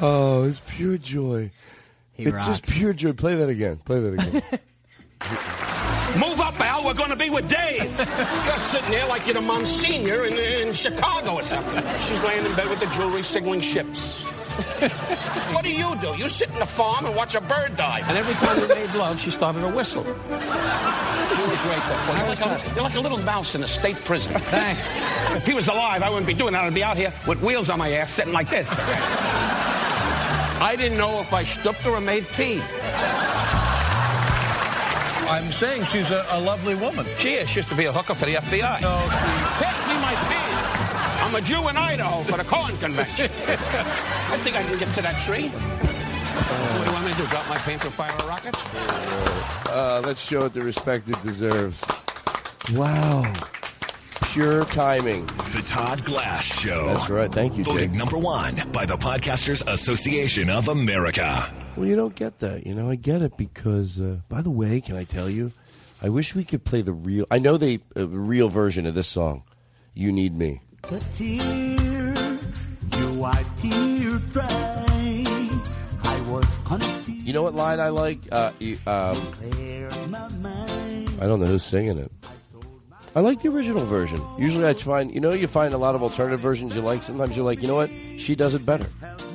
[0.05, 1.53] Oh, it's pure joy.
[2.15, 2.47] He it's rocks.
[2.47, 3.13] just pure joy.
[3.13, 3.77] Play that again.
[3.85, 4.43] Play that again.
[6.19, 6.85] Move up, Al.
[6.85, 7.85] We're going to be with Dave.
[8.45, 11.83] You're sitting there like you're a Monsignor in, in Chicago or something.
[12.01, 14.19] She's laying in bed with the jewelry signaling ships.
[15.55, 16.09] what do you do?
[16.17, 18.03] You sit in the farm and watch a bird die.
[18.07, 20.05] And every time we made love, she started to whistle.
[20.05, 22.15] You were great, though.
[22.19, 24.33] You're like, a, you're like a little mouse in a state prison.
[24.35, 24.83] Thanks.
[25.35, 26.65] if he was alive, I wouldn't be doing that.
[26.65, 28.69] I'd be out here with wheels on my ass sitting like this.
[30.61, 32.63] I didn't know if I stooped or made tea.
[35.33, 37.07] I'm saying she's a, a lovely woman.
[37.19, 37.49] She is.
[37.49, 38.81] She used to be a hooker for the FBI.
[38.83, 41.23] Pass me my pants.
[41.23, 43.31] I'm a Jew in Idaho for the corn convention.
[43.49, 45.49] I think I can get to that tree.
[45.49, 47.27] So what do you want me to do?
[47.29, 48.55] Drop my pants and fire a rocket?
[49.71, 51.83] uh, let's show it the respect it deserves.
[52.73, 53.33] Wow.
[54.33, 55.27] Pure timing.
[55.27, 56.87] The Todd Glass Show.
[56.87, 57.31] That's right.
[57.31, 57.99] Thank you, Voted Jake.
[57.99, 61.53] number one by the Podcasters Association of America.
[61.77, 62.67] Well, you don't get that.
[62.67, 65.53] You know, I get it because, uh, by the way, can I tell you?
[66.01, 67.27] I wish we could play the real.
[67.31, 69.43] I know the uh, real version of this song.
[69.93, 70.63] You need me.
[70.89, 75.25] The tear, you wipe tear dry.
[76.05, 77.27] I was confused.
[77.27, 78.21] You know what line I like?
[78.33, 79.21] Uh, you, um.
[81.21, 82.11] I don't know who's singing it.
[83.15, 84.21] I like the original version.
[84.39, 87.03] Usually, I find you know you find a lot of alternative versions you like.
[87.03, 87.91] Sometimes you're like, you know what?
[88.19, 88.87] She does it better.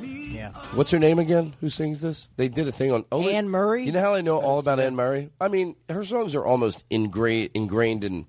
[0.04, 0.50] Yeah.
[0.74, 1.54] What's her name again?
[1.60, 2.28] Who sings this?
[2.36, 3.84] They did a thing on only, Anne Murray?
[3.84, 5.30] You know how I know all about Anne Murray?
[5.40, 8.26] I mean, her songs are almost ingra- ingrained in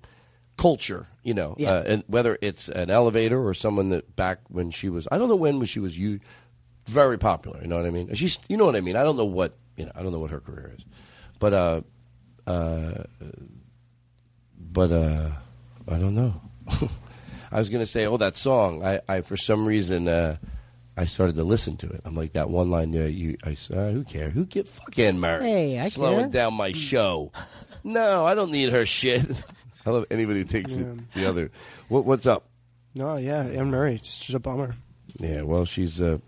[0.56, 1.06] culture.
[1.22, 1.72] You know, Yeah.
[1.72, 5.28] uh, and whether it's an elevator or someone that back when she was, I don't
[5.28, 6.20] know when when she was you
[6.86, 7.60] very popular.
[7.60, 8.14] You know what I mean?
[8.14, 8.96] She's, you know what I mean?
[8.96, 9.92] I don't know what you know.
[9.94, 10.84] I don't know what her career is,
[11.38, 11.80] but uh,
[12.46, 13.04] uh,
[14.70, 15.30] but uh,
[15.88, 16.40] I don't know.
[17.52, 18.84] I was going to say, oh, that song.
[18.84, 20.36] I, I for some reason, uh,
[20.96, 22.00] I started to listen to it.
[22.04, 22.92] I'm like that one line.
[22.92, 23.36] Yeah, you.
[23.44, 24.32] I s- uh, who cares?
[24.34, 25.44] Who get fucking Anne Murray?
[25.50, 26.28] Hey, I slowing care.
[26.28, 27.32] down my show.
[27.82, 29.24] No, I don't need her shit.
[29.86, 30.82] I love anybody who takes Yeah.
[30.82, 31.50] it the other.
[31.88, 32.44] What, what's up?
[32.94, 33.94] No, yeah, Anne Murray.
[33.94, 34.74] It's just a bummer.
[35.18, 36.18] Yeah, well, she's uh,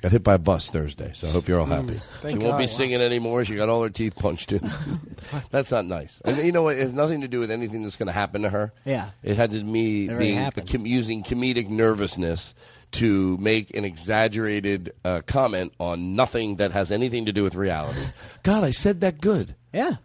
[0.00, 2.00] got hit by a bus Thursday, so I hope you're all happy.
[2.22, 2.70] Mm, she won't be God.
[2.70, 3.44] singing anymore.
[3.44, 4.70] She got all her teeth punched in.
[5.50, 6.20] that's not nice.
[6.24, 6.76] And you know what?
[6.76, 8.72] It has nothing to do with anything that's going to happen to her.
[8.84, 9.10] Yeah.
[9.22, 12.54] It had to me being com- using comedic nervousness
[12.92, 18.00] to make an exaggerated uh, comment on nothing that has anything to do with reality.
[18.42, 19.54] God, I said that good.
[19.72, 19.96] Yeah.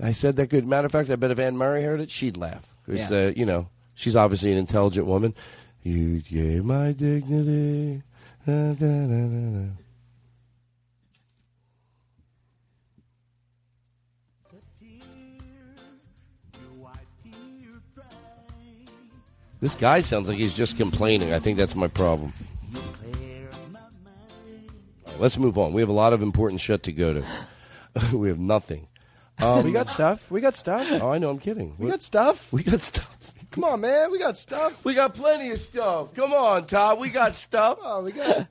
[0.00, 0.66] I said that good.
[0.66, 2.72] Matter of fact, I bet if Anne Murray heard it, she'd laugh.
[2.86, 3.16] 'Cause, Yeah.
[3.28, 5.34] uh, you know, she's obviously an intelligent woman.
[5.82, 8.02] You gave my dignity.
[8.48, 9.66] Da, da, da, da, da.
[19.60, 21.34] This guy sounds like he's just complaining.
[21.34, 22.32] I think that's my problem.
[22.74, 22.82] All
[25.04, 25.74] right, let's move on.
[25.74, 27.24] We have a lot of important shit to go to.
[28.16, 28.88] we have nothing.
[29.38, 30.30] Um, we got stuff.
[30.30, 30.88] We got stuff.
[31.02, 31.28] Oh, I know.
[31.28, 31.74] I'm kidding.
[31.76, 32.50] We got stuff.
[32.50, 33.17] We got stuff.
[33.50, 34.10] Come on, man.
[34.10, 34.84] We got stuff.
[34.84, 36.14] We got plenty of stuff.
[36.14, 36.98] Come on, Todd.
[36.98, 37.78] We got stuff.
[37.82, 38.46] Oh, we got.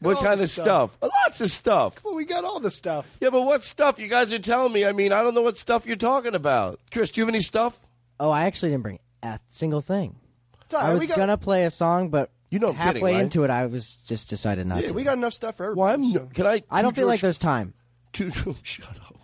[0.00, 0.96] What all kind of stuff?
[1.00, 2.02] Lots of stuff.
[2.04, 3.06] Well, we got all the stuff.
[3.20, 3.98] Yeah, but what stuff?
[3.98, 4.84] You guys are telling me.
[4.84, 6.80] I mean, I don't know what stuff you're talking about.
[6.90, 7.78] Chris, do you have any stuff?
[8.18, 10.16] Oh, I actually didn't bring a single thing.
[10.74, 13.14] all right, I was got- gonna play a song, but You know I'm halfway kidding,
[13.16, 13.22] right?
[13.24, 14.94] into it, I was just decided not Yeah, to.
[14.94, 15.80] we got enough stuff for everybody.
[15.80, 16.10] Well, I'm.
[16.10, 16.62] so- Can I?
[16.70, 17.72] I don't to feel like there's time.
[18.14, 18.30] To
[18.62, 19.16] shut up.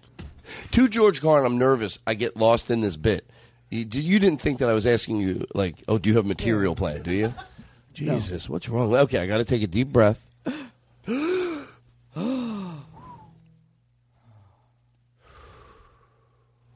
[0.72, 1.98] To George Carlin, I'm nervous.
[2.06, 3.28] I get lost in this bit.
[3.70, 6.28] You, you didn't think that I was asking you, like, oh, do you have a
[6.28, 7.02] material plan?
[7.02, 7.34] Do you?
[7.92, 8.94] Jesus, what's wrong?
[8.94, 10.26] Okay, I got to take a deep breath.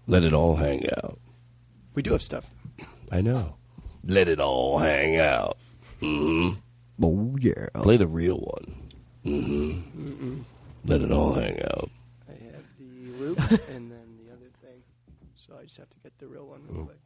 [0.06, 1.18] Let it all hang out.
[1.94, 2.50] We do have stuff.
[3.10, 3.54] I know.
[4.04, 5.56] Let it all hang out.
[6.00, 6.58] Mm-hmm.
[7.02, 7.68] Oh yeah.
[7.74, 8.74] Play the real one.
[9.24, 10.40] Mm-hmm.
[10.84, 11.90] Let it all hang out.
[12.28, 13.38] I have the loop
[13.70, 13.81] and
[15.72, 17.00] just have to get the real one real quick.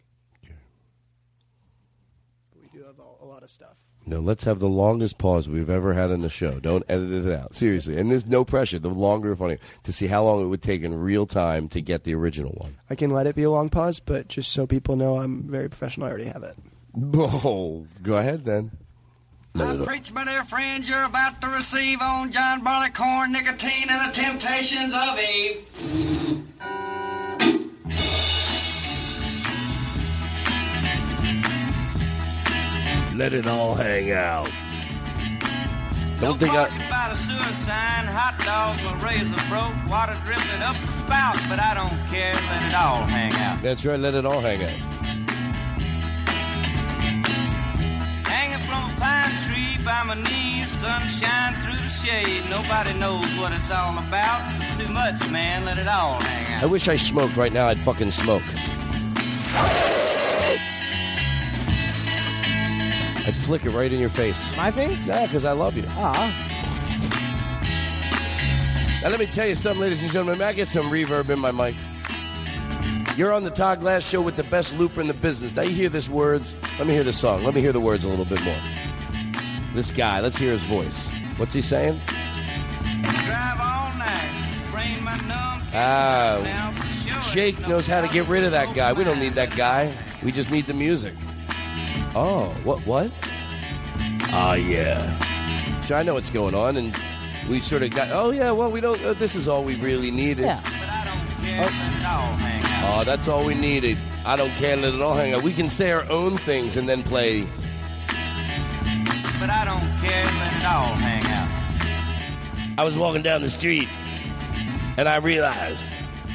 [2.51, 3.77] But we do have a, a lot of stuff.
[4.05, 6.59] No, let's have the longest pause we've ever had in the show.
[6.59, 7.55] Don't edit it out.
[7.55, 7.97] Seriously.
[7.97, 8.81] And there's no pressure.
[8.81, 9.59] The longer, the funnier.
[9.85, 12.77] To see how long it would take in real time to get the original one.
[12.91, 15.69] I can let it be a long pause, but just so people know I'm very
[15.69, 16.57] professional, I already have it.
[17.15, 18.73] Oh, go ahead then.
[19.55, 24.11] Let it Preach, my dear friends, you're about to receive on John Barleycorn, nicotine, and
[24.11, 26.47] the temptations of Eve.
[33.17, 34.51] Let it all hang out.
[36.21, 36.69] Don't think I.
[37.09, 41.73] The sewer sign, hot dogs, my razor broke, water dripping up the spout, but I
[41.73, 43.63] don't care, let it all hang out.
[43.63, 43.99] That's right.
[43.99, 44.77] Let it all hang out.
[48.29, 52.43] Hanging from a pine tree by my knees, sunshine through the shade.
[52.51, 54.45] Nobody knows what it's all about.
[54.61, 56.63] It's too much, man, let it all hang out.
[56.65, 57.69] I wish I smoked right now.
[57.69, 58.45] I'd fucking smoke.
[63.47, 64.57] Flick it right in your face.
[64.57, 65.07] My face?
[65.07, 65.85] Yeah, because I love you.
[65.91, 66.35] Ah.
[69.01, 70.39] Now let me tell you something, ladies and gentlemen.
[70.39, 71.77] May I get some reverb in my mic?
[73.17, 75.55] You're on the Todd Glass Show with the best looper in the business.
[75.55, 76.57] Now you hear this words.
[76.77, 77.45] Let me hear the song.
[77.45, 78.57] Let me hear the words a little bit more.
[79.75, 80.21] This guy.
[80.21, 80.99] Let's hear his voice.
[81.37, 82.01] What's he saying?
[82.05, 85.63] Drive all night, brain my numb.
[85.73, 86.73] Ah,
[87.33, 88.93] Jake knows how to get rid of that guy.
[88.93, 89.95] We don't need that guy.
[90.25, 91.15] We just need the music.
[92.17, 92.81] Oh, what?
[92.87, 93.13] What?
[94.33, 95.11] Ah, yeah.
[95.83, 96.97] So I know what's going on, and
[97.49, 98.11] we sort of got.
[98.11, 99.03] Oh yeah, well we don't.
[99.05, 100.45] Uh, this is all we really needed.
[100.45, 100.61] Yeah.
[101.43, 103.01] Yeah, let it all hang out.
[103.01, 103.97] Oh, that's all we needed.
[104.25, 104.77] I don't care.
[104.77, 105.43] Let it all hang out.
[105.43, 107.47] We can say our own things and then play.
[109.39, 112.79] But I don't care, let it all hang out.
[112.79, 113.87] I was walking down the street,
[114.97, 115.85] and I realized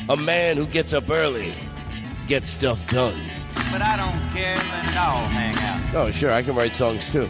[0.07, 1.51] a man who gets up early
[2.27, 3.19] gets stuff done.
[3.71, 5.95] But I don't care, let it all hang out.
[5.95, 7.27] Oh, sure, I can write songs too.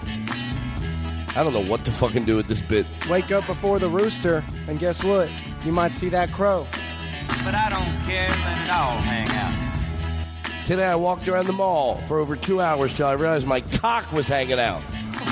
[1.34, 2.86] I don't know what to fucking do with this bit.
[3.10, 5.30] Wake up before the rooster, and guess what?
[5.64, 6.68] You might see that crow.
[7.46, 10.66] But I don't care, let it all hang out.
[10.68, 14.12] Today I walked around the mall for over two hours till I realized my cock
[14.12, 14.82] was hanging out.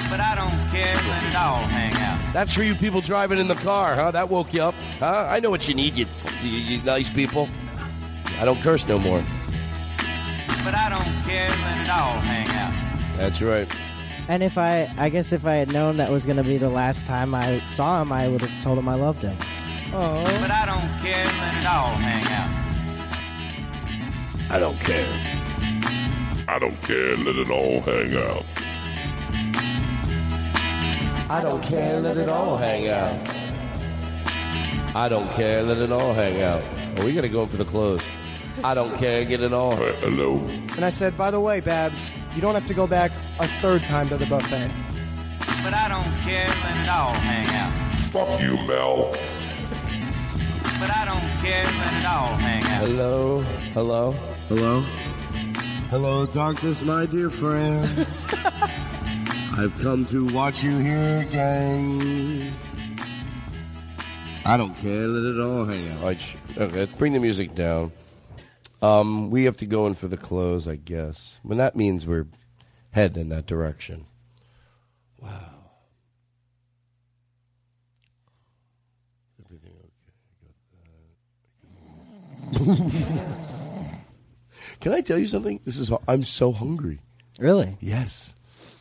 [0.10, 2.34] But I don't care, let it all hang out.
[2.34, 4.12] That's for you people driving in the car, huh?
[4.12, 5.28] That woke you up, huh?
[5.30, 6.06] I know what you need, you,
[6.42, 7.50] you, you nice people.
[8.40, 9.22] I don't curse no more.
[10.64, 13.18] But I don't care, let it all hang out.
[13.18, 13.68] That's right.
[14.30, 16.70] And if I, I guess if I had known that was going to be the
[16.70, 19.36] last time I saw him, I would have told him I loved him.
[19.92, 20.24] Oh.
[20.40, 22.50] But I don't care, let it all hang out.
[24.52, 25.08] I don't care.
[26.48, 27.18] I don't care.
[27.18, 28.46] Let it all hang out.
[31.32, 33.36] I don't care, let it all hang out.
[34.96, 36.64] I don't care, let it all hang out.
[36.98, 38.04] Oh, we gotta go in for the close.
[38.64, 39.74] I don't care, get it all.
[39.74, 40.38] Uh, hello.
[40.76, 43.84] And I said, by the way, Babs, you don't have to go back a third
[43.84, 44.72] time to the buffet.
[45.64, 47.72] But I don't care, let it all hang out.
[48.12, 49.12] Fuck you, Mel.
[50.80, 52.88] But I don't care, let it all hang out.
[52.88, 53.42] Hello,
[53.74, 54.12] hello,
[54.48, 54.80] hello,
[55.90, 58.08] hello, darkness, my dear friend.
[59.58, 62.54] I've come to watch you here again.
[64.46, 66.00] I don't care, let it all hang out.
[66.00, 67.92] All right, sh- okay, bring the music down.
[68.82, 71.38] Um, we have to go in for the close, I guess.
[71.44, 72.28] When that means we're
[72.92, 74.06] heading in that direction.
[75.22, 75.30] Wow.
[79.46, 79.74] Everything
[82.56, 82.86] okay?
[84.80, 85.60] Can I tell you something?
[85.66, 87.00] This is I'm so hungry.
[87.38, 87.78] Really?
[87.82, 88.34] Yes.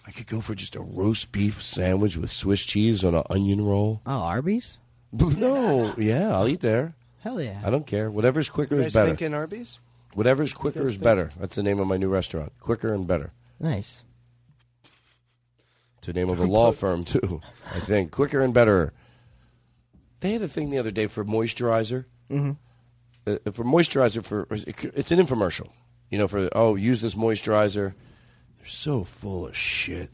[0.07, 3.65] I could go for just a roast beef sandwich with Swiss cheese on an onion
[3.65, 4.01] roll.
[4.07, 4.79] Oh, Arby's?
[5.13, 6.95] No, yeah, I'll eat there.
[7.21, 7.61] Hell yeah.
[7.65, 8.11] I don't care.
[8.11, 9.09] Whatever's quicker You is guys better.
[9.09, 9.79] thinking Arby's?
[10.15, 11.31] Whatever's quicker is better.
[11.39, 12.53] That's the name of my new restaurant.
[12.61, 13.33] Quicker and better.
[13.61, 14.05] Nice.
[15.99, 17.41] It's the name of a law firm too.
[17.75, 18.93] I think quicker and better.
[20.21, 22.07] They had a thing the other day for moisturizer.
[22.31, 22.57] Mhm.
[23.27, 25.69] Uh, for moisturizer for it's an infomercial.
[26.11, 27.95] You know, for oh, use this moisturizer.
[28.59, 30.11] They're so full of shit.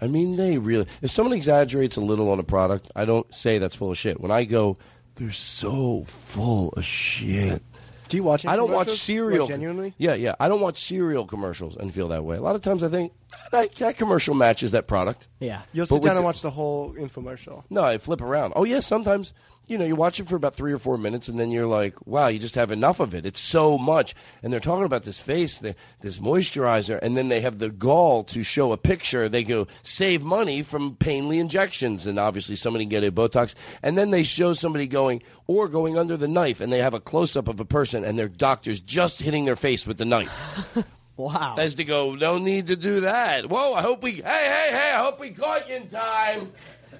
[0.00, 0.86] I mean, they really.
[1.02, 4.20] If someone exaggerates a little on a product, I don't say that's full of shit.
[4.20, 4.78] When I go,
[5.16, 7.62] they're so full of shit.
[8.08, 8.46] Do you watch?
[8.46, 9.44] I don't watch cereal.
[9.44, 9.94] Like, genuinely?
[9.98, 10.34] Yeah, yeah.
[10.38, 12.36] I don't watch cereal commercials and feel that way.
[12.36, 13.12] A lot of times I think
[13.52, 15.28] that, that commercial matches that product.
[15.40, 15.62] Yeah.
[15.72, 17.64] You'll But sit with down the- and watch the whole infomercial.
[17.70, 18.52] No, I flip around.
[18.56, 19.32] Oh yeah, sometimes
[19.66, 22.06] you know you watch it for about three or four minutes, and then you're like,
[22.06, 23.24] wow, you just have enough of it.
[23.24, 27.40] It's so much, and they're talking about this face, the, this moisturizer, and then they
[27.40, 29.26] have the gall to show a picture.
[29.28, 33.96] They go save money from painly injections, and obviously somebody can get a Botox, and
[33.96, 37.34] then they show somebody going or going under the knife, and they have a close
[37.36, 40.66] up of a person, and their doctor's just hitting their face with the knife.
[41.16, 41.54] Wow.
[41.58, 43.48] As to go, no need to do that.
[43.48, 46.52] Whoa, I hope we, hey, hey, hey, I hope we caught you in time.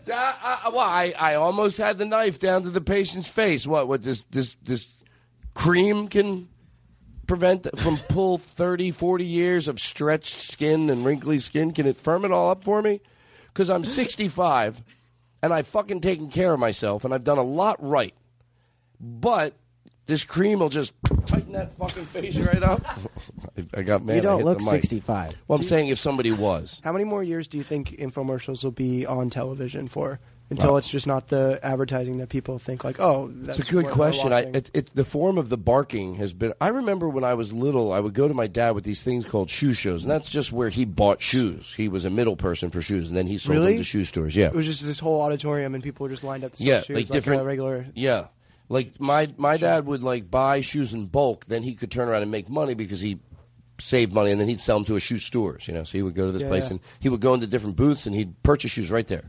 [0.08, 3.66] Uh, uh, well, I, I almost had the knife down to the patient's face.
[3.66, 4.88] What, what, this, this, this
[5.54, 6.48] cream can
[7.26, 11.72] prevent from pull 30, 40 years of stretched skin and wrinkly skin?
[11.72, 13.00] Can it firm it all up for me?
[13.48, 14.82] Because I'm 65
[15.42, 18.14] and I've fucking taken care of myself and I've done a lot right.
[19.00, 19.54] But
[20.06, 20.92] this cream will just
[21.26, 22.82] tighten that fucking face right up.
[23.56, 24.14] I, I got mad.
[24.14, 24.82] You I don't hit look the mic.
[24.82, 25.32] 65.
[25.48, 26.80] Well, I'm saying if somebody was.
[26.84, 30.20] How many more years do you think infomercials will be on television for?
[30.50, 30.76] Until Wow.
[30.76, 33.94] it's just not the advertising that people think like, oh, that's It's a good worth
[33.94, 34.30] question.
[34.30, 34.54] I, watching.
[34.56, 36.52] it, it, the form of the barking has been.
[36.60, 39.24] I remember when I was little, I would go to my dad with these things
[39.24, 41.72] called shoe shows, and that's just where he bought shoes.
[41.74, 43.72] He was a middle person for shoes, and then he sold really?
[43.72, 44.36] them to shoe stores.
[44.36, 46.66] Yeah, it was just this whole auditorium, and people were just lined up to sell
[46.66, 47.86] yeah, shoes like like uh, different a regular.
[47.94, 48.26] Yeah,
[48.68, 52.22] like my my dad would like buy shoes in bulk, then he could turn around
[52.22, 53.18] and make money because he
[53.80, 55.66] saved money, and then he'd sell them to a shoe stores.
[55.68, 56.70] You know, so he would go to this Yeah, place yeah.
[56.70, 59.24] and he would go into different booths and he'd purchase shoes right there.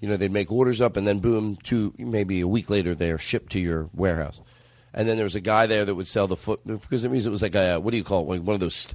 [0.00, 3.18] You know, they'd make orders up, and then boom, two maybe a week later they're
[3.18, 4.40] shipped to your warehouse.
[4.92, 7.24] And then there was a guy there that would sell the foot because it means
[7.26, 8.28] it was like a what do you call it?
[8.28, 8.74] Like one of those.
[8.74, 8.94] st-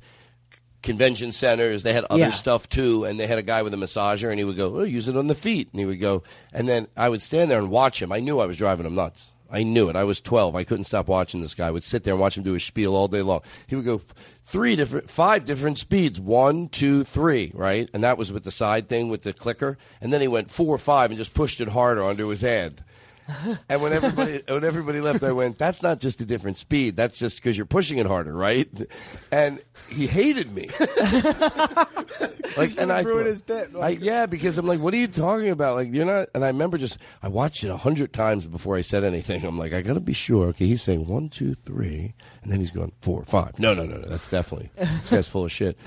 [0.82, 2.32] Convention centers, they had other Yeah.
[2.32, 4.84] stuff too, and they had a guy with a massager, and he would go, "Oh,
[4.84, 7.60] use it on the feet," and he would go, and then I would stand there
[7.60, 8.14] and watch him.
[8.14, 9.34] I knew I was driving him nuts.
[9.52, 9.96] I knew it.
[9.96, 10.56] I was twelve.
[10.56, 11.68] I couldn't stop watching this guy.
[11.68, 13.42] I would sit there and watch him do his spiel all day long.
[13.68, 14.02] He would go
[14.46, 18.90] three different, five different speeds, one, two, three, right, and that was with the side
[18.90, 22.04] thing with the clicker, and then he went four, five, and just pushed it harder
[22.04, 22.84] onto his hand.
[23.70, 26.96] And when everybody when everybody left, I went, "That's not just a different speed.
[26.96, 28.68] That's just because you're pushing it harder, right?"
[29.32, 30.70] And he hated me.
[32.58, 33.72] like, and I thought- his bit.
[33.80, 36.30] I, yeah, because I'm like, "What are you talking about?" Like, you're not.
[36.34, 39.44] And I remember just I watched it a hundred times before I said anything.
[39.46, 40.48] I'm like, I got to be sure.
[40.48, 43.60] Okay, he's saying one, two, three, and then he's going four, five.
[43.60, 44.08] No, no, no, no.
[44.08, 45.78] That's definitely this guy's full of shit.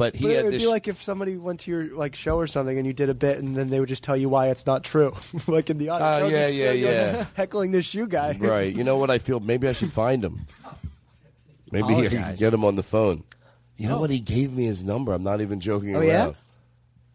[0.00, 0.62] But he But had it'd this.
[0.62, 3.14] be like if somebody went to your like show or something and you did a
[3.14, 5.14] bit and then they would just tell you why it's not true,
[5.46, 6.22] like in the uh, audience.
[6.22, 7.26] Oh, "Oh, yeah, this yeah, show, you're yeah.
[7.34, 8.34] heckling this shoe guy.
[8.40, 8.74] right.
[8.74, 9.40] You know what I feel?
[9.40, 10.46] Maybe I should find him.
[11.70, 13.24] Maybe I can get him on the phone.
[13.76, 14.08] You know what?
[14.08, 15.12] He gave me his number.
[15.12, 16.06] I'm not even joking Oh, around.
[16.08, 16.32] yeah?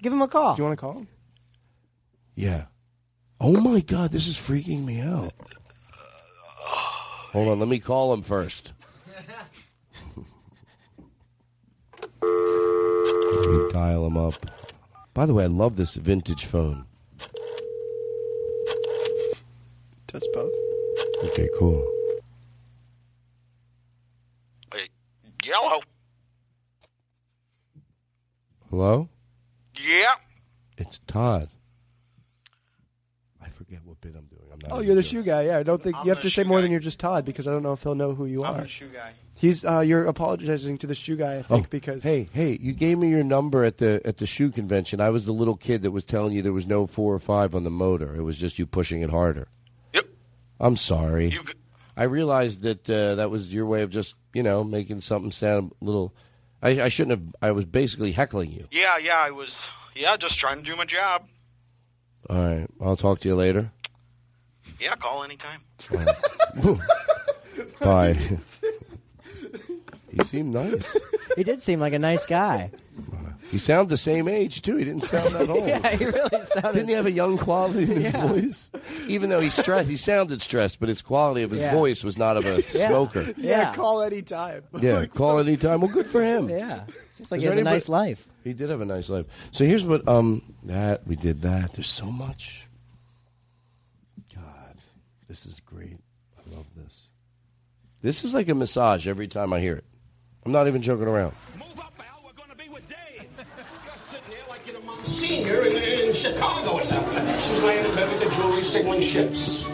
[0.04, 0.56] Give him a call.
[0.56, 1.08] Do you want to call him?
[2.36, 2.66] Yeah.
[3.42, 5.34] Oh my God, this is freaking me out.
[7.34, 8.74] Hold on, let me call him first.
[13.06, 14.34] Let me dial them up.
[15.14, 16.86] By the way, I love this vintage phone.
[20.08, 20.52] Does both.
[21.26, 21.86] Okay, cool.
[24.74, 24.90] Hey,
[25.46, 25.82] Yellow.
[28.70, 29.10] Hello?
[29.80, 30.14] Yeah.
[30.78, 31.50] It's Todd.
[33.44, 34.42] I forget what bit I'm doing.
[34.52, 35.22] I'm not Oh, even you're the sure.
[35.22, 35.44] shoe guy.
[35.44, 36.64] Yeah, I don't think I'm you have the to say more guy.
[36.64, 38.62] than you're just Todd because I don't know if he'll know who you I'm are.
[38.62, 39.14] the shoe guy.
[39.38, 42.72] He's uh, you're apologizing to the shoe guy, I think, Oh, because hey, hey, you
[42.72, 45.02] gave me your number at the at the shoe convention.
[45.02, 47.54] I was the little kid that was telling you there was no four or five
[47.54, 48.16] on the motor.
[48.16, 49.50] It was just you pushing it harder.
[49.94, 50.06] Yep.
[50.62, 51.32] I'm sorry.
[51.32, 51.54] You g-
[51.98, 55.74] I realized that uh, that was your way of just you know making something sound
[55.82, 56.14] a little.
[56.64, 57.36] I, I shouldn't have.
[57.42, 58.68] I was basically heckling you.
[58.72, 59.60] Yeah, yeah, I was.
[59.96, 61.28] Yeah, just trying to do my job.
[62.30, 63.72] All right, I'll talk to you later.
[64.80, 65.60] Yeah, call anytime.
[67.82, 68.18] Bye.
[70.16, 70.98] he seemed nice.
[71.36, 72.72] He did seem like a nice guy.
[73.52, 74.78] He sounds the same age too.
[74.78, 75.68] He didn't sound that old.
[75.68, 76.72] yeah, he really sounded.
[76.74, 78.26] Didn't he have a young quality in his Yeah.
[78.28, 78.72] voice?
[79.10, 81.74] Even though he stressed, he sounded stressed, but his quality of his Yeah.
[81.74, 82.88] voice was not of a Yeah.
[82.88, 83.24] smoker.
[83.36, 83.76] yeah, Yeah.
[83.76, 84.64] call anytime.
[84.80, 85.82] Yeah, call anytime.
[85.82, 86.48] Well, good for him.
[86.50, 88.26] Yeah, seems like Is he has there a nice life.
[88.46, 89.26] He did have a nice life.
[89.52, 91.74] So here's what um that we did that.
[91.74, 92.66] There's so much.
[94.34, 94.78] God,
[95.28, 95.98] this is great.
[96.38, 97.10] I love this.
[98.02, 99.84] This is like a massage every time I hear it.
[100.46, 101.34] I'm not even joking around.
[101.58, 102.22] Move up, Al.
[102.24, 103.26] We're going to be with Dave.
[103.86, 107.26] You're sitting there like you're the Monsignor in, in Chicago or something.
[107.40, 109.64] She's laying in bed with the jewelry signaling ships.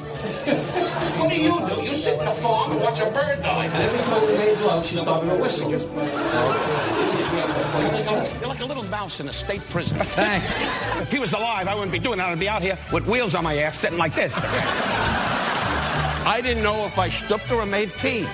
[1.20, 1.82] what do you do?
[1.82, 3.66] You sit in the farm and watch a bird die.
[3.66, 5.70] And every time we made love, she started to whistle.
[5.70, 5.80] You're
[8.48, 9.98] like a little Mouse in a state prison.
[10.02, 12.30] if he was alive, I wouldn't be doing that.
[12.30, 14.34] I'd be out here with wheels on my ass, sitting like this.
[16.24, 18.26] I didn't know if I stooped or made tea.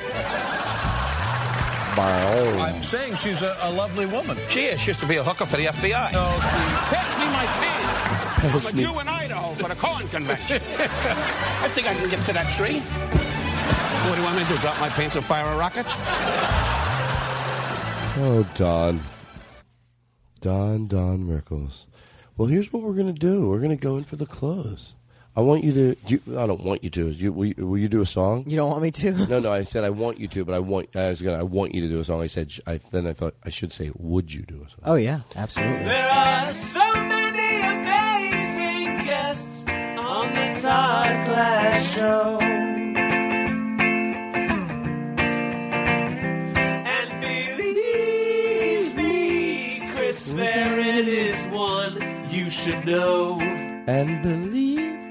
[2.01, 4.37] I'm saying she's a, a lovely woman.
[4.49, 4.79] She is.
[4.81, 6.13] She used to be a hooker for the FBI.
[6.13, 6.95] No, oh, she.
[6.95, 8.03] Pass me my pants.
[8.41, 10.61] Pass I'm a me- Jew in Idaho for the corn convention.
[10.77, 12.79] I think I can get to that tree.
[12.79, 14.57] So what do you want me to do?
[14.57, 15.85] Drop my pants and fire a rocket?
[18.19, 19.01] Oh, Don.
[20.41, 21.85] Don, Don Rickles.
[22.37, 23.49] Well, here's what we're going to do.
[23.49, 24.93] We're going to go in for the close.
[25.37, 25.95] I want you to.
[26.07, 27.09] You, I don't want you to.
[27.09, 28.43] You, will, you, will you do a song?
[28.47, 29.11] You don't want me to?
[29.27, 29.51] No, no.
[29.51, 30.89] I said I want you to, but I want.
[30.95, 31.37] I was gonna.
[31.37, 32.23] I want you to do a song.
[32.23, 32.51] I said.
[32.51, 34.79] sh- I then I thought I should say, would you do a song?
[34.83, 35.85] Oh yeah, absolutely.
[35.85, 42.39] There are so many amazing guests on the Todd Glass Show.
[46.89, 53.39] And believe me, Chris Farren is one you should know.
[53.39, 55.06] And believe.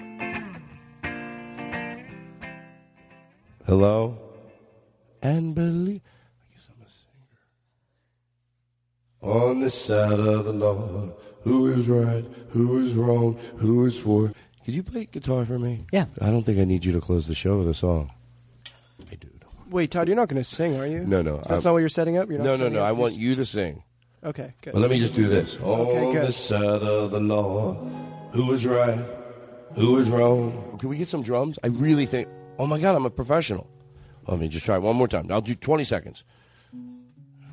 [3.67, 4.17] Hello.
[5.23, 6.01] And believe.
[6.41, 6.89] I guess I'm a
[9.29, 9.49] singer.
[9.49, 11.11] On the side of the law,
[11.43, 14.33] who is right, who is wrong, who is for.
[14.65, 15.85] Could you play guitar for me?
[15.93, 16.07] Yeah.
[16.21, 18.11] I don't think I need you to close the show with a song.
[19.11, 19.29] I do.
[19.71, 21.01] Wait, Todd, you're not going to sing, are you?
[21.05, 21.37] No, no.
[21.39, 22.29] That's I'm- not what you're setting up.
[22.29, 22.81] You're not no, no, no.
[22.81, 23.83] up I want you to sing.
[24.25, 24.73] Okay, good.
[24.75, 25.57] Well, let me just do this.
[25.57, 26.27] Okay, On good.
[26.29, 27.75] the side of the law,
[28.33, 28.99] who is right,
[29.75, 30.77] who is wrong?
[30.81, 31.59] Can we get some drums?
[31.65, 32.29] I really think.
[32.59, 33.69] Oh my God, I'm a professional.
[34.27, 35.31] Let me just try it one more time.
[35.31, 36.25] I'll do 20 seconds.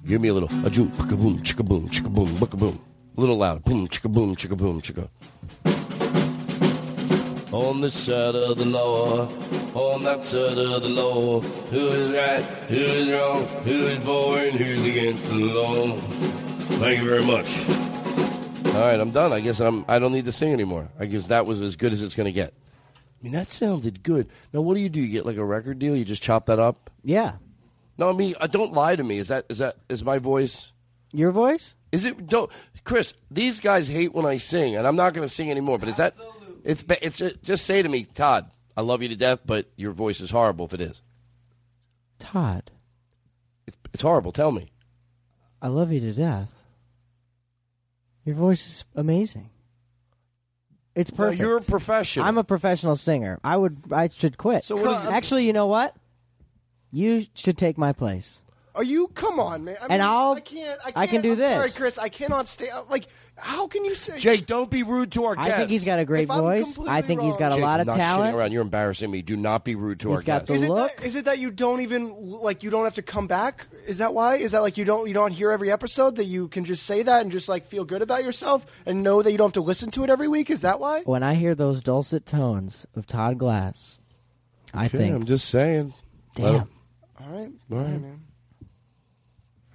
[0.06, 0.49] Give me a little.
[0.65, 2.80] A joom, chicka boom, chicka boom, chicka boom, booka boom.
[3.17, 3.59] A little louder.
[3.59, 5.09] Boom, chicka boom, chicka boom, chicka.
[7.51, 9.27] On the side of the law,
[9.75, 14.38] on that side of the law, who is right, who is wrong, who is for
[14.40, 15.95] and who's against the law.
[16.80, 17.67] Thank you very much.
[18.73, 19.32] All right, I'm done.
[19.33, 19.85] I guess I'm.
[19.88, 20.90] I don't need to sing anymore.
[20.98, 22.53] I guess that was as good as it's going to get.
[23.24, 24.27] I mean, that sounded good.
[24.52, 25.00] Now, what do you do?
[25.00, 25.95] You get like a record deal?
[25.95, 26.90] You just chop that up?
[27.06, 27.35] Yeah.
[27.98, 29.18] No, I mean, uh, don't lie to me.
[29.18, 30.74] Is that is that is my voice?
[31.14, 31.74] Your voice?
[31.93, 32.27] Is it?
[32.27, 32.52] Don't,
[32.84, 33.14] Chris.
[33.32, 35.77] These guys hate when I sing, and I'm not going to sing anymore.
[35.80, 36.16] But is that?
[36.66, 38.52] It's ba- it's uh, just say to me, Todd.
[38.76, 40.66] I love you to death, but your voice is horrible.
[40.66, 41.02] If it is,
[42.19, 42.72] Todd,
[43.93, 44.34] it's horrible.
[44.34, 44.69] Tell me.
[45.61, 46.50] I love you to death.
[48.26, 49.50] Your voice is amazing.
[50.95, 51.41] It's No, perfect.
[51.41, 52.25] you're a professional.
[52.25, 53.39] I'm a professional singer.
[53.43, 53.77] I would.
[53.91, 54.63] I should quit.
[54.65, 55.95] So what is- Actually, you know what?
[56.91, 58.41] You should take my place.
[58.76, 59.08] Are you?
[59.10, 59.76] Come on, man.
[59.80, 60.80] I And mean, I'll- I can't.
[60.80, 61.69] I, can't, I can do I'm Sorry.
[61.72, 62.00] Chris.
[62.00, 62.69] I cannot stay.
[62.90, 64.18] Like, how can you say?
[64.19, 65.58] Jake, don't be rude to our I guests.
[65.60, 66.72] think he's got a great If I'm voice.
[66.72, 68.35] I completely think he's got a Jake, lot of not shitting talent.
[68.35, 68.52] around.
[68.52, 69.22] You're embarrassing me.
[69.22, 70.48] Do not be rude to He's our got guests.
[70.50, 70.98] the Is it, look.
[70.98, 73.68] that, is it that you don't even like you don't have to come back?
[73.85, 74.38] Is that why?
[74.38, 77.03] Is that like you don't you don't hear every episode that you can just say
[77.03, 79.61] that and just like feel good about yourself and know that you don't have to
[79.61, 80.50] listen to it every week?
[80.50, 81.02] Is that why?
[81.02, 84.00] When I hear those dulcet tones of Todd Glass,
[84.74, 85.93] I Okay, think, I'm just saying.
[86.35, 86.53] damn.
[86.53, 86.68] Let-
[87.22, 88.22] All right, all right, man.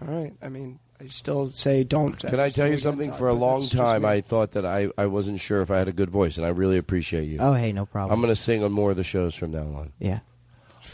[0.01, 0.35] All right.
[0.43, 2.19] I mean, I still say don't.
[2.19, 3.13] Can I tell you something?
[3.13, 5.93] For a long time, I thought that I, I wasn't sure if I had a
[5.93, 7.39] good voice, and I really appreciate you.
[7.41, 8.13] Oh, hey, no problem.
[8.13, 9.93] I'm going to sing on more of the shows from now on.
[9.99, 10.21] Yeah.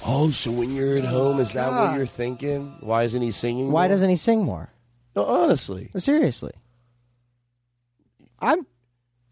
[0.04, 2.76] Oh, so when you're at home, is that what you're thinking?
[2.80, 3.70] Why isn't he singing?
[3.70, 3.88] Why more?
[3.88, 4.70] doesn't he sing more?
[5.16, 5.90] No, honestly.
[5.96, 6.52] Seriously.
[8.40, 8.66] I'm.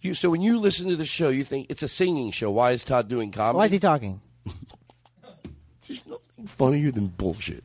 [0.01, 2.51] You so when you listen to the show, you think it's a singing show.
[2.51, 3.59] Why is Todd doing comedy?
[3.59, 4.21] Why is he talking?
[5.87, 7.63] There's nothing funnier than bullshit.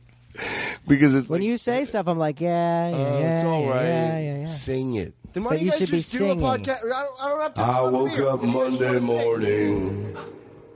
[0.86, 3.68] Because it's When you say stuff, I'm like, yeah, yeah, Uh, yeah, it's all yeah,
[3.70, 3.82] right.
[3.84, 4.46] yeah, yeah, yeah.
[4.46, 5.14] Sing it.
[5.32, 6.40] Then why But don't you you guys should be do a singing.
[6.40, 6.84] podcast?
[6.84, 7.60] I don't, I don't have to.
[7.60, 8.28] I woke here.
[8.28, 10.16] up Monday morning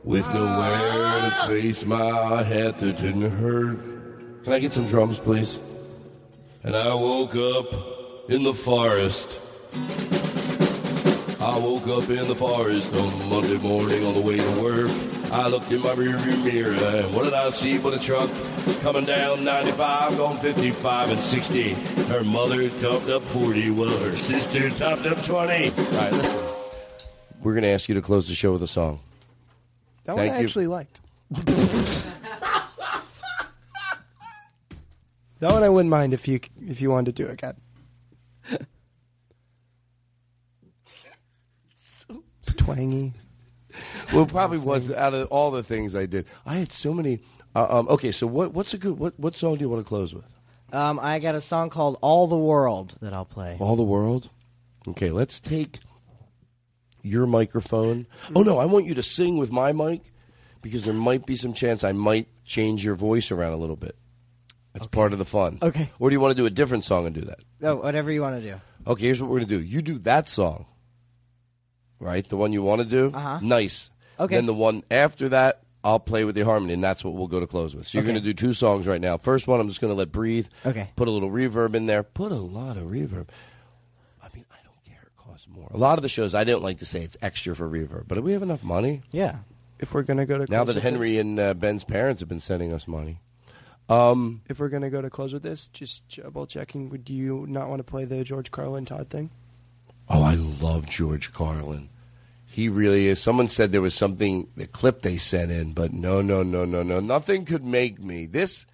[0.05, 3.79] with nowhere to face my head that didn't hurt.
[4.45, 5.59] Can I get some drums, please?
[6.65, 9.41] And I woke up in the forest.
[11.43, 14.89] I woke up in the forest on Monday morning on the way to work.
[15.33, 18.31] I looked in my rearview mirror, and what did I see but a truck
[18.83, 21.73] coming down 95, going 55 and 60.
[22.05, 25.71] Her mother topped up 40, while her sister topped up 20.
[25.71, 26.49] All right, listen.
[27.43, 29.01] We're going to ask you to close the show with a song.
[30.05, 30.45] That one I you.
[30.45, 31.01] actually liked.
[31.33, 32.63] that
[35.41, 36.39] one I wouldn't mind if you
[36.69, 37.57] if you wanted to do it, Kat.
[42.53, 43.15] It's twangy.
[44.13, 46.27] Well, it probably was out of all the things I did.
[46.45, 47.21] I had so many.
[47.55, 49.89] Uh, um, okay, so what, what's a good what, what song do you want to
[49.89, 50.27] close with?
[50.73, 53.57] Um, I got a song called "All the World" that I'll play.
[53.59, 54.31] All the world.
[54.89, 55.81] Okay, let's take
[57.03, 58.07] your microphone.
[58.35, 60.03] Oh no, I want you to sing with my mic
[60.61, 63.97] because there might be some chance I might change your voice around a little bit.
[64.75, 65.59] That's part of the fun.
[65.61, 65.91] Okay.
[65.99, 67.41] Or do you want to do a different song and do that?
[67.63, 68.61] Oh, whatever you want to do.
[68.87, 69.61] Okay, here's what we're gonna do.
[69.61, 70.67] You do that song,
[72.03, 72.29] right?
[72.29, 73.13] The one you want to do.
[73.17, 73.39] Uh-huh.
[73.43, 73.89] Nice.
[74.21, 74.35] Okay.
[74.35, 77.41] Then the one after that, I'll play with the harmony, and that's what we'll go
[77.41, 77.87] to close with.
[77.87, 78.13] So you're Okay.
[78.13, 79.17] gonna do two songs right now.
[79.17, 80.47] First one, I'm just gonna let breathe.
[80.67, 80.91] Okay.
[80.97, 82.03] Put a little reverb in there.
[82.03, 83.29] Put a lot of reverb.
[84.23, 85.03] I mean, I don't care.
[85.03, 85.69] It costs more.
[85.73, 88.15] A lot of the shows, I don't like to say it's extra for reverb, but
[88.17, 89.03] do we have enough money.
[89.11, 89.39] Yeah.
[89.81, 90.57] If we're gonna go to close.
[90.57, 93.19] Now that Henry this- and uh, Ben's parents have been sending us money.
[93.89, 96.89] Um, if we're gonna go to close with this, just double checking.
[96.91, 99.31] Would you not want to play the George Carlin Todd thing?
[100.09, 101.89] Oh, I love George Carlin.
[102.47, 103.21] He really is.
[103.21, 106.83] Someone said there was something, the clip they sent in, but no, no, no, no,
[106.83, 107.01] no.
[107.01, 108.27] Nothing could make me.
[108.27, 108.67] This,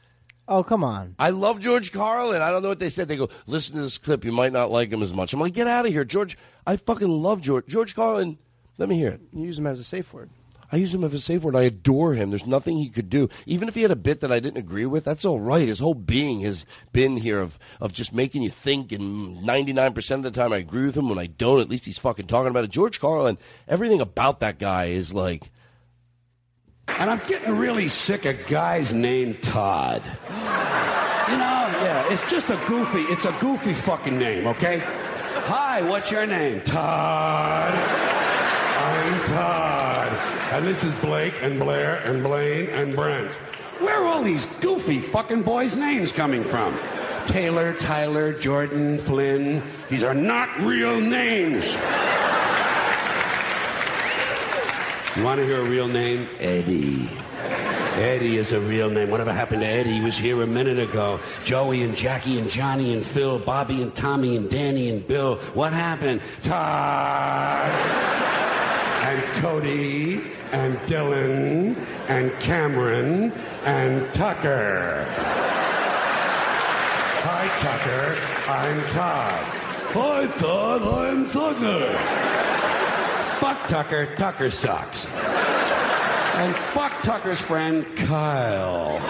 [0.48, 1.14] Oh, come on.
[1.18, 2.40] I love George Carlin.
[2.40, 3.06] I don't know what they said.
[3.06, 4.24] They go, listen to this clip.
[4.24, 5.34] You might not like him as much.
[5.34, 6.06] I'm like, get out of here.
[6.06, 7.66] George, I fucking love George.
[7.66, 8.38] George Carlin,
[8.78, 9.20] let me hear it.
[9.34, 10.30] You use him as a safe word.
[10.70, 11.56] I use him as a safe word.
[11.56, 12.30] I adore him.
[12.30, 13.28] There's nothing he could do.
[13.46, 15.66] Even if he had a bit that I didn't agree with, that's all right.
[15.66, 20.22] His whole being has been here of, of just making you think, and 99% of
[20.22, 21.08] the time I agree with him.
[21.08, 22.70] When I don't, at least he's fucking talking about it.
[22.70, 25.50] George Carlin, everything about that guy is like,
[26.98, 30.02] And I'm getting really sick of guys named Todd.
[30.28, 34.82] You know, yeah, it's just a goofy, it's a goofy fucking name, okay?
[34.84, 36.60] Hi, what's your name?
[36.62, 38.07] Todd.
[40.50, 43.30] And this is Blake and Blair and Blaine and Brent.
[43.80, 46.74] Where are all these goofy fucking boys' names coming from?
[47.26, 49.62] Taylor, Tyler, Jordan, Flynn.
[49.90, 51.74] These are not real names.
[55.16, 56.26] You want to hear a real name?
[56.40, 57.10] Eddie.
[57.96, 59.10] Eddie is a real name.
[59.10, 59.92] Whatever happened to Eddie?
[59.92, 61.20] He was here a minute ago.
[61.44, 65.36] Joey and Jackie and Johnny and Phil, Bobby and Tommy and Danny and Bill.
[65.52, 66.22] What happened?
[66.42, 68.18] Todd
[69.38, 71.76] Cody and Dylan
[72.08, 73.32] and Cameron
[73.64, 75.06] and Tucker.
[77.22, 78.18] Hi, Tucker.
[78.50, 79.44] I'm Todd.
[79.94, 80.82] Hi, Todd.
[80.82, 81.86] I'm Tucker.
[83.38, 84.06] Fuck Tucker.
[84.16, 85.06] Tucker sucks.
[85.06, 88.98] And fuck Tucker's friend, Kyle.
[89.00, 89.06] Uh,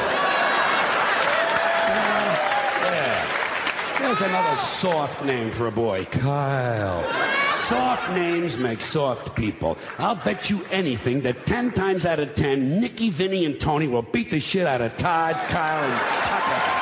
[2.84, 3.98] yeah.
[3.98, 7.37] There's another soft name for a boy, Kyle.
[7.48, 9.76] Soft names make soft people.
[9.98, 14.02] I'll bet you anything that 10 times out of 10, Nicky, Vinny, and Tony will
[14.02, 16.78] beat the shit out of Todd, Kyle, and Tucker.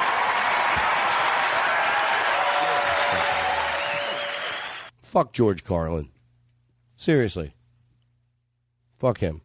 [5.17, 6.11] fuck George Carlin.
[6.99, 7.55] Seriously.
[8.99, 9.41] Fuck him.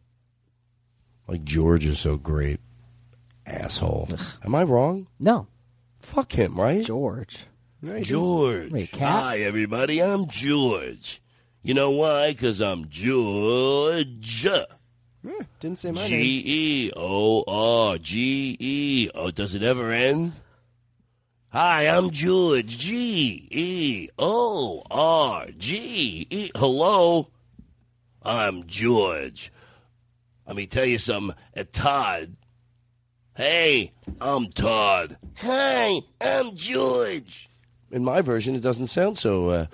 [1.26, 2.60] Like, George is so great.
[3.46, 4.10] Asshole.
[4.44, 5.06] Am I wrong?
[5.18, 5.46] No.
[5.98, 6.84] Fuck him, right?
[6.84, 7.46] George.
[7.82, 8.70] George.
[8.70, 9.10] Wait, cat?
[9.10, 10.00] Hi, everybody.
[10.00, 11.20] I'm George.
[11.62, 12.30] You know why?
[12.30, 14.46] Because I'm George.
[15.60, 16.42] Didn't say my G name.
[16.44, 19.10] E O R G E.
[19.14, 20.32] Oh, does it ever end?
[21.48, 22.78] Hi, I'm George.
[22.78, 26.50] G E O R G E.
[26.54, 27.28] Hello.
[28.22, 29.52] I'm George.
[30.46, 31.36] Let me tell you something.
[31.56, 32.36] Uh, Todd.
[33.36, 35.16] Hey, I'm Todd.
[35.38, 37.48] Hi, I'm George.
[37.92, 39.50] In my version, it doesn't sound so.
[39.50, 39.66] Uh,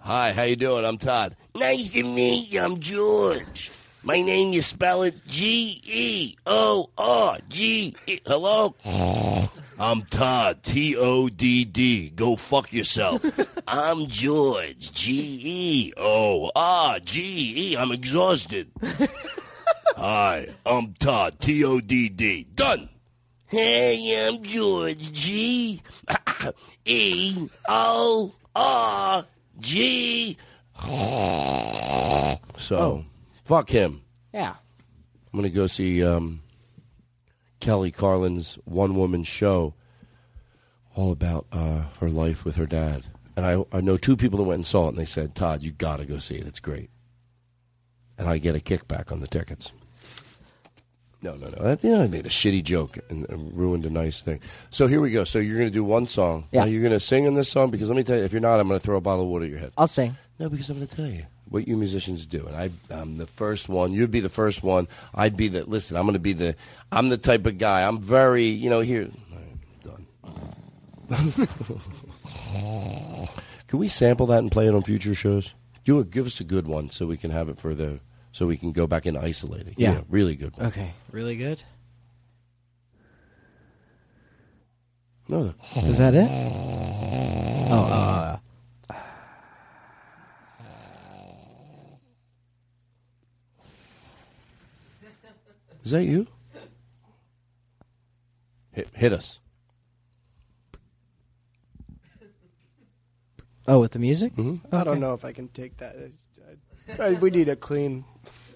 [0.00, 0.84] Hi, how you doing?
[0.84, 1.36] I'm Todd.
[1.54, 2.60] Nice to meet you.
[2.60, 3.70] I'm George.
[4.02, 8.18] My name, you spell it G E O R G E.
[8.26, 8.74] Hello?
[9.78, 10.62] I'm Todd.
[10.64, 12.10] T O D D.
[12.10, 13.22] Go fuck yourself.
[13.68, 14.90] I'm George.
[14.92, 17.76] G E O R G E.
[17.76, 18.70] I'm exhausted.
[19.96, 21.38] Hi, I'm Todd.
[21.38, 22.46] T O D D.
[22.54, 22.88] Done.
[23.50, 25.10] Hey, I'm George.
[25.12, 25.82] G
[26.84, 29.24] E O R
[29.58, 30.36] G.
[32.56, 33.04] So,
[33.44, 34.02] fuck him.
[34.32, 34.54] Yeah.
[35.32, 36.42] I'm going to go see um,
[37.58, 39.74] Kelly Carlin's one woman show
[40.94, 43.06] all about uh, her life with her dad.
[43.34, 45.64] And I, I know two people that went and saw it, and they said, Todd,
[45.64, 46.46] you got to go see it.
[46.46, 46.90] It's great.
[48.16, 49.72] And I get a kickback on the tickets.
[51.22, 51.62] No, no, no.
[51.62, 54.40] That, you know, I made a shitty joke and, and ruined a nice thing.
[54.70, 55.24] So here we go.
[55.24, 56.48] So you're going to do one song.
[56.50, 56.60] Yeah.
[56.60, 58.40] Now you're going to sing in this song because let me tell you, if you're
[58.40, 59.72] not, I'm going to throw a bottle of water at your head.
[59.76, 60.16] I'll sing.
[60.38, 63.26] No, because I'm going to tell you what you musicians do, and I, I'm the
[63.26, 63.92] first one.
[63.92, 64.88] You'd be the first one.
[65.14, 65.64] I'd be the.
[65.64, 66.56] Listen, I'm going to be the.
[66.90, 67.86] I'm the type of guy.
[67.86, 68.46] I'm very.
[68.46, 69.10] You know, here.
[69.82, 70.06] Done.
[73.68, 75.54] can we sample that and play it on future shows?
[75.84, 76.10] Do it.
[76.10, 78.00] Give us a good one so we can have it for the.
[78.32, 79.74] So we can go back and isolate it.
[79.76, 80.02] Yeah.
[80.08, 80.56] really good.
[80.56, 80.66] One.
[80.68, 80.92] Okay.
[81.10, 81.62] Really good.
[85.28, 85.54] No.
[85.76, 86.28] Is that it?
[87.72, 88.38] Oh, uh,
[95.84, 96.26] Is that you?
[98.72, 99.38] Hit, hit us.
[103.66, 104.34] Oh, with the music?
[104.36, 104.74] Mm-hmm.
[104.74, 105.96] I don't know if I can take that.
[106.98, 108.04] I, I, we need a clean.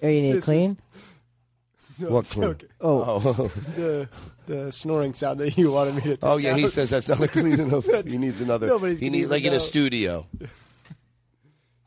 [0.03, 0.71] Oh, you need This clean?
[0.71, 0.77] is-
[1.99, 2.45] No, What it's clean?
[2.49, 2.67] okay.
[2.81, 3.19] Oh.
[3.77, 4.09] the
[4.47, 6.09] the snoring sound that you wanted me to.
[6.17, 6.69] Take Oh yeah, he out.
[6.71, 7.85] says that's not clean enough.
[8.05, 8.67] He needs another.
[8.67, 9.59] Nobody's He gonna needs even like in a know.
[9.61, 10.27] studio.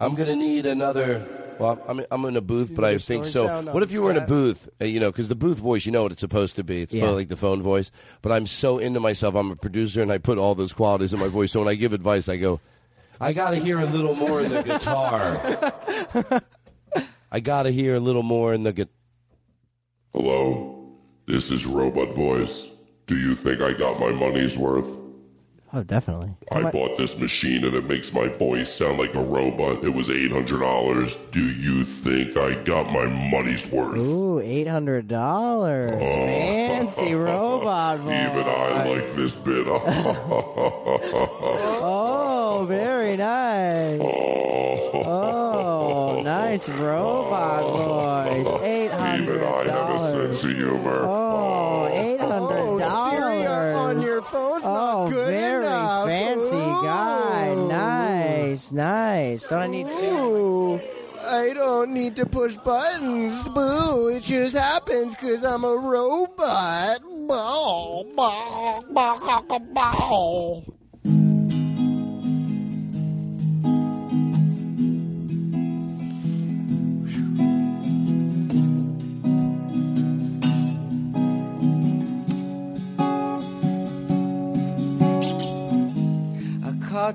[0.00, 1.26] I'm gonna need another.
[1.58, 3.46] Well, I'm I'm in a booth, but I need a think snoring so.
[3.46, 4.28] sound on What if you were in a stat.
[4.28, 4.68] booth?
[4.80, 6.80] Uh, you know, because the booth voice, you know what it's supposed to be.
[6.82, 7.00] It's Yeah.
[7.02, 7.90] supposed like the phone voice.
[8.22, 9.34] But I'm so into myself.
[9.34, 11.52] I'm a producer, and I put all those qualities in my voice.
[11.52, 12.60] So when I give advice, I go,
[13.20, 16.44] I gotta hear a little more in the guitar.
[17.30, 18.92] I gotta hear a little more in the guitar.
[20.14, 22.66] Hello, this is Robot Voice.
[23.06, 24.86] Do you think I got my money's worth?
[25.70, 26.30] Oh, definitely.
[26.50, 29.84] I bought this machine and it makes my voice sound like a robot.
[29.84, 31.30] It was $800.
[31.30, 33.98] Do you think I got my money's worth?
[33.98, 35.90] Ooh, eight hundred dollars.
[35.92, 35.98] Oh.
[35.98, 38.12] Fancy robot voice.
[38.30, 39.66] Even I like this bit.
[42.50, 44.00] Oh, very nice.
[44.02, 44.47] Oh.
[46.48, 48.24] Oh, nice robot oh.
[48.24, 48.62] voice.
[48.62, 51.04] Eight hundred Even I have a sense of humor.
[51.04, 52.78] Oh, oh, eight hundred oh,
[53.10, 53.76] Siri dollars.
[53.76, 56.06] on your phone's Oh, not good very enough.
[56.06, 57.54] fancy guy.
[57.54, 59.42] Nice, nice.
[59.44, 60.80] Don't I need to?
[61.20, 63.44] I don't need to push buttons.
[63.50, 67.02] Boo, it just happens because I'm a robot.
[67.28, 70.64] Bow, bow, bow, bow, bow,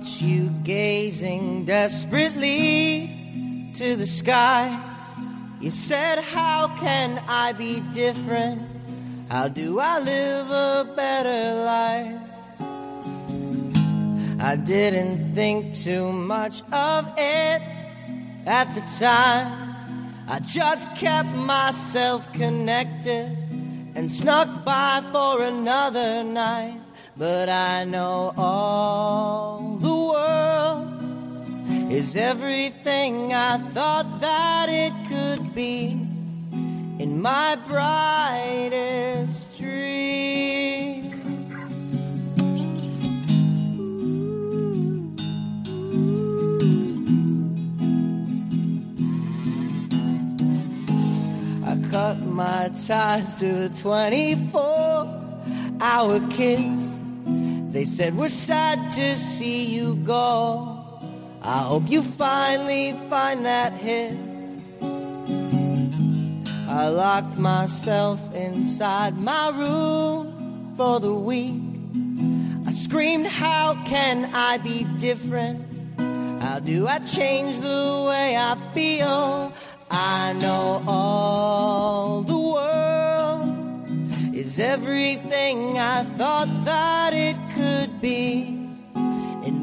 [0.01, 4.79] you gazing desperately to the sky.
[5.61, 8.61] You said, How can I be different?
[9.29, 12.21] How do I live a better life?
[14.39, 17.61] I didn't think too much of it
[18.45, 19.75] at the time.
[20.27, 23.37] I just kept myself connected
[23.95, 26.79] and snuck by for another night.
[27.15, 29.77] But I know all
[31.93, 41.13] is everything I thought that it could be in my brightest dream.
[51.63, 56.99] I cut my ties to the 24 hour kids.
[57.71, 60.72] They said, We're sad to see you go.
[61.45, 64.17] I hope you finally find that hit.
[66.69, 71.61] I locked myself inside my room for the week.
[72.65, 75.65] I screamed, How can I be different?
[76.41, 79.51] How do I change the way I feel?
[79.91, 88.62] I know all the world is everything I thought that it could be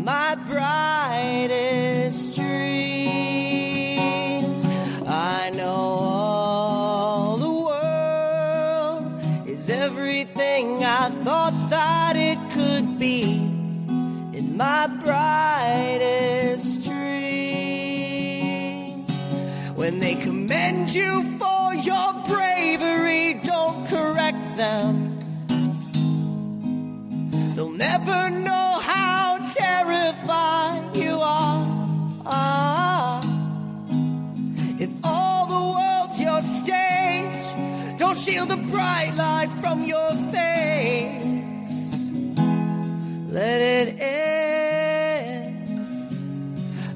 [0.04, 2.66] my brightest dreams.
[5.06, 13.24] I know all the world is everything I thought that it could be
[14.32, 17.00] in my brightest dreams.
[19.74, 25.18] When they commend you for your bravery, don't correct them.
[27.54, 28.59] They'll never know
[29.54, 31.66] terrified you are.
[32.26, 33.20] Ah.
[34.78, 41.22] If all the world's your stage, don't shield the bright light from your face.
[43.28, 45.56] Let it in.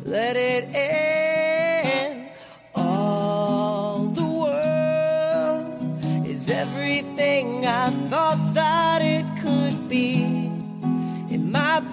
[0.05, 2.29] Let it in.
[2.75, 10.34] All the world is everything I thought that it could be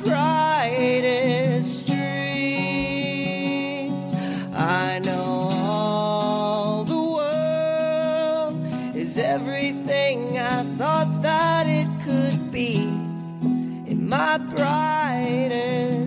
[0.03, 2.13] brightest dreams.
[4.53, 8.55] I know all the world
[8.95, 12.83] is everything I thought that it could be
[13.91, 16.00] in my brightest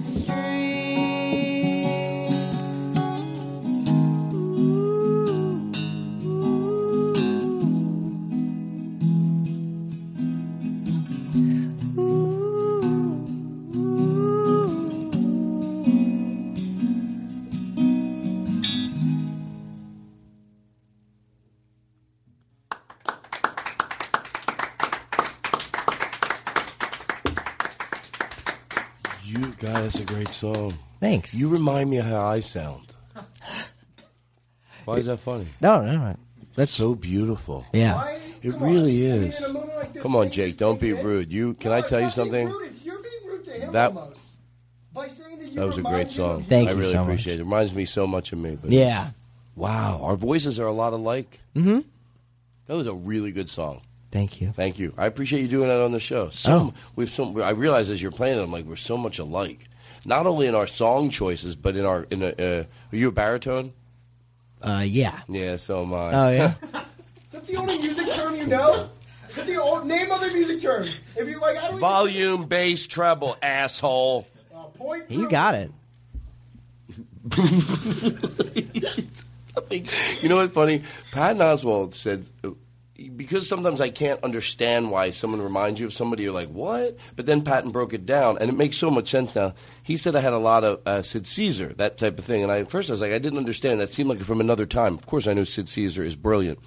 [29.84, 30.74] that's a great song.
[31.00, 31.34] Thanks.
[31.34, 32.92] You remind me of how I sound.
[34.84, 35.48] Why is that funny?
[35.60, 36.16] No, no, no.
[36.56, 37.66] That's so beautiful.
[37.72, 38.16] Yeah.
[38.42, 39.38] It really is.
[40.02, 40.56] Come on, Jake.
[40.56, 41.30] Don't be rude.
[41.30, 42.48] You can I tell you something?
[42.82, 44.20] You're being rude to him That- almost.
[44.92, 46.44] By saying that That was a great song.
[46.48, 47.04] Thank I you really so much.
[47.06, 47.40] appreciate it.
[47.40, 48.56] It reminds me so much of me.
[48.60, 49.10] But Yeah.
[49.56, 51.40] Wow, our voices are a lot alike.
[51.56, 51.80] Mm-hmm.
[52.66, 53.80] That was a really good song.
[54.12, 54.52] Thank you.
[54.54, 54.94] Thank you.
[54.96, 56.28] I appreciate you doing that on the show.
[56.30, 56.74] So Oh.
[56.94, 59.66] we've so I realize as you're playing it, I'm like we're so much alike.
[60.06, 62.28] Not only in our song choices, but in our in a.
[62.28, 63.72] Uh, are you a baritone?
[64.62, 65.20] Uh, yeah.
[65.28, 66.12] Yeah, so am I.
[66.12, 66.54] Oh yeah.
[67.26, 68.88] Is that the only music term you know?
[69.30, 71.00] Is that the old, name other music terms?
[71.16, 74.26] If you like, how do we Volume, bass, treble, asshole.
[74.74, 75.10] point?
[75.10, 75.70] You got it.
[79.70, 80.82] You know what's funny?
[81.12, 82.50] Patton Oswalt said uh,
[83.16, 86.22] because sometimes I can't understand why someone reminds you of somebody.
[86.22, 86.96] You're like, what?
[87.16, 89.54] But then Patton broke it down, and it makes so much sense now.
[89.82, 92.52] He said I had a lot of uh, Sid Caesar, that type of thing, and
[92.52, 93.80] I at first I was like, I didn't understand.
[93.80, 94.94] That seemed like from another time.
[94.94, 96.60] Of course, I know Sid Caesar is brilliant,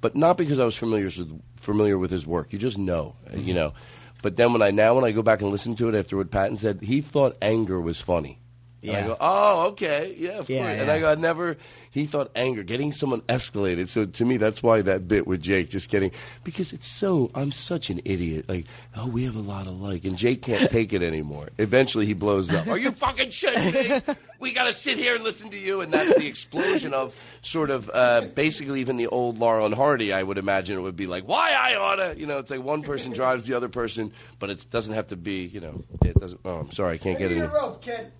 [0.00, 2.52] but not because I was familiar with familiar with his work.
[2.52, 3.72] You just know, uh, you know.
[4.20, 6.32] But then when I now when I go back and listen to it after what
[6.32, 8.40] Patton said, he thought anger was funny.
[8.82, 9.06] And I Yeah.
[9.06, 10.80] go, oh, okay, yeah, of Yeah, course.
[10.82, 10.90] And.
[10.90, 11.56] I go, I never.
[11.90, 13.88] He thought anger, getting someone escalated.
[13.88, 16.12] So to me, that's why that bit with Jake, just getting
[16.44, 17.30] because it's so.
[17.34, 18.44] I'm such an idiot.
[18.48, 18.66] Like,
[18.96, 21.48] oh, we have a lot of like, and Jake can't take it anymore.
[21.58, 22.68] Eventually, he blows up.
[22.68, 24.14] Are you fucking shitting me?
[24.40, 27.70] We got to sit here and listen to you, and that's the explosion of sort
[27.70, 30.12] of uh, basically even the old Laurel and Hardy.
[30.12, 32.82] I would imagine it would be like, why I oughta, you know, it's like one
[32.84, 36.40] person drives the other person, but it doesn't have to be, you know, it doesn't.
[36.44, 37.46] Oh, I'm sorry, I can't get Give me it.
[37.46, 38.12] a rope, kid.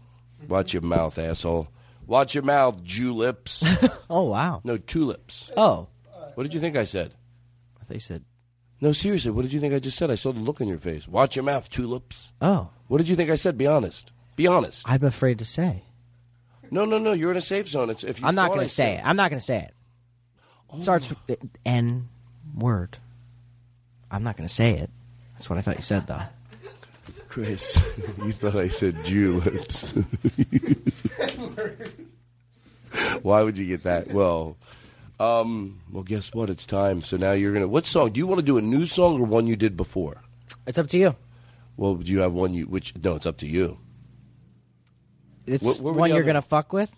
[0.47, 1.69] Watch your mouth, asshole.
[2.07, 3.65] Watch your mouth, juleps.
[4.11, 4.63] Oh wow.
[4.65, 5.51] no, tulips.
[5.57, 5.89] Oh.
[6.35, 7.15] What did you think I said?
[7.81, 8.25] I thought you said.
[8.81, 10.11] No, seriously, what did you think I just said?
[10.11, 11.07] I saw the look on your face.
[11.07, 12.33] Watch your mouth, tulips.
[12.41, 12.71] Oh.
[12.87, 13.59] What did you think I said?
[13.59, 14.13] Be honest.
[14.37, 14.89] Be honest.
[14.89, 15.83] I'm afraid to say.
[16.71, 17.13] No, no, no.
[17.13, 17.91] You're in a safe zone.
[17.91, 19.03] It's if you I'm not going to say it.
[19.05, 19.75] I'm not going to say it.
[20.75, 21.17] It starts oh.
[21.27, 22.09] with the N
[22.57, 22.99] word.
[24.11, 24.91] I'm not going to say it.
[25.33, 26.23] That's what I thought you said, though.
[27.29, 27.77] Chris,
[28.25, 29.93] you thought I said juleps.
[33.23, 34.09] Why would you get that?
[34.09, 34.57] Well,
[35.21, 36.49] um, well, guess what?
[36.51, 37.03] It's time.
[37.03, 37.69] So now you're gonna.
[37.69, 38.13] What song?
[38.13, 40.23] Do you want to do a new song or one you did before?
[40.67, 41.15] It's up to you.
[41.77, 42.65] Well, do you have one you?
[42.67, 42.95] Which?
[43.03, 43.79] No, it's up to you.
[45.47, 46.95] It's What- what were one the you're other- going to fuck with.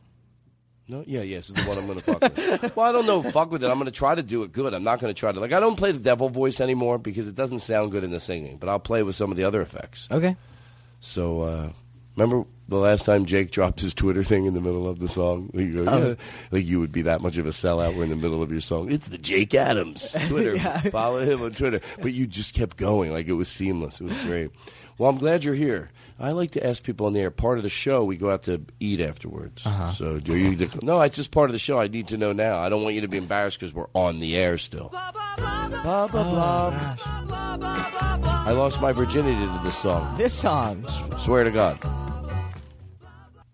[0.90, 2.20] No, yeah, yes, is the one I'm going to fuck
[2.62, 2.72] with.
[2.76, 3.68] well, I don't know, fuck with it.
[3.68, 4.74] I'm going to try to do it good.
[4.74, 5.52] I'm not going to try to like.
[5.52, 8.56] I don't play the devil voice anymore because it doesn't sound good in the singing.
[8.58, 10.08] But I'll play with some of the other effects.
[10.10, 10.36] Okay.
[11.00, 11.72] So, uh,
[12.16, 15.50] remember the last time Jake dropped his Twitter thing in the middle of the song?
[15.54, 16.08] You go, Oh.
[16.08, 16.14] yeah.
[16.50, 17.96] Like you would be that much of a sellout.
[17.96, 18.90] We're in the middle of your song.
[18.90, 20.56] It's the Jake Adams Twitter.
[20.56, 20.80] Yeah.
[20.82, 21.80] Follow him on Twitter.
[22.02, 23.12] But you just kept going.
[23.12, 24.00] Like it was seamless.
[24.00, 24.50] It was great.
[24.98, 25.90] Well, I'm glad you're here.
[26.20, 27.30] I like to ask people on the air.
[27.30, 29.64] Part of the show, we go out to eat afterwards.
[29.64, 29.92] Uh-huh.
[29.92, 30.68] So, do you?
[30.82, 31.80] No, it's just part of the show.
[31.80, 32.58] I need to know now.
[32.58, 34.90] I don't want you to be embarrassed because we're on the air still.
[34.90, 36.96] Blah blah blah.
[38.46, 40.18] I lost my virginity to this song.
[40.18, 40.86] This song.
[41.18, 41.78] Swear to God.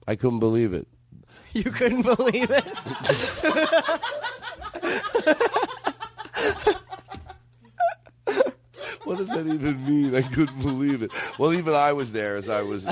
[0.09, 0.89] I couldn't believe it.
[1.53, 2.65] You couldn't believe it.
[9.17, 10.15] What does that even mean?
[10.15, 11.11] I couldn't believe it.
[11.39, 12.87] Well, even I was there as I was.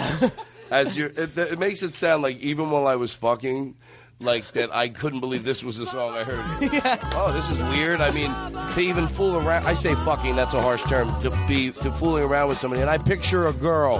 [0.70, 3.76] As you, it, it makes it sound like even while I was fucking,
[4.20, 6.72] like that I couldn't believe this was the song I heard.
[6.72, 6.98] Yeah.
[7.12, 8.00] Oh, this is weird.
[8.00, 8.32] I mean,
[8.72, 9.66] to even fool around.
[9.66, 10.34] I say fucking.
[10.34, 11.14] That's a harsh term.
[11.20, 13.98] To be to fooling around with somebody, and I picture a girl.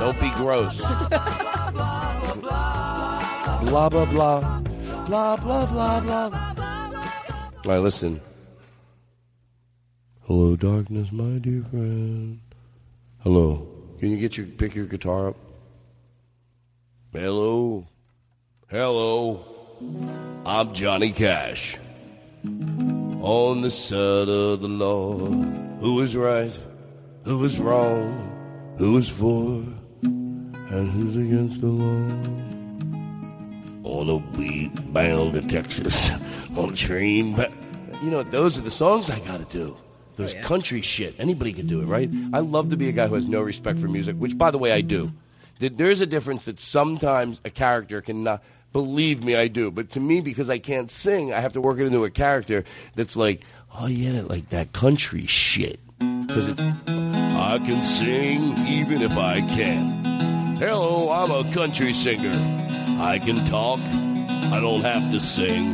[0.00, 0.78] Don't be gross.
[0.78, 1.06] blah
[3.90, 6.30] blah blah, blah blah blah blah.
[7.66, 8.22] All right, listen.
[10.30, 12.38] Hello, darkness, my dear friend.
[13.24, 13.66] Hello.
[13.98, 15.36] Can you get your pick your guitar up?
[17.12, 17.84] Hello.
[18.68, 19.44] Hello.
[20.46, 21.78] I'm Johnny Cash.
[22.44, 25.18] On the side of the law.
[25.80, 26.56] Who is right?
[27.24, 28.76] Who is wrong?
[28.78, 29.64] Who is for?
[30.04, 32.06] And who's against the law?
[33.82, 36.12] On a beat bound to Texas.
[36.56, 37.34] On a train.
[37.34, 37.52] Ba-
[38.00, 39.76] you know, those are the songs I gotta do.
[40.20, 41.14] Those oh, country shit.
[41.18, 42.10] Anybody could do it, right?
[42.34, 44.58] I love to be a guy who has no respect for music, which, by the
[44.58, 45.12] way, I do.
[45.58, 48.42] There's a difference that sometimes a character cannot.
[48.72, 49.70] Believe me, I do.
[49.70, 52.64] But to me, because I can't sing, I have to work it into a character
[52.94, 53.42] that's like,
[53.74, 55.80] oh yeah, like that country shit.
[55.98, 60.06] Because it's, I can sing even if I can't.
[60.58, 62.30] Hello, I'm a country singer.
[63.00, 63.80] I can talk.
[63.80, 65.72] I don't have to sing.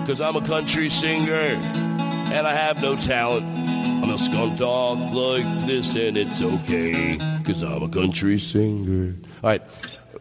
[0.00, 1.89] Because I'm a country singer.
[2.32, 3.44] And I have no talent.
[3.44, 7.18] I'm just gonna talk like this and it's okay.
[7.38, 9.16] Because I'm a country singer.
[9.42, 9.62] All right.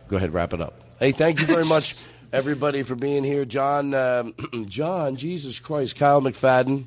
[0.07, 0.81] Go ahead, wrap it up.
[0.99, 1.95] Hey, thank you very much,
[2.33, 3.45] everybody, for being here.
[3.45, 4.33] John, um,
[4.67, 6.85] John, Jesus Christ, Kyle McFadden.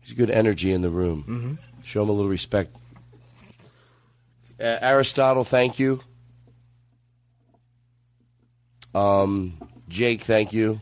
[0.00, 1.24] He's good energy in the room.
[1.60, 1.84] Mhm.
[1.84, 2.76] Show him a little respect.
[4.60, 6.00] Uh, Aristotle, thank you.
[8.94, 10.80] Um, Jake, thank you.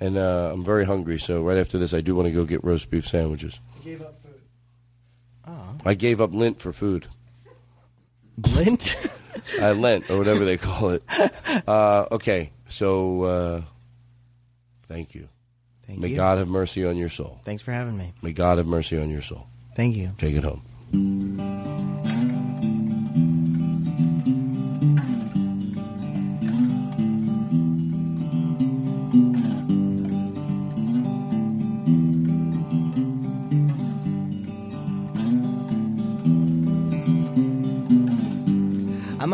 [0.00, 2.62] And uh, I'm very hungry, so right after this, I do want to go get
[2.64, 3.60] roast beef sandwiches.
[3.82, 4.30] gave up food.
[5.86, 7.06] I gave up lint for food.
[8.54, 8.96] Lint?
[9.60, 11.02] I lent or whatever they call it.
[11.68, 13.62] Uh, okay, so uh,
[14.88, 15.28] thank you.
[15.86, 16.16] Thank May you.
[16.16, 17.40] God have mercy on your soul.
[17.44, 18.12] Thanks for having me.
[18.22, 19.46] May God have mercy on your soul.
[19.76, 20.14] Thank you.
[20.18, 20.62] Take it home.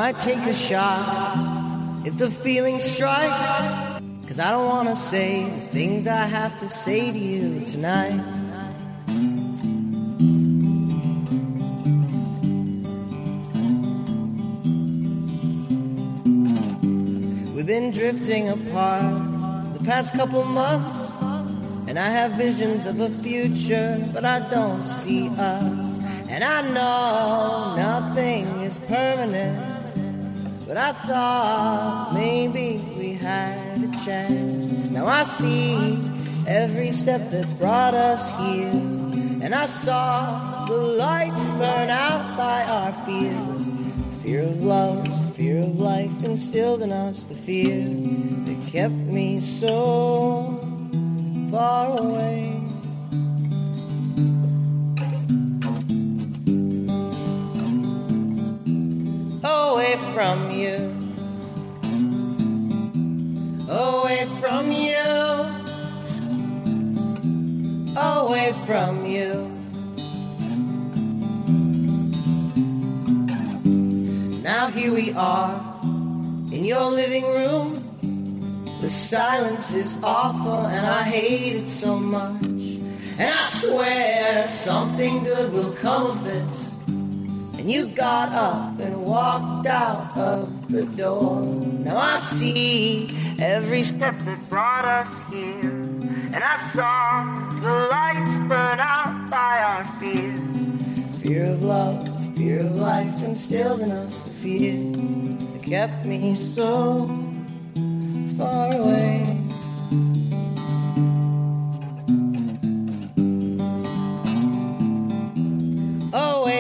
[0.01, 3.51] Might take a shot if the feeling strikes.
[4.27, 8.19] Cause I don't wanna say the things I have to say to you tonight.
[17.55, 20.99] We've been drifting apart the past couple months.
[21.89, 25.99] And I have visions of a future, but I don't see us.
[26.33, 29.70] And I know nothing is permanent.
[30.71, 34.89] But I thought maybe we had a chance.
[34.89, 35.99] Now I see
[36.47, 38.71] every step that brought us here.
[39.43, 43.67] And I saw the lights burn out by our fears.
[44.23, 50.57] Fear of love, fear of life instilled in us the fear that kept me so
[51.51, 52.60] far away.
[59.91, 60.77] Away from you.
[63.69, 64.95] Away from you.
[67.97, 69.51] Away from you.
[74.45, 75.59] Now here we are
[76.53, 78.79] in your living room.
[78.83, 82.45] The silence is awful and I hate it so much.
[82.45, 86.70] And I swear something good will come of this.
[87.71, 91.41] You got up and walked out of the door.
[91.41, 95.71] Now I see every step that brought us here.
[96.35, 97.23] And I saw
[97.61, 101.23] the lights burn out by our fears.
[101.23, 104.75] Fear of love, fear of life instilled in us the fear
[105.53, 107.07] that kept me so
[108.37, 109.50] far away.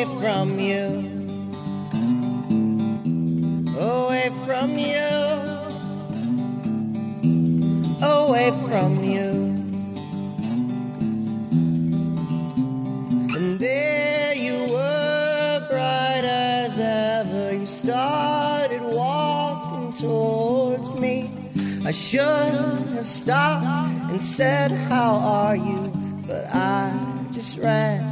[0.00, 0.86] Away from you.
[3.78, 5.10] Away from you.
[8.00, 9.28] Away from you.
[13.36, 17.52] And there you were, bright as ever.
[17.58, 21.30] You started walking towards me.
[21.84, 25.92] I should have stopped and said, How are you?
[26.26, 26.90] But I
[27.32, 28.09] just ran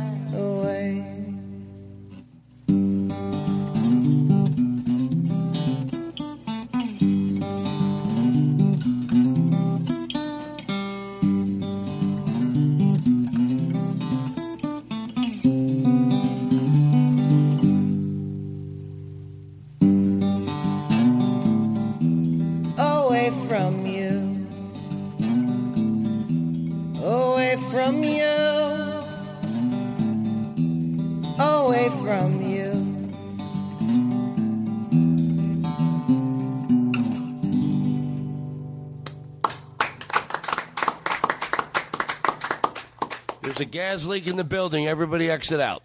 [43.89, 44.87] gas leak in the building.
[44.87, 45.83] Everybody exit out.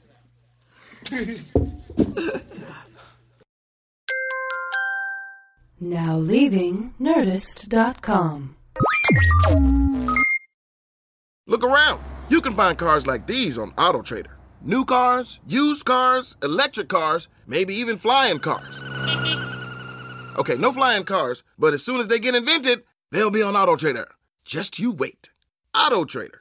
[5.79, 8.55] Now leaving Nerdist.com.
[11.47, 12.01] Look around.
[12.29, 14.33] You can find cars like these on AutoTrader.
[14.61, 18.81] New cars, used cars, electric cars, maybe even flying cars.
[20.37, 24.07] Okay, no flying cars, but as soon as they get invented, they'll be on AutoTrader.
[24.45, 25.31] Just you wait.
[25.75, 26.39] AutoTrader.